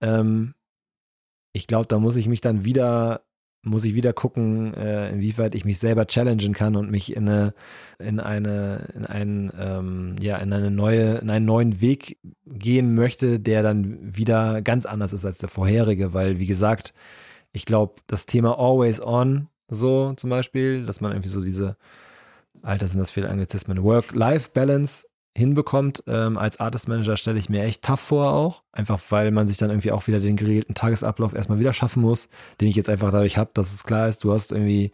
Ähm, 0.00 0.54
ich 1.52 1.66
glaube, 1.66 1.86
da 1.86 1.98
muss 1.98 2.16
ich 2.16 2.28
mich 2.28 2.40
dann 2.40 2.64
wieder 2.64 3.25
muss 3.66 3.84
ich 3.84 3.94
wieder 3.94 4.12
gucken, 4.12 4.74
äh, 4.74 5.10
inwieweit 5.10 5.54
ich 5.54 5.64
mich 5.64 5.78
selber 5.78 6.06
challengen 6.06 6.54
kann 6.54 6.76
und 6.76 6.90
mich 6.90 7.14
in 7.14 7.28
eine, 7.28 7.54
in 7.98 8.20
eine, 8.20 8.88
in 8.94 9.06
einen, 9.06 9.52
ähm, 9.58 10.16
ja, 10.20 10.36
in 10.38 10.52
eine 10.52 10.70
neue, 10.70 11.16
in 11.16 11.30
einen 11.30 11.44
neuen 11.44 11.80
Weg 11.80 12.18
gehen 12.46 12.94
möchte, 12.94 13.40
der 13.40 13.62
dann 13.62 13.98
wieder 14.00 14.62
ganz 14.62 14.86
anders 14.86 15.12
ist 15.12 15.26
als 15.26 15.38
der 15.38 15.48
vorherige, 15.48 16.14
weil, 16.14 16.38
wie 16.38 16.46
gesagt, 16.46 16.94
ich 17.52 17.64
glaube, 17.64 17.94
das 18.06 18.26
Thema 18.26 18.58
Always 18.58 19.00
On, 19.00 19.48
so 19.68 20.12
zum 20.14 20.30
Beispiel, 20.30 20.84
dass 20.84 21.00
man 21.00 21.12
irgendwie 21.12 21.28
so 21.28 21.42
diese, 21.42 21.76
Alter, 22.62 22.86
sind 22.86 23.00
das 23.00 23.10
viele 23.10 23.28
Anglizismen, 23.28 23.82
Work-Life-Balance 23.82 25.06
hinbekommt. 25.36 26.02
Ähm, 26.06 26.38
als 26.38 26.58
Artist 26.58 26.88
Manager 26.88 27.16
stelle 27.16 27.38
ich 27.38 27.48
mir 27.48 27.62
echt 27.62 27.82
tough 27.82 28.00
vor 28.00 28.32
auch. 28.32 28.62
Einfach 28.72 29.00
weil 29.10 29.30
man 29.30 29.46
sich 29.46 29.58
dann 29.58 29.70
irgendwie 29.70 29.92
auch 29.92 30.06
wieder 30.06 30.18
den 30.18 30.36
geregelten 30.36 30.74
Tagesablauf 30.74 31.34
erstmal 31.34 31.58
wieder 31.58 31.72
schaffen 31.72 32.02
muss, 32.02 32.28
den 32.60 32.68
ich 32.68 32.76
jetzt 32.76 32.88
einfach 32.88 33.12
dadurch 33.12 33.36
habe, 33.36 33.50
dass 33.54 33.72
es 33.72 33.84
klar 33.84 34.08
ist, 34.08 34.24
du 34.24 34.32
hast 34.32 34.52
irgendwie 34.52 34.92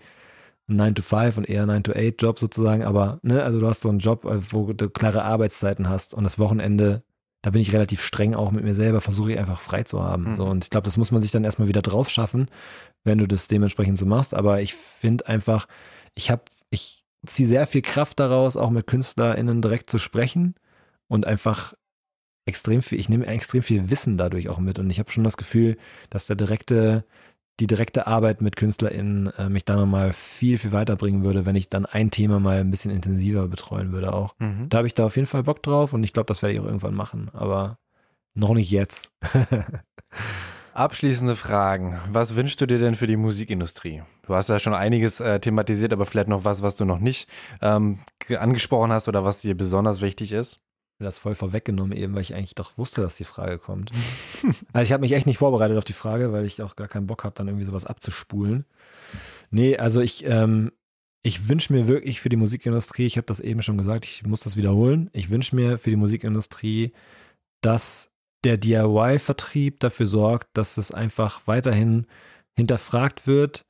einen 0.69 0.79
9 0.79 0.95
to 0.97 1.03
5 1.03 1.39
und 1.39 1.49
eher 1.49 1.67
9 1.67 1.85
to 1.85 1.93
8 1.93 2.21
Job 2.21 2.39
sozusagen, 2.39 2.83
aber 2.83 3.19
ne, 3.23 3.43
also 3.43 3.61
du 3.61 3.67
hast 3.67 3.81
so 3.81 3.89
einen 3.89 3.99
Job, 3.99 4.25
äh, 4.25 4.41
wo 4.53 4.73
du 4.73 4.91
klare 4.91 5.25
Arbeitszeiten 5.25 5.89
hast 5.89 6.15
und 6.15 6.25
das 6.25 6.39
Wochenende, 6.39 7.03
da 7.43 7.51
bin 7.51 7.61
ich 7.61 7.73
relativ 7.73 8.03
streng 8.03 8.35
auch 8.35 8.51
mit 8.51 8.65
mir 8.65 8.75
selber, 8.75 9.01
versuche 9.01 9.33
ich 9.33 9.39
einfach 9.39 9.59
frei 9.59 9.83
zu 9.83 10.03
haben. 10.03 10.31
Mhm. 10.31 10.35
So, 10.35 10.45
und 10.47 10.65
ich 10.65 10.71
glaube, 10.71 10.85
das 10.85 10.97
muss 10.97 11.11
man 11.11 11.23
sich 11.23 11.31
dann 11.31 11.45
erstmal 11.45 11.69
wieder 11.69 11.83
drauf 11.83 12.09
schaffen, 12.09 12.49
wenn 13.05 13.19
du 13.19 13.27
das 13.27 13.49
dementsprechend 13.49 13.99
so 13.99 14.07
machst. 14.07 14.35
Aber 14.35 14.61
ich 14.61 14.75
finde 14.75 15.27
einfach, 15.27 15.67
ich 16.15 16.31
habe, 16.31 16.43
ich 16.71 17.02
ziehe 17.27 17.49
sehr 17.49 17.67
viel 17.67 17.83
Kraft 17.83 18.21
daraus, 18.21 18.57
auch 18.57 18.71
mit 18.71 18.87
KünstlerInnen 18.87 19.63
direkt 19.63 19.91
zu 19.91 19.99
sprechen 19.99 20.55
und 21.09 21.27
einfach 21.27 21.75
extrem 22.47 22.83
viel, 22.83 22.99
ich 22.99 23.09
nehme 23.09 23.27
extrem 23.27 23.63
viel 23.63 23.91
Wissen 23.91 24.17
dadurch 24.17 24.49
auch 24.49 24.59
mit 24.59 24.79
und 24.79 24.91
ich 24.91 24.99
habe 24.99 25.13
schon 25.13 25.25
das 25.25 25.37
Gefühl, 25.37 25.77
dass 26.11 26.27
der 26.27 26.37
direkte, 26.37 27.05
die 27.61 27.67
direkte 27.67 28.07
Arbeit 28.07 28.41
mit 28.41 28.57
KünstlerInnen 28.57 29.29
äh, 29.39 29.49
mich 29.49 29.65
da 29.65 29.77
nochmal 29.77 30.13
viel, 30.13 30.59
viel 30.59 30.73
weiterbringen 30.73 31.23
würde, 31.23 31.47
wenn 31.47 31.55
ich 31.55 31.71
dann 31.71 31.87
ein 31.87 32.11
Thema 32.11 32.41
mal 32.41 32.59
ein 32.59 32.71
bisschen 32.71 32.91
intensiver 32.91 33.47
betreuen 33.47 33.93
würde 33.93 34.13
auch. 34.13 34.35
Mhm. 34.39 34.69
Da 34.69 34.79
habe 34.79 34.89
ich 34.89 34.95
da 34.95 35.05
auf 35.07 35.17
jeden 35.17 35.27
Fall 35.27 35.45
Bock 35.45 35.63
drauf 35.63 35.93
und 35.93 36.03
ich 36.03 36.13
glaube, 36.13 36.27
das 36.27 36.43
werde 36.43 36.55
ich 36.55 36.61
auch 36.61 36.67
irgendwann 36.67 36.95
machen, 36.95 37.31
aber 37.33 37.79
noch 38.35 38.55
nicht 38.55 38.71
jetzt. 38.71 39.13
Abschließende 40.75 41.37
Fragen. 41.37 42.01
Was 42.11 42.35
wünschst 42.35 42.61
du 42.61 42.67
dir 42.67 42.79
denn 42.79 42.95
für 42.95 43.07
die 43.07 43.17
Musikindustrie? 43.17 44.03
Du 44.27 44.35
hast 44.35 44.49
ja 44.49 44.59
schon 44.59 44.75
einiges 44.75 45.21
äh, 45.21 45.39
thematisiert, 45.39 45.93
aber 45.93 46.07
vielleicht 46.07 46.29
noch 46.29 46.45
was, 46.45 46.63
was 46.63 46.77
du 46.77 46.87
noch 46.87 46.99
nicht 46.99 47.29
ähm, 47.61 47.99
angesprochen 48.39 48.91
hast 48.91 49.07
oder 49.07 49.25
was 49.25 49.43
dir 49.43 49.57
besonders 49.57 50.01
wichtig 50.01 50.33
ist? 50.33 50.59
das 51.03 51.19
voll 51.19 51.35
vorweggenommen 51.35 51.97
eben, 51.97 52.15
weil 52.15 52.23
ich 52.23 52.35
eigentlich 52.35 52.55
doch 52.55 52.79
wusste, 52.79 53.01
dass 53.01 53.17
die 53.17 53.25
Frage 53.25 53.59
kommt. 53.59 53.91
also 54.73 54.85
ich 54.85 54.93
habe 54.93 55.01
mich 55.01 55.13
echt 55.13 55.27
nicht 55.27 55.39
vorbereitet 55.39 55.77
auf 55.77 55.85
die 55.85 55.93
Frage, 55.93 56.33
weil 56.33 56.45
ich 56.45 56.63
auch 56.63 56.77
gar 56.77 56.89
keinen 56.89 57.09
Bock 57.09 57.25
habe, 57.25 57.35
dann 57.35 57.49
irgendwie 57.49 57.65
sowas 57.65 57.85
abzuspulen. 57.85 58.65
Nee, 59.51 59.77
also 59.77 60.01
ich, 60.01 60.25
ähm, 60.27 60.71
ich 61.23 61.49
wünsche 61.49 61.73
mir 61.73 61.89
wirklich 61.89 62.21
für 62.21 62.29
die 62.29 62.37
Musikindustrie, 62.37 63.07
ich 63.07 63.17
habe 63.17 63.27
das 63.27 63.41
eben 63.41 63.63
schon 63.63 63.79
gesagt, 63.79 64.05
ich 64.05 64.25
muss 64.25 64.41
das 64.41 64.57
wiederholen, 64.57 65.11
ich 65.13 65.31
wünsche 65.31 65.57
mir 65.57 65.77
für 65.77 65.91
die 65.91 65.97
Musikindustrie, 65.97 66.93
dass 67.63 68.12
der 68.45 68.57
DIY-Vertrieb 68.57 69.81
dafür 69.81 70.07
sorgt, 70.07 70.49
dass 70.55 70.77
es 70.77 70.93
einfach 70.93 71.47
weiterhin 71.47 72.07
hinterfragt 72.55 73.27
wird, 73.27 73.65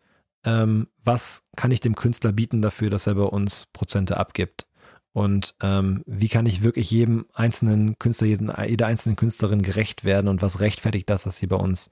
ähm, 0.45 0.89
was 1.03 1.45
kann 1.57 1.71
ich 1.71 1.81
dem 1.81 1.95
Künstler 1.95 2.33
bieten 2.33 2.63
dafür, 2.63 2.91
dass 2.91 3.07
er 3.07 3.15
bei 3.15 3.23
uns 3.23 3.67
Prozente 3.73 4.17
abgibt. 4.17 4.67
Und 5.13 5.55
ähm, 5.61 6.03
wie 6.07 6.29
kann 6.29 6.47
ich 6.47 6.63
wirklich 6.63 6.91
jedem 6.91 7.27
einzelnen 7.35 7.99
Künstler, 7.99 8.27
jeden, 8.29 8.53
jeder 8.67 8.87
einzelnen 8.87 9.17
Künstlerin 9.17 9.63
gerecht 9.63 10.05
werden 10.05 10.29
und 10.29 10.41
was 10.41 10.61
rechtfertigt 10.61 11.11
das, 11.11 11.25
dass 11.25 11.37
sie 11.37 11.47
bei 11.47 11.57
uns 11.57 11.91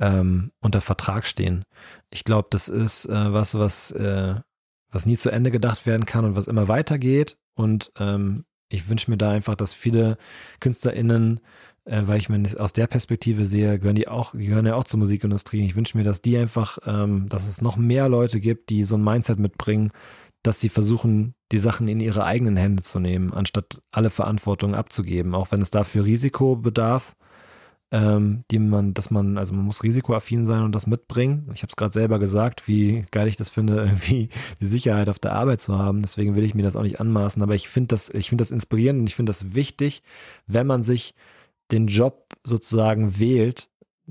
ähm, 0.00 0.52
unter 0.60 0.80
Vertrag 0.80 1.26
stehen? 1.26 1.64
Ich 2.10 2.24
glaube, 2.24 2.48
das 2.50 2.68
ist 2.68 3.06
äh, 3.06 3.32
was, 3.32 3.58
was, 3.58 3.90
äh, 3.92 4.36
was 4.90 5.04
nie 5.04 5.18
zu 5.18 5.30
Ende 5.30 5.50
gedacht 5.50 5.84
werden 5.84 6.06
kann 6.06 6.24
und 6.24 6.34
was 6.34 6.46
immer 6.46 6.66
weitergeht. 6.66 7.36
Und 7.54 7.92
ähm, 7.98 8.46
ich 8.70 8.88
wünsche 8.88 9.10
mir 9.10 9.18
da 9.18 9.30
einfach, 9.30 9.54
dass 9.54 9.74
viele 9.74 10.16
KünstlerInnen 10.60 11.40
weil 11.86 12.18
ich 12.18 12.28
meine, 12.28 12.48
aus 12.58 12.72
der 12.72 12.88
Perspektive 12.88 13.46
sehe, 13.46 13.78
gehören 13.78 13.94
die 13.96 14.08
auch, 14.08 14.32
gehören 14.32 14.66
ja 14.66 14.74
auch 14.74 14.84
zur 14.84 14.98
Musikindustrie. 14.98 15.64
Ich 15.64 15.76
wünsche 15.76 15.96
mir, 15.96 16.04
dass 16.04 16.20
die 16.20 16.36
einfach, 16.36 16.78
ähm, 16.84 17.28
dass 17.28 17.48
es 17.48 17.62
noch 17.62 17.76
mehr 17.76 18.08
Leute 18.08 18.40
gibt, 18.40 18.70
die 18.70 18.82
so 18.82 18.96
ein 18.96 19.04
Mindset 19.04 19.38
mitbringen, 19.38 19.90
dass 20.42 20.60
sie 20.60 20.68
versuchen, 20.68 21.34
die 21.52 21.58
Sachen 21.58 21.88
in 21.88 22.00
ihre 22.00 22.24
eigenen 22.24 22.56
Hände 22.56 22.82
zu 22.82 22.98
nehmen, 22.98 23.32
anstatt 23.32 23.82
alle 23.92 24.10
Verantwortung 24.10 24.74
abzugeben, 24.74 25.34
auch 25.34 25.50
wenn 25.52 25.62
es 25.62 25.70
dafür 25.70 26.04
Risiko 26.04 26.56
bedarf, 26.56 27.16
ähm, 27.92 28.42
die 28.50 28.58
man, 28.58 28.94
dass 28.94 29.10
man, 29.10 29.38
also 29.38 29.54
man 29.54 29.64
muss 29.64 29.84
risikoaffin 29.84 30.44
sein 30.44 30.64
und 30.64 30.74
das 30.74 30.88
mitbringen. 30.88 31.48
Ich 31.54 31.62
habe 31.62 31.70
es 31.70 31.76
gerade 31.76 31.92
selber 31.92 32.18
gesagt, 32.18 32.66
wie 32.66 33.06
geil 33.12 33.28
ich 33.28 33.36
das 33.36 33.48
finde, 33.48 33.76
irgendwie 33.84 34.28
die 34.60 34.66
Sicherheit 34.66 35.08
auf 35.08 35.20
der 35.20 35.32
Arbeit 35.32 35.60
zu 35.60 35.78
haben. 35.78 36.02
Deswegen 36.02 36.34
will 36.34 36.44
ich 36.44 36.54
mir 36.54 36.64
das 36.64 36.74
auch 36.76 36.82
nicht 36.82 37.00
anmaßen. 37.00 37.42
Aber 37.42 37.54
ich 37.54 37.68
finde 37.68 37.88
das, 37.88 38.08
ich 38.08 38.28
finde 38.28 38.42
das 38.42 38.50
inspirierend 38.50 39.00
und 39.00 39.06
ich 39.06 39.14
finde 39.14 39.30
das 39.30 39.54
wichtig, 39.54 40.02
wenn 40.46 40.66
man 40.66 40.82
sich 40.82 41.14
den 41.70 41.86
Job 41.86 42.34
sozusagen 42.44 43.18
wählt, 43.18 43.68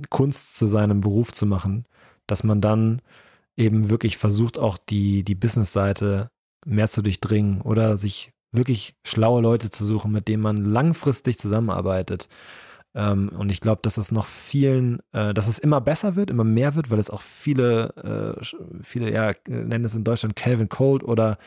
Kunst 0.10 0.56
zu 0.58 0.68
seinem 0.68 1.02
Beruf 1.02 1.32
zu 1.32 1.46
machen, 1.46 1.86
dass 2.28 2.44
man 2.44 2.62
dann 2.62 3.02
eben 3.56 3.90
wirklich 3.90 4.18
versucht, 4.18 4.58
auch 4.58 4.78
die, 4.78 5.24
die 5.24 5.36
Business-Seite 5.36 6.30
mehr 6.66 6.90
zu 6.90 7.02
durchdringen 7.02 7.62
oder 7.62 7.96
sich 7.96 8.32
wirklich 8.52 8.96
schlaue 9.06 9.42
Leute 9.42 9.70
zu 9.70 9.86
suchen, 9.86 10.12
mit 10.12 10.28
denen 10.28 10.44
man 10.44 10.58
langfristig 10.58 11.38
zusammenarbeitet. 11.38 12.28
Ähm, 12.94 13.30
und 13.30 13.52
ich 13.52 13.60
glaube, 13.60 13.82
dass 13.82 13.98
es 13.98 14.12
noch 14.12 14.26
vielen, 14.26 15.00
äh, 15.12 15.34
dass 15.34 15.48
es 15.48 15.60
immer 15.60 15.82
besser 15.82 16.16
wird, 16.16 16.30
immer 16.30 16.46
mehr 16.46 16.76
wird, 16.76 16.90
weil 16.90 17.00
es 17.00 17.10
auch 17.10 17.22
viele, 17.22 18.36
äh, 18.42 18.82
viele, 18.82 19.12
ja, 19.12 19.32
nennen 19.48 19.86
es 19.86 19.96
in 19.96 20.06
Deutschland 20.06 20.36
Calvin 20.36 20.70
Cold 20.70 21.04
oder 21.04 21.38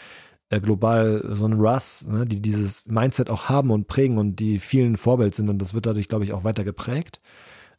global 0.51 1.25
so 1.33 1.47
ein 1.47 1.55
Russ, 1.55 2.07
ne, 2.07 2.27
die 2.27 2.41
dieses 2.41 2.87
Mindset 2.87 3.31
auch 3.31 3.49
haben 3.49 3.71
und 3.71 3.87
prägen 3.87 4.19
und 4.19 4.37
die 4.37 4.59
vielen 4.59 4.97
Vorbild 4.97 5.35
sind 5.35 5.49
und 5.49 5.59
das 5.59 5.75
wird 5.75 5.87
dadurch, 5.87 6.09
glaube 6.09 6.25
ich, 6.25 6.33
auch 6.33 6.45
weiter 6.45 6.65
geprägt. 6.65 7.21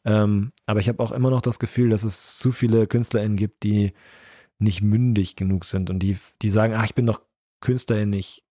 Ähm, 0.05 0.51
aber 0.65 0.79
ich 0.79 0.87
habe 0.87 1.01
auch 1.01 1.11
immer 1.11 1.29
noch 1.29 1.41
das 1.41 1.59
Gefühl, 1.59 1.89
dass 1.89 2.03
es 2.03 2.37
zu 2.37 2.51
viele 2.51 2.87
KünstlerInnen 2.87 3.37
gibt, 3.37 3.63
die 3.63 3.93
nicht 4.59 4.81
mündig 4.81 5.35
genug 5.35 5.65
sind 5.65 5.89
und 5.89 5.99
die, 5.99 6.17
die 6.41 6.49
sagen, 6.49 6.73
ach, 6.75 6.85
ich 6.85 6.95
bin 6.95 7.05
doch 7.05 7.21
Künstlerin, 7.61 8.13
ich 8.13 8.43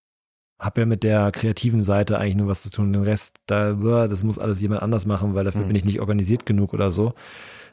habe 0.58 0.80
ja 0.80 0.86
mit 0.86 1.04
der 1.04 1.30
kreativen 1.30 1.82
Seite 1.82 2.18
eigentlich 2.18 2.36
nur 2.36 2.48
was 2.48 2.62
zu 2.62 2.70
tun. 2.70 2.92
Den 2.92 3.02
Rest, 3.02 3.36
da, 3.46 3.74
das 4.08 4.24
muss 4.24 4.38
alles 4.38 4.60
jemand 4.60 4.82
anders 4.82 5.06
machen, 5.06 5.34
weil 5.34 5.44
dafür 5.44 5.62
mhm. 5.62 5.68
bin 5.68 5.76
ich 5.76 5.84
nicht 5.84 6.00
organisiert 6.00 6.46
genug 6.46 6.74
oder 6.74 6.90
so. 6.90 7.14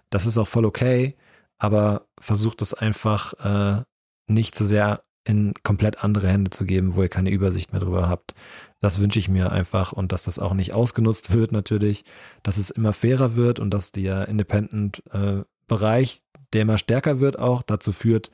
Das 0.10 0.26
ist 0.26 0.38
auch 0.38 0.48
voll 0.48 0.66
okay, 0.66 1.16
aber 1.58 2.08
versucht 2.20 2.62
es 2.62 2.74
einfach 2.74 3.34
äh, 3.44 3.84
nicht 4.28 4.56
zu 4.56 4.64
so 4.66 4.70
sehr 4.70 5.05
in 5.26 5.54
komplett 5.64 6.04
andere 6.04 6.30
Hände 6.30 6.52
zu 6.52 6.66
geben, 6.66 6.96
wo 6.96 7.02
ihr 7.02 7.10
keine 7.10 7.32
Übersicht 7.32 7.72
mehr 7.74 7.82
drüber 7.82 8.08
habt. 8.08 8.34
Das 8.80 9.02
wünsche 9.02 9.20
ich 9.20 9.28
mir 9.28 9.52
einfach 9.52 9.92
und 9.92 10.12
dass 10.12 10.24
das 10.24 10.40
auch 10.40 10.54
nicht 10.54 10.74
ausgenutzt 10.74 11.34
wird 11.34 11.52
natürlich, 11.52 12.06
dass 12.44 12.58
es 12.58 12.70
immer 12.70 12.94
fairer 12.94 13.36
wird 13.36 13.60
und 13.60 13.72
dass 13.72 13.92
der 13.92 14.28
Independent-Bereich, 14.28 16.16
äh, 16.16 16.40
der 16.54 16.62
immer 16.62 16.78
stärker 16.78 17.20
wird, 17.20 17.40
auch 17.40 17.64
dazu 17.64 17.92
führt, 17.92 18.30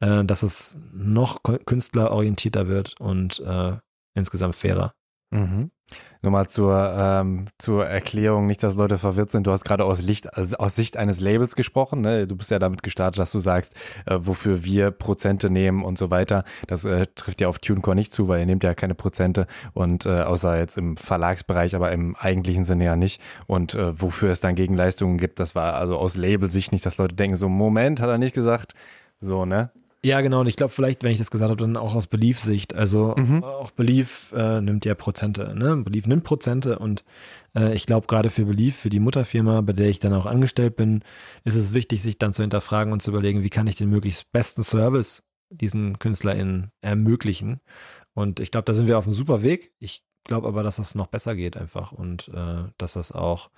äh, 0.00 0.24
dass 0.24 0.42
es 0.42 0.76
noch 0.92 1.42
künstlerorientierter 1.42 2.66
wird 2.66 3.00
und 3.00 3.40
äh, 3.40 3.76
insgesamt 4.14 4.56
fairer. 4.56 4.94
Mhm. 5.30 5.70
Nochmal 6.24 6.48
zur, 6.48 6.94
ähm, 6.96 7.48
zur 7.58 7.86
Erklärung, 7.86 8.46
nicht, 8.46 8.62
dass 8.62 8.76
Leute 8.76 8.96
verwirrt 8.96 9.30
sind. 9.30 9.46
Du 9.46 9.50
hast 9.50 9.62
gerade 9.62 9.84
aus, 9.84 10.00
Licht, 10.00 10.38
also 10.38 10.56
aus 10.56 10.74
Sicht 10.74 10.96
eines 10.96 11.20
Labels 11.20 11.54
gesprochen. 11.54 12.00
Ne? 12.00 12.26
Du 12.26 12.34
bist 12.34 12.50
ja 12.50 12.58
damit 12.58 12.82
gestartet, 12.82 13.18
dass 13.18 13.30
du 13.30 13.40
sagst, 13.40 13.74
äh, 14.06 14.16
wofür 14.18 14.64
wir 14.64 14.90
Prozente 14.90 15.50
nehmen 15.50 15.84
und 15.84 15.98
so 15.98 16.10
weiter. 16.10 16.42
Das 16.66 16.86
äh, 16.86 17.08
trifft 17.14 17.42
ja 17.42 17.48
auf 17.48 17.58
TuneCore 17.58 17.94
nicht 17.94 18.14
zu, 18.14 18.26
weil 18.26 18.40
ihr 18.40 18.46
nehmt 18.46 18.64
ja 18.64 18.72
keine 18.74 18.94
Prozente 18.94 19.46
und 19.74 20.06
äh, 20.06 20.22
außer 20.22 20.56
jetzt 20.56 20.78
im 20.78 20.96
Verlagsbereich, 20.96 21.76
aber 21.76 21.92
im 21.92 22.16
eigentlichen 22.16 22.64
Sinne 22.64 22.86
ja 22.86 22.96
nicht. 22.96 23.20
Und 23.46 23.74
äh, 23.74 24.00
wofür 24.00 24.30
es 24.30 24.40
dann 24.40 24.54
Gegenleistungen 24.54 25.18
gibt, 25.18 25.40
das 25.40 25.54
war 25.54 25.74
also 25.74 25.98
aus 25.98 26.16
Labelsicht 26.16 26.72
nicht, 26.72 26.86
dass 26.86 26.96
Leute 26.96 27.14
denken, 27.14 27.36
so 27.36 27.50
Moment, 27.50 28.00
hat 28.00 28.08
er 28.08 28.16
nicht 28.16 28.34
gesagt. 28.34 28.72
So, 29.20 29.44
ne? 29.44 29.70
Ja, 30.04 30.20
genau. 30.20 30.40
Und 30.40 30.48
ich 30.48 30.56
glaube, 30.56 30.72
vielleicht, 30.72 31.02
wenn 31.02 31.12
ich 31.12 31.18
das 31.18 31.30
gesagt 31.30 31.50
habe, 31.50 31.60
dann 31.60 31.78
auch 31.78 31.94
aus 31.94 32.06
Belief-Sicht. 32.06 32.74
Also 32.74 33.14
mhm. 33.16 33.42
auch 33.42 33.70
Belief 33.70 34.32
äh, 34.36 34.60
nimmt 34.60 34.84
ja 34.84 34.94
Prozente. 34.94 35.54
Ne? 35.56 35.76
Belief 35.78 36.06
nimmt 36.06 36.24
Prozente 36.24 36.78
und 36.78 37.04
äh, 37.56 37.74
ich 37.74 37.86
glaube, 37.86 38.06
gerade 38.06 38.28
für 38.28 38.44
Belief, 38.44 38.76
für 38.76 38.90
die 38.90 39.00
Mutterfirma, 39.00 39.62
bei 39.62 39.72
der 39.72 39.88
ich 39.88 40.00
dann 40.00 40.12
auch 40.12 40.26
angestellt 40.26 40.76
bin, 40.76 41.02
ist 41.44 41.54
es 41.54 41.72
wichtig, 41.72 42.02
sich 42.02 42.18
dann 42.18 42.34
zu 42.34 42.42
hinterfragen 42.42 42.92
und 42.92 43.00
zu 43.00 43.10
überlegen, 43.10 43.44
wie 43.44 43.50
kann 43.50 43.66
ich 43.66 43.76
den 43.76 43.88
möglichst 43.88 44.30
besten 44.30 44.62
Service 44.62 45.22
diesen 45.48 45.98
KünstlerInnen 45.98 46.70
ermöglichen. 46.82 47.60
Und 48.12 48.40
ich 48.40 48.50
glaube, 48.50 48.66
da 48.66 48.74
sind 48.74 48.88
wir 48.88 48.98
auf 48.98 49.06
einem 49.06 49.14
super 49.14 49.42
Weg. 49.42 49.72
Ich 49.78 50.04
glaube 50.24 50.48
aber, 50.48 50.62
dass 50.62 50.76
das 50.76 50.94
noch 50.94 51.06
besser 51.06 51.34
geht 51.34 51.56
einfach 51.56 51.92
und 51.92 52.28
äh, 52.28 52.64
dass 52.76 52.92
das 52.92 53.10
auch 53.10 53.50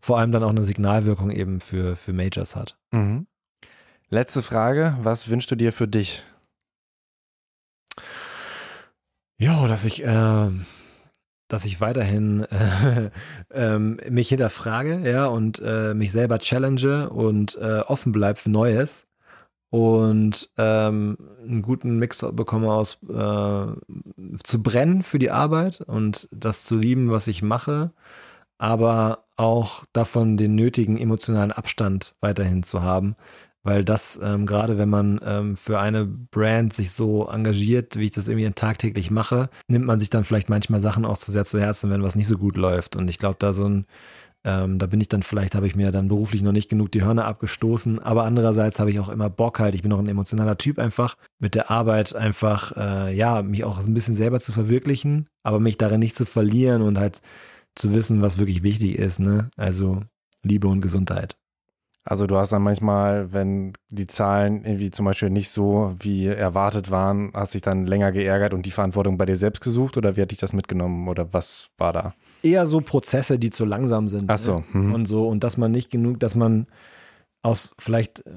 vor 0.00 0.18
allem 0.18 0.32
dann 0.32 0.42
auch 0.42 0.50
eine 0.50 0.64
Signalwirkung 0.64 1.30
eben 1.30 1.60
für, 1.60 1.96
für 1.96 2.12
Majors 2.12 2.54
hat. 2.54 2.78
Mhm. 2.92 3.26
Letzte 4.08 4.40
Frage, 4.40 4.96
was 5.02 5.28
wünschst 5.28 5.50
du 5.50 5.56
dir 5.56 5.72
für 5.72 5.88
dich? 5.88 6.22
Ja, 9.36 9.66
dass 9.66 9.84
ich, 9.84 10.04
äh, 10.04 10.48
dass 11.48 11.64
ich 11.64 11.80
weiterhin 11.80 12.44
äh, 12.44 13.10
äh, 13.50 13.78
mich 13.78 14.28
hinterfrage, 14.28 15.00
ja, 15.10 15.26
und 15.26 15.60
äh, 15.60 15.92
mich 15.94 16.12
selber 16.12 16.38
challenge 16.38 17.10
und 17.10 17.56
äh, 17.56 17.80
offen 17.80 18.12
bleibe 18.12 18.38
für 18.38 18.50
Neues 18.50 19.08
und 19.70 20.50
ähm, 20.56 21.18
einen 21.42 21.62
guten 21.62 21.98
Mix 21.98 22.24
bekomme 22.32 22.72
aus 22.72 22.98
äh, 23.08 23.66
zu 24.44 24.62
brennen 24.62 25.02
für 25.02 25.18
die 25.18 25.32
Arbeit 25.32 25.80
und 25.80 26.28
das 26.30 26.64
zu 26.64 26.78
lieben, 26.78 27.10
was 27.10 27.26
ich 27.26 27.42
mache, 27.42 27.90
aber 28.56 29.24
auch 29.36 29.84
davon 29.92 30.36
den 30.36 30.54
nötigen 30.54 30.96
emotionalen 30.96 31.50
Abstand 31.52 32.14
weiterhin 32.20 32.62
zu 32.62 32.82
haben, 32.82 33.16
weil 33.66 33.84
das 33.84 34.18
ähm, 34.22 34.46
gerade 34.46 34.78
wenn 34.78 34.88
man 34.88 35.20
ähm, 35.24 35.56
für 35.56 35.80
eine 35.80 36.06
Brand 36.06 36.72
sich 36.72 36.92
so 36.92 37.28
engagiert, 37.28 37.96
wie 37.96 38.04
ich 38.04 38.12
das 38.12 38.28
irgendwie 38.28 38.48
tagtäglich 38.52 39.10
mache, 39.10 39.50
nimmt 39.66 39.84
man 39.84 39.98
sich 39.98 40.08
dann 40.08 40.24
vielleicht 40.24 40.48
manchmal 40.48 40.80
Sachen 40.80 41.04
auch 41.04 41.18
zu 41.18 41.32
sehr 41.32 41.44
zu 41.44 41.60
Herzen, 41.60 41.90
wenn 41.90 42.02
was 42.02 42.14
nicht 42.14 42.28
so 42.28 42.38
gut 42.38 42.56
läuft. 42.56 42.94
Und 42.96 43.10
ich 43.10 43.18
glaube, 43.18 43.36
da 43.38 43.52
so 43.52 43.68
ein 43.68 43.86
ähm, 44.44 44.78
da 44.78 44.86
bin 44.86 45.00
ich 45.00 45.08
dann 45.08 45.24
vielleicht, 45.24 45.56
habe 45.56 45.66
ich 45.66 45.74
mir 45.74 45.90
dann 45.90 46.06
beruflich 46.06 46.40
noch 46.42 46.52
nicht 46.52 46.70
genug 46.70 46.92
die 46.92 47.02
Hörner 47.02 47.24
abgestoßen, 47.24 47.98
aber 47.98 48.22
andererseits 48.22 48.78
habe 48.78 48.92
ich 48.92 49.00
auch 49.00 49.08
immer 49.08 49.28
Bock 49.28 49.58
halt, 49.58 49.74
ich 49.74 49.82
bin 49.82 49.92
auch 49.92 49.98
ein 49.98 50.08
emotionaler 50.08 50.56
Typ 50.56 50.78
einfach, 50.78 51.16
mit 51.40 51.56
der 51.56 51.68
Arbeit 51.68 52.14
einfach, 52.14 52.76
äh, 52.76 53.12
ja, 53.12 53.42
mich 53.42 53.64
auch 53.64 53.84
ein 53.84 53.94
bisschen 53.94 54.14
selber 54.14 54.38
zu 54.38 54.52
verwirklichen, 54.52 55.26
aber 55.42 55.58
mich 55.58 55.78
darin 55.78 55.98
nicht 55.98 56.14
zu 56.14 56.24
verlieren 56.24 56.82
und 56.82 56.96
halt 56.96 57.22
zu 57.74 57.92
wissen, 57.92 58.22
was 58.22 58.38
wirklich 58.38 58.62
wichtig 58.62 58.96
ist, 58.96 59.18
ne? 59.18 59.50
Also 59.56 60.02
Liebe 60.44 60.68
und 60.68 60.80
Gesundheit. 60.80 61.36
Also 62.08 62.28
du 62.28 62.36
hast 62.36 62.52
dann 62.52 62.62
manchmal, 62.62 63.32
wenn 63.32 63.72
die 63.90 64.06
Zahlen 64.06 64.64
irgendwie 64.64 64.92
zum 64.92 65.06
Beispiel 65.06 65.28
nicht 65.28 65.50
so 65.50 65.92
wie 65.98 66.26
erwartet 66.26 66.92
waren, 66.92 67.32
hast 67.34 67.54
dich 67.54 67.62
dann 67.62 67.84
länger 67.84 68.12
geärgert 68.12 68.54
und 68.54 68.64
die 68.64 68.70
Verantwortung 68.70 69.18
bei 69.18 69.26
dir 69.26 69.34
selbst 69.34 69.60
gesucht 69.60 69.96
oder 69.96 70.16
wie 70.16 70.22
hat 70.22 70.30
dich 70.30 70.38
das 70.38 70.52
mitgenommen 70.52 71.08
oder 71.08 71.32
was 71.32 71.68
war 71.78 71.92
da? 71.92 72.12
Eher 72.44 72.64
so 72.66 72.80
Prozesse, 72.80 73.40
die 73.40 73.50
zu 73.50 73.64
langsam 73.64 74.06
sind. 74.06 74.30
Ach 74.30 74.38
so. 74.38 74.58
Ne? 74.58 74.64
Mhm. 74.72 74.94
Und 74.94 75.06
so 75.06 75.26
und 75.26 75.42
dass 75.42 75.56
man 75.56 75.72
nicht 75.72 75.90
genug, 75.90 76.20
dass 76.20 76.36
man 76.36 76.68
aus 77.42 77.74
vielleicht 77.76 78.24
äh, 78.24 78.30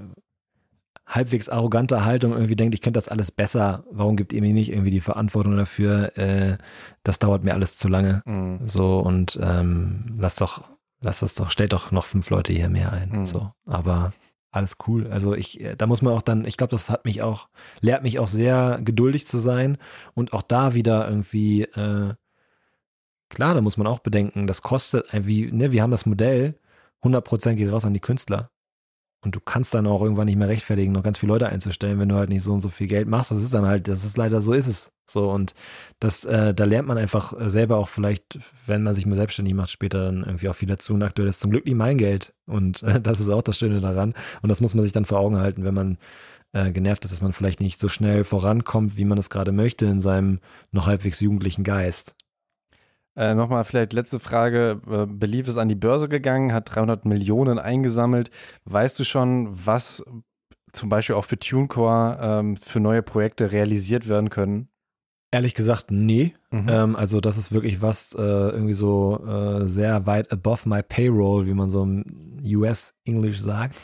halbwegs 1.05 1.47
arroganter 1.47 2.05
Haltung 2.05 2.33
irgendwie 2.33 2.55
denkt, 2.55 2.73
ich 2.73 2.81
könnte 2.81 2.97
das 2.97 3.07
alles 3.07 3.31
besser. 3.31 3.83
Warum 3.91 4.15
gibt 4.15 4.33
ihr 4.33 4.41
mir 4.41 4.53
nicht 4.53 4.71
irgendwie 4.71 4.91
die 4.91 4.99
Verantwortung 4.99 5.55
dafür? 5.55 6.17
Äh, 6.17 6.57
das 7.03 7.19
dauert 7.19 7.43
mir 7.43 7.53
alles 7.53 7.77
zu 7.77 7.87
lange. 7.87 8.23
Mhm. 8.25 8.61
So 8.65 8.97
und 8.97 9.39
ähm, 9.39 10.15
lass 10.17 10.37
doch 10.37 10.63
lass 11.01 11.19
das 11.19 11.35
doch, 11.35 11.49
stellt 11.49 11.73
doch 11.73 11.91
noch 11.91 12.05
fünf 12.05 12.29
Leute 12.29 12.53
hier 12.53 12.69
mehr 12.69 12.91
ein. 12.91 13.09
Mhm. 13.09 13.25
So, 13.25 13.51
aber 13.65 14.11
alles 14.51 14.77
cool. 14.87 15.07
Also 15.07 15.35
ich, 15.35 15.61
äh, 15.61 15.75
da 15.75 15.87
muss 15.87 16.01
man 16.01 16.13
auch 16.13 16.21
dann, 16.21 16.45
ich 16.45 16.57
glaube, 16.57 16.71
das 16.71 16.89
hat 16.89 17.05
mich 17.05 17.21
auch, 17.21 17.49
lehrt 17.81 18.03
mich 18.03 18.19
auch 18.19 18.27
sehr 18.27 18.79
geduldig 18.83 19.27
zu 19.27 19.37
sein 19.37 19.77
und 20.15 20.33
auch 20.33 20.41
da 20.41 20.73
wieder 20.73 21.07
irgendwie, 21.07 21.63
äh, 21.63 22.13
klar, 23.29 23.53
da 23.53 23.61
muss 23.61 23.77
man 23.77 23.87
auch 23.87 23.99
bedenken, 23.99 24.47
das 24.47 24.61
kostet, 24.61 25.05
wie, 25.13 25.51
ne, 25.51 25.71
wir 25.71 25.83
haben 25.83 25.91
das 25.91 26.05
Modell, 26.05 26.59
100% 27.03 27.53
geht 27.53 27.71
raus 27.71 27.85
an 27.85 27.93
die 27.93 27.99
Künstler. 27.99 28.51
Und 29.21 29.35
du 29.35 29.41
kannst 29.41 29.73
dann 29.73 29.85
auch 29.85 30.01
irgendwann 30.01 30.27
nicht 30.27 30.37
mehr 30.37 30.47
rechtfertigen, 30.47 30.93
noch 30.93 31.03
ganz 31.03 31.17
viele 31.17 31.33
Leute 31.33 31.49
einzustellen, 31.49 31.99
wenn 31.99 32.07
du 32.07 32.15
halt 32.15 32.29
nicht 32.29 32.41
so 32.41 32.53
und 32.53 32.61
so 32.61 32.69
viel 32.69 32.87
Geld 32.87 33.07
machst. 33.07 33.31
Das 33.31 33.43
ist 33.43 33.53
dann 33.53 33.65
halt, 33.65 33.89
das 33.89 34.05
ist 34.05 34.15
leider 34.17 34.39
so 34.39 34.53
ist 34.53 34.67
es. 34.67 34.93
So 35.05 35.29
und 35.29 35.55
das, 35.99 36.23
äh, 36.23 36.53
da 36.53 36.63
lernt 36.63 36.87
man 36.87 36.97
einfach 36.97 37.33
äh, 37.37 37.49
selber 37.49 37.77
auch 37.77 37.89
vielleicht, 37.89 38.39
wenn 38.65 38.83
man 38.83 38.93
sich 38.93 39.05
mal 39.05 39.15
selbstständig 39.15 39.53
macht, 39.55 39.71
später 39.71 40.05
dann 40.05 40.23
irgendwie 40.23 40.47
auch 40.47 40.55
viel 40.55 40.69
dazu. 40.69 40.93
Und 40.93 41.03
aktuell 41.03 41.27
ist 41.27 41.41
zum 41.41 41.51
Glück 41.51 41.65
nicht 41.65 41.75
mein 41.75 41.97
Geld. 41.97 42.33
Und 42.45 42.81
äh, 42.83 43.01
das 43.01 43.19
ist 43.19 43.29
auch 43.29 43.41
das 43.41 43.57
Schöne 43.57 43.81
daran. 43.81 44.13
Und 44.41 44.49
das 44.49 44.61
muss 44.61 44.73
man 44.73 44.83
sich 44.83 44.93
dann 44.93 45.05
vor 45.05 45.19
Augen 45.19 45.37
halten, 45.37 45.65
wenn 45.65 45.73
man 45.73 45.97
äh, 46.53 46.71
genervt 46.71 47.03
ist, 47.03 47.11
dass 47.11 47.21
man 47.21 47.33
vielleicht 47.33 47.59
nicht 47.59 47.79
so 47.79 47.89
schnell 47.89 48.23
vorankommt, 48.23 48.95
wie 48.97 49.05
man 49.05 49.17
es 49.17 49.29
gerade 49.29 49.51
möchte 49.51 49.85
in 49.85 49.99
seinem 49.99 50.39
noch 50.71 50.87
halbwegs 50.87 51.19
jugendlichen 51.19 51.63
Geist. 51.63 52.15
Äh, 53.15 53.33
Nochmal 53.35 53.63
vielleicht 53.63 53.93
letzte 53.93 54.19
Frage. 54.19 54.81
Äh, 54.89 55.05
Belief 55.05 55.47
ist 55.47 55.57
an 55.57 55.69
die 55.69 55.75
Börse 55.75 56.07
gegangen, 56.07 56.53
hat 56.53 56.73
300 56.73 57.05
Millionen 57.05 57.59
eingesammelt. 57.59 58.31
Weißt 58.65 58.99
du 58.99 59.03
schon, 59.03 59.49
was 59.65 60.03
zum 60.71 60.89
Beispiel 60.89 61.15
auch 61.15 61.25
für 61.25 61.39
TuneCore 61.39 62.17
ähm, 62.21 62.57
für 62.57 62.79
neue 62.79 63.01
Projekte 63.01 63.51
realisiert 63.51 64.07
werden 64.07 64.29
können? 64.29 64.69
Ehrlich 65.31 65.53
gesagt, 65.53 65.91
nee. 65.91 66.33
Mhm. 66.49 66.67
Ähm, 66.69 66.95
also 66.95 67.21
das 67.21 67.37
ist 67.37 67.51
wirklich 67.51 67.81
was 67.81 68.15
äh, 68.15 68.21
irgendwie 68.21 68.73
so 68.73 69.23
äh, 69.25 69.67
sehr 69.67 70.07
weit 70.07 70.31
above 70.31 70.67
my 70.67 70.81
payroll, 70.81 71.45
wie 71.45 71.53
man 71.53 71.69
so 71.69 71.83
im 71.83 72.03
US-Englisch 72.43 73.39
sagt. 73.39 73.75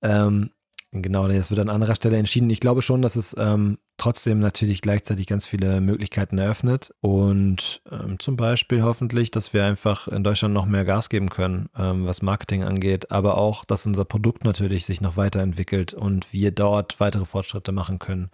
Ähm, 0.00 0.50
Genau, 0.92 1.28
das 1.28 1.50
wird 1.50 1.60
an 1.60 1.68
anderer 1.68 1.94
Stelle 1.94 2.16
entschieden. 2.16 2.50
Ich 2.50 2.58
glaube 2.58 2.82
schon, 2.82 3.00
dass 3.00 3.14
es 3.14 3.36
ähm, 3.38 3.78
trotzdem 3.96 4.40
natürlich 4.40 4.82
gleichzeitig 4.82 5.28
ganz 5.28 5.46
viele 5.46 5.80
Möglichkeiten 5.80 6.36
eröffnet 6.36 6.92
und 7.00 7.80
ähm, 7.92 8.18
zum 8.18 8.34
Beispiel 8.36 8.82
hoffentlich, 8.82 9.30
dass 9.30 9.54
wir 9.54 9.64
einfach 9.64 10.08
in 10.08 10.24
Deutschland 10.24 10.52
noch 10.52 10.66
mehr 10.66 10.84
Gas 10.84 11.08
geben 11.08 11.28
können, 11.28 11.68
ähm, 11.76 12.04
was 12.04 12.22
Marketing 12.22 12.64
angeht, 12.64 13.12
aber 13.12 13.38
auch, 13.38 13.64
dass 13.64 13.86
unser 13.86 14.04
Produkt 14.04 14.44
natürlich 14.44 14.84
sich 14.84 15.00
noch 15.00 15.16
weiterentwickelt 15.16 15.94
und 15.94 16.32
wir 16.32 16.50
dort 16.50 16.98
weitere 16.98 17.24
Fortschritte 17.24 17.70
machen 17.70 18.00
können. 18.00 18.30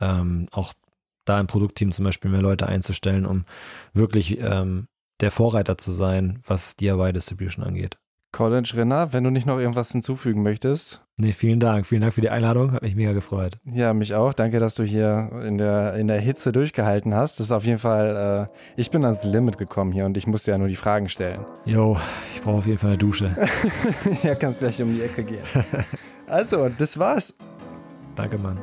Ähm, 0.00 0.46
auch 0.52 0.74
da 1.24 1.40
im 1.40 1.48
Produktteam 1.48 1.90
zum 1.90 2.04
Beispiel 2.04 2.30
mehr 2.30 2.42
Leute 2.42 2.68
einzustellen, 2.68 3.26
um 3.26 3.44
wirklich 3.92 4.38
ähm, 4.40 4.86
der 5.18 5.32
Vorreiter 5.32 5.78
zu 5.78 5.90
sein, 5.90 6.40
was 6.46 6.76
DIY 6.76 7.12
Distribution 7.12 7.64
angeht. 7.64 7.98
Colin 8.38 8.64
Schrinner, 8.64 9.12
wenn 9.12 9.24
du 9.24 9.30
nicht 9.30 9.48
noch 9.48 9.58
irgendwas 9.58 9.90
hinzufügen 9.90 10.44
möchtest. 10.44 11.00
Nee, 11.16 11.32
vielen 11.32 11.58
Dank. 11.58 11.86
Vielen 11.86 12.02
Dank 12.02 12.14
für 12.14 12.20
die 12.20 12.30
Einladung. 12.30 12.70
Hat 12.70 12.82
mich 12.82 12.94
mega 12.94 13.12
gefreut. 13.12 13.58
Ja, 13.64 13.92
mich 13.92 14.14
auch. 14.14 14.32
Danke, 14.32 14.60
dass 14.60 14.76
du 14.76 14.84
hier 14.84 15.32
in 15.44 15.58
der, 15.58 15.94
in 15.94 16.06
der 16.06 16.20
Hitze 16.20 16.52
durchgehalten 16.52 17.16
hast. 17.16 17.40
Das 17.40 17.48
ist 17.48 17.52
auf 17.52 17.64
jeden 17.64 17.80
Fall, 17.80 18.46
äh, 18.48 18.80
ich 18.80 18.92
bin 18.92 19.02
ans 19.04 19.24
Limit 19.24 19.58
gekommen 19.58 19.90
hier 19.90 20.04
und 20.04 20.16
ich 20.16 20.28
musste 20.28 20.52
ja 20.52 20.58
nur 20.58 20.68
die 20.68 20.76
Fragen 20.76 21.08
stellen. 21.08 21.44
Jo, 21.64 21.98
ich 22.32 22.40
brauche 22.40 22.58
auf 22.58 22.66
jeden 22.66 22.78
Fall 22.78 22.90
eine 22.90 22.98
Dusche. 22.98 23.36
ja, 24.22 24.36
kannst 24.36 24.60
gleich 24.60 24.80
um 24.80 24.94
die 24.94 25.02
Ecke 25.02 25.24
gehen. 25.24 25.42
also, 26.28 26.68
das 26.68 26.96
war's. 26.96 27.34
Danke, 28.14 28.38
Mann. 28.38 28.60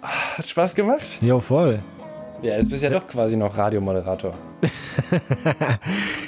Hat 0.00 0.46
Spaß 0.46 0.74
gemacht? 0.74 1.18
Jo, 1.20 1.40
voll. 1.40 1.80
Ja, 2.40 2.56
jetzt 2.56 2.70
bist 2.70 2.82
du 2.82 2.86
ja 2.88 2.98
doch 2.98 3.06
quasi 3.06 3.36
noch 3.36 3.54
Radiomoderator. 3.54 4.32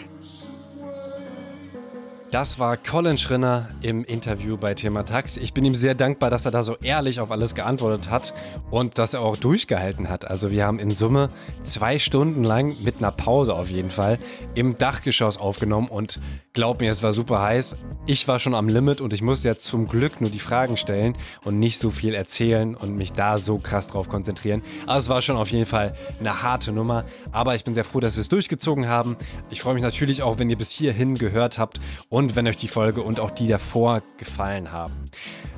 Das 2.31 2.61
war 2.61 2.77
Colin 2.77 3.19
Schrinner 3.19 3.69
im 3.82 4.05
Interview 4.05 4.57
bei 4.57 4.74
Thema 4.74 5.05
Takt. 5.05 5.36
Ich 5.36 5.52
bin 5.52 5.65
ihm 5.65 5.74
sehr 5.74 5.97
dankbar, 5.97 6.31
dass 6.31 6.44
er 6.44 6.52
da 6.52 6.62
so 6.62 6.77
ehrlich 6.77 7.19
auf 7.19 7.32
alles 7.32 7.57
geantwortet 7.57 8.09
hat 8.09 8.35
und 8.70 8.98
dass 8.98 9.15
er 9.15 9.23
auch 9.23 9.36
durchgehalten 9.36 10.09
hat. 10.09 10.31
Also 10.31 10.52
wir 10.52 10.65
haben 10.65 10.78
in 10.78 10.93
Summe 10.93 11.28
zwei 11.65 11.98
Stunden 11.98 12.44
lang 12.44 12.77
mit 12.85 12.98
einer 12.98 13.11
Pause 13.11 13.57
auf 13.57 13.69
jeden 13.69 13.90
Fall 13.90 14.16
im 14.55 14.78
Dachgeschoss 14.78 15.39
aufgenommen 15.39 15.89
und 15.89 16.20
glaub 16.52 16.81
mir, 16.81 16.93
es 16.93 17.02
war 17.02 17.12
super 17.12 17.43
heiß. 17.43 17.74
Ich 18.07 18.28
war 18.28 18.39
schon 18.39 18.55
am 18.55 18.69
Limit 18.69 19.01
und 19.01 19.12
ich 19.12 19.23
musste 19.23 19.48
jetzt 19.48 19.65
zum 19.65 19.89
Glück 19.89 20.20
nur 20.20 20.31
die 20.31 20.39
Fragen 20.39 20.77
stellen 20.77 21.16
und 21.44 21.59
nicht 21.59 21.78
so 21.78 21.90
viel 21.90 22.15
erzählen 22.15 22.77
und 22.77 22.94
mich 22.94 23.12
da 23.12 23.39
so 23.39 23.59
krass 23.59 23.89
drauf 23.89 24.09
konzentrieren. 24.09 24.62
Also 24.86 24.98
es 24.98 25.09
war 25.09 25.20
schon 25.23 25.36
auf 25.36 25.51
jeden 25.51 25.66
Fall 25.66 25.94
eine 26.20 26.44
harte 26.44 26.70
Nummer, 26.70 27.05
aber 27.32 27.57
ich 27.57 27.65
bin 27.65 27.74
sehr 27.74 27.85
froh, 27.85 27.98
dass 27.98 28.15
wir 28.15 28.20
es 28.20 28.28
durchgezogen 28.28 28.86
haben. 28.86 29.16
Ich 29.51 29.62
freue 29.62 29.74
mich 29.74 29.82
natürlich 29.82 30.23
auch, 30.23 30.39
wenn 30.39 30.48
ihr 30.48 30.57
bis 30.57 30.70
hierhin 30.70 31.16
gehört 31.16 31.59
habt 31.59 31.81
und 32.09 32.19
und 32.20 32.36
wenn 32.36 32.47
euch 32.47 32.59
die 32.59 32.68
Folge 32.68 33.01
und 33.01 33.18
auch 33.18 33.30
die 33.30 33.48
davor 33.48 34.02
gefallen 34.18 34.72
haben. 34.72 34.92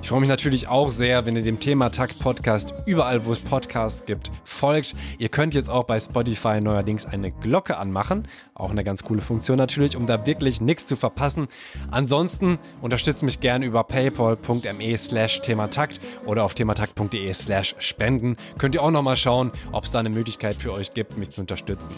Ich 0.01 0.09
freue 0.09 0.21
mich 0.21 0.29
natürlich 0.29 0.69
auch 0.69 0.93
sehr, 0.93 1.27
wenn 1.27 1.35
ihr 1.35 1.43
dem 1.43 1.59
Thema 1.59 1.91
Takt 1.91 2.19
Podcast 2.21 2.73
überall, 2.87 3.25
wo 3.25 3.33
es 3.33 3.41
Podcasts 3.41 4.05
gibt, 4.05 4.31
folgt. 4.45 4.95
Ihr 5.19 5.29
könnt 5.29 5.55
jetzt 5.55 5.71
auch 5.71 5.85
bei 5.85 5.99
Spotify 5.99 6.61
neuerdings 6.61 7.05
eine 7.07 7.33
Glocke 7.33 7.77
anmachen. 7.77 8.29
Auch 8.55 8.71
eine 8.71 8.85
ganz 8.85 9.03
coole 9.03 9.21
Funktion 9.21 9.59
natürlich, 9.59 9.97
um 9.97 10.07
da 10.07 10.25
wirklich 10.25 10.61
nichts 10.61 10.87
zu 10.87 10.97
verpassen. 10.97 11.49
Ansonsten 11.91 12.59
unterstützt 12.81 13.25
mich 13.25 13.41
gerne 13.41 13.67
über 13.67 13.83
paypal.me 13.83 14.99
slash 14.99 15.41
thematakt 15.41 16.01
oder 16.27 16.45
auf 16.45 16.55
thematakt.de 16.55 17.33
slash 17.33 17.75
spenden. 17.79 18.37
Könnt 18.59 18.77
ihr 18.77 18.83
auch 18.83 18.91
nochmal 18.93 19.17
schauen, 19.17 19.51
ob 19.73 19.85
es 19.85 19.91
da 19.91 19.99
eine 19.99 20.11
Möglichkeit 20.11 20.55
für 20.55 20.73
euch 20.73 20.93
gibt, 20.93 21.17
mich 21.17 21.31
zu 21.31 21.41
unterstützen. 21.41 21.93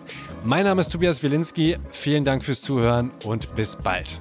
Mein 0.45 0.65
Name 0.65 0.81
ist 0.81 0.91
Tobias 0.91 1.23
Wilinski. 1.23 1.77
Vielen 1.91 2.25
Dank 2.25 2.45
fürs 2.45 2.63
Zuhören 2.63 3.11
und 3.25 3.55
bis 3.55 3.77
bald. 3.77 4.21